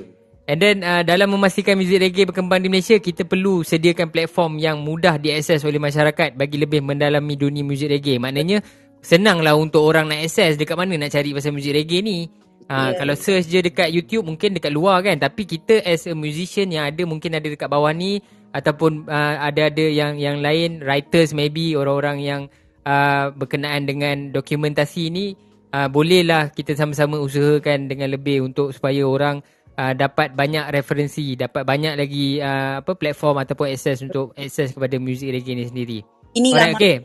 [0.47, 4.79] And then uh, dalam memastikan muzik reggae berkembang di Malaysia, kita perlu sediakan platform yang
[4.79, 8.15] mudah diakses oleh masyarakat bagi lebih mendalami dunia muzik reggae.
[8.15, 8.63] Maknanya
[9.01, 12.27] senanglah untuk orang nak akses dekat mana nak cari pasal muzik reggae ni.
[12.67, 12.99] Uh, yeah.
[12.99, 15.15] Kalau search je dekat YouTube mungkin dekat luar kan.
[15.15, 18.19] Tapi kita as a musician yang ada mungkin ada dekat bawah ni
[18.51, 22.41] ataupun uh, ada-ada yang yang lain writers maybe orang-orang yang
[22.87, 25.25] uh, berkenaan dengan dokumentasi ni
[25.71, 29.43] uh, bolehlah kita sama-sama usahakan dengan lebih untuk supaya orang
[29.75, 34.95] uh, dapat banyak referensi, dapat banyak lagi uh, apa platform ataupun akses untuk akses kepada
[34.97, 35.99] muzik reggae ni sendiri.
[36.35, 36.95] Inilah Alright, okay.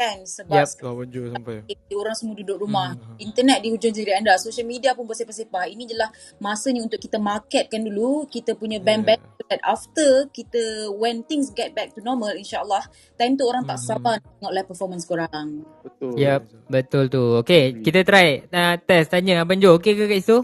[0.00, 0.68] Kan sebab yep.
[0.72, 1.60] sampai.
[1.92, 2.96] orang semua duduk rumah.
[2.96, 3.20] Hmm.
[3.20, 5.68] Internet di hujung jari anda, social media pun bersepah-sepah.
[5.68, 6.08] Ini jelah
[6.40, 9.44] masanya untuk kita marketkan dulu kita punya band-band yeah.
[9.52, 12.80] that after kita when things get back to normal insyaallah
[13.20, 13.84] time tu orang tak hmm.
[13.84, 15.68] sabar tengok live performance korang.
[15.84, 16.16] Betul.
[16.16, 16.40] Yep,
[16.72, 17.22] betul tu.
[17.44, 19.76] Okay, kita try uh, test tanya Abang Jo.
[19.76, 20.40] Okay ke kat situ?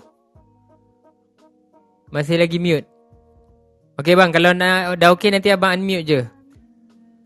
[2.13, 2.85] Masih lagi mute.
[3.97, 6.36] Okay bang, kalau nak, dah okay nanti abang unmute je.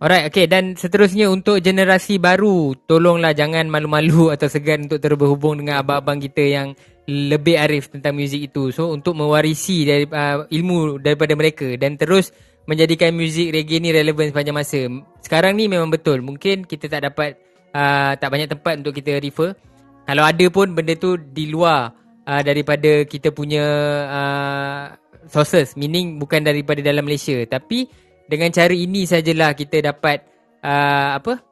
[0.01, 0.49] Alright, okay.
[0.49, 6.17] Dan seterusnya untuk generasi baru, tolonglah jangan malu-malu atau segan untuk terus berhubung dengan abang-abang
[6.17, 6.69] kita yang
[7.05, 8.73] lebih arif tentang muzik itu.
[8.73, 12.33] So, untuk mewarisi dari, uh, ilmu daripada mereka dan terus
[12.65, 14.81] menjadikan muzik reggae ni relevan sepanjang masa.
[15.21, 16.25] Sekarang ni memang betul.
[16.25, 17.37] Mungkin kita tak dapat,
[17.77, 19.53] uh, tak banyak tempat untuk kita refer.
[20.09, 21.93] Kalau ada pun benda tu di luar
[22.25, 23.65] uh, daripada kita punya
[24.09, 24.85] uh,
[25.29, 27.87] sources meaning bukan daripada dalam Malaysia tapi
[28.31, 30.23] dengan cara ini sajalah kita dapat
[30.63, 31.43] uh, apa?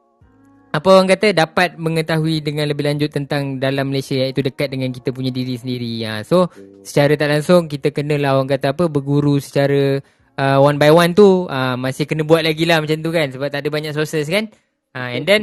[0.69, 5.09] Apa orang kata dapat mengetahui dengan lebih lanjut tentang dalam Malaysia iaitu dekat dengan kita
[5.11, 5.91] punya diri sendiri.
[5.99, 6.47] Ya so
[6.85, 9.99] secara tak langsung kita kenalah orang kata apa berguru secara
[10.39, 13.49] uh, one by one tu uh, masih kena buat lagi lah macam tu kan sebab
[13.51, 14.47] tak ada banyak sources kan.
[14.93, 15.41] Uh, and then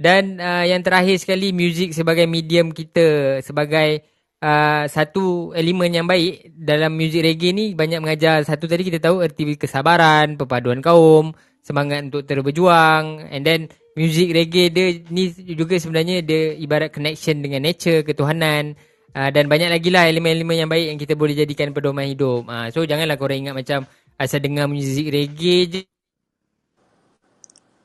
[0.00, 4.06] dan uh, yang terakhir sekali music sebagai medium kita sebagai
[4.40, 8.42] uh, satu elemen yang baik dalam muzik reggae ni banyak mengajar.
[8.42, 13.28] Satu tadi kita tahu erti kesabaran, perpaduan kaum, semangat untuk terus berjuang.
[13.30, 13.60] And then
[13.94, 18.74] muzik reggae dia ni juga sebenarnya dia ibarat connection dengan nature, ketuhanan.
[19.10, 22.46] Uh, dan banyak lagi lah elemen-elemen yang baik yang kita boleh jadikan pedoman hidup.
[22.46, 23.82] Uh, so janganlah korang ingat macam
[24.20, 25.80] asal dengar muzik reggae je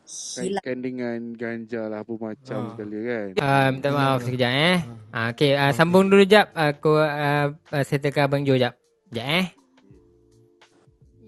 [0.05, 2.69] kaitkan dengan ganja lah apa macam ha.
[2.71, 3.27] sekali kan.
[3.41, 4.77] Uh, minta maaf sekejap eh.
[4.85, 5.17] Ha.
[5.17, 6.53] Uh, okay, uh, sambung dulu jap.
[6.53, 8.77] Aku uh, uh, settlekan Abang Jo jap.
[9.09, 9.45] Sekejap eh.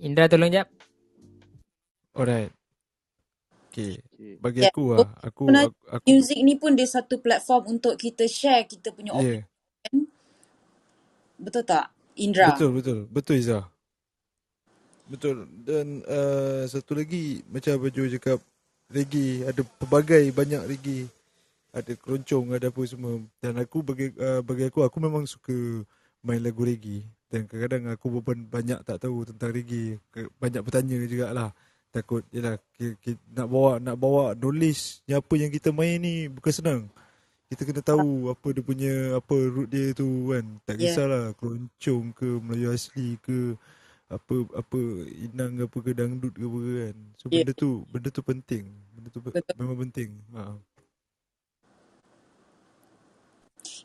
[0.06, 0.70] Indra tolong jap.
[2.14, 2.54] Alright.
[3.74, 4.02] Okay.
[4.42, 4.74] Bagi yeah.
[4.74, 5.10] aku lah.
[5.22, 9.46] Aku, aku, aku, music ni pun dia satu platform untuk kita share kita punya yeah.
[9.46, 10.10] opinion.
[11.38, 11.94] Betul tak?
[12.18, 12.54] Indra.
[12.54, 13.00] Betul, betul.
[13.10, 13.66] Betul Izzah.
[15.06, 15.46] Betul.
[15.62, 18.42] Dan uh, satu lagi macam Abang Jo cakap
[18.88, 21.08] reggae ada pelbagai banyak reggae
[21.76, 23.22] ada keroncong ada apa semua.
[23.38, 25.54] Dan aku bagi uh, bagi aku aku memang suka
[26.26, 30.00] main lagu reggae dan kadang-kadang aku pun banyak tak tahu tentang reggae
[30.40, 31.52] banyak bertanya jugalah.
[31.92, 32.60] Takut yalah
[33.32, 36.82] nak bawa nak bawa knowledge apa yang kita main ni bukan senang.
[37.48, 38.94] Kita kena tahu apa dia punya
[39.24, 40.46] apa root dia tu kan.
[40.68, 40.82] Tak ya.
[40.84, 41.36] kisahlah yeah.
[41.40, 43.56] keroncong ke Melayu asli ke
[44.08, 44.80] apa apa
[45.20, 46.96] inang apa ke dangdut ke apa kan.
[47.20, 47.44] So yeah.
[47.44, 48.66] benda tu benda tu penting.
[48.96, 49.56] Benda tu Betul.
[49.60, 50.16] memang penting.
[50.32, 50.56] Ha.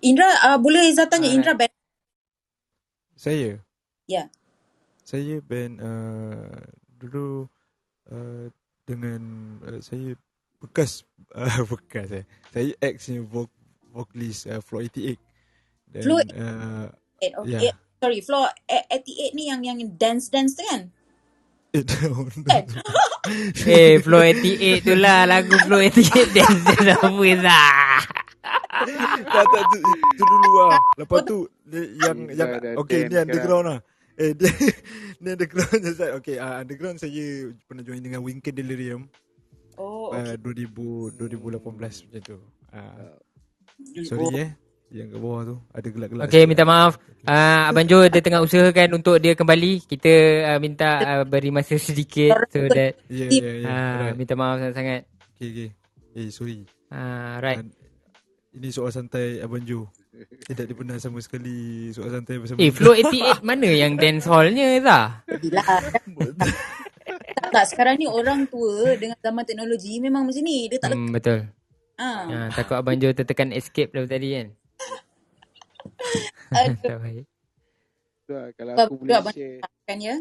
[0.02, 1.74] Indra uh, boleh Izzah tanya uh, Indra band
[3.18, 3.58] Saya.
[4.06, 4.26] Ya.
[4.26, 4.26] Yeah.
[5.02, 6.58] Saya band uh,
[7.02, 7.50] dulu
[8.06, 8.46] uh,
[8.86, 9.22] dengan
[9.66, 10.14] uh, saya
[10.62, 11.02] bekas
[11.34, 12.24] uh, bekas eh.
[12.54, 13.18] Saya ex ni
[13.90, 15.18] vocalist uh, Flow 88.
[15.90, 16.86] Dan, Flow uh,
[17.42, 17.58] okay.
[17.58, 20.90] yeah sorry floor 88 ni yang yang dance dance tu kan?
[21.72, 22.64] Eh, eh,
[23.72, 25.24] eh Flow 88 tu lah.
[25.24, 28.00] Lagu Flow 88 Dance Dance Apa Izzah
[29.24, 29.78] Tak tak tu,
[30.20, 30.76] tu dulu lah.
[31.00, 33.78] Lepas tu Yang yang Okay ni underground lah.
[34.20, 34.52] Eh dia,
[35.24, 39.08] Ni underground je Okay uh, Underground saya Pernah join dengan Winker Delirium.
[39.80, 40.68] Oh, uh, okay.
[40.68, 42.36] 2000 2018 macam tu.
[42.68, 43.16] Uh,
[44.04, 44.50] sorry eh.
[44.92, 46.24] Yang kat bawah tu ada gelak-gelak.
[46.28, 47.00] Okey, minta maaf.
[47.24, 49.88] Uh, Abang Jo dia tengah usahakan untuk dia kembali.
[49.88, 50.12] Kita
[50.52, 53.64] uh, minta uh, beri masa sedikit so that Ya ya ya.
[53.64, 54.16] uh, Alright.
[54.20, 55.08] minta maaf sangat-sangat.
[55.40, 55.68] Okey okey.
[56.12, 56.68] Eh sorry.
[56.92, 57.64] Uh, right.
[57.64, 57.72] Ah,
[58.52, 59.88] Ini soal santai Abang Jo.
[60.44, 62.60] Tidak pernah sama sekali soal santai bersama.
[62.60, 65.24] Eh, Flow 88 mana yang dance hall-nya Zah?
[65.24, 65.64] Bila
[67.40, 70.68] tak, tak, sekarang ni orang tua dengan zaman teknologi memang macam ni.
[70.68, 70.92] Dia tak.
[70.92, 71.48] Hmm, betul.
[71.96, 72.08] Ha.
[72.28, 74.48] Uh, takut Abang Jo tertekan escape dari tadi kan.
[76.52, 77.24] Aduh, tak baik.
[78.26, 80.16] Tu lah, kalau aku boleh share kan ya.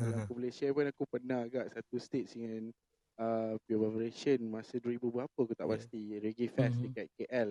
[0.00, 2.72] Kalau aku boleh share pun aku pernah agak satu stage dengan
[3.20, 5.72] uh, Pure Vibration masa 2000 berapa aku tak Yeah.
[5.78, 6.84] pasti Reggae Fest Mhm.
[6.88, 7.50] dekat KL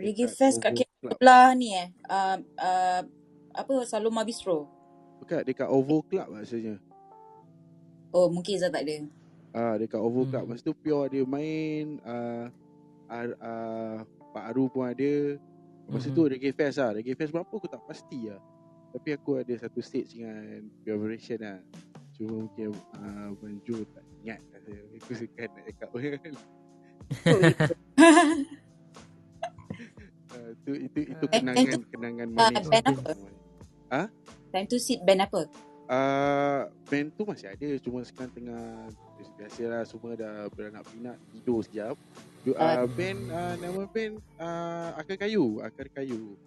[0.00, 1.88] Reggae dekat Fest kat KL Club sebelah ni eh.
[2.08, 3.02] Uh, uh,
[3.52, 4.68] apa Saloma Bistro.
[5.22, 6.76] Bukan dekat Ovo Club maksudnya
[8.12, 8.96] Oh, mungkin Zah tak ada.
[9.52, 10.30] Ah dekat Ovo Hmm.
[10.32, 12.46] Club masa tu Pure ada main uh,
[13.10, 13.98] uh, uh,
[14.32, 15.12] Pak Aru pun ada.
[15.86, 16.14] Masa Mhm.
[16.14, 16.90] tu Reggae Fest lah.
[16.92, 18.40] Reggae Fest berapa aku tak pasti lah.
[18.92, 21.58] Tapi aku ada satu stage dengan Vibration lah.
[22.12, 26.00] Cuma mungkin uh, Abang Jo tak ingat rasa Aku suka nak cakap uh,
[30.62, 33.12] tu, Itu itu Eh, kenangan Kenangan uh, manis band apa?
[33.88, 34.06] Ah,
[34.52, 35.48] Time tu seat band apa?
[35.90, 38.88] Uh, band tu masih ada Cuma sekarang tengah
[39.34, 45.18] Biasalah semua dah beranak pinak Tidur sekejap uh, Uh, Band uh, Nama band uh, Akar
[45.18, 46.38] Kayu Akar Kayu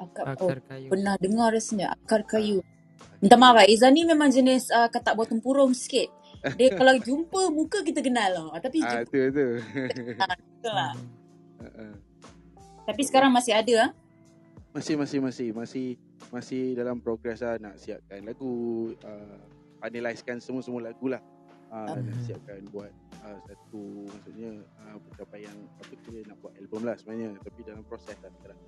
[0.00, 0.88] akar, oh, Akar kayu.
[0.92, 2.60] pernah dengar rasanya Akar Kayu.
[3.20, 6.12] Minta maaf lah, Izzah ni memang jenis uh, katak buah tempurung sikit.
[6.56, 8.60] Dia kalau jumpa muka kita kenal lah.
[8.60, 9.48] Tapi Ah jumpa tu tu
[10.60, 10.92] kita lah.
[10.96, 11.64] Mhm.
[11.66, 11.92] uh-uh.
[12.86, 13.90] Tapi sekarang masih ada ah.
[14.76, 15.86] Masih masih masih Masih
[16.30, 19.40] Masih dalam progress lah Nak siapkan lagu uh,
[19.80, 21.34] Finalizekan semua-semua lagu lah uh,
[21.66, 21.98] Ah.
[21.98, 22.92] Nak siapkan buat
[23.26, 24.54] uh, Satu Maksudnya
[24.86, 28.58] uh, Pencapaian Apa kita nak buat album lah sebenarnya Tapi dalam proses lah sekarang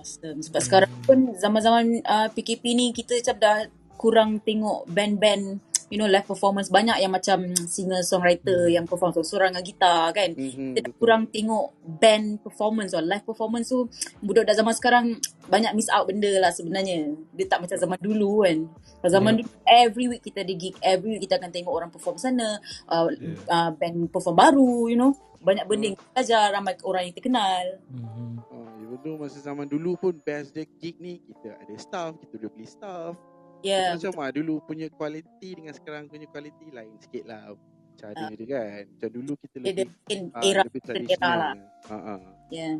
[0.00, 0.40] Awesome.
[0.40, 3.58] Sebab sekarang pun zaman-zaman uh, PKP ni kita macam dah
[4.00, 5.60] kurang tengok band-band
[5.90, 7.42] you know live performance banyak yang macam
[7.74, 10.30] singer songwriter yang perform seorang dengan gitar kan.
[10.32, 13.90] mm-hmm, Kita dah kurang tengok band performance or live performance tu
[14.24, 15.04] budak-budak zaman sekarang
[15.52, 17.10] banyak miss out benda lah sebenarnya.
[17.34, 18.58] Dia tak macam zaman dulu kan.
[19.02, 19.42] Zaman Yeah.
[19.42, 23.10] dulu every week kita ada gig, every week kita akan tengok orang perform sana, uh,
[23.10, 23.34] Yeah.
[23.50, 25.12] uh, band perform baru, you know.
[25.40, 27.64] Banyak benda yang kita ajar, ramai orang yang terkenal.
[27.88, 28.44] Mhm.
[28.52, 32.36] Oh, even though masa zaman dulu pun best dia gig ni kita ada staff, kita
[32.36, 33.16] boleh beli staff.
[33.60, 37.52] Ya, Yeah, macam ah dulu punya quality dengan sekarang punya quality lain sikit lah
[38.00, 38.82] cara dia kan.
[38.88, 41.36] Macam dulu kita dia dia lebih mungkin ah, era lebih tradisional.
[41.36, 41.54] lah.
[41.92, 42.20] Ha ah.
[42.48, 42.70] Ya.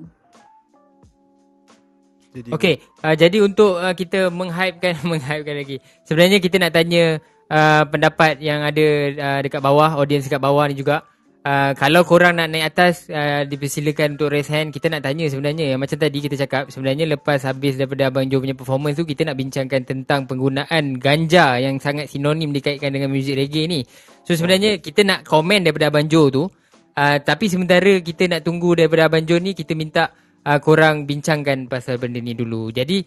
[2.31, 5.76] Jadi Okey, uh, jadi untuk uh, kita menghypekan menghypekan lagi.
[6.07, 7.18] Sebenarnya kita nak tanya
[7.50, 8.86] uh, pendapat yang ada
[9.18, 11.02] uh, dekat bawah, audience dekat bawah ni juga.
[11.41, 15.73] Uh, kalau korang nak naik atas uh, dipersilakan untuk raise hand kita nak tanya sebenarnya
[15.73, 19.25] yang macam tadi kita cakap sebenarnya lepas habis daripada Abang Jo punya performance tu kita
[19.25, 23.81] nak bincangkan tentang penggunaan ganja yang sangat sinonim dikaitkan dengan muzik reggae ni
[24.20, 28.77] so sebenarnya kita nak komen daripada Abang Jo tu uh, tapi sementara kita nak tunggu
[28.77, 30.12] daripada Abang Jo ni kita minta
[30.44, 32.73] uh, korang bincangkan pasal benda ni dulu.
[32.73, 33.05] Jadi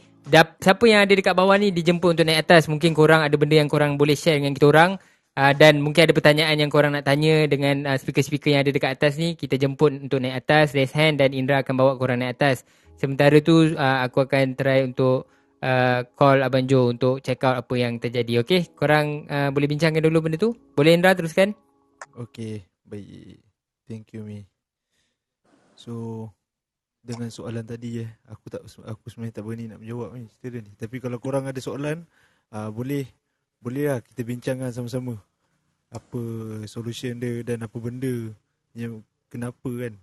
[0.62, 2.70] siapa yang ada dekat bawah ni dijemput untuk naik atas.
[2.70, 4.92] Mungkin korang ada benda yang korang boleh share dengan kita orang.
[5.34, 8.94] Uh, dan mungkin ada pertanyaan yang korang nak tanya dengan uh, speaker-speaker yang ada dekat
[8.94, 9.34] atas ni.
[9.34, 12.62] Kita jemput untuk naik atas, raise hand dan Indra akan bawa korang naik atas.
[13.02, 15.26] Sementara tu uh, aku akan try untuk
[15.66, 18.45] uh, call Abang Jo untuk check out apa yang terjadi.
[18.45, 20.53] Okay, korang uh, boleh bincangkan dulu benda tu?
[20.78, 21.58] Boleh Indra teruskan?
[22.14, 23.42] Okay, baik.
[23.90, 24.45] Thank you, Mi.
[25.74, 26.30] So,
[27.02, 30.72] dengan soalan tadi eh, aku tak aku sebenarnya tak berani nak menjawab ni cerita ni.
[30.78, 32.06] Tapi kalau korang ada soalan,
[32.53, 33.10] uh, boleh
[33.64, 35.16] boleh lah kita bincangkan sama-sama.
[35.93, 36.22] Apa
[36.67, 38.35] solution dia dan apa benda
[38.75, 39.00] yang
[39.32, 39.93] kenapa kan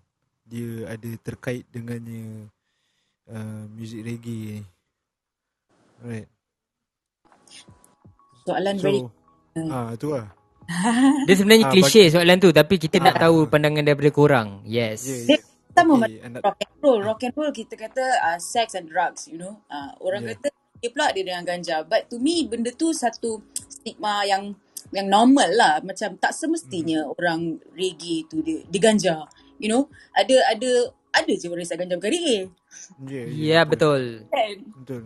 [0.48, 2.48] dia ada terkait dengannya
[3.28, 4.64] uh, music reggae ni.
[6.00, 6.28] Alright.
[8.48, 9.00] Soalan very
[9.50, 10.30] So, ah tu lah.
[11.26, 14.48] Dia sebenarnya Ah, klise soalan tu tapi kita nak tahu pandangan daripada korang.
[14.62, 15.02] Yes.
[15.26, 15.42] Yeah, yeah.
[15.74, 16.98] sama Okay, rock and roll.
[17.02, 19.58] Rock and roll kita kata uh, sex and drugs, you know.
[19.66, 20.39] Uh, orang Yeah.
[20.39, 20.48] kata
[20.81, 21.84] dia pula dia dengan ganja.
[21.84, 24.57] But to me benda tu satu stigma yang
[24.91, 25.75] yang normal lah.
[25.84, 27.17] Macam tak semestinya Mm-hmm.
[27.17, 27.41] orang
[27.76, 29.17] reggae tu dia, dia ganja.
[29.60, 29.83] You know,
[30.17, 30.70] ada ada
[31.12, 32.41] ada je orang isap ganja bukan reggae.
[33.05, 34.25] Yeah, Ya betul.
[34.33, 34.57] Kan?
[34.83, 35.02] Betul.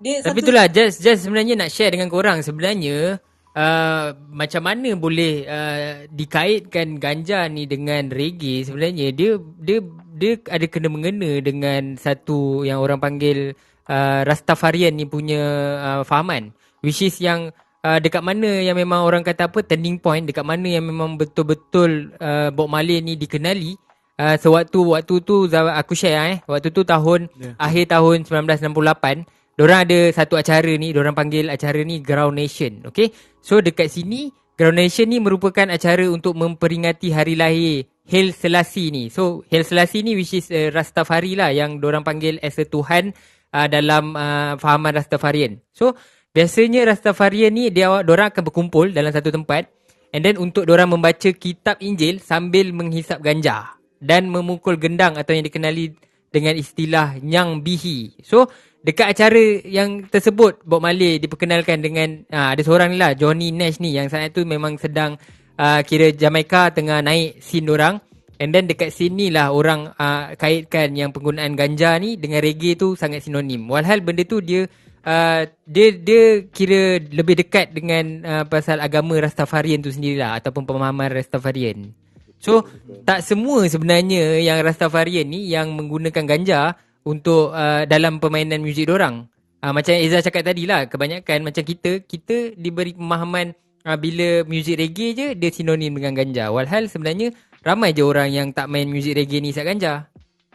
[0.00, 3.20] Dia Tapi satu itulah just just sebenarnya nak share dengan korang sebenarnya
[3.52, 9.78] uh, macam mana boleh uh, dikaitkan ganja ni dengan reggae sebenarnya dia dia
[10.20, 13.56] dia ada kena mengena dengan satu yang orang panggil
[13.88, 15.40] uh, Rastafarian ni punya
[15.78, 16.52] uh, fahaman
[16.84, 17.52] which is yang
[17.84, 22.12] uh, dekat mana yang memang orang kata apa turning point, dekat mana yang memang betul-betul
[22.20, 23.76] uh, Bob Marley ni dikenali.
[24.20, 27.56] Uh, sewaktu waktu tu aku share eh, waktu tu tahun Ya.
[27.56, 29.24] akhir tahun 1968,
[29.60, 32.80] Diorang ada satu acara ni, diorang panggil acara ni Ground Nation.
[32.88, 33.12] Okay.
[33.44, 39.12] So dekat sini, Ground Nation ni merupakan acara untuk memperingati hari lahir Hail Selassie ni.
[39.12, 43.12] So Hail Selassie ni which is uh, Rastafari lah yang diorang panggil as a Tuhan
[43.54, 45.60] uh, dalam uh, fahaman Rastafarian.
[45.74, 45.94] So
[46.30, 49.70] biasanya Rastafarian ni dia diorang akan berkumpul dalam satu tempat
[50.14, 55.44] and then untuk diorang membaca kitab Injil sambil menghisap ganja dan memukul gendang atau yang
[55.44, 55.94] dikenali
[56.30, 58.22] dengan istilah Nyang Bihi.
[58.22, 58.46] So
[58.80, 63.82] dekat acara yang tersebut Bob Marley diperkenalkan dengan uh, ada seorang ni lah Johnny Nash
[63.82, 65.20] ni yang saat tu memang sedang
[65.60, 68.00] uh, kira Jamaica tengah naik scene orang
[68.40, 72.96] and then dekat sini lah orang uh, kaitkan yang penggunaan ganja ni dengan reggae tu
[72.96, 74.64] sangat sinonim walhal benda tu dia
[75.04, 81.12] uh, dia dia kira lebih dekat dengan uh, pasal agama Rastafarian tu sendirilah ataupun pemahaman
[81.12, 81.92] Rastafarian
[82.40, 82.64] So
[83.04, 86.72] tak semua sebenarnya yang Rastafarian ni yang menggunakan ganja
[87.04, 89.28] untuk uh, dalam permainan muzik orang.
[89.60, 93.52] Uh, macam Eza cakap tadi lah, kebanyakan macam kita, kita diberi pemahaman
[93.84, 96.48] uh, bila muzik reggae je dia sinonim dengan ganja.
[96.48, 100.08] Walhal sebenarnya ramai je orang yang tak main muzik reggae ni isap ganja.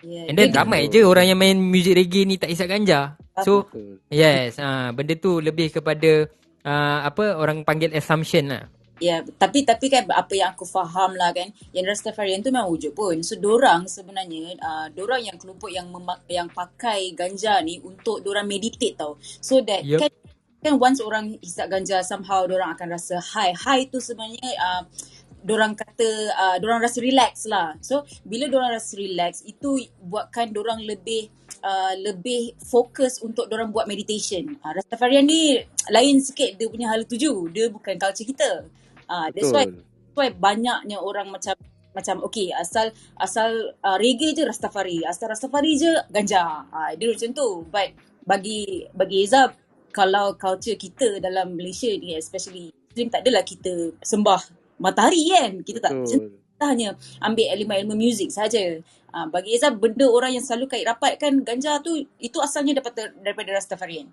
[0.06, 0.30] Yeah.
[0.30, 3.18] And then Dia- ramai je orang yang main muzik reggae ni tak isap ganja.
[3.44, 4.00] So Betul.
[4.10, 6.30] yes, uh, benda tu lebih kepada
[6.64, 8.64] uh, apa orang panggil assumption lah.
[9.04, 12.96] Ya, tapi tapi kan apa yang aku faham lah kan, yang Rastafarian tu memang wujud
[12.96, 13.20] pun.
[13.28, 18.48] So dorang sebenarnya uh, dorang yang kelompok yang memak, yang pakai ganja ni untuk dorang
[18.48, 19.20] meditate tau.
[19.20, 20.00] So that Yup.
[20.00, 20.12] kan
[20.64, 23.52] kan once orang hisap ganja somehow dorang akan rasa high.
[23.52, 24.88] High tu sebenarnya uh,
[25.46, 27.78] dorang kata uh, dorang rasa relax lah.
[27.86, 31.30] So bila dorang rasa relax itu buatkan dorang lebih
[31.62, 34.58] uh, lebih fokus untuk dorang buat meditation.
[34.66, 35.62] Uh, Rastafarian ni
[35.94, 37.54] lain sikit dia punya hala tuju.
[37.54, 38.66] Dia bukan culture kita.
[39.06, 39.86] Uh, that's why Betul.
[39.86, 41.54] that's why banyaknya orang macam
[41.94, 42.92] macam okay asal
[43.22, 46.66] asal uh, reggae je Rastafari, asal Rastafari je ganja.
[46.74, 47.48] Uh, dia macam tu.
[47.70, 47.94] But
[48.26, 49.54] bagi bagi Eza
[49.94, 55.52] kalau culture kita dalam Malaysia ni especially Muslim tak adalah kita sembah matahari kan.
[55.62, 56.36] Kita tak Betul.
[56.40, 56.90] kita hanya
[57.20, 58.80] ambil elemen-elemen muzik saja.
[59.16, 63.12] Uh, bagi Eza benda orang yang selalu kait rapat kan ganja tu itu asalnya daripada
[63.24, 64.12] daripada Rastafarian.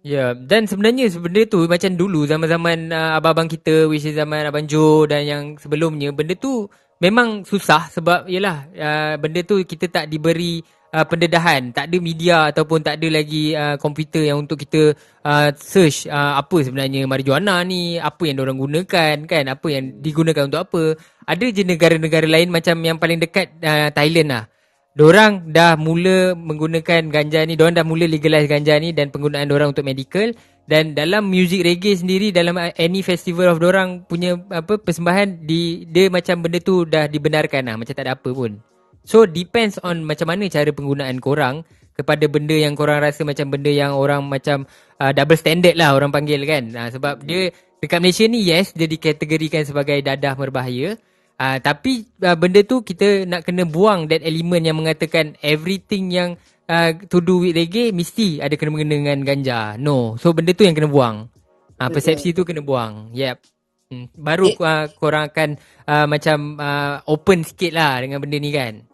[0.00, 4.64] Ya, dan sebenarnya benda tu macam dulu zaman-zaman uh, abang-abang kita which is zaman abang
[4.64, 6.72] Joe dan yang sebelumnya benda tu
[7.04, 12.50] memang susah sebab yalah uh, benda tu kita tak diberi uh, pendedahan, tak ada media
[12.50, 14.94] ataupun tak ada lagi uh, komputer yang untuk kita
[15.24, 20.46] uh, search uh, apa sebenarnya marijuana ni, apa yang orang gunakan kan, apa yang digunakan
[20.46, 20.82] untuk apa.
[21.26, 24.44] Ada je negara-negara lain macam yang paling dekat uh, Thailand lah.
[24.90, 29.70] Diorang dah mula menggunakan ganja ni, diorang dah mula legalize ganja ni dan penggunaan diorang
[29.70, 30.34] untuk medical
[30.66, 36.10] dan dalam music reggae sendiri dalam any festival of diorang punya apa persembahan di dia
[36.10, 38.58] macam benda tu dah dibenarkan lah macam tak ada apa pun.
[39.04, 41.64] So depends on macam mana cara penggunaan korang
[42.00, 44.64] kepada benda yang korang rasa macam benda yang orang macam
[44.96, 46.72] uh, double standard lah orang panggil kan.
[46.72, 50.96] Uh, sebab dia dekat Malaysia ni yes dia dikategorikan sebagai dadah berbahaya.
[51.40, 56.36] Uh, tapi uh, benda tu kita nak kena buang that element yang mengatakan everything yang
[56.68, 59.60] uh, to do with reggae mesti ada kena mengena dengan ganja.
[59.80, 60.20] No.
[60.20, 61.32] So benda tu yang kena buang.
[61.80, 63.16] Uh, persepsi tu kena buang.
[63.16, 63.40] Yep.
[63.88, 64.06] Hmm.
[64.12, 65.56] Baru uh, korang akan
[65.88, 68.89] uh, macam uh, open sikit lah dengan benda ni kan.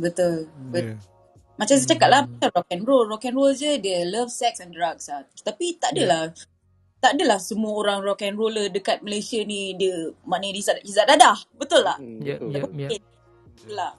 [0.00, 0.48] Betul.
[0.72, 0.96] Betul.
[0.96, 1.08] Ya.
[1.54, 3.04] Macam saya cakap lah macam rock and roll.
[3.04, 5.28] Rock and roll je dia love sex and drugs lah.
[5.38, 6.32] Tapi tak adalah
[7.00, 9.92] tak adalah semua orang rock and roller dekat Malaysia ni dia
[10.24, 11.36] maknanya izat, izat dadah.
[11.54, 11.96] Betul tak?
[11.96, 12.52] Hmm, Yep, betul.
[12.52, 12.90] yep, yep.
[13.56, 13.92] Betul lah.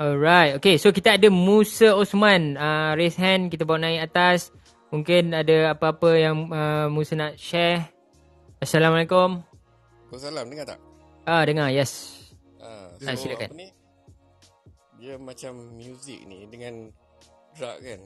[0.00, 0.56] Alright.
[0.56, 2.54] Okay, so kita ada Musa Osman.
[2.54, 4.50] Uh, raise hand, kita bawa naik atas.
[4.90, 7.86] Mungkin ada apa-apa yang uh, Musa nak share.
[8.58, 9.42] Assalamualaikum.
[10.10, 10.78] Waalaikumsalam dengar tak?
[11.22, 12.18] Ah, dengar, yes.
[12.58, 13.46] Ah, Ah, so silakan.
[13.46, 13.68] apa ni?
[15.00, 16.92] Dia macam music ni dengan
[17.56, 18.00] drug kan.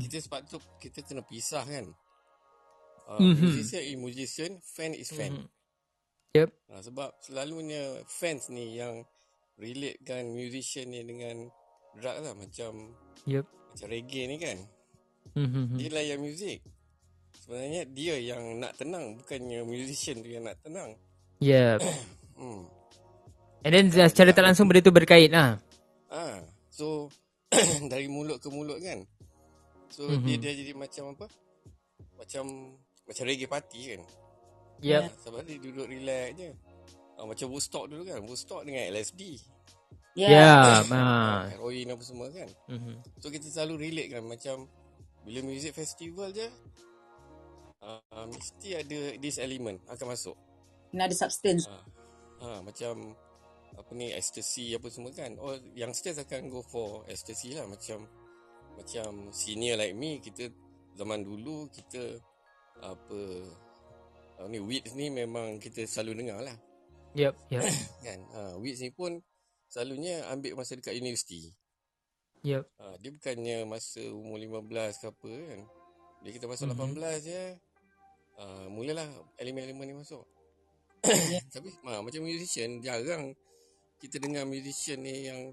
[0.00, 1.92] kita sebab tu kita kena pisah kan.
[3.04, 3.44] Uh, Mhm.
[3.44, 5.32] Musician is musician, fan is fan.
[5.36, 5.46] Mhm.
[6.30, 6.50] Yep.
[6.70, 9.02] Ah, sebab selalunya fans ni yang
[9.58, 11.50] relatekan musician ni dengan
[11.98, 12.94] drug lah macam
[13.26, 13.44] Yep.
[13.44, 14.58] macam reggae ni kan.
[15.36, 15.76] Mhm.
[15.76, 16.64] Dia layan muzik.
[17.44, 20.96] Sebenarnya dia yang nak tenang bukannya musician tu yang nak tenang.
[21.42, 21.84] Yep.
[22.40, 22.64] Hmm.
[23.60, 25.60] And then uh, secara tak langsung benda tu berkait lah.
[26.08, 26.40] Ah,
[26.72, 27.12] so
[27.92, 29.04] dari mulut ke mulut kan.
[29.92, 30.22] So Mhm.
[30.22, 30.26] mm-hmm.
[30.26, 31.26] dia dia jadi macam apa?
[32.16, 32.44] Macam
[33.04, 34.02] macam reggae party kan.
[34.80, 35.02] Yep.
[35.04, 36.50] Ah, sebab dia duduk relax je.
[37.20, 38.20] Ah, macam Woodstock dulu kan.
[38.24, 39.36] Woodstock dengan LSD.
[40.16, 40.28] Ya.
[40.28, 40.82] Yeah.
[40.90, 41.46] Ah.
[41.52, 42.48] Heroin apa semua kan.
[42.70, 43.20] Mhm.
[43.20, 44.56] So kita selalu relate kan macam
[45.20, 46.48] bila music festival je
[47.84, 50.36] uh, mesti ada this element akan masuk.
[50.90, 51.68] Kena ada substance.
[51.68, 51.76] Ha,
[52.42, 53.14] ha, macam
[53.80, 55.34] apa ni ecstasy apa semua kan.
[55.40, 58.04] Oh youngsters akan go for ecstasy lah macam
[58.76, 60.52] macam senior like me kita
[60.94, 62.20] zaman dulu kita
[62.80, 63.20] apa
[64.36, 66.56] apa ni weeds ni memang kita selalu dengar lah
[67.10, 67.66] Yep, yep,
[68.06, 68.20] kan.
[68.30, 69.18] Ha, weeds ni pun
[69.66, 71.50] selalunya ambil masa dekat universiti.
[72.46, 72.70] yep.
[72.78, 75.60] Ha, dia bukannya masa umur 15 ke apa kan.
[76.22, 76.78] Dia kita masuk Mhm.
[76.94, 77.42] 18 je.
[78.38, 80.22] Uh, mulalah elemen-elemen ni masuk.
[81.52, 83.34] Tapi ha, macam musician jarang
[84.00, 85.52] kita dengar musician ni yang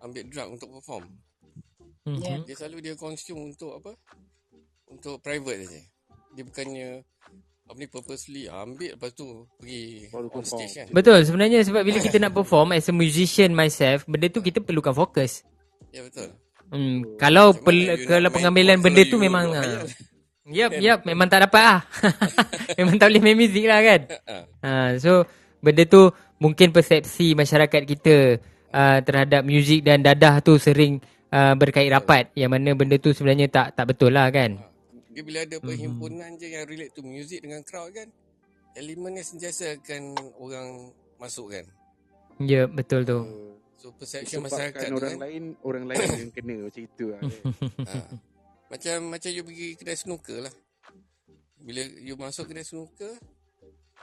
[0.00, 1.04] ambil drug untuk perform.
[2.06, 2.22] Mhm.
[2.22, 2.38] Yeah.
[2.46, 3.92] Dia selalu dia consume untuk apa?
[4.88, 5.82] Untuk private saja.
[6.32, 6.88] Dia bukannya
[7.70, 10.58] apa ni purposely ambil lepas tu pergi Baru on perform.
[10.58, 10.86] stage kan.
[10.90, 14.90] Betul sebenarnya sebab bila kita nak perform as a musician myself, benda tu kita perlukan
[14.90, 15.46] fokus.
[15.94, 16.34] Ya betul.
[16.70, 19.82] Hmm, kalau Macam pel, kalau pengambilan benda kalau tu you memang ah.
[20.50, 21.80] Yep, yep, memang tak dapat ah.
[22.78, 24.00] memang tak boleh main muzik lah kan.
[24.30, 24.36] Ha.
[24.66, 25.22] Ha, so
[25.62, 26.10] benda tu
[26.40, 28.40] mungkin persepsi masyarakat kita
[28.72, 30.98] uh, terhadap muzik dan dadah tu sering
[31.30, 34.56] uh, berkait rapat yang mana benda tu sebenarnya tak tak betul lah kan.
[35.10, 38.08] Dia bila ada perhimpunan je yang relate to music dengan crowd kan,
[38.78, 40.68] elemen ni sentiasa akan orang
[41.20, 41.66] masuk kan.
[42.40, 43.20] Ya, yep, betul tu.
[43.80, 45.24] So perception masyarakat Sebabkan tu orang kan.
[45.24, 47.20] lain orang lain yang kena macam itu lah.
[47.20, 47.32] kan.
[47.84, 47.94] Ha.
[48.70, 50.54] Macam macam you pergi kedai snooker lah.
[51.60, 53.12] Bila you masuk kedai snooker,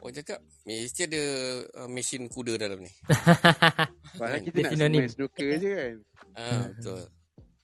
[0.01, 1.23] orang cakap mesti ada
[1.83, 2.91] uh, mesin kuda dalam ni.
[4.19, 4.99] Padahal kita nak sinonim.
[5.01, 5.95] main snooker je kan.
[6.37, 7.01] Ah betul.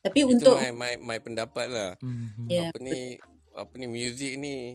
[0.03, 1.92] Tapi Itu untuk my, my my pendapat lah.
[2.02, 2.45] Mhm.
[2.50, 2.98] yeah, Apa ni
[3.53, 4.74] apa ni music ni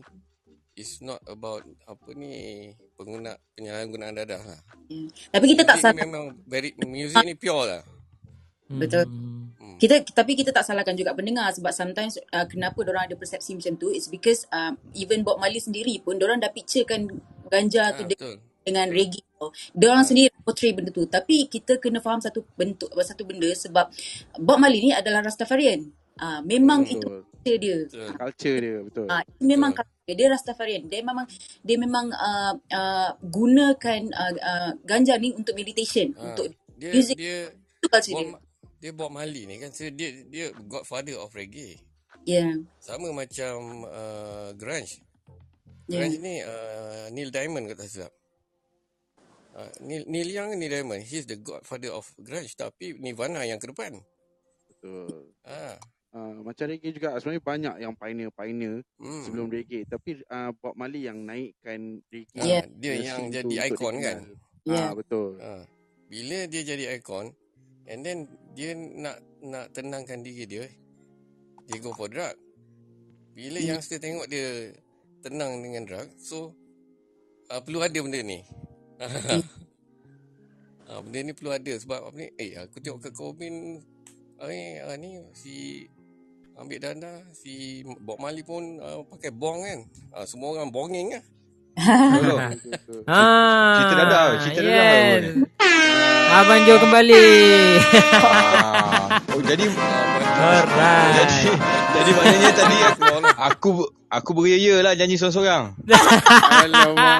[0.79, 4.59] is not about apa ni pengguna penyalahgunaan dadah lah.
[5.35, 7.83] tapi kita tak Music ni salah memang very music ni pure lah.
[8.69, 9.05] Betul.
[9.05, 9.77] Hmm.
[9.77, 13.73] kita tapi kita tak salahkan juga pendengar sebab sometimes uh, kenapa orang ada persepsi macam
[13.75, 17.09] tu it's because uh, even Bob Marley sendiri pun orang dah picturekan
[17.47, 18.35] ganja Ah, tu de- betul.
[18.61, 19.47] dengan reggae tu.
[19.71, 21.01] Diorang sendiri portray benda tu.
[21.03, 23.89] Tapi kita kena faham satu bentuk satu benda sebab
[24.37, 25.89] Bob Marley ni adalah Rastafarian.
[26.15, 27.23] Ah memang itu Betul.
[27.31, 27.77] culture dia.
[27.81, 28.09] Betul.
[28.13, 29.05] Culture dia betul.
[29.07, 29.87] Ah itu memang Betul.
[29.87, 30.27] culture dia.
[30.29, 30.81] Rastafarian.
[30.85, 31.25] Dia memang
[31.59, 37.15] dia memang uh, uh, gunakan uh, uh, ganja ni untuk meditation, Ha, untuk dia music.
[37.15, 38.27] dia itu culture dia.
[38.27, 38.48] Bob, dia
[38.95, 41.75] Bob Marley ni kan so dia dia godfather of reggae.
[42.23, 42.63] Yeah.
[42.79, 45.03] Sama macam uh, grunge.
[45.91, 46.07] Yeah.
[46.07, 48.13] Grunge ni uh, Neil Diamond kata silap.
[49.49, 53.67] Uh, Neil, Neil Young Neil Diamond he's the godfather of grunge tapi Nirvana yang ke
[53.67, 53.99] depan.
[54.71, 55.35] Betul.
[55.43, 55.75] Ah.
[56.09, 59.21] Uh, macam reggae juga sebenarnya banyak yang pioneer-pioneer Hmm.
[59.27, 62.39] sebelum reggae tapi uh, Bob Marley yang naikkan reggae.
[62.39, 62.63] Ah, Yeah.
[62.79, 64.17] dia the yang jadi ikon kan.
[64.25, 64.65] dikenal.
[64.65, 64.87] Yeah.
[64.89, 65.29] Ah betul.
[65.37, 65.63] Ah.
[66.09, 67.29] Bila dia jadi ikon
[67.89, 68.25] and then
[68.59, 70.67] dia nak nak tenangkan diri dia
[71.63, 72.35] dia go for drug.
[73.31, 73.79] Bila Hmm.
[73.79, 74.75] youngster tengok dia
[75.23, 76.51] tenang dengan drug so
[77.47, 78.43] uh, perlu ada benda ni.
[80.89, 82.33] Ah, benda ni perlu ada sebab apa ni?
[82.41, 83.77] Eh, aku tengok ke Cobain
[84.41, 85.85] ah, ni, ah, ni si
[86.57, 89.85] ambil dana si Bob Marley pun uh, pakai bong kan.
[90.09, 91.21] Ah, semua orang bonging lah.
[91.79, 92.39] Betul.
[93.09, 95.21] Ah, Cerita dadah, cerita dadah yes.
[95.25, 95.31] baru
[96.29, 97.25] Abang Jo kembali.
[98.13, 99.17] Ah.
[99.29, 101.13] Oh jadi Alright.
[101.15, 101.49] jadi
[101.91, 102.77] jadi maknanya tadi
[103.35, 103.69] aku
[104.05, 105.73] aku beria lah nyanyi seorang-seorang.
[106.29, 107.19] Alamak.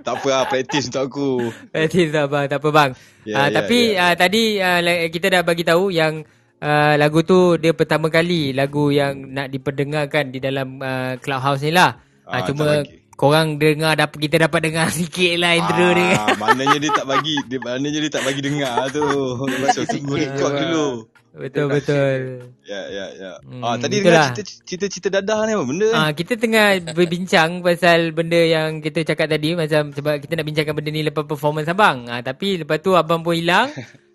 [0.00, 1.30] Tak apa lah praktis untuk aku.
[1.68, 2.90] Berarti tak bang, tak apa bang.
[3.24, 4.04] Ya, Ah, ya, tapi ya.
[4.04, 4.42] ah, tadi
[4.78, 6.22] la- kita dah bagi tahu yang
[6.58, 11.74] ah, lagu tu dia pertama kali lagu yang nak diperdengarkan di dalam ah, clubhouse ni
[11.74, 11.98] lah.
[12.22, 12.86] Ah, Ah, cuma.
[13.16, 16.14] Korang dengar dapat kita dapat dengar sikit lah intro dia.
[16.20, 19.04] Ah, maknanya dia tak bagi, dia maknanya dia tak bagi dengar tu.
[19.74, 20.88] So tunggu record dulu.
[21.36, 22.48] Betul betul.
[22.64, 23.32] Ya ya ya.
[23.44, 24.32] Hmm, ah tadi itulah.
[24.32, 25.88] dengar cerita cerita dadah ni apa benda?
[25.92, 30.72] Ah kita tengah berbincang pasal benda yang kita cakap tadi macam sebab kita nak bincangkan
[30.72, 32.08] benda ni lepas performance abang.
[32.08, 33.68] Ah tapi lepas tu abang pun hilang.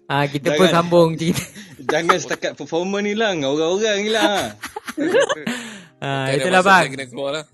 [0.09, 0.81] Ah kita pun Jangan.
[0.81, 1.45] sambung cerita.
[1.77, 4.57] Jangan setakat performer ni lah, orang-orang ni lah.
[6.01, 6.89] Ah itulah bang.
[6.89, 7.45] kena keluar lah.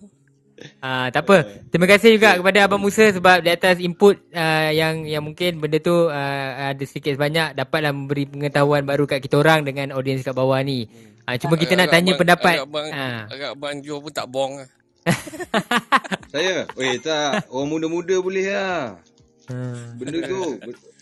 [0.81, 1.37] Ah tak apa.
[1.69, 5.77] Terima kasih juga kepada abang Musa sebab di atas input ah, yang yang mungkin benda
[5.77, 10.33] tu ah, ada sedikit sebanyak dapatlah memberi pengetahuan baru kat kita orang dengan audiens kat
[10.33, 10.89] bawah ni.
[11.27, 12.55] Ah cuma kita nak Agak tanya abang- pendapat.
[12.55, 12.87] Agak abang,
[13.27, 14.69] agak abang Jo pun tak bong lah.
[16.33, 18.99] Saya, weh tak, orang muda-muda boleh lah.
[19.47, 19.95] Ah.
[19.95, 20.41] Benda tu.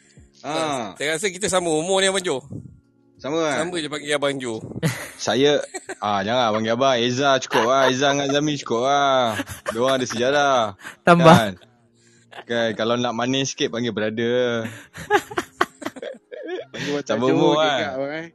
[0.46, 2.38] Ah, Saya rasa kita sama umur ni Abang Jo.
[3.26, 3.56] Sama lah.
[3.58, 4.62] Sama je panggil Abang Jo.
[5.26, 5.58] Saya,
[5.98, 6.96] ah jangan panggil abang.
[7.02, 7.90] Eza cukup lah.
[7.90, 9.34] Eza dengan Zami cukup lah.
[9.74, 10.58] Diorang ada sejarah.
[11.02, 11.34] Tambah.
[11.34, 11.54] Kan?
[12.46, 12.70] kan?
[12.78, 14.70] Kalau nak manis sikit panggil brother.
[16.76, 17.94] Macam Sama Joe umur je kan?
[17.98, 18.28] abang eh.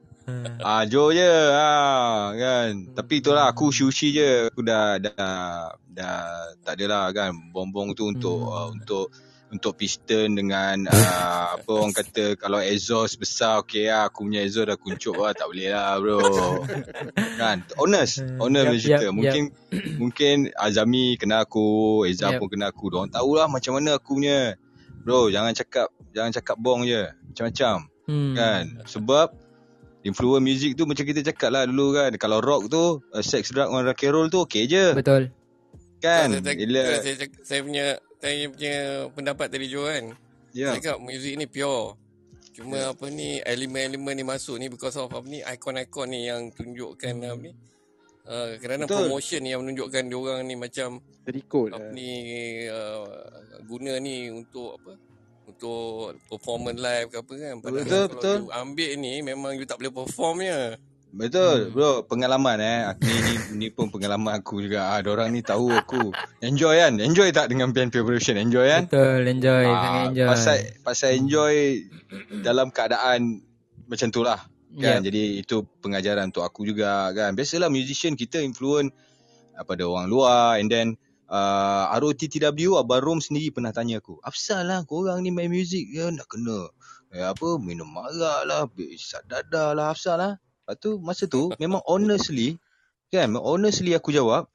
[0.63, 2.71] Ah, Jo je ah, kan.
[2.91, 4.51] Tapi itulah aku sushi je.
[4.51, 6.19] Aku dah dah dah
[6.67, 8.55] tak adalah kan bom-bom tu untuk Hmm.
[8.55, 9.07] uh, untuk
[9.51, 14.71] untuk piston dengan uh, apa orang kata kalau exhaust besar okey lah aku punya exhaust
[14.71, 16.19] dah kuncup lah tak boleh lah bro.
[17.35, 17.67] Kan?
[17.75, 19.05] Honest honest Yap, punya cerita.
[19.11, 19.43] yap, mungkin
[20.03, 21.67] mungkin Azami kena aku
[22.07, 22.39] Eza Yap.
[22.39, 22.95] pun kena aku.
[22.95, 24.55] Diorang tahulah macam mana aku punya.
[25.01, 27.11] Bro jangan cakap jangan cakap bong je.
[27.35, 27.77] Macam-macam.
[28.11, 28.35] Hmm.
[28.35, 28.63] kan?
[28.87, 29.29] Sebab
[30.01, 32.11] influence music tu macam kita cakap lah dulu kan.
[32.17, 34.95] Kalau rock tu uh, sex drug on rock and roll tu okey je.
[34.95, 35.35] Betul.
[35.99, 36.33] kan?
[36.39, 37.87] Saya, bila saya, saya, cakap- saya punya
[38.21, 38.75] saya punya
[39.11, 40.13] pendapat tadi Jo kan.
[40.51, 41.97] ya Saya cakap muzik ni pure.
[42.51, 42.91] Cuma Ya.
[42.91, 47.31] apa ni elemen-elemen ni masuk ni because of apa ni ikon-ikon ni yang tunjukkan Hmm.
[47.31, 47.53] apa ni.
[48.23, 49.09] Uh, kerana Betul.
[49.09, 51.91] promotion yang menunjukkan diorang ni macam Terikut apa lah.
[51.91, 52.11] ni
[52.65, 53.09] uh,
[53.65, 54.93] guna ni untuk apa
[55.49, 55.81] untuk
[56.29, 58.37] performance live ke apa kan padahal Betul, kalau betul.
[58.37, 60.61] you ambil ni memang you tak boleh perform je
[61.11, 62.07] Betul bro.
[62.07, 62.81] Pengalaman eh.
[63.03, 64.95] Ni, ni, ni pun pengalaman aku juga.
[64.95, 66.15] Ah, Diorang ni tahu aku.
[66.39, 66.97] Enjoy kan?
[67.03, 68.87] Enjoy tak dengan band preparation Enjoy kan?
[68.87, 69.27] Betul.
[69.27, 69.65] Enjoy.
[69.67, 70.29] sangat Ah, enjoy.
[70.31, 70.57] Pasal
[70.87, 71.55] pasal enjoy
[72.41, 73.43] dalam keadaan
[73.91, 74.39] macam tu lah
[74.71, 75.03] kan?
[75.03, 75.11] Yep.
[75.11, 77.35] jadi itu pengajaran untuk aku juga kan?
[77.35, 78.95] Biasalah musician kita influence
[79.59, 80.63] uh, pada orang luar.
[80.63, 80.95] And then
[81.31, 86.11] uh, ROTTW Abang Rom sendiri pernah tanya aku apa lah korang ni main muzik ya
[86.11, 86.69] nak kena
[87.15, 90.33] eh, apa minum marak lah besar dada lah apa lah
[90.71, 92.55] lepas tu masa tu memang honestly
[93.11, 94.47] kan honestly aku jawab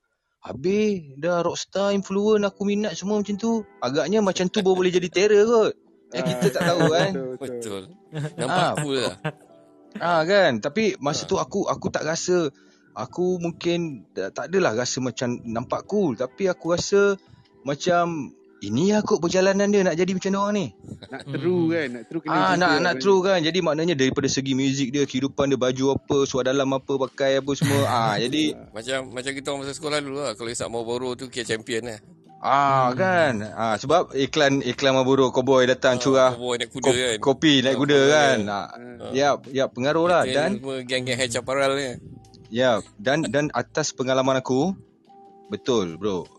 [0.45, 3.65] Habis dah rockstar influence aku minat semua macam tu.
[3.81, 5.73] Agaknya macam tu baru boleh jadi terror kot.
[6.13, 7.11] Eh kita tak tahu kan.
[7.41, 7.81] Betul,
[8.37, 8.73] nampak Ah.
[8.77, 9.17] cool lah
[9.97, 12.53] Ah kan tapi masa tu aku aku tak rasa
[12.93, 17.17] aku mungkin tak, tak adalah rasa macam nampak cool tapi aku rasa
[17.65, 20.67] macam ini lah kot perjalanan dia nak jadi macam dia orang ni.
[21.05, 22.95] Nak true kan Nak true kena Ah nak nak kan.
[22.97, 23.39] true kan.
[23.39, 27.51] Jadi maknanya daripada segi muzik dia, kehidupan dia, baju apa, suara dalam apa, pakai apa
[27.51, 27.83] semua.
[28.01, 31.43] ah jadi macam macam kita orang masa sekolah dulu lah kalau isap Marlboro tu kira
[31.45, 31.99] champion lah
[32.37, 33.33] ah kan.
[33.53, 37.73] Ah sebab iklan iklan Marlboro Cowboy datang curah Cowboy naik kuda ko- kan kopi naik
[37.73, 38.37] Ah, kuda kan.
[38.37, 38.39] kan.
[38.47, 39.11] Ah, Ah.
[39.11, 41.97] ya ya pengaruh lah dan semua geng-geng hair chaparral ni
[42.47, 44.77] Ya, dan dan atas pengalaman aku,
[45.47, 46.29] betul bro.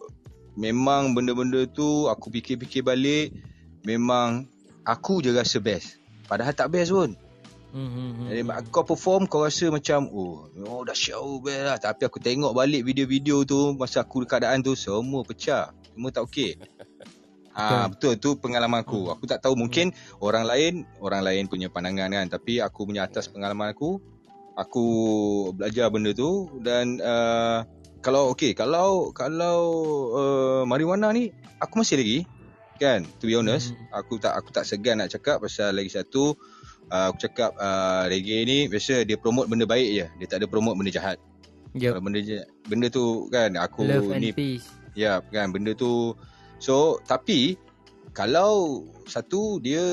[0.57, 3.37] Memang benda-benda tu aku fikir-fikir balik,
[3.85, 4.49] memang
[4.83, 6.01] aku je rasa best.
[6.25, 7.13] Padahal tak best pun.
[7.77, 8.27] Hmm, hmm, hmm.
[8.33, 8.41] Jadi
[8.73, 11.77] kau perform kau rasa macam oh, oh dah show best lah.
[11.77, 15.77] Tapi aku tengok balik video-video tu masa aku keadaan tu semua pecah.
[15.93, 16.57] Semua tak okey.
[17.57, 19.09] Ah betul tu pengalaman aku.
[19.09, 19.89] Aku tak tahu mungkin
[20.21, 23.97] orang lain orang lain punya pandangan kan tapi aku punya atas pengalaman aku
[24.57, 24.87] aku
[25.53, 27.65] belajar benda tu dan uh,
[28.05, 29.59] kalau okey kalau kalau
[30.15, 32.19] uh, marijuana ni aku masih lagi
[32.77, 33.05] kan?
[33.21, 36.37] To be honest aku tak aku tak segan nak cakap pasal lagi satu
[36.93, 40.07] uh, aku cakap uh, reggae ni biasa dia promote benda baik je.
[40.23, 41.19] Dia tak ada promote benda jahat.
[41.77, 41.93] Yup.
[41.93, 42.21] kalau benda
[42.65, 44.65] benda tu kan aku Love ni peace.
[44.97, 46.17] Ya kan benda tu.
[46.57, 47.61] So tapi
[48.17, 49.85] Kalau Satu dia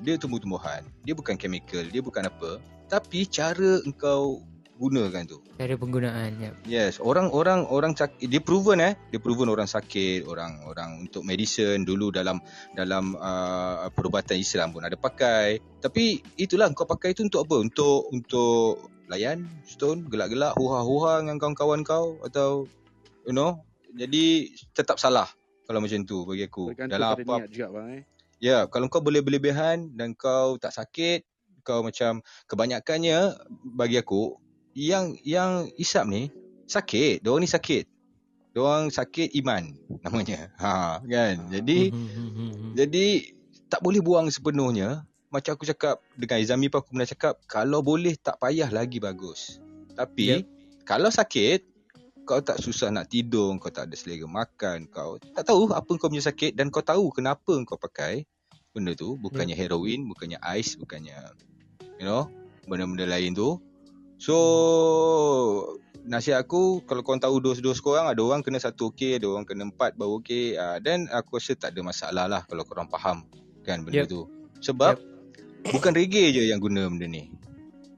[0.00, 2.56] Dia tumbuh-tumbuhan Dia bukan chemical Dia bukan apa
[2.88, 4.40] Tapi cara engkau
[4.76, 6.30] Gunakan tu Cara penggunaan.
[6.36, 6.54] Yup.
[6.68, 12.12] Yes Orang-orang Orang sak- Dia proven eh Dia proven orang sakit Orang-orang Untuk medicine Dulu
[12.12, 12.36] dalam
[12.70, 18.12] Dalam uh, Perubatan Islam pun ada pakai Tapi Itulah kau pakai tu untuk apa Untuk
[18.12, 22.68] Untuk Layan Stone Gelak-gelak Huha-huha Dengan kawan-kawan kau Atau
[23.24, 25.26] You know Jadi Tetap salah
[25.64, 28.04] Kalau macam tu Bagi aku Tergantung Dalam apa niat juga bang eh.
[28.36, 31.24] Ya, kalau kau boleh berlebihan dan kau tak sakit,
[31.64, 33.32] kau macam kebanyakannya
[33.64, 34.36] bagi aku
[34.76, 36.28] yang yang isap ni
[36.68, 37.24] sakit.
[37.24, 37.88] Diorang ni sakit.
[38.52, 39.64] Diorang sakit iman
[40.04, 40.52] namanya.
[40.60, 41.48] Ha, kan?
[41.48, 43.06] Jadi Hmm, hmm, hmm, jadi
[43.72, 45.08] tak boleh buang sepenuhnya.
[45.32, 49.58] Macam aku cakap dengan Izami pun aku pernah cakap, kalau boleh tak payah lagi bagus.
[49.98, 50.40] Tapi Yep.
[50.86, 51.66] kalau sakit,
[52.22, 56.08] kau tak susah nak tidur, kau tak ada selera makan, kau tak tahu apa kau
[56.08, 58.22] punya sakit dan kau tahu kenapa kau pakai
[58.70, 61.16] benda tu, bukannya heroin, bukannya ais, bukannya
[61.98, 62.28] you know,
[62.70, 63.58] benda-benda lain tu.
[64.16, 64.36] So
[66.06, 69.68] nasihat aku kalau kau tahu dos-dos korang ada orang kena satu okey, ada orang kena
[69.68, 70.56] empat baru okey.
[70.56, 73.26] Uh, then aku rasa tak ada masalah lah kalau korang faham
[73.66, 74.08] kan benda Yep.
[74.08, 74.20] tu.
[74.62, 74.96] Sebab
[75.68, 77.28] bukan reggae je yang guna benda ni.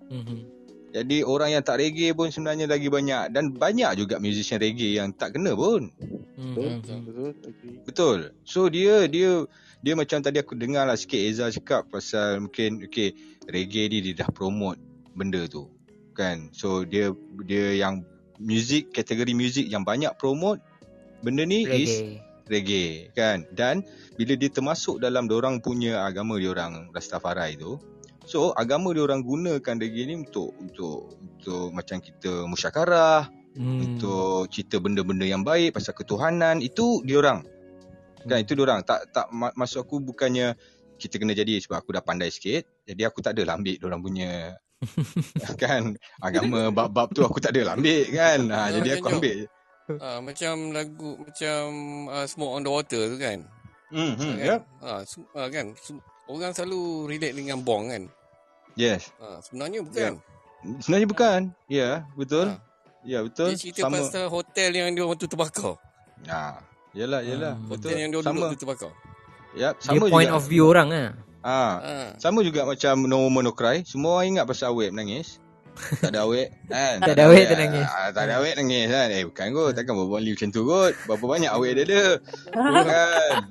[0.08, 0.40] Hmm, hmm.
[0.88, 5.12] Jadi orang yang tak reggae pun sebenarnya lagi banyak dan banyak juga musician reggae yang
[5.12, 5.92] tak kena pun.
[6.38, 7.76] Hmm, Betul, betul, agree.
[7.84, 8.18] Betul.
[8.48, 9.44] So dia dia
[9.84, 13.12] dia macam tadi aku dengar lah sikit Eza cakap pasal mungkin okay
[13.44, 14.80] reggae ni dia dah promote
[15.12, 15.68] benda tu.
[16.18, 16.50] Kan.
[16.50, 17.14] So dia
[17.46, 18.02] dia yang
[18.42, 20.58] music kategori music yang banyak promote
[21.22, 22.18] benda ni is Reggae.
[22.46, 23.82] reggae kan dan
[24.14, 27.78] bila dia termasuk dalam orang punya agama dia orang Rastafari tu
[28.28, 33.24] So agama dia orang gunakan daging ni untuk untuk untuk macam kita musyakarah,
[33.56, 33.80] Hmm.
[33.80, 37.40] untuk cerita benda-benda yang baik pasal ketuhanan itu dia orang.
[38.28, 38.84] Kan itu dia orang.
[38.84, 40.54] Tak tak ma- maksud aku bukannya
[41.00, 42.68] kita kena jadi sebab aku dah pandai sikit.
[42.84, 44.30] Jadi aku tak adalah ambil dia orang punya
[45.58, 45.82] kan
[46.18, 48.40] agama bab-bab tu aku tak adalah ambil kan.
[48.46, 49.14] Ha, Ah, jadi aku tu.
[49.16, 49.38] ambil.
[49.98, 51.58] Ah, macam lagu macam
[52.06, 53.38] uh, Smoke on the Water tu kan.
[53.88, 54.60] Hmm, hmm, kan?
[54.78, 55.66] Ah, sem- ah, kan.
[56.26, 58.02] Orang selalu relate dengan bong kan.
[58.74, 59.10] Yes.
[59.16, 60.12] Ah, sebenarnya bukan.
[60.78, 61.40] Sebenarnya bukan.
[61.66, 62.46] Ya, betul.
[62.48, 62.60] Ah.
[63.00, 63.48] Ya, betul.
[63.48, 63.96] Dia cerita Sama.
[63.98, 65.74] pasal hotel yang dia orang tu terbakar.
[66.26, 66.60] Ha.
[66.92, 67.54] Yalah, yalah.
[67.56, 67.66] Hmm.
[67.66, 67.88] Betul.
[67.88, 68.34] Hotel yang dia sama.
[68.36, 68.92] duduk tu terbakar.
[69.50, 70.36] Yep, Dia sama point juga.
[70.36, 71.08] of view orang lah.
[71.08, 71.26] Ha.
[71.48, 72.12] Ah.
[72.16, 73.80] Sama juga macam No Woman No Cry.
[73.82, 75.40] Semua orang ingat pasal awet menangis.
[76.02, 76.98] tak ada awet kan?
[76.98, 77.86] Tak ada awet, tak nangis.
[77.86, 79.08] Ah, tak ada awet nangis kan?
[79.08, 79.70] Eh bukan kot.
[79.72, 80.92] Takkan berbual liu macam tu kot.
[81.06, 82.04] Berapa banyak awet dia ada.
[82.84, 83.38] kan?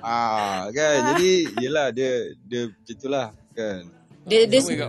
[0.00, 0.96] Ah, kan?
[1.12, 2.12] Jadi yelah dia
[2.42, 3.88] dia macam itulah kan.
[4.24, 4.88] Dia, dia Sama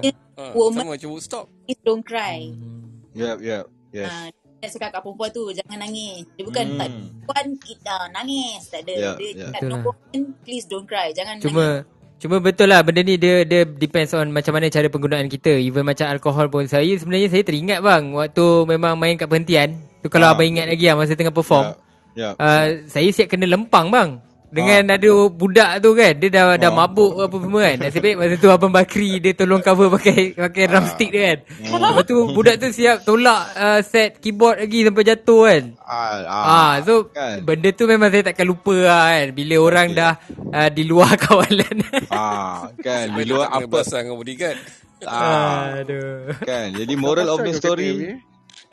[0.52, 1.46] Woman- sama macam Woodstock.
[1.64, 2.52] please don't cry.
[2.52, 3.04] Hmm.
[3.14, 3.66] Yep, yep.
[3.92, 4.12] Yes.
[4.12, 6.28] Ah, dia cakap kat perempuan tu jangan nangis.
[6.34, 6.78] Dia bukan Hmm.
[6.78, 8.62] tak perempuan kita nangis.
[8.68, 8.92] Tak ada.
[8.94, 9.36] Ya, dia ya.
[9.46, 9.84] cakap Betul no lah.
[9.86, 11.08] woman please don't cry.
[11.12, 11.88] Jangan nangis.
[12.16, 15.52] Cuma betul lah benda ni dia dia depends on macam mana cara penggunaan kita.
[15.60, 19.76] Even macam alkohol pun saya sebenarnya saya teringat bang waktu memang main kat penghentian.
[20.00, 20.34] Tu kalau Ah.
[20.34, 21.76] abang ingat lagi lah masa tengah perform.
[22.16, 22.32] Ya.
[22.40, 24.10] Uh, saya siap kena lempang bang.
[24.56, 26.76] Dengan ada budak tu kan Dia dah dah Ah.
[26.78, 30.64] mabuk apa semua kan Nasib baik masa tu Abang Bakri Dia tolong cover pakai Pakai
[30.66, 35.42] drumstick dia kan Lepas tu budak tu siap tolak uh, Set keyboard lagi Sampai jatuh
[35.44, 37.44] kan Ah, Ah, so kan.
[37.44, 40.00] benda tu memang saya takkan lupa lah kan Bila orang Okey.
[40.00, 40.14] dah
[40.50, 41.76] uh, di luar kawalan
[42.10, 43.06] ah, kan.
[43.12, 43.80] Di luar apa?
[43.84, 44.58] dengan bodyguard.
[45.04, 46.72] Ah, Aduh kan.
[46.72, 48.16] Jadi moral of the story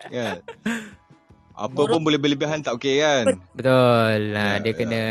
[0.05, 0.39] kan.
[1.52, 3.25] Apa pun boleh berlebihan tak okey kan?
[3.52, 5.02] Betul lah Ya, Dia ya, kena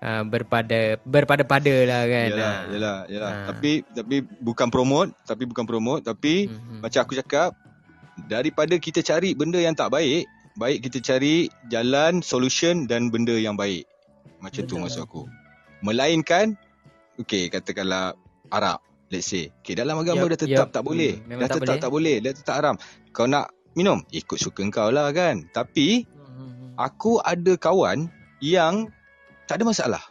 [0.00, 2.60] uh, berpada Berpada-pada lah kan Yalah, Ah.
[2.70, 3.30] yalah, yalah.
[3.30, 3.46] Ah.
[3.50, 6.80] Tapi tapi bukan promote, tapi bukan promote, tapi Mhm.
[6.82, 7.54] macam aku cakap
[8.26, 13.54] daripada kita cari benda yang tak baik, baik kita cari jalan solution dan benda yang
[13.54, 13.86] baik.
[14.38, 14.82] Macam tu Betul.
[14.86, 15.22] maksud aku.
[15.80, 16.58] Melainkan
[17.16, 18.14] okey katakanlah
[18.50, 19.54] Arab, let's say.
[19.62, 20.74] Okey dalam agama Yup, dah tetap yup.
[20.74, 21.12] tak boleh.
[21.18, 21.78] Hmm, dah tak tetap boleh.
[21.78, 22.74] tak boleh, dah tetap haram.
[23.10, 25.46] Kau nak minum, ikut suka kau lah kan.
[25.50, 26.74] Tapi Mhm.
[26.74, 28.10] aku ada kawan
[28.42, 28.90] yang
[29.48, 30.02] tak ada masalah.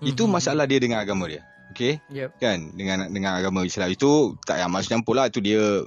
[0.00, 0.32] Itu Mhm.
[0.32, 1.42] masalah dia dengan agama dia.
[1.74, 1.98] Okey?
[2.06, 2.38] Yup.
[2.38, 5.82] kan dengan dengan agama Islam itu tak yang maksud campur lah tu dia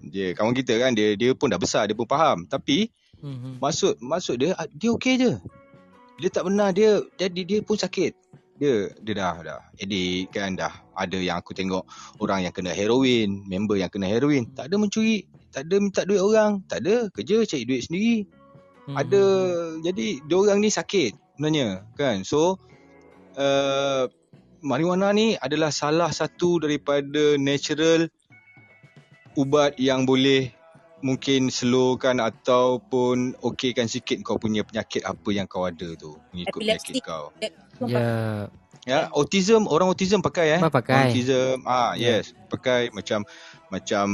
[0.00, 2.88] dia kawan kita kan dia dia pun dah besar dia pun faham tapi
[3.20, 3.60] Mhm.
[3.60, 5.36] maksud maksud dia ah, dia okey je
[6.16, 8.16] dia tak pernah dia jadi dia pun sakit
[8.56, 11.84] dia dia dah dah edik kan dah ada yang aku tengok
[12.16, 16.22] orang yang kena heroin member yang kena heroin tak ada mencuri tak ada minta duit
[16.22, 18.24] orang tak ada kerja cari duit sendiri
[18.88, 18.94] Mhm.
[18.94, 19.22] ada
[19.82, 22.24] jadi dia orang ni sakit sebenarnya kan?
[22.24, 22.56] So
[23.36, 24.08] uh,
[24.64, 28.08] marijuana ni adalah salah satu daripada natural
[29.36, 30.56] ubat yang boleh
[31.04, 36.98] mungkin slowkan ataupun okeykan sikit kau punya penyakit apa yang kau ada tu mengikut Epilepsi.
[36.98, 37.26] penyakit kau.
[37.84, 38.48] Ya.
[38.86, 40.60] Ya autism orang autism pakai eh?
[40.62, 41.10] Pakai.
[41.10, 43.26] autism ah yes pakai macam
[43.66, 44.06] macam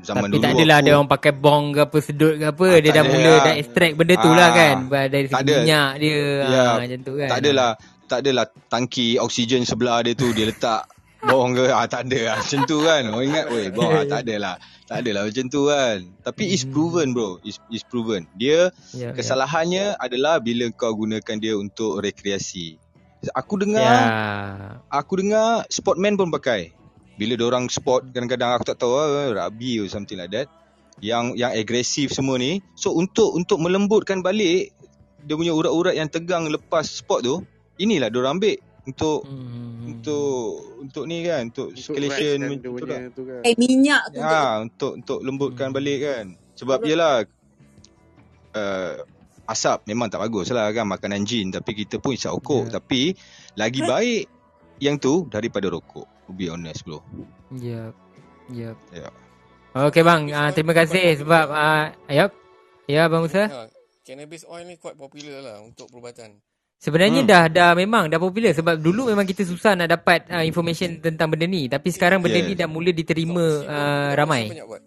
[0.00, 2.64] zaman Tapi dulu tak adalah aku, ada orang pakai bong ke apa sedut ke apa
[2.64, 3.38] Ah, Dia dah mula lah.
[3.42, 4.76] dah extract benda tu lah Ah, kan.
[4.88, 5.54] Dari segi ada.
[5.56, 6.20] minyak dia.
[6.40, 7.28] Ya, ah, Macam tu kan.
[7.28, 7.70] tak adalah
[8.06, 10.86] tak adalah tangki oksigen sebelah dia tu dia letak
[11.26, 11.66] bawang ke.
[11.68, 12.36] Ah tak ada lah.
[12.38, 13.02] Macam tu kan.
[13.04, 15.96] Orang ingat weh bawang ah, tak adalah tak adalah macam tu kan.
[16.20, 16.70] Tapi is Hmm.
[16.70, 17.30] proven bro.
[17.40, 18.30] Is is proven.
[18.32, 22.78] Dia ya, kesalahannya adalah bila kau gunakan dia untuk rekreasi.
[23.32, 24.00] Aku dengar ya.
[24.88, 26.72] aku dengar sportman pun pakai
[27.20, 30.48] bila orang sport kadang-kadang aku tak tahu ah, rugby or something like that
[31.04, 34.72] yang yang agresif semua ni so untuk untuk melembutkan balik
[35.20, 37.34] dia punya urat-urat yang tegang lepas sport tu
[37.76, 39.92] inilah dia orang ambil untuk Hmm.
[39.92, 40.40] untuk
[40.80, 43.00] untuk ni kan untuk Untuk circulation kan macam dia tu punya lah.
[43.12, 43.40] tu kan.
[43.44, 45.76] Eh minyak tu Ya, untuk untuk lembutkan Hmm.
[45.76, 46.24] balik kan.
[46.56, 47.28] Sebab yelah
[48.56, 48.94] uh,
[49.44, 52.80] asap memang tak bagus lah kan makanan jin tapi kita pun isap rokok Ya.
[52.80, 53.12] tapi
[53.54, 54.24] lagi baik
[54.78, 56.06] yang tu daripada rokok.
[56.30, 57.02] To be honest bro.
[57.50, 57.90] Yep.
[58.50, 58.76] Yep.
[58.94, 59.10] Ya.
[59.72, 62.30] Okey bang, uh, terima kasih sebab uh, yep.
[62.86, 63.46] Ya Bang Musa.
[63.46, 63.66] Ha,
[64.02, 66.38] cannabis oil ni quite popular lah untuk perubatan.
[66.76, 67.28] Sebenarnya Hmm.
[67.28, 71.28] dah dah memang dah popular sebab dulu memang kita susah nak dapat uh, information tentang
[71.28, 72.46] benda ni tapi sekarang benda Yes.
[72.46, 74.48] ni dah mula diterima uh, ramai.
[74.48, 74.82] Banyak buat.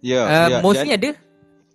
[0.00, 0.58] Ya, Uh, ya.
[0.58, 1.10] mostly Dan, ada.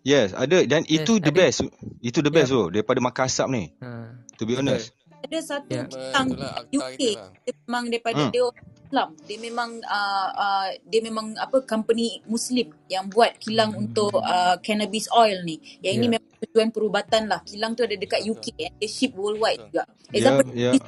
[0.03, 1.38] yes, ada dan itu the ada.
[1.38, 1.64] best.
[2.01, 3.64] Itu the best bro daripada makan asap ni.
[3.77, 3.90] Ha.
[4.35, 4.97] To be honest.
[5.20, 5.84] Ada satu Ya.
[5.86, 7.30] kilang Itulah akta UK lah.
[7.38, 8.32] dia memang daripada Hmm.
[8.32, 8.44] dia
[8.88, 14.56] Islam dia memang uh, uh, dia memang apa company muslim yang buat kilang untuk uh,
[14.62, 16.12] cannabis oil ni yang ini Ya.
[16.16, 18.72] memang tujuan perubatan lah kilang tu ada dekat UK eh.
[18.72, 19.72] dia ship worldwide Betul.
[19.74, 20.72] juga Ya, example ya.
[20.72, 20.80] di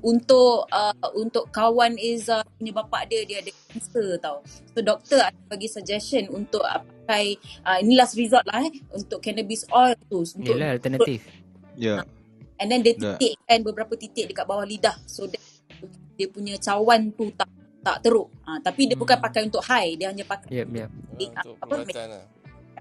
[0.00, 4.40] untuk uh, untuk kawan Eza punya bapak dia dia ada cancer tau.
[4.72, 9.20] So doktor ada bagi suggestion untuk uh, pakai uh, ini last resort lah eh untuk
[9.20, 11.28] cannabis oil tu untuk Yelah alternatif.
[11.76, 12.00] Ya.
[12.62, 13.18] And then dia Dah.
[13.18, 15.42] titikkan beberapa titik dekat bawah lidah so that
[16.14, 17.50] dia punya cawan tu tak
[17.82, 18.30] tak teruk.
[18.46, 19.26] Ha, tapi dia bukan Hmm.
[19.26, 20.86] pakai untuk high, dia hanya pakai Yep, yep.
[21.18, 22.24] eh, Ah, untuk apa pengobatan lah.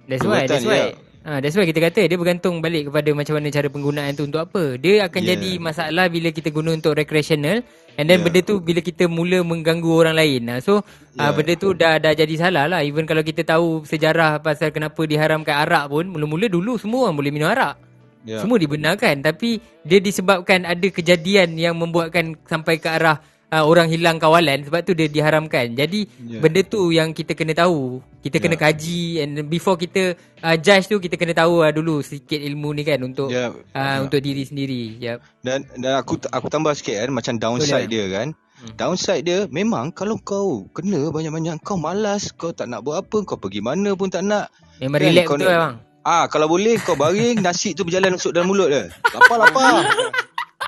[0.06, 0.82] That's why, that's why.
[0.84, 1.10] ya.
[1.22, 4.42] Ha, that's why kita kata dia bergantung balik kepada macam mana cara penggunaan tu untuk
[4.42, 4.74] apa.
[4.76, 5.32] Dia akan Yeah.
[5.32, 7.62] jadi masalah bila kita guna untuk recreational
[7.96, 8.26] and then Yeah.
[8.26, 10.42] benda tu bila kita mula mengganggu orang lain.
[10.50, 10.82] Ha, so
[11.14, 11.30] yeah.
[11.30, 11.34] Yeah.
[11.34, 12.82] benda tu dah dah jadi salah lah.
[12.82, 17.32] Even kalau kita tahu sejarah pasal kenapa diharamkan arak pun, mula-mula dulu semua orang boleh
[17.32, 17.78] minum arak.
[18.22, 18.38] Ya.
[18.38, 23.18] Semua dibenarkan tapi dia disebabkan ada kejadian yang membuatkan sampai ke arah
[23.50, 25.74] uh, orang hilang kawalan sebab tu dia diharamkan.
[25.74, 26.40] Jadi Ya.
[26.40, 28.00] benda tu yang kita kena tahu.
[28.22, 28.62] Kita kena Ya.
[28.64, 32.84] kaji and before kita uh, judge tu kita kena tahu uh, dulu sikit ilmu ni
[32.84, 33.50] kan untuk Ya.
[33.50, 34.00] uh, Ya.
[34.00, 35.02] untuk diri sendiri.
[35.02, 35.18] Yep.
[35.42, 37.92] Dan dan aku aku tambah sikit kan macam downside Boleh.
[37.92, 38.28] dia kan.
[38.62, 38.78] Hmm.
[38.78, 43.34] Downside dia memang kalau kau kena banyak-banyak kau malas, kau tak nak buat apa, kau
[43.36, 44.54] pergi mana pun tak nak.
[44.78, 45.76] Memang Kan, relax kau betul nak- bang.
[46.02, 48.90] Ah kalau boleh kau baring nasi tu berjalan masuk dalam mulut dia.
[49.12, 49.76] Lapar lapar.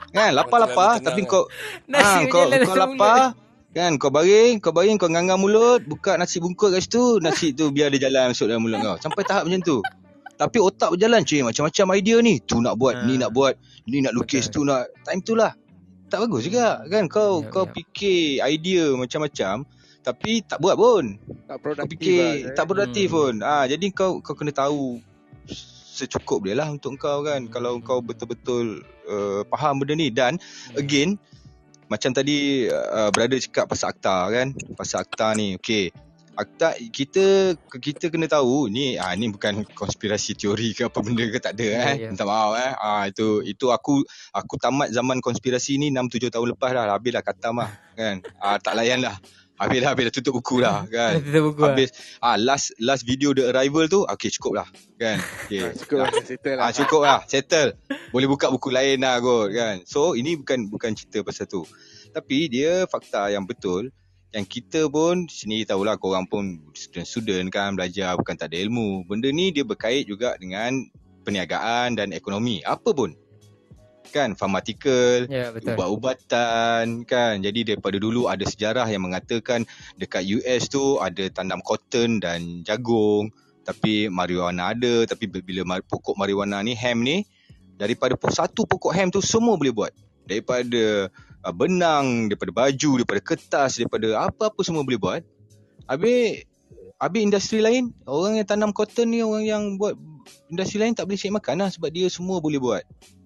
[0.09, 1.43] kan lapar lapar tapi tenang kau
[1.85, 3.19] Nasi ah kau kau dalam lapar
[3.71, 7.73] kan kau baring kau baring kau nganggang mulut buka nasi bungkus kat situ nasi tu
[7.73, 9.77] biar dia jalan masuk dalam mulut kau sampai tahap macam tu
[10.33, 13.25] tapi otak berjalan cuy macam-macam idea ni tu nak buat ni Ah.
[13.25, 13.53] nak buat
[13.83, 15.57] ni nak lukis tu nak time tu lah
[16.05, 17.71] tak bagus juga kan kau Ya, kau ya.
[17.71, 19.65] fikir idea macam-macam
[19.99, 23.15] tapi tak buat pun Tak kau produktif fikir lah, tak produktif Hmm.
[23.15, 23.33] pun.
[23.41, 25.01] Ah jadi kau kau kena tahu
[25.93, 27.45] secukup dia lah untuk kau kan.
[27.53, 30.09] Kalau kau betul-betul uh, faham benda ni.
[30.09, 30.41] Dan
[30.73, 31.21] again
[31.85, 34.47] macam tadi uh, brother cakap pasal akta kan.
[34.73, 35.93] Pasal akta ni okey.
[36.33, 41.37] Akta kita kita kena tahu ni ah ni bukan konspirasi teori ke apa benda ke
[41.37, 41.95] tak ada Ya, eh.
[42.01, 42.09] ya.
[42.09, 42.73] minta maaf eh.
[42.73, 44.01] Ah itu itu aku
[44.33, 46.89] aku tamat zaman konspirasi ni 6 7 tahun lepas dah.
[46.89, 48.25] Habis dah khatam lah kan.
[48.41, 49.13] Ah tak layan lah
[49.65, 51.71] habis dah habis dah tutup buku dah kan Tutup buku lah.
[51.73, 54.67] Habis ah last last video the arrival tu okey cukup lah
[54.99, 55.17] kan.
[55.47, 55.63] Okey.
[55.71, 56.63] Ah, Cukup lah, settle lah.
[56.63, 57.69] Ah cukup lah, settle.
[58.11, 59.75] Boleh buka buku lain lah kot kan.
[59.83, 61.63] So ini bukan bukan cerita pasal tu.
[62.13, 63.89] Tapi dia fakta yang betul
[64.33, 69.05] yang kita pun sini tahulah korang pun student-student kan belajar bukan tak ada ilmu.
[69.05, 70.73] Benda ni dia berkait juga dengan
[71.21, 72.59] perniagaan dan ekonomi.
[72.65, 73.13] Apa pun.
[74.13, 75.73] Kan pharmaceutical, Ya betul.
[75.73, 77.41] ubat-ubatan kan.
[77.41, 79.65] Jadi daripada dulu ada sejarah yang mengatakan
[79.97, 83.33] dekat US tu ada tanam cotton dan jagung
[83.65, 85.09] tapi marijuana ada.
[85.09, 87.25] Tapi bila pokok marijuana ni hemp ni
[87.73, 89.93] daripada satu pokok hemp tu semua boleh buat.
[90.29, 91.09] Daripada
[91.41, 95.21] uh, benang daripada baju daripada kertas daripada apa-apa semua boleh buat.
[95.89, 96.45] Habis
[97.01, 99.97] habis industri lain orang yang tanam cotton ni orang yang buat
[100.47, 102.83] industri lain tak boleh cari makan lah sebab dia semua boleh buat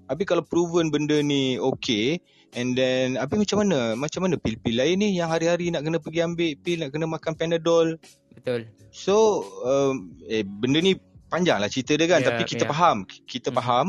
[0.08, 2.19] Habis kalau proven benda ni okay
[2.56, 6.19] And then Habis macam mana Macam mana pil-pil lain ni Yang hari-hari nak kena pergi
[6.24, 7.88] ambil pil Nak kena makan panadol
[8.32, 8.72] Betul.
[8.90, 10.95] So um, eh, Benda ni
[11.27, 12.72] panjang lah cerita dia kan Ya, Tapi kita ya.
[12.72, 13.56] faham Kita Mhm.
[13.60, 13.86] faham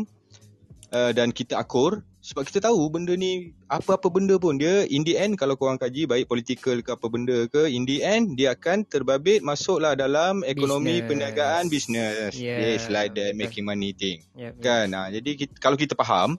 [0.90, 5.16] uh, Dan kita akur Sebab kita tahu benda ni Apa-apa benda pun Dia in the
[5.16, 8.84] end Kalau korang kaji Baik political ke apa benda ke In the end Dia akan
[8.84, 11.08] terbabit Masuklah dalam Ekonomi Business.
[11.08, 13.32] perniagaan Business Ya, Yes like that.
[13.32, 14.52] Making money thing Ya.
[14.52, 16.36] kan ha, jadi kita, kalau kita faham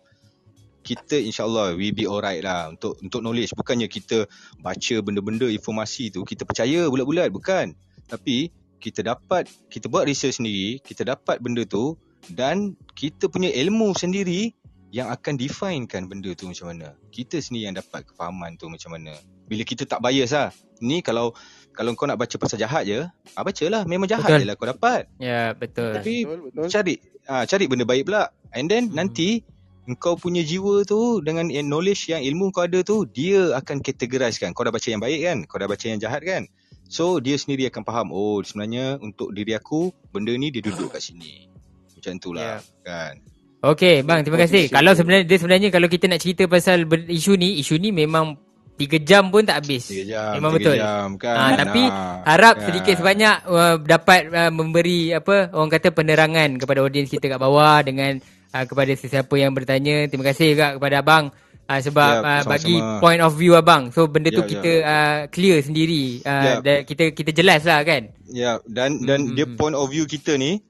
[0.80, 4.26] kita insyaallah we be alright lah untuk untuk knowledge bukannya kita
[4.64, 7.76] baca benda-benda informasi tu kita percaya bulat-bulat bukan
[8.08, 12.00] tapi kita dapat kita buat research sendiri kita dapat benda tu
[12.32, 14.56] dan kita punya ilmu sendiri
[14.90, 16.98] yang akan definekan benda tu macam mana.
[17.14, 19.14] Kita sendiri yang dapat kefahaman tu macam mana.
[19.46, 20.50] Bila kita tak bias lah.
[20.82, 21.34] Ni kalau
[21.76, 23.06] kalau kau nak baca pasal jahat je
[23.38, 23.86] ah bacalah.
[23.86, 24.40] Memang jahat Betul.
[24.42, 25.02] je lah kau dapat.
[25.22, 25.94] Ya betul.
[25.94, 26.68] tapi Betul, betul.
[26.74, 26.96] cari
[27.30, 28.34] ah cari benda baik pula.
[28.50, 28.98] And then Hmm.
[28.98, 29.46] nanti
[29.86, 34.66] engkau punya jiwa tu dengan knowledge yang ilmu kau ada tu dia akan categorizekan kau
[34.66, 35.38] dah baca yang baik kan?
[35.46, 36.50] Kau dah baca yang jahat kan?
[36.90, 41.06] So dia sendiri akan faham oh sebenarnya untuk diri aku benda ni dia duduk kat
[41.06, 41.46] sini.
[41.94, 43.22] Macam tu lah kan
[43.60, 44.72] Okey bang, terima kasih.
[44.72, 48.40] Kalau sebenarnya dia sebenarnya kalau kita nak cerita pasal isu ni, isu ni memang
[48.74, 49.92] 3 jam pun tak habis.
[49.92, 50.76] 3 jam Memang 3 betul.
[50.78, 52.66] jam kan Ah, tapi Ah, harap kan.
[52.66, 57.84] sedikit sebanyak uh, dapat uh, memberi apa orang kata penerangan kepada audiens kita kat bawah
[57.84, 60.08] dengan uh, kepada sesiapa yang bertanya.
[60.08, 61.28] Terima kasih juga kepada abang
[61.68, 63.02] uh, sebab Ya, uh, bagi sama-sama.
[63.04, 63.92] point of view abang.
[63.92, 64.50] So benda tu ya.
[64.50, 66.24] kita uh, clear sendiri.
[66.24, 68.08] Uh, dan kita kita jelas lah kan.
[68.26, 70.64] Ya, dan dan Hmm, dia point of view kita ni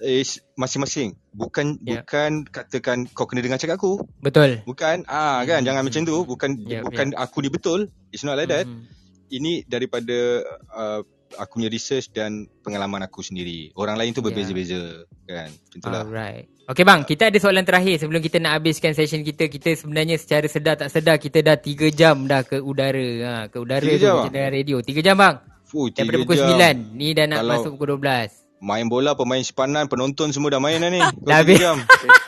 [0.00, 1.14] is masing-masing.
[1.34, 2.00] Bukan Ya.
[2.00, 3.98] bukan katakan kau kena dengar cakap aku.
[4.18, 4.62] Betul.
[4.62, 6.16] Bukan ah kan Hmm, jangan macam tu.
[6.24, 7.90] Bukan Ya, bukan aku ni betul.
[8.08, 8.64] It's not like that.
[8.64, 8.86] Mhm.
[9.28, 11.02] Ini daripada uh,
[11.34, 13.74] aku punya research dan pengalaman aku sendiri.
[13.74, 14.30] Orang lain tu Ya.
[14.30, 14.80] berbeza-beza
[15.24, 15.50] kan.
[15.50, 16.02] Macam itulah.
[16.04, 16.46] Alright.
[16.64, 19.50] Okay bang, kita ada soalan terakhir sebelum kita nak habiskan session kita.
[19.50, 23.08] Kita sebenarnya secara sedar tak sedar kita dah 3 jam dah ke udara.
[23.20, 24.76] Ha, ke udara Tiga tu jam, macam dalam radio.
[24.80, 25.36] 3 jam bang.
[25.66, 26.48] Fuh, tiga Daripada pukul jam.
[26.54, 26.94] 9.
[26.94, 28.43] Ni dah nak Kalau- masuk pukul 12.
[28.64, 31.04] Main bola, pemain sepanan, penonton semua dah main dah ni.
[31.28, 31.58] Dah tiga habis.
[31.60, 31.78] jam.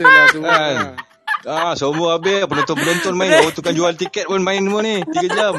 [0.04, 0.76] Lah semua Kan?
[1.48, 2.44] Ah, semua habis.
[2.44, 3.40] Penonton-penonton main.
[3.40, 5.00] Oh, tukang jual tiket pun main semua ni.
[5.16, 5.54] Tiga jam.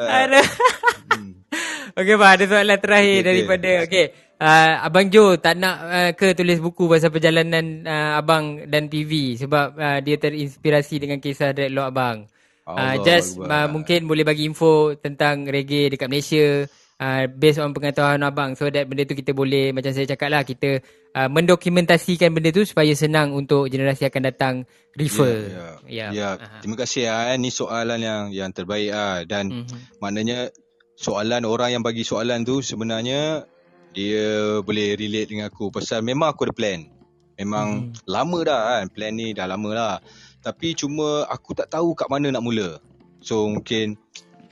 [0.00, 0.46] Ah, Aduh.
[1.12, 1.32] hmm.
[1.96, 3.24] Okey bang, ada soalan terakhir okey.
[3.24, 4.06] daripada okey.
[4.36, 9.40] Uh, abang Jo tak nak uh, ke tulis buku pasal perjalanan uh, abang dan PV
[9.40, 12.28] sebab uh, dia terinspirasi dengan kisah dreadlock abang.
[12.68, 17.72] Uh, Allah just uh, mungkin boleh bagi info tentang reggae dekat Malaysia uh, based on
[17.72, 20.80] pengetahuan abang so that benda tu kita boleh macam saya cakap lah kita
[21.12, 24.54] uh, mendokumentasikan benda tu supaya senang untuk generasi akan datang
[24.94, 25.52] refer.
[25.52, 26.06] Ya, Ya.
[26.10, 26.30] ya.
[26.36, 26.58] Aha.
[26.60, 27.30] Terima kasih ah.
[27.30, 27.36] eh.
[27.36, 30.00] Ni soalan yang yang terbaik ah dan Mhm.
[30.00, 30.48] maknanya
[30.96, 33.44] soalan orang yang bagi soalan tu sebenarnya
[33.92, 36.80] dia boleh relate dengan aku pasal memang aku ada plan.
[37.36, 38.08] Memang Hmm.
[38.08, 39.94] lama dah kan plan ni dah lama lah.
[40.40, 42.80] Tapi cuma aku tak tahu kat mana nak mula.
[43.20, 43.98] So mungkin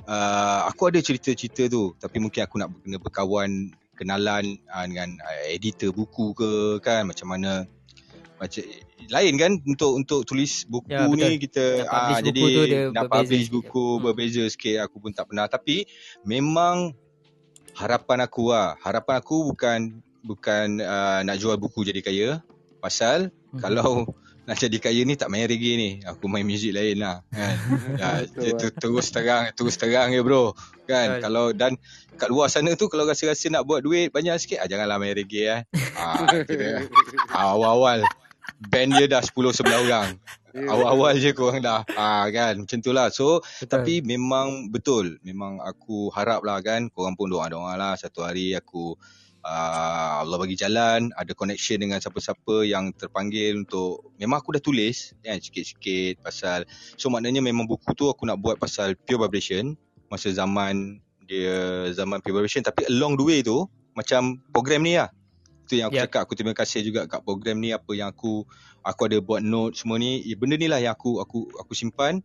[0.06, 3.50] uh, aku ada cerita-cerita tu tapi mungkin aku nak kena berkawan
[3.94, 6.50] kenalan uh, dengan uh, editor buku ke
[6.80, 7.64] kan macam mana
[8.34, 8.66] macam
[9.08, 11.16] lain kan untuk untuk tulis buku Ya, betul.
[11.22, 12.42] ni kita ah buku jadi
[12.90, 13.54] nak publish sikit.
[13.54, 14.02] buku Hmm.
[14.02, 15.86] berbeza sikit aku pun tak pernah tapi
[16.26, 16.92] memang
[17.74, 19.78] harapan aku lah harapan aku bukan
[20.24, 22.30] bukan uh, nak jual buku jadi kaya
[22.80, 23.60] pasal Mhm.
[23.62, 24.10] kalau
[24.44, 25.90] nak jadi kaya ni tak main reggae ni.
[26.04, 27.56] Aku main muzik lain lah kan.
[28.34, 30.52] Ya, tu, terus terang terus terang ya bro
[30.84, 31.16] kan.
[31.16, 31.22] Betul.
[31.24, 31.72] kalau dan
[32.20, 35.48] kat luar sana tu kalau rasa-rasa nak buat duit banyak sikit ah janganlah main reggae
[35.48, 35.60] eh.
[35.96, 36.84] Ah, kira,
[37.36, 38.04] ah, awal-awal
[38.68, 40.08] band dia dah 10 11 orang.
[40.54, 40.70] Ya.
[40.70, 41.82] awal-awal je korang dah.
[41.98, 43.10] Ah kan macam tu lah.
[43.10, 43.70] So Betul.
[43.74, 45.18] tapi memang betul.
[45.26, 47.98] Memang aku harap lah kan korang pun doa-doa lah.
[47.98, 48.94] Satu hari aku
[49.44, 55.12] uh, Allah bagi jalan ada connection dengan siapa-siapa yang terpanggil untuk memang aku dah tulis
[55.20, 56.64] kan sikit-sikit pasal
[56.96, 59.76] so maknanya memang buku tu aku nak buat pasal pure vibration
[60.08, 65.12] masa zaman dia zaman pure vibration tapi along the way tu macam program ni lah
[65.64, 66.04] tu yang aku Yep.
[66.08, 68.44] cakap aku terima kasih juga kat program ni apa yang aku
[68.84, 72.20] aku ada buat note semua ni eh, benda ni lah yang aku aku aku simpan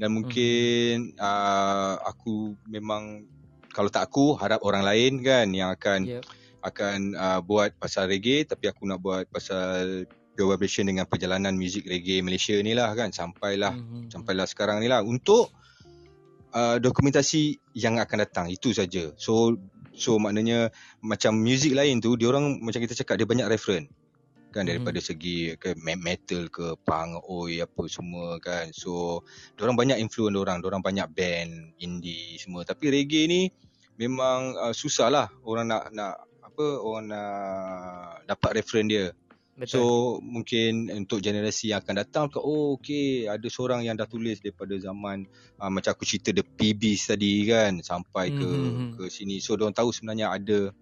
[0.00, 3.28] dan mungkin uh, aku memang
[3.70, 6.39] kalau tak aku harap orang lain kan yang akan Yep.
[6.60, 10.04] Akan uh, buat pasal reggae tapi aku nak buat pasal
[10.36, 14.08] vibration dengan perjalanan muzik reggae Malaysia ni lah kan sampailah Mhm.
[14.08, 15.04] sampailah sekarang ni lah.
[15.04, 15.52] Untuk
[16.56, 19.12] uh, dokumentasi yang akan datang itu saja.
[19.20, 19.60] So
[19.92, 20.72] so maknanya
[21.04, 23.92] macam muzik lain tu dia orang macam kita cakap dia banyak reference.
[24.50, 25.06] Kan daripada Mhm.
[25.12, 28.72] segi ke me- metal ke punk oi apa semua kan.
[28.72, 29.20] So
[29.54, 32.64] dia orang banyak influence dia orang dia orang banyak band indie semua.
[32.64, 33.42] Tapi reggae ni
[34.00, 36.16] memang uh, susah lah orang nak nak
[36.50, 39.06] apa orang nak dapat reference dia
[39.60, 39.76] Betul.
[39.76, 39.80] So
[40.24, 45.28] mungkin untuk generasi yang akan datang oh okey ada seorang yang dah tulis daripada zaman
[45.60, 48.96] uh, macam aku cerita the PBs tadi kan sampai ke Mhm.
[48.96, 49.36] ke sini.
[49.44, 50.72] So diorang tahu sebenarnya ada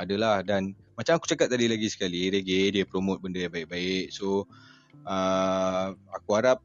[0.00, 4.08] adalah dan macam aku cakap tadi lagi sekali reggae dia promote benda yang baik-baik.
[4.16, 4.48] So
[5.04, 6.64] uh, aku harap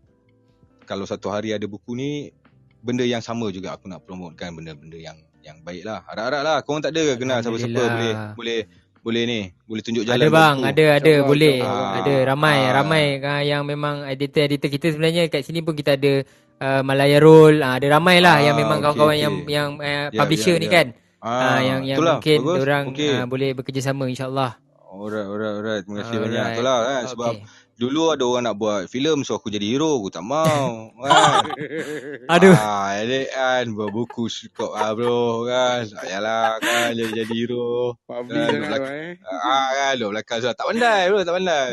[0.88, 2.32] kalau satu hari ada buku ni
[2.80, 6.03] benda yang sama juga aku nak promotekan benda-benda yang yang baik lah.
[6.03, 6.58] Harap-harap lah.
[6.61, 8.59] Korang tak ada ke kenal siapa-siapa boleh boleh
[9.00, 11.56] boleh ni boleh tunjuk jalan Ada bang, ada ada InsyaAllah, boleh.
[11.58, 11.92] insyaAllah.
[11.95, 12.72] Ada ramai Ah.
[12.76, 16.14] ramai uh, yang memang editor-editor kita sebenarnya kat sini pun kita ada
[16.59, 19.24] uh, Malaya Roll, uh, ada ramai lah Ah, yang memang okey, kawan-kawan okey.
[19.24, 20.74] yang yang uh, Ya, publisher ya, ni ya.
[20.74, 20.88] kan.
[21.17, 22.59] Ah, Ah, yang yang itulah, mungkin bagus.
[22.61, 23.11] orang Okey.
[23.14, 24.51] uh, boleh bekerjasama insya-Allah.
[24.88, 25.82] Alright, alright, alright.
[25.82, 26.45] Terima kasih banyak.
[26.53, 27.43] Itulah kan sebab Okey.
[27.78, 30.90] Dulu ada orang nak buat filem so aku jadi hero, aku tak mau.
[30.98, 31.46] kan.
[32.34, 32.58] Aduh.
[32.58, 35.86] Ah, adik kan buat buku suka ah bro kan.
[35.86, 37.94] Tak payahlah kan jadi jadi hero.
[38.06, 39.14] Ah, sangat belak- bang eh.
[39.30, 41.70] Ah kan belakang so, tak pandai bro, tak pandai.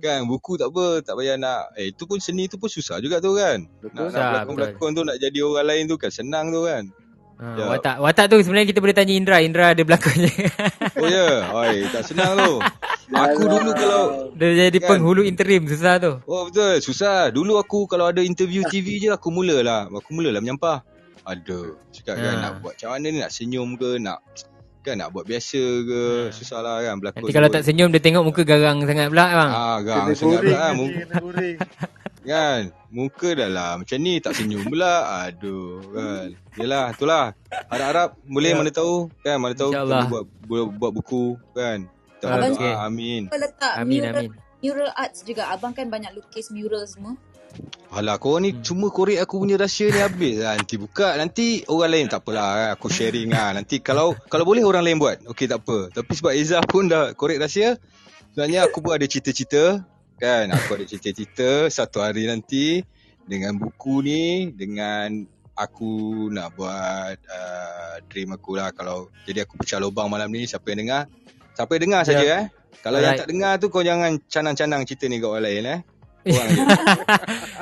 [0.00, 3.20] Kan buku tak apa, tak payah nak eh itu pun seni tu pun susah juga
[3.20, 3.60] tu kan.
[3.60, 3.92] Nak, Betul.
[3.94, 6.88] nak Susah, berlakon-berlakon tu nak jadi orang lain tu kan senang tu kan.
[7.34, 7.66] Ha, Ya.
[7.66, 9.42] watak watak tu sebenarnya kita boleh tanya Indra.
[9.42, 10.30] Indra ada berlakonnya.
[10.94, 11.38] Oh ya, yeah.
[11.58, 12.62] oi tak senang tu.
[13.06, 14.02] Aku dulu kalau
[14.32, 14.88] Dia jadi Kan?
[14.90, 16.12] penghulu interim susah tu.
[16.24, 17.28] Oh betul, susah.
[17.28, 19.86] Dulu aku kalau ada interview TV je aku mulalah.
[19.88, 20.80] Aku mulalah menyampah.
[21.22, 22.40] Aduh, cakap kan Ha.
[22.42, 24.20] nak buat macam mana ni nak senyum ke nak
[24.80, 26.30] kan nak buat biasa ke Ha.
[26.30, 27.20] susah lah kan berlakon.
[27.22, 27.54] Nanti kalau pun.
[27.54, 29.50] tak senyum dia tengok muka garang sangat pula bang.
[29.50, 30.72] Ah, gang Kena sangat pula kan.
[30.74, 31.00] Muka,
[32.26, 32.60] kan.
[32.90, 34.94] Muka dah lah macam ni tak senyum pula.
[35.24, 36.26] Aduh kan.
[36.54, 37.24] Yelah, itulah.
[37.66, 38.56] Harap-harap boleh Ya.
[38.56, 41.88] mana tahu kan mana tahu kita buat, buat, buat buku kan.
[42.24, 43.22] Kita Abang- berdoa, amin.
[43.28, 44.30] Letak Amin mural, amin.
[44.64, 45.52] mural arts juga.
[45.52, 47.20] Abang kan banyak lukis mural semua.
[47.94, 48.66] Alah kau ni hmm.
[48.66, 50.58] cuma korek aku punya rahsia ni habis lah.
[50.58, 52.68] Nanti buka nanti orang lain tak apalah kan.
[52.74, 53.54] Aku sharing lah.
[53.54, 55.22] Nanti kalau kalau boleh orang lain buat.
[55.30, 55.94] Okey tak apa.
[55.94, 57.78] Tapi sebab Izzah pun dah korek rahsia.
[58.34, 59.86] Sebenarnya aku pun ada cita-cita.
[60.18, 62.82] Kan aku ada cita-cita satu hari nanti.
[63.22, 64.50] Dengan buku ni.
[64.50, 65.22] Dengan
[65.54, 68.74] aku nak buat uh, dream aku lah.
[68.74, 70.50] Kalau jadi aku pecah lubang malam ni.
[70.50, 71.06] Siapa yang dengar.
[71.54, 72.36] Siapa yang dengar saja Ya.
[72.36, 72.44] eh.
[72.78, 73.20] Kalau yang Alright.
[73.22, 75.80] tak dengar tu kau jangan canang-canang cerita ni kat orang lain eh.
[76.24, 76.62] Orang je.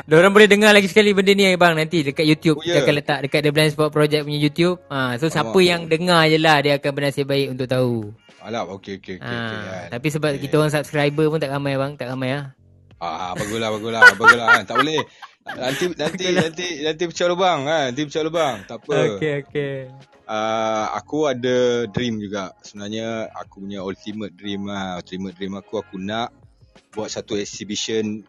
[0.07, 2.59] Diorang boleh dengar lagi sekali benda ni bang nanti dekat YouTube.
[2.59, 2.79] Oh, ya.
[2.79, 4.79] Kita akan letak dekat The Blind Spot Project punya YouTube.
[4.87, 8.15] Ha, so siapa yang dengar je lah dia akan bernasib baik untuk tahu.
[8.39, 9.23] Alah okey okey okey.
[9.23, 9.87] Ha, okey, kan.
[9.93, 10.43] tapi sebab Okey.
[10.43, 12.45] kita orang subscriber pun tak ramai bang, tak ramai ah.
[12.99, 14.63] Ah, baguslah, baguslah, baguslah kan.
[14.63, 15.01] Tak boleh.
[15.43, 17.83] Nanti nanti nanti nanti pecah lubang kan.
[17.91, 18.55] Nanti pecah lubang.
[18.63, 18.95] Tak apa.
[19.19, 19.75] Okey okey.
[20.23, 22.55] Uh, aku ada dream juga.
[22.63, 25.03] Sebenarnya aku punya ultimate dream lah.
[25.03, 26.31] Ultimate dream aku aku nak
[26.93, 28.23] buat satu exhibition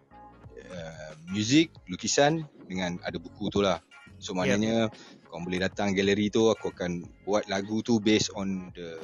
[0.72, 3.84] uh, music, lukisan dengan ada buku tu lah.
[4.24, 4.88] So maknanya
[5.28, 8.96] kau boleh datang galeri tu aku akan buat lagu tu based on the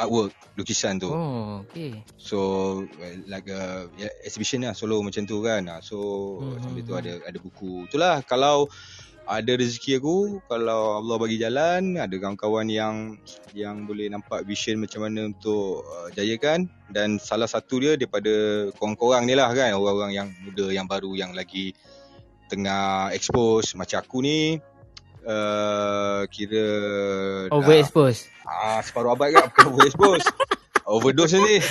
[0.00, 1.12] artwork, lukisan tu.
[1.12, 2.00] Oh, okey.
[2.16, 2.38] So
[3.28, 5.68] like a yeah, exhibition lah solo macam tu kan.
[5.68, 5.98] Ah, So
[6.40, 6.62] Hmm, hmm.
[6.64, 7.86] sambil tu hmm, ada ada buku.
[7.86, 8.66] Itulah kalau
[9.22, 13.16] ada rezeki aku, kalau Allah bagi jalan, ada kawan-kawan yang
[13.54, 18.30] yang boleh nampak vision macam mana untuk uh, jayakan dan salah satu dia daripada
[18.76, 21.70] korang-korang ni lah kan, orang-orang yang muda yang baru yang lagi
[22.50, 24.58] tengah expose macam aku ni
[25.24, 26.66] uh, kira
[27.48, 28.28] dah- Overexpose.
[28.42, 30.26] Ah, separuh abad kan bukan overexpose.
[30.82, 31.62] Overdose nanti.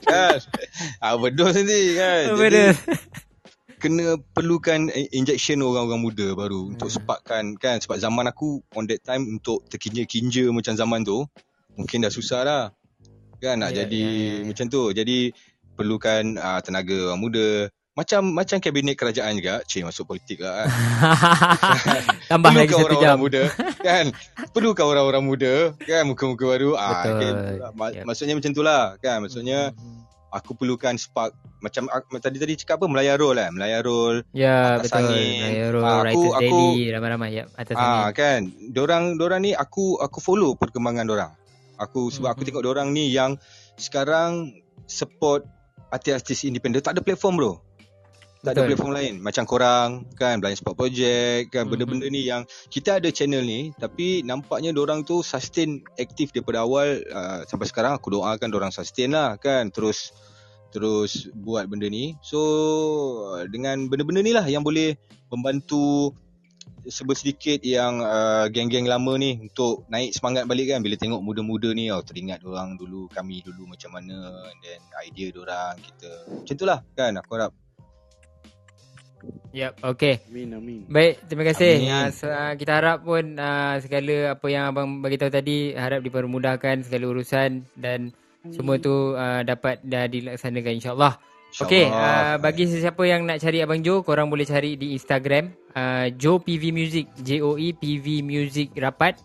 [0.00, 0.40] kan.
[0.96, 2.32] Ah, overdose nanti kan.
[2.32, 2.80] Overdose.
[2.80, 3.33] Jadi
[3.84, 6.96] kena perlukan eh, injection orang-orang muda baru untuk Hmm.
[6.96, 11.28] sepakkan kan sebab zaman aku on that time untuk terkinja-kinja macam zaman tu
[11.74, 12.64] mungkin dah susah dah.
[13.36, 14.44] Kan nak Ya, jadi ya, ya, ya.
[14.48, 14.82] macam tu.
[14.90, 15.18] Jadi
[15.74, 17.48] perlukan uh, tenaga orang muda.
[17.92, 19.60] Macam macam kabinet kerajaan juga.
[19.62, 20.68] Cik masuk politik lah kan.
[22.32, 23.20] Tambah lagi satu orang-orang jam.
[23.20, 23.42] muda
[23.78, 24.04] kan
[24.50, 27.30] perlukan orang-orang muda kan muka-muka baru ah okay.
[27.60, 28.02] Yep.
[28.02, 30.03] maksudnya macam itulah kan maksudnya Hmm.
[30.34, 31.30] Aku perlukan spark
[31.60, 31.86] macam
[32.18, 35.06] tadi tadi cakap apa Melaya Roll kan Melaya Roll Ya, Atas betul.
[35.06, 35.40] angin.
[35.46, 36.42] Mayro, Ah, aku- Writers aku-
[36.74, 38.12] Daily, ramai-ramai ya atas ah angin.
[38.12, 41.32] kan dorang dorang ni aku aku follow perkembangan dorang
[41.76, 42.48] aku sebab aku Mhm.
[42.50, 43.38] tengok dorang ni yang
[43.76, 44.50] sekarang
[44.84, 45.46] support
[45.88, 47.52] artis-artis independen tak ada platform bro
[48.44, 49.14] tak ada platform lain.
[49.24, 51.70] Macam korang kan Blind Spot Project kan Mhm.
[51.72, 57.00] benda-benda ni yang kita ada channel ni tapi nampaknya dorang tu sustain aktif daripada awal
[57.08, 57.96] uh, sampai sekarang.
[57.96, 60.12] Aku doakan dorang sustain lah kan terus
[60.68, 62.20] terus buat benda ni.
[62.20, 62.38] So
[63.48, 65.00] dengan benda-benda ni lah yang boleh
[65.32, 66.12] membantu
[66.84, 70.84] sebersedikit yang uh, geng-geng lama ni untuk naik semangat balik kan.
[70.84, 75.32] Bila tengok muda-muda ni oh teringat orang dulu kami dulu macam mana and then idea
[75.32, 77.56] orang kita macam itulah kan aku harap
[79.54, 80.14] Yep, okay.
[80.26, 80.80] Amin amin.
[80.90, 81.86] Baik, terima kasih.
[81.86, 82.10] Amin.
[82.10, 87.04] Uh, kita harap pun uh, segala apa yang abang bagi tahu tadi harap dipermudahkan segala
[87.14, 88.10] urusan dan
[88.50, 91.14] semua tu uh, dapat dah dilaksanakan insya-Allah.
[91.54, 96.10] Okey, uh, bagi sesiapa yang nak cari Abang Jo, korang boleh cari di Instagram uh,
[96.18, 99.16] Jo PV Music, J O E PV Music rapat.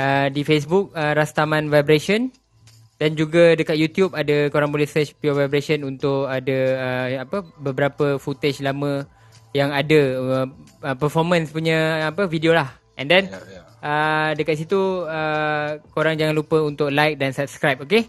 [0.00, 2.32] Uh, di Facebook uh, Rastaman Vibration
[2.96, 8.16] dan juga dekat YouTube ada korang boleh search Pure Vibration untuk ada uh, apa beberapa
[8.16, 9.04] footage lama
[9.50, 10.46] yang ada uh,
[10.82, 12.70] uh, performance punya apa video lah.
[12.94, 13.62] And then ya, ya.
[13.80, 18.06] uh, dekat situ uh, korang jangan lupa untuk like dan subscribe, okay?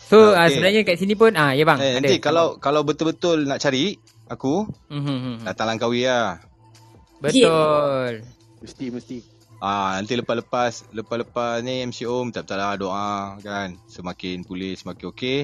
[0.00, 0.56] So uh, Okay.
[0.56, 1.96] sebenarnya kat sini pun ah ya bang eh, ada.
[2.00, 3.94] nanti kalau kalau betul-betul nak cari
[4.26, 5.34] aku Mhm, mhm.
[5.44, 6.40] datang Langkawi lah
[7.20, 8.24] Betul.
[8.60, 9.18] Mesti mesti.
[9.60, 15.38] Ah nanti lepas-lepas lepas-lepas ni MCO minta-minta lah doa kan semakin pulih semakin okey.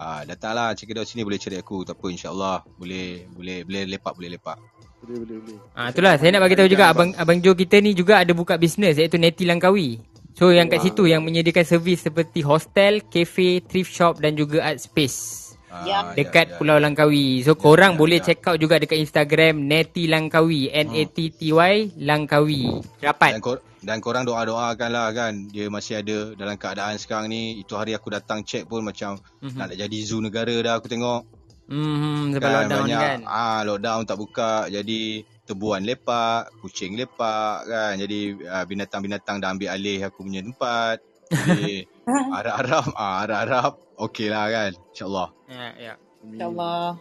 [0.00, 3.82] Ah datanglah check it out sini boleh cari aku tak apa insyaallah boleh boleh boleh
[3.84, 4.56] lepak boleh lepak.
[4.98, 5.58] Boleh boleh boleh.
[5.72, 8.54] Ah itulah saya nak bagi tahu juga abang abang Jo kita ni juga ada buka
[8.54, 10.02] bisnes iaitu Neti Langkawi.
[10.34, 14.78] So yang kat situ yang menyediakan servis seperti hostel, cafe, thrift shop dan juga art
[14.78, 15.50] space.
[15.68, 15.98] Ah, Ya.
[16.14, 16.56] dekat ya, ya.
[16.56, 17.42] Pulau Langkawi.
[17.42, 18.24] So korang ya, boleh ya.
[18.24, 22.64] check out juga dekat Instagram Neti Langkawi, N A T T Y Langkawi.
[22.96, 23.30] Dan, Rapat.
[23.38, 27.94] kor- dan korang doa-doakan lah kan Dia masih ada dalam keadaan sekarang ni Itu hari
[27.94, 29.54] aku datang check pun macam Mhm.
[29.54, 31.37] Nak jadi zoo negara dah aku tengok
[31.68, 33.18] Hmm, sebab lockdown ni banyak, kan.
[33.28, 39.76] ah Lockdown tak buka Jadi tebuan lepak Kucing lepak kan Jadi ah, binatang-binatang dah ambil
[39.76, 41.84] alih aku punya tempat Jadi
[42.40, 46.00] harap-harap ah, Harap-harap Okey lah kan InsyaAllah Ya, ya.
[46.24, 46.40] Amin.
[46.40, 46.96] InsyaAllah.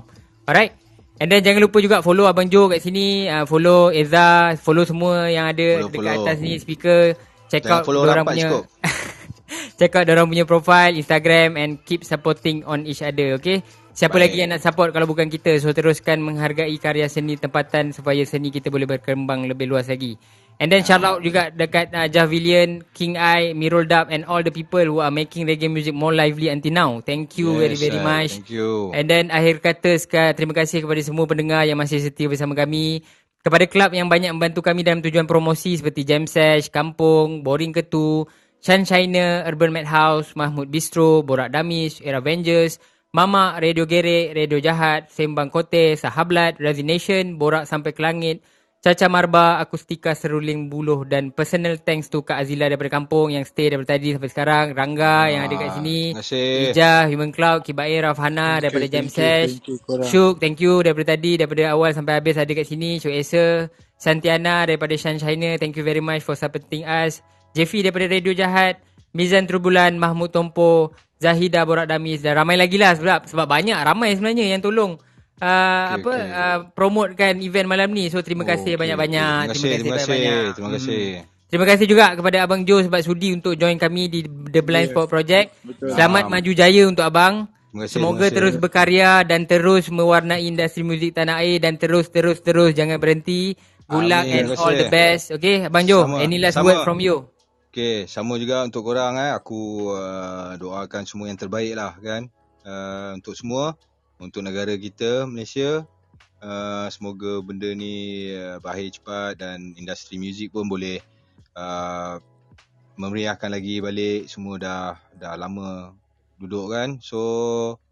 [0.48, 0.72] Alright.
[1.19, 3.30] And then jangan lupa juga follow Abang Jo kat sini.
[3.30, 6.26] Uh, Follow Eza Follow semua yang ada follow, dekat follow.
[6.26, 7.14] atas ni speaker.
[7.52, 8.48] Check jangan out orang punya
[9.80, 13.61] Check out orang punya profile Instagram And keep supporting on each other Okay?
[13.93, 14.24] Siapa Baik.
[14.26, 18.50] lagi yang nak support kalau bukan kita So teruskan menghargai karya seni tempatan Supaya seni
[18.50, 20.18] kita boleh berkembang lebih luas lagi
[20.61, 24.53] And then shout out juga dekat uh, Javilian, King Eye, Mirul Dub and all the
[24.53, 26.91] people who are making reggae music more lively until now.
[27.01, 28.32] Thank you yes, very very uh, much.
[28.40, 28.93] Thank you.
[28.93, 33.01] And then akhir kata sekali terima kasih kepada semua pendengar yang masih setia bersama kami.
[33.43, 38.23] Kepada klub yang banyak membantu kami dalam tujuan promosi seperti Jam Sesh, Kampung, Boring Ketu,
[38.64, 42.80] Chan China, Urban Madhouse, Mahmud Bistro, Borak Damis, Era Avengers,
[43.11, 48.40] Mama, Radio Gerek, Radio Jahat, Sembang Kote, Sahablat, Resignation, Borak Sampai ke Langit,
[48.84, 53.72] Caca Marba, Akustika Seruling Buluh dan personal thanks to Kak Azila daripada kampung yang stay
[53.72, 54.66] daripada tadi sampai sekarang.
[54.76, 56.12] Rangga ah, yang ada kat sini.
[56.68, 59.64] Ija, Human Cloud, Kibair, Rafhana daripada Jam Sesh.
[60.12, 63.00] Syuk, thank you daripada tadi, daripada awal sampai habis ada kat sini.
[63.00, 67.24] Syuk Esa, Santiana daripada Shan China, thank you very much for supporting us.
[67.56, 68.84] Jeffy daripada Radio Jahat,
[69.16, 70.92] Mizan Trubulan, Mahmud Tompo,
[71.24, 75.00] Zahida Borak Damis dan ramai lagi lah sebab, sebab banyak ramai sebenarnya yang tolong
[75.43, 76.23] uh, okay, apa okay.
[76.31, 78.07] Uh, promotekan event malam ni.
[78.07, 79.51] So terima kasih oh, banyak-banyak.
[79.51, 79.59] Okay.
[79.59, 80.53] Terima, kasih, terima kasih, banyak-banyak.
[80.55, 81.03] Terima kasih.
[81.03, 81.31] Hmm.
[81.53, 85.05] Terima kasih juga kepada Abang Jo sebab sudi untuk join kami di The Blind Spot
[85.05, 85.53] Project.
[85.61, 85.93] Betul.
[85.93, 87.45] Selamat um, maju jaya untuk Abang.
[87.45, 92.09] Terima kasih, Semoga terima terus berkarya dan terus mewarnai industri muzik tanah air dan terus
[92.09, 93.53] terus terus jangan berhenti.
[93.85, 95.30] Good luck and all the best.
[95.38, 96.73] Okay, Abang Jo, sama, any last sama.
[96.73, 97.30] word from you?
[97.69, 99.30] Okay, sama juga untuk korang eh.
[99.38, 102.33] Aku uh, doakan semua yang terbaik lah kan.
[102.65, 103.77] Uh, untuk semua
[104.24, 105.84] untuk negara kita Malaysia
[106.43, 111.00] uh, semoga benda ni uh, berakhir cepat dan industri muzik pun boleh
[111.56, 112.19] uh,
[113.00, 114.30] memeriahkan lagi balik.
[114.30, 115.95] Semua dah dah lama
[116.38, 117.00] duduk kan?
[117.00, 117.19] So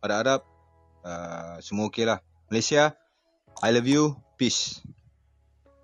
[0.04, 0.46] harap-harap
[1.04, 2.20] uh, semua okey lah.
[2.52, 2.94] Malaysia
[3.64, 4.16] I love you.
[4.40, 4.82] Peace.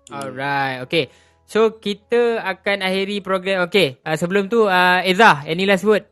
[0.08, 1.12] Alright okay
[1.44, 3.68] so kita akan akhiri program.
[3.68, 6.04] Okay uh, sebelum tu uh, Eza any last word?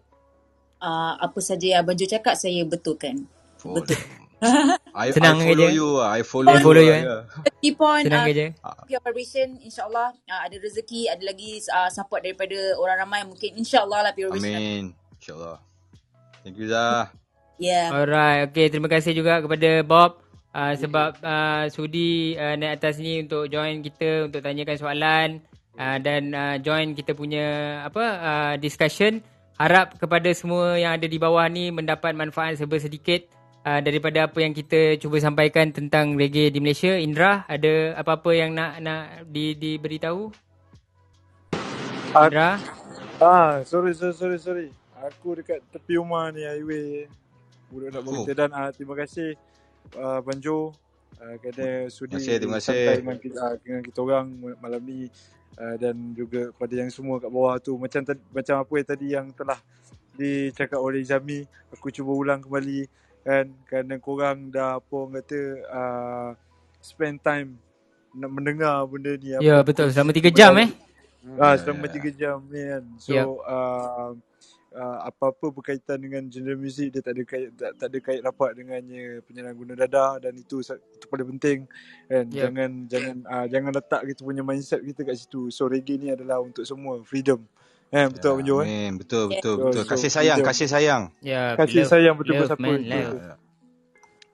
[0.77, 3.25] Uh, apa saja Abang Jo cakap saya betulkan.
[3.65, 3.99] Oh, betul
[4.93, 7.25] I, Senang I follow you I follow I follow you, you eh.
[7.65, 8.47] Keep on Senang uh, je?
[8.85, 14.05] Pure Vibration InsyaAllah uh, Ada rezeki Ada lagi uh, support daripada Orang ramai Mungkin insyaAllah
[14.05, 14.85] lah Pure Vibration Amin
[15.17, 15.57] InsyaAllah.
[16.45, 17.09] Thank you Zah.
[17.57, 20.21] Yeah Alright Okay terima kasih juga kepada Bob
[20.53, 25.29] uh, Sebab uh, sudi uh, naik atas ni Untuk join kita Untuk tanyakan soalan
[25.81, 29.25] uh, Dan uh, join kita punya Apa uh, Discussion.
[29.57, 33.36] Harap kepada semua yang ada di bawah ni Mendapat manfaat sebesar sedikit
[33.67, 36.95] uh, daripada apa yang kita cuba sampaikan tentang reggae di Malaysia.
[36.95, 40.31] Indra, ada apa-apa yang nak nak di diberitahu?
[42.15, 42.63] Indra?
[43.19, 44.69] Ah, sorry, sorry, sorry, sorry.
[45.03, 47.11] Aku dekat tepi rumah ni highway.
[47.67, 49.35] Budak nak berita dan uh, terima kasih
[49.99, 50.71] uh, Banjo
[51.19, 52.99] uh, kerana sudi terima kasih, terima kasih.
[53.03, 54.27] dengan kita, uh, dengan kita orang
[54.63, 55.11] malam ni
[55.59, 59.27] uh, dan juga pada yang semua kat bawah tu macam macam apa yang tadi yang
[59.35, 59.59] telah
[60.15, 61.43] dicakap oleh Jami
[61.75, 62.87] aku cuba ulang kembali
[63.27, 66.31] kan kerana korang dah apa orang kata uh,
[66.79, 67.59] spend time
[68.15, 69.91] nak mendengar benda ni ya yeah, betul.
[69.91, 70.71] selama 3 jam eh?
[71.35, 72.85] ah selama 3 jam ni kan.
[73.03, 73.27] So yep.
[73.27, 74.11] uh,
[74.77, 78.51] uh, apa-apa berkaitan dengan genre muzik dia tak ada kait tak, tak ada kait rapat
[78.55, 81.59] dengannya penyandang guna dadah dan itu itu paling penting.
[82.07, 82.47] Kan yep.
[82.47, 85.51] jangan jangan uh, jangan letak kita punya mindset kita kat situ.
[85.51, 87.43] So reggae ni adalah untuk semua freedom
[87.95, 88.91] Eh betul ya, Abang eh.
[88.99, 89.65] Betul betul yeah.
[89.71, 89.85] betul.
[89.87, 91.03] Kasih sayang, so, kasih sayang.
[91.23, 92.69] Ya, yeah, kasih love, sayang betul betul siapa.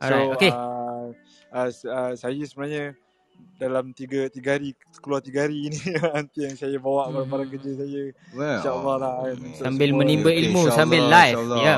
[0.03, 0.51] Alright, so, okay.
[0.51, 1.07] Uh,
[1.53, 2.97] uh, uh, saya sebenarnya
[3.59, 7.15] dalam tiga tiga hari keluar tiga hari ini nanti yang saya bawa hmm.
[7.15, 8.03] barang-barang kerja saya
[8.35, 9.39] well, insyaallah lah kan.
[9.55, 11.75] sambil menimba ilmu okay, sambil live ya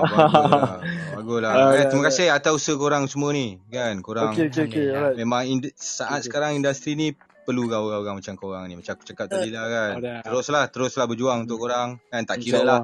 [1.12, 4.86] baguslah uh, eh, terima kasih atas usaha korang semua ni kan korang okay, okay, okay,
[4.96, 5.16] right.
[5.20, 6.32] memang ind- saat okay.
[6.32, 7.08] sekarang industri ni
[7.44, 8.74] perlu orang-orang macam korang ni.
[8.80, 9.92] Macam aku cakap tadi lah kan.
[10.24, 12.00] Teruslah teruslah berjuang untuk korang.
[12.08, 12.80] Kan tak kira lah.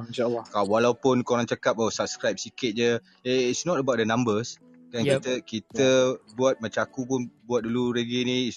[0.53, 2.91] kau walaupun korang cakap oh subscribe sikit je.
[3.25, 4.61] Eh, it's not about the numbers.
[4.91, 5.23] Kan yep.
[5.23, 6.35] kita kita yeah.
[6.35, 8.51] buat macam aku pun buat dulu reggae ni.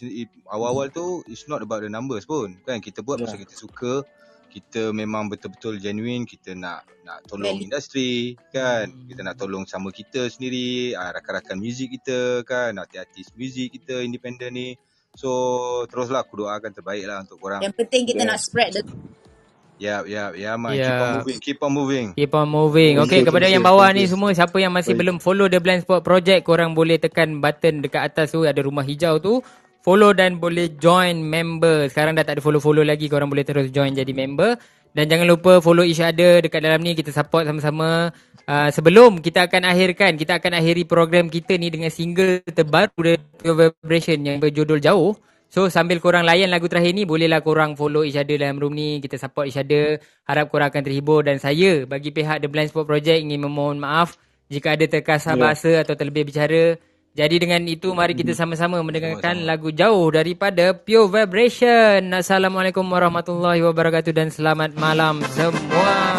[0.50, 2.58] Awal-awal tu it's not about the numbers pun.
[2.66, 3.30] Kan kita buat yeah.
[3.30, 3.94] pasal kita suka.
[4.50, 6.26] Kita memang betul-betul genuine.
[6.26, 8.90] Kita nak nak tolong industri kan.
[8.90, 9.06] Hmm.
[9.10, 10.98] kita nak tolong sama kita sendiri.
[10.98, 12.82] Uh, rakan-rakan muzik kita kan.
[12.82, 14.70] Artis muzik kita independen ni
[15.14, 15.30] so
[15.90, 18.82] teruslah aku doakan terbaik lah untuk korang Yang penting kita nak spread the
[19.82, 22.94] ya ya ya man keep on moving keep on moving Keep on moving.
[23.04, 25.02] Okay, you, kepada yang bawah ni semua, siapa yang masih Baik.
[25.02, 28.86] belum follow The Blind Spot Project, korang boleh tekan button dekat atas tu, ada rumah
[28.86, 29.42] hijau tu.
[29.84, 31.92] Follow dan boleh join member.
[31.92, 34.56] Sekarang dah tak ada follow-follow lagi, korang boleh terus join jadi member.
[34.96, 38.14] Dan jangan lupa follow each other dekat dalam ni, kita support sama-sama.
[38.44, 43.20] Uh, sebelum kita akan akhirkan, kita akan akhiri program kita ni dengan single terbaru dari
[43.40, 45.16] Pure Vibration yang berjudul Jauh.
[45.54, 48.98] So sambil korang layan lagu terakhir ni Bolehlah korang follow each other dalam room ni.
[48.98, 50.02] Kita support each other.
[50.26, 54.18] Harap korang akan terhibur Dan saya bagi pihak The Blind Spot Project Ingin memohon maaf
[54.50, 55.42] Jika ada terkasar Ya.
[55.46, 56.74] bahasa atau terlebih bicara.
[57.14, 62.02] Jadi dengan itu mari kita sama-sama mendengarkan lagu Jauh daripada Pure Vibration.
[62.10, 66.13] Assalamualaikum warahmatullahi wabarakatuh Dan selamat malam semua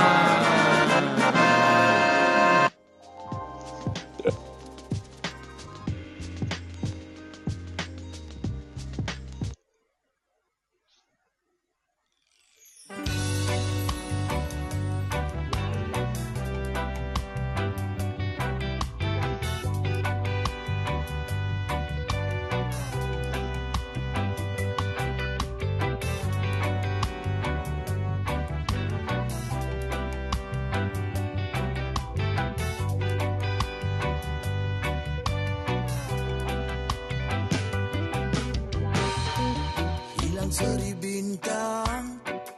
[41.34, 42.04] bintang.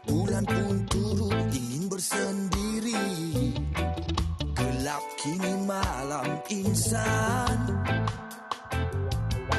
[0.05, 3.09] Bulan pun turut ingin bersendiri.
[4.53, 7.59] Gelap kini malam insan.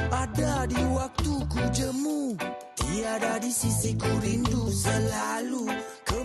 [0.08, 2.34] Ada di waktu ku jemu
[2.78, 5.66] Tiada di sisi ku rindu selalu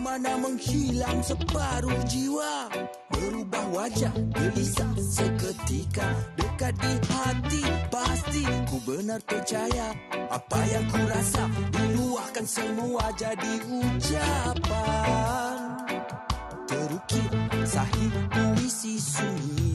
[0.04, 2.68] Kemana menghilang separuh jiwa.
[3.08, 6.04] Berubah wajah gelisah seketika.
[6.36, 9.96] Dekat di hati pasti ku benar percaya.
[10.28, 15.56] Apa yang ku rasa diluahkan semua jadi ucapan.
[16.68, 17.32] Terukir
[17.64, 19.73] sahih puisi sunyi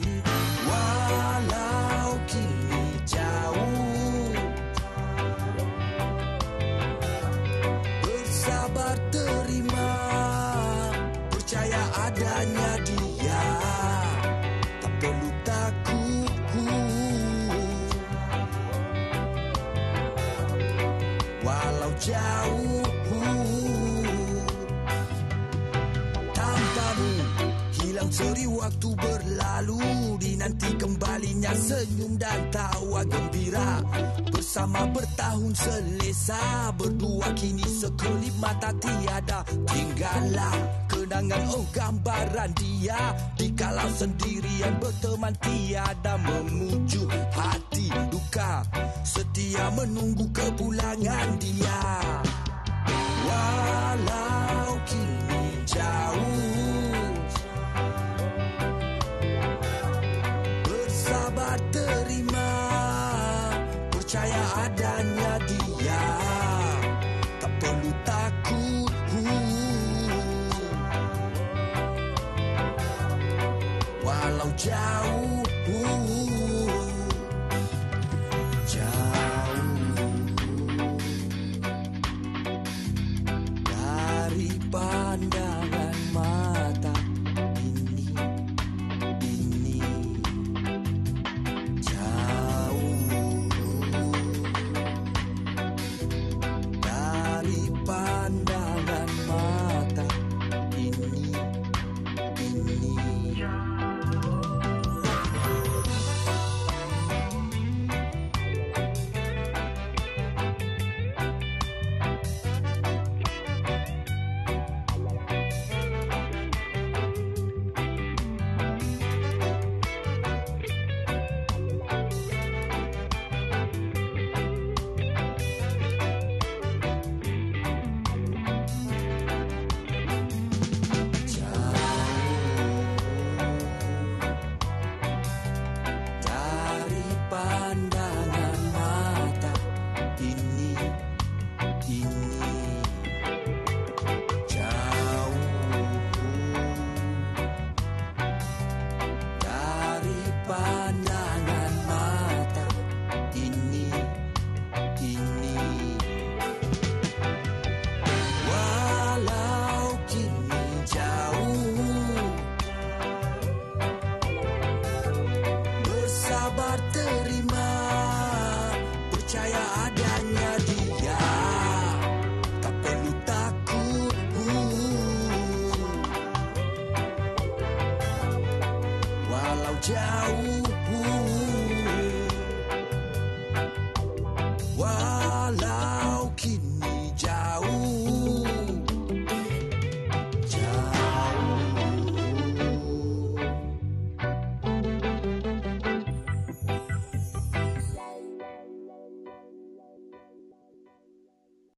[22.09, 22.85] jauh
[26.33, 27.13] Tanpamu
[27.77, 29.98] hilang seri waktu berlalu
[30.39, 33.83] Dinanti kembalinya senyum dan tawa gembira.
[34.31, 39.43] Bersama bertahun selesa Berdua kini sekelip mata tiada.
[39.67, 40.55] Tinggallah
[40.87, 43.19] kenangan oh gambaran dia.
[43.35, 47.03] Di kalau sendirian berteman tiada Memuju
[47.35, 48.63] hati duka.
[49.03, 51.83] Setia menunggu kepulangan dia.
[53.27, 56.48] Walau kini jauh
[61.29, 62.49] Bersabar terima.
[63.93, 66.05] Percaya adanya dia.
[67.37, 68.93] Tak perlu takut.
[74.01, 75.38] Walau Jauh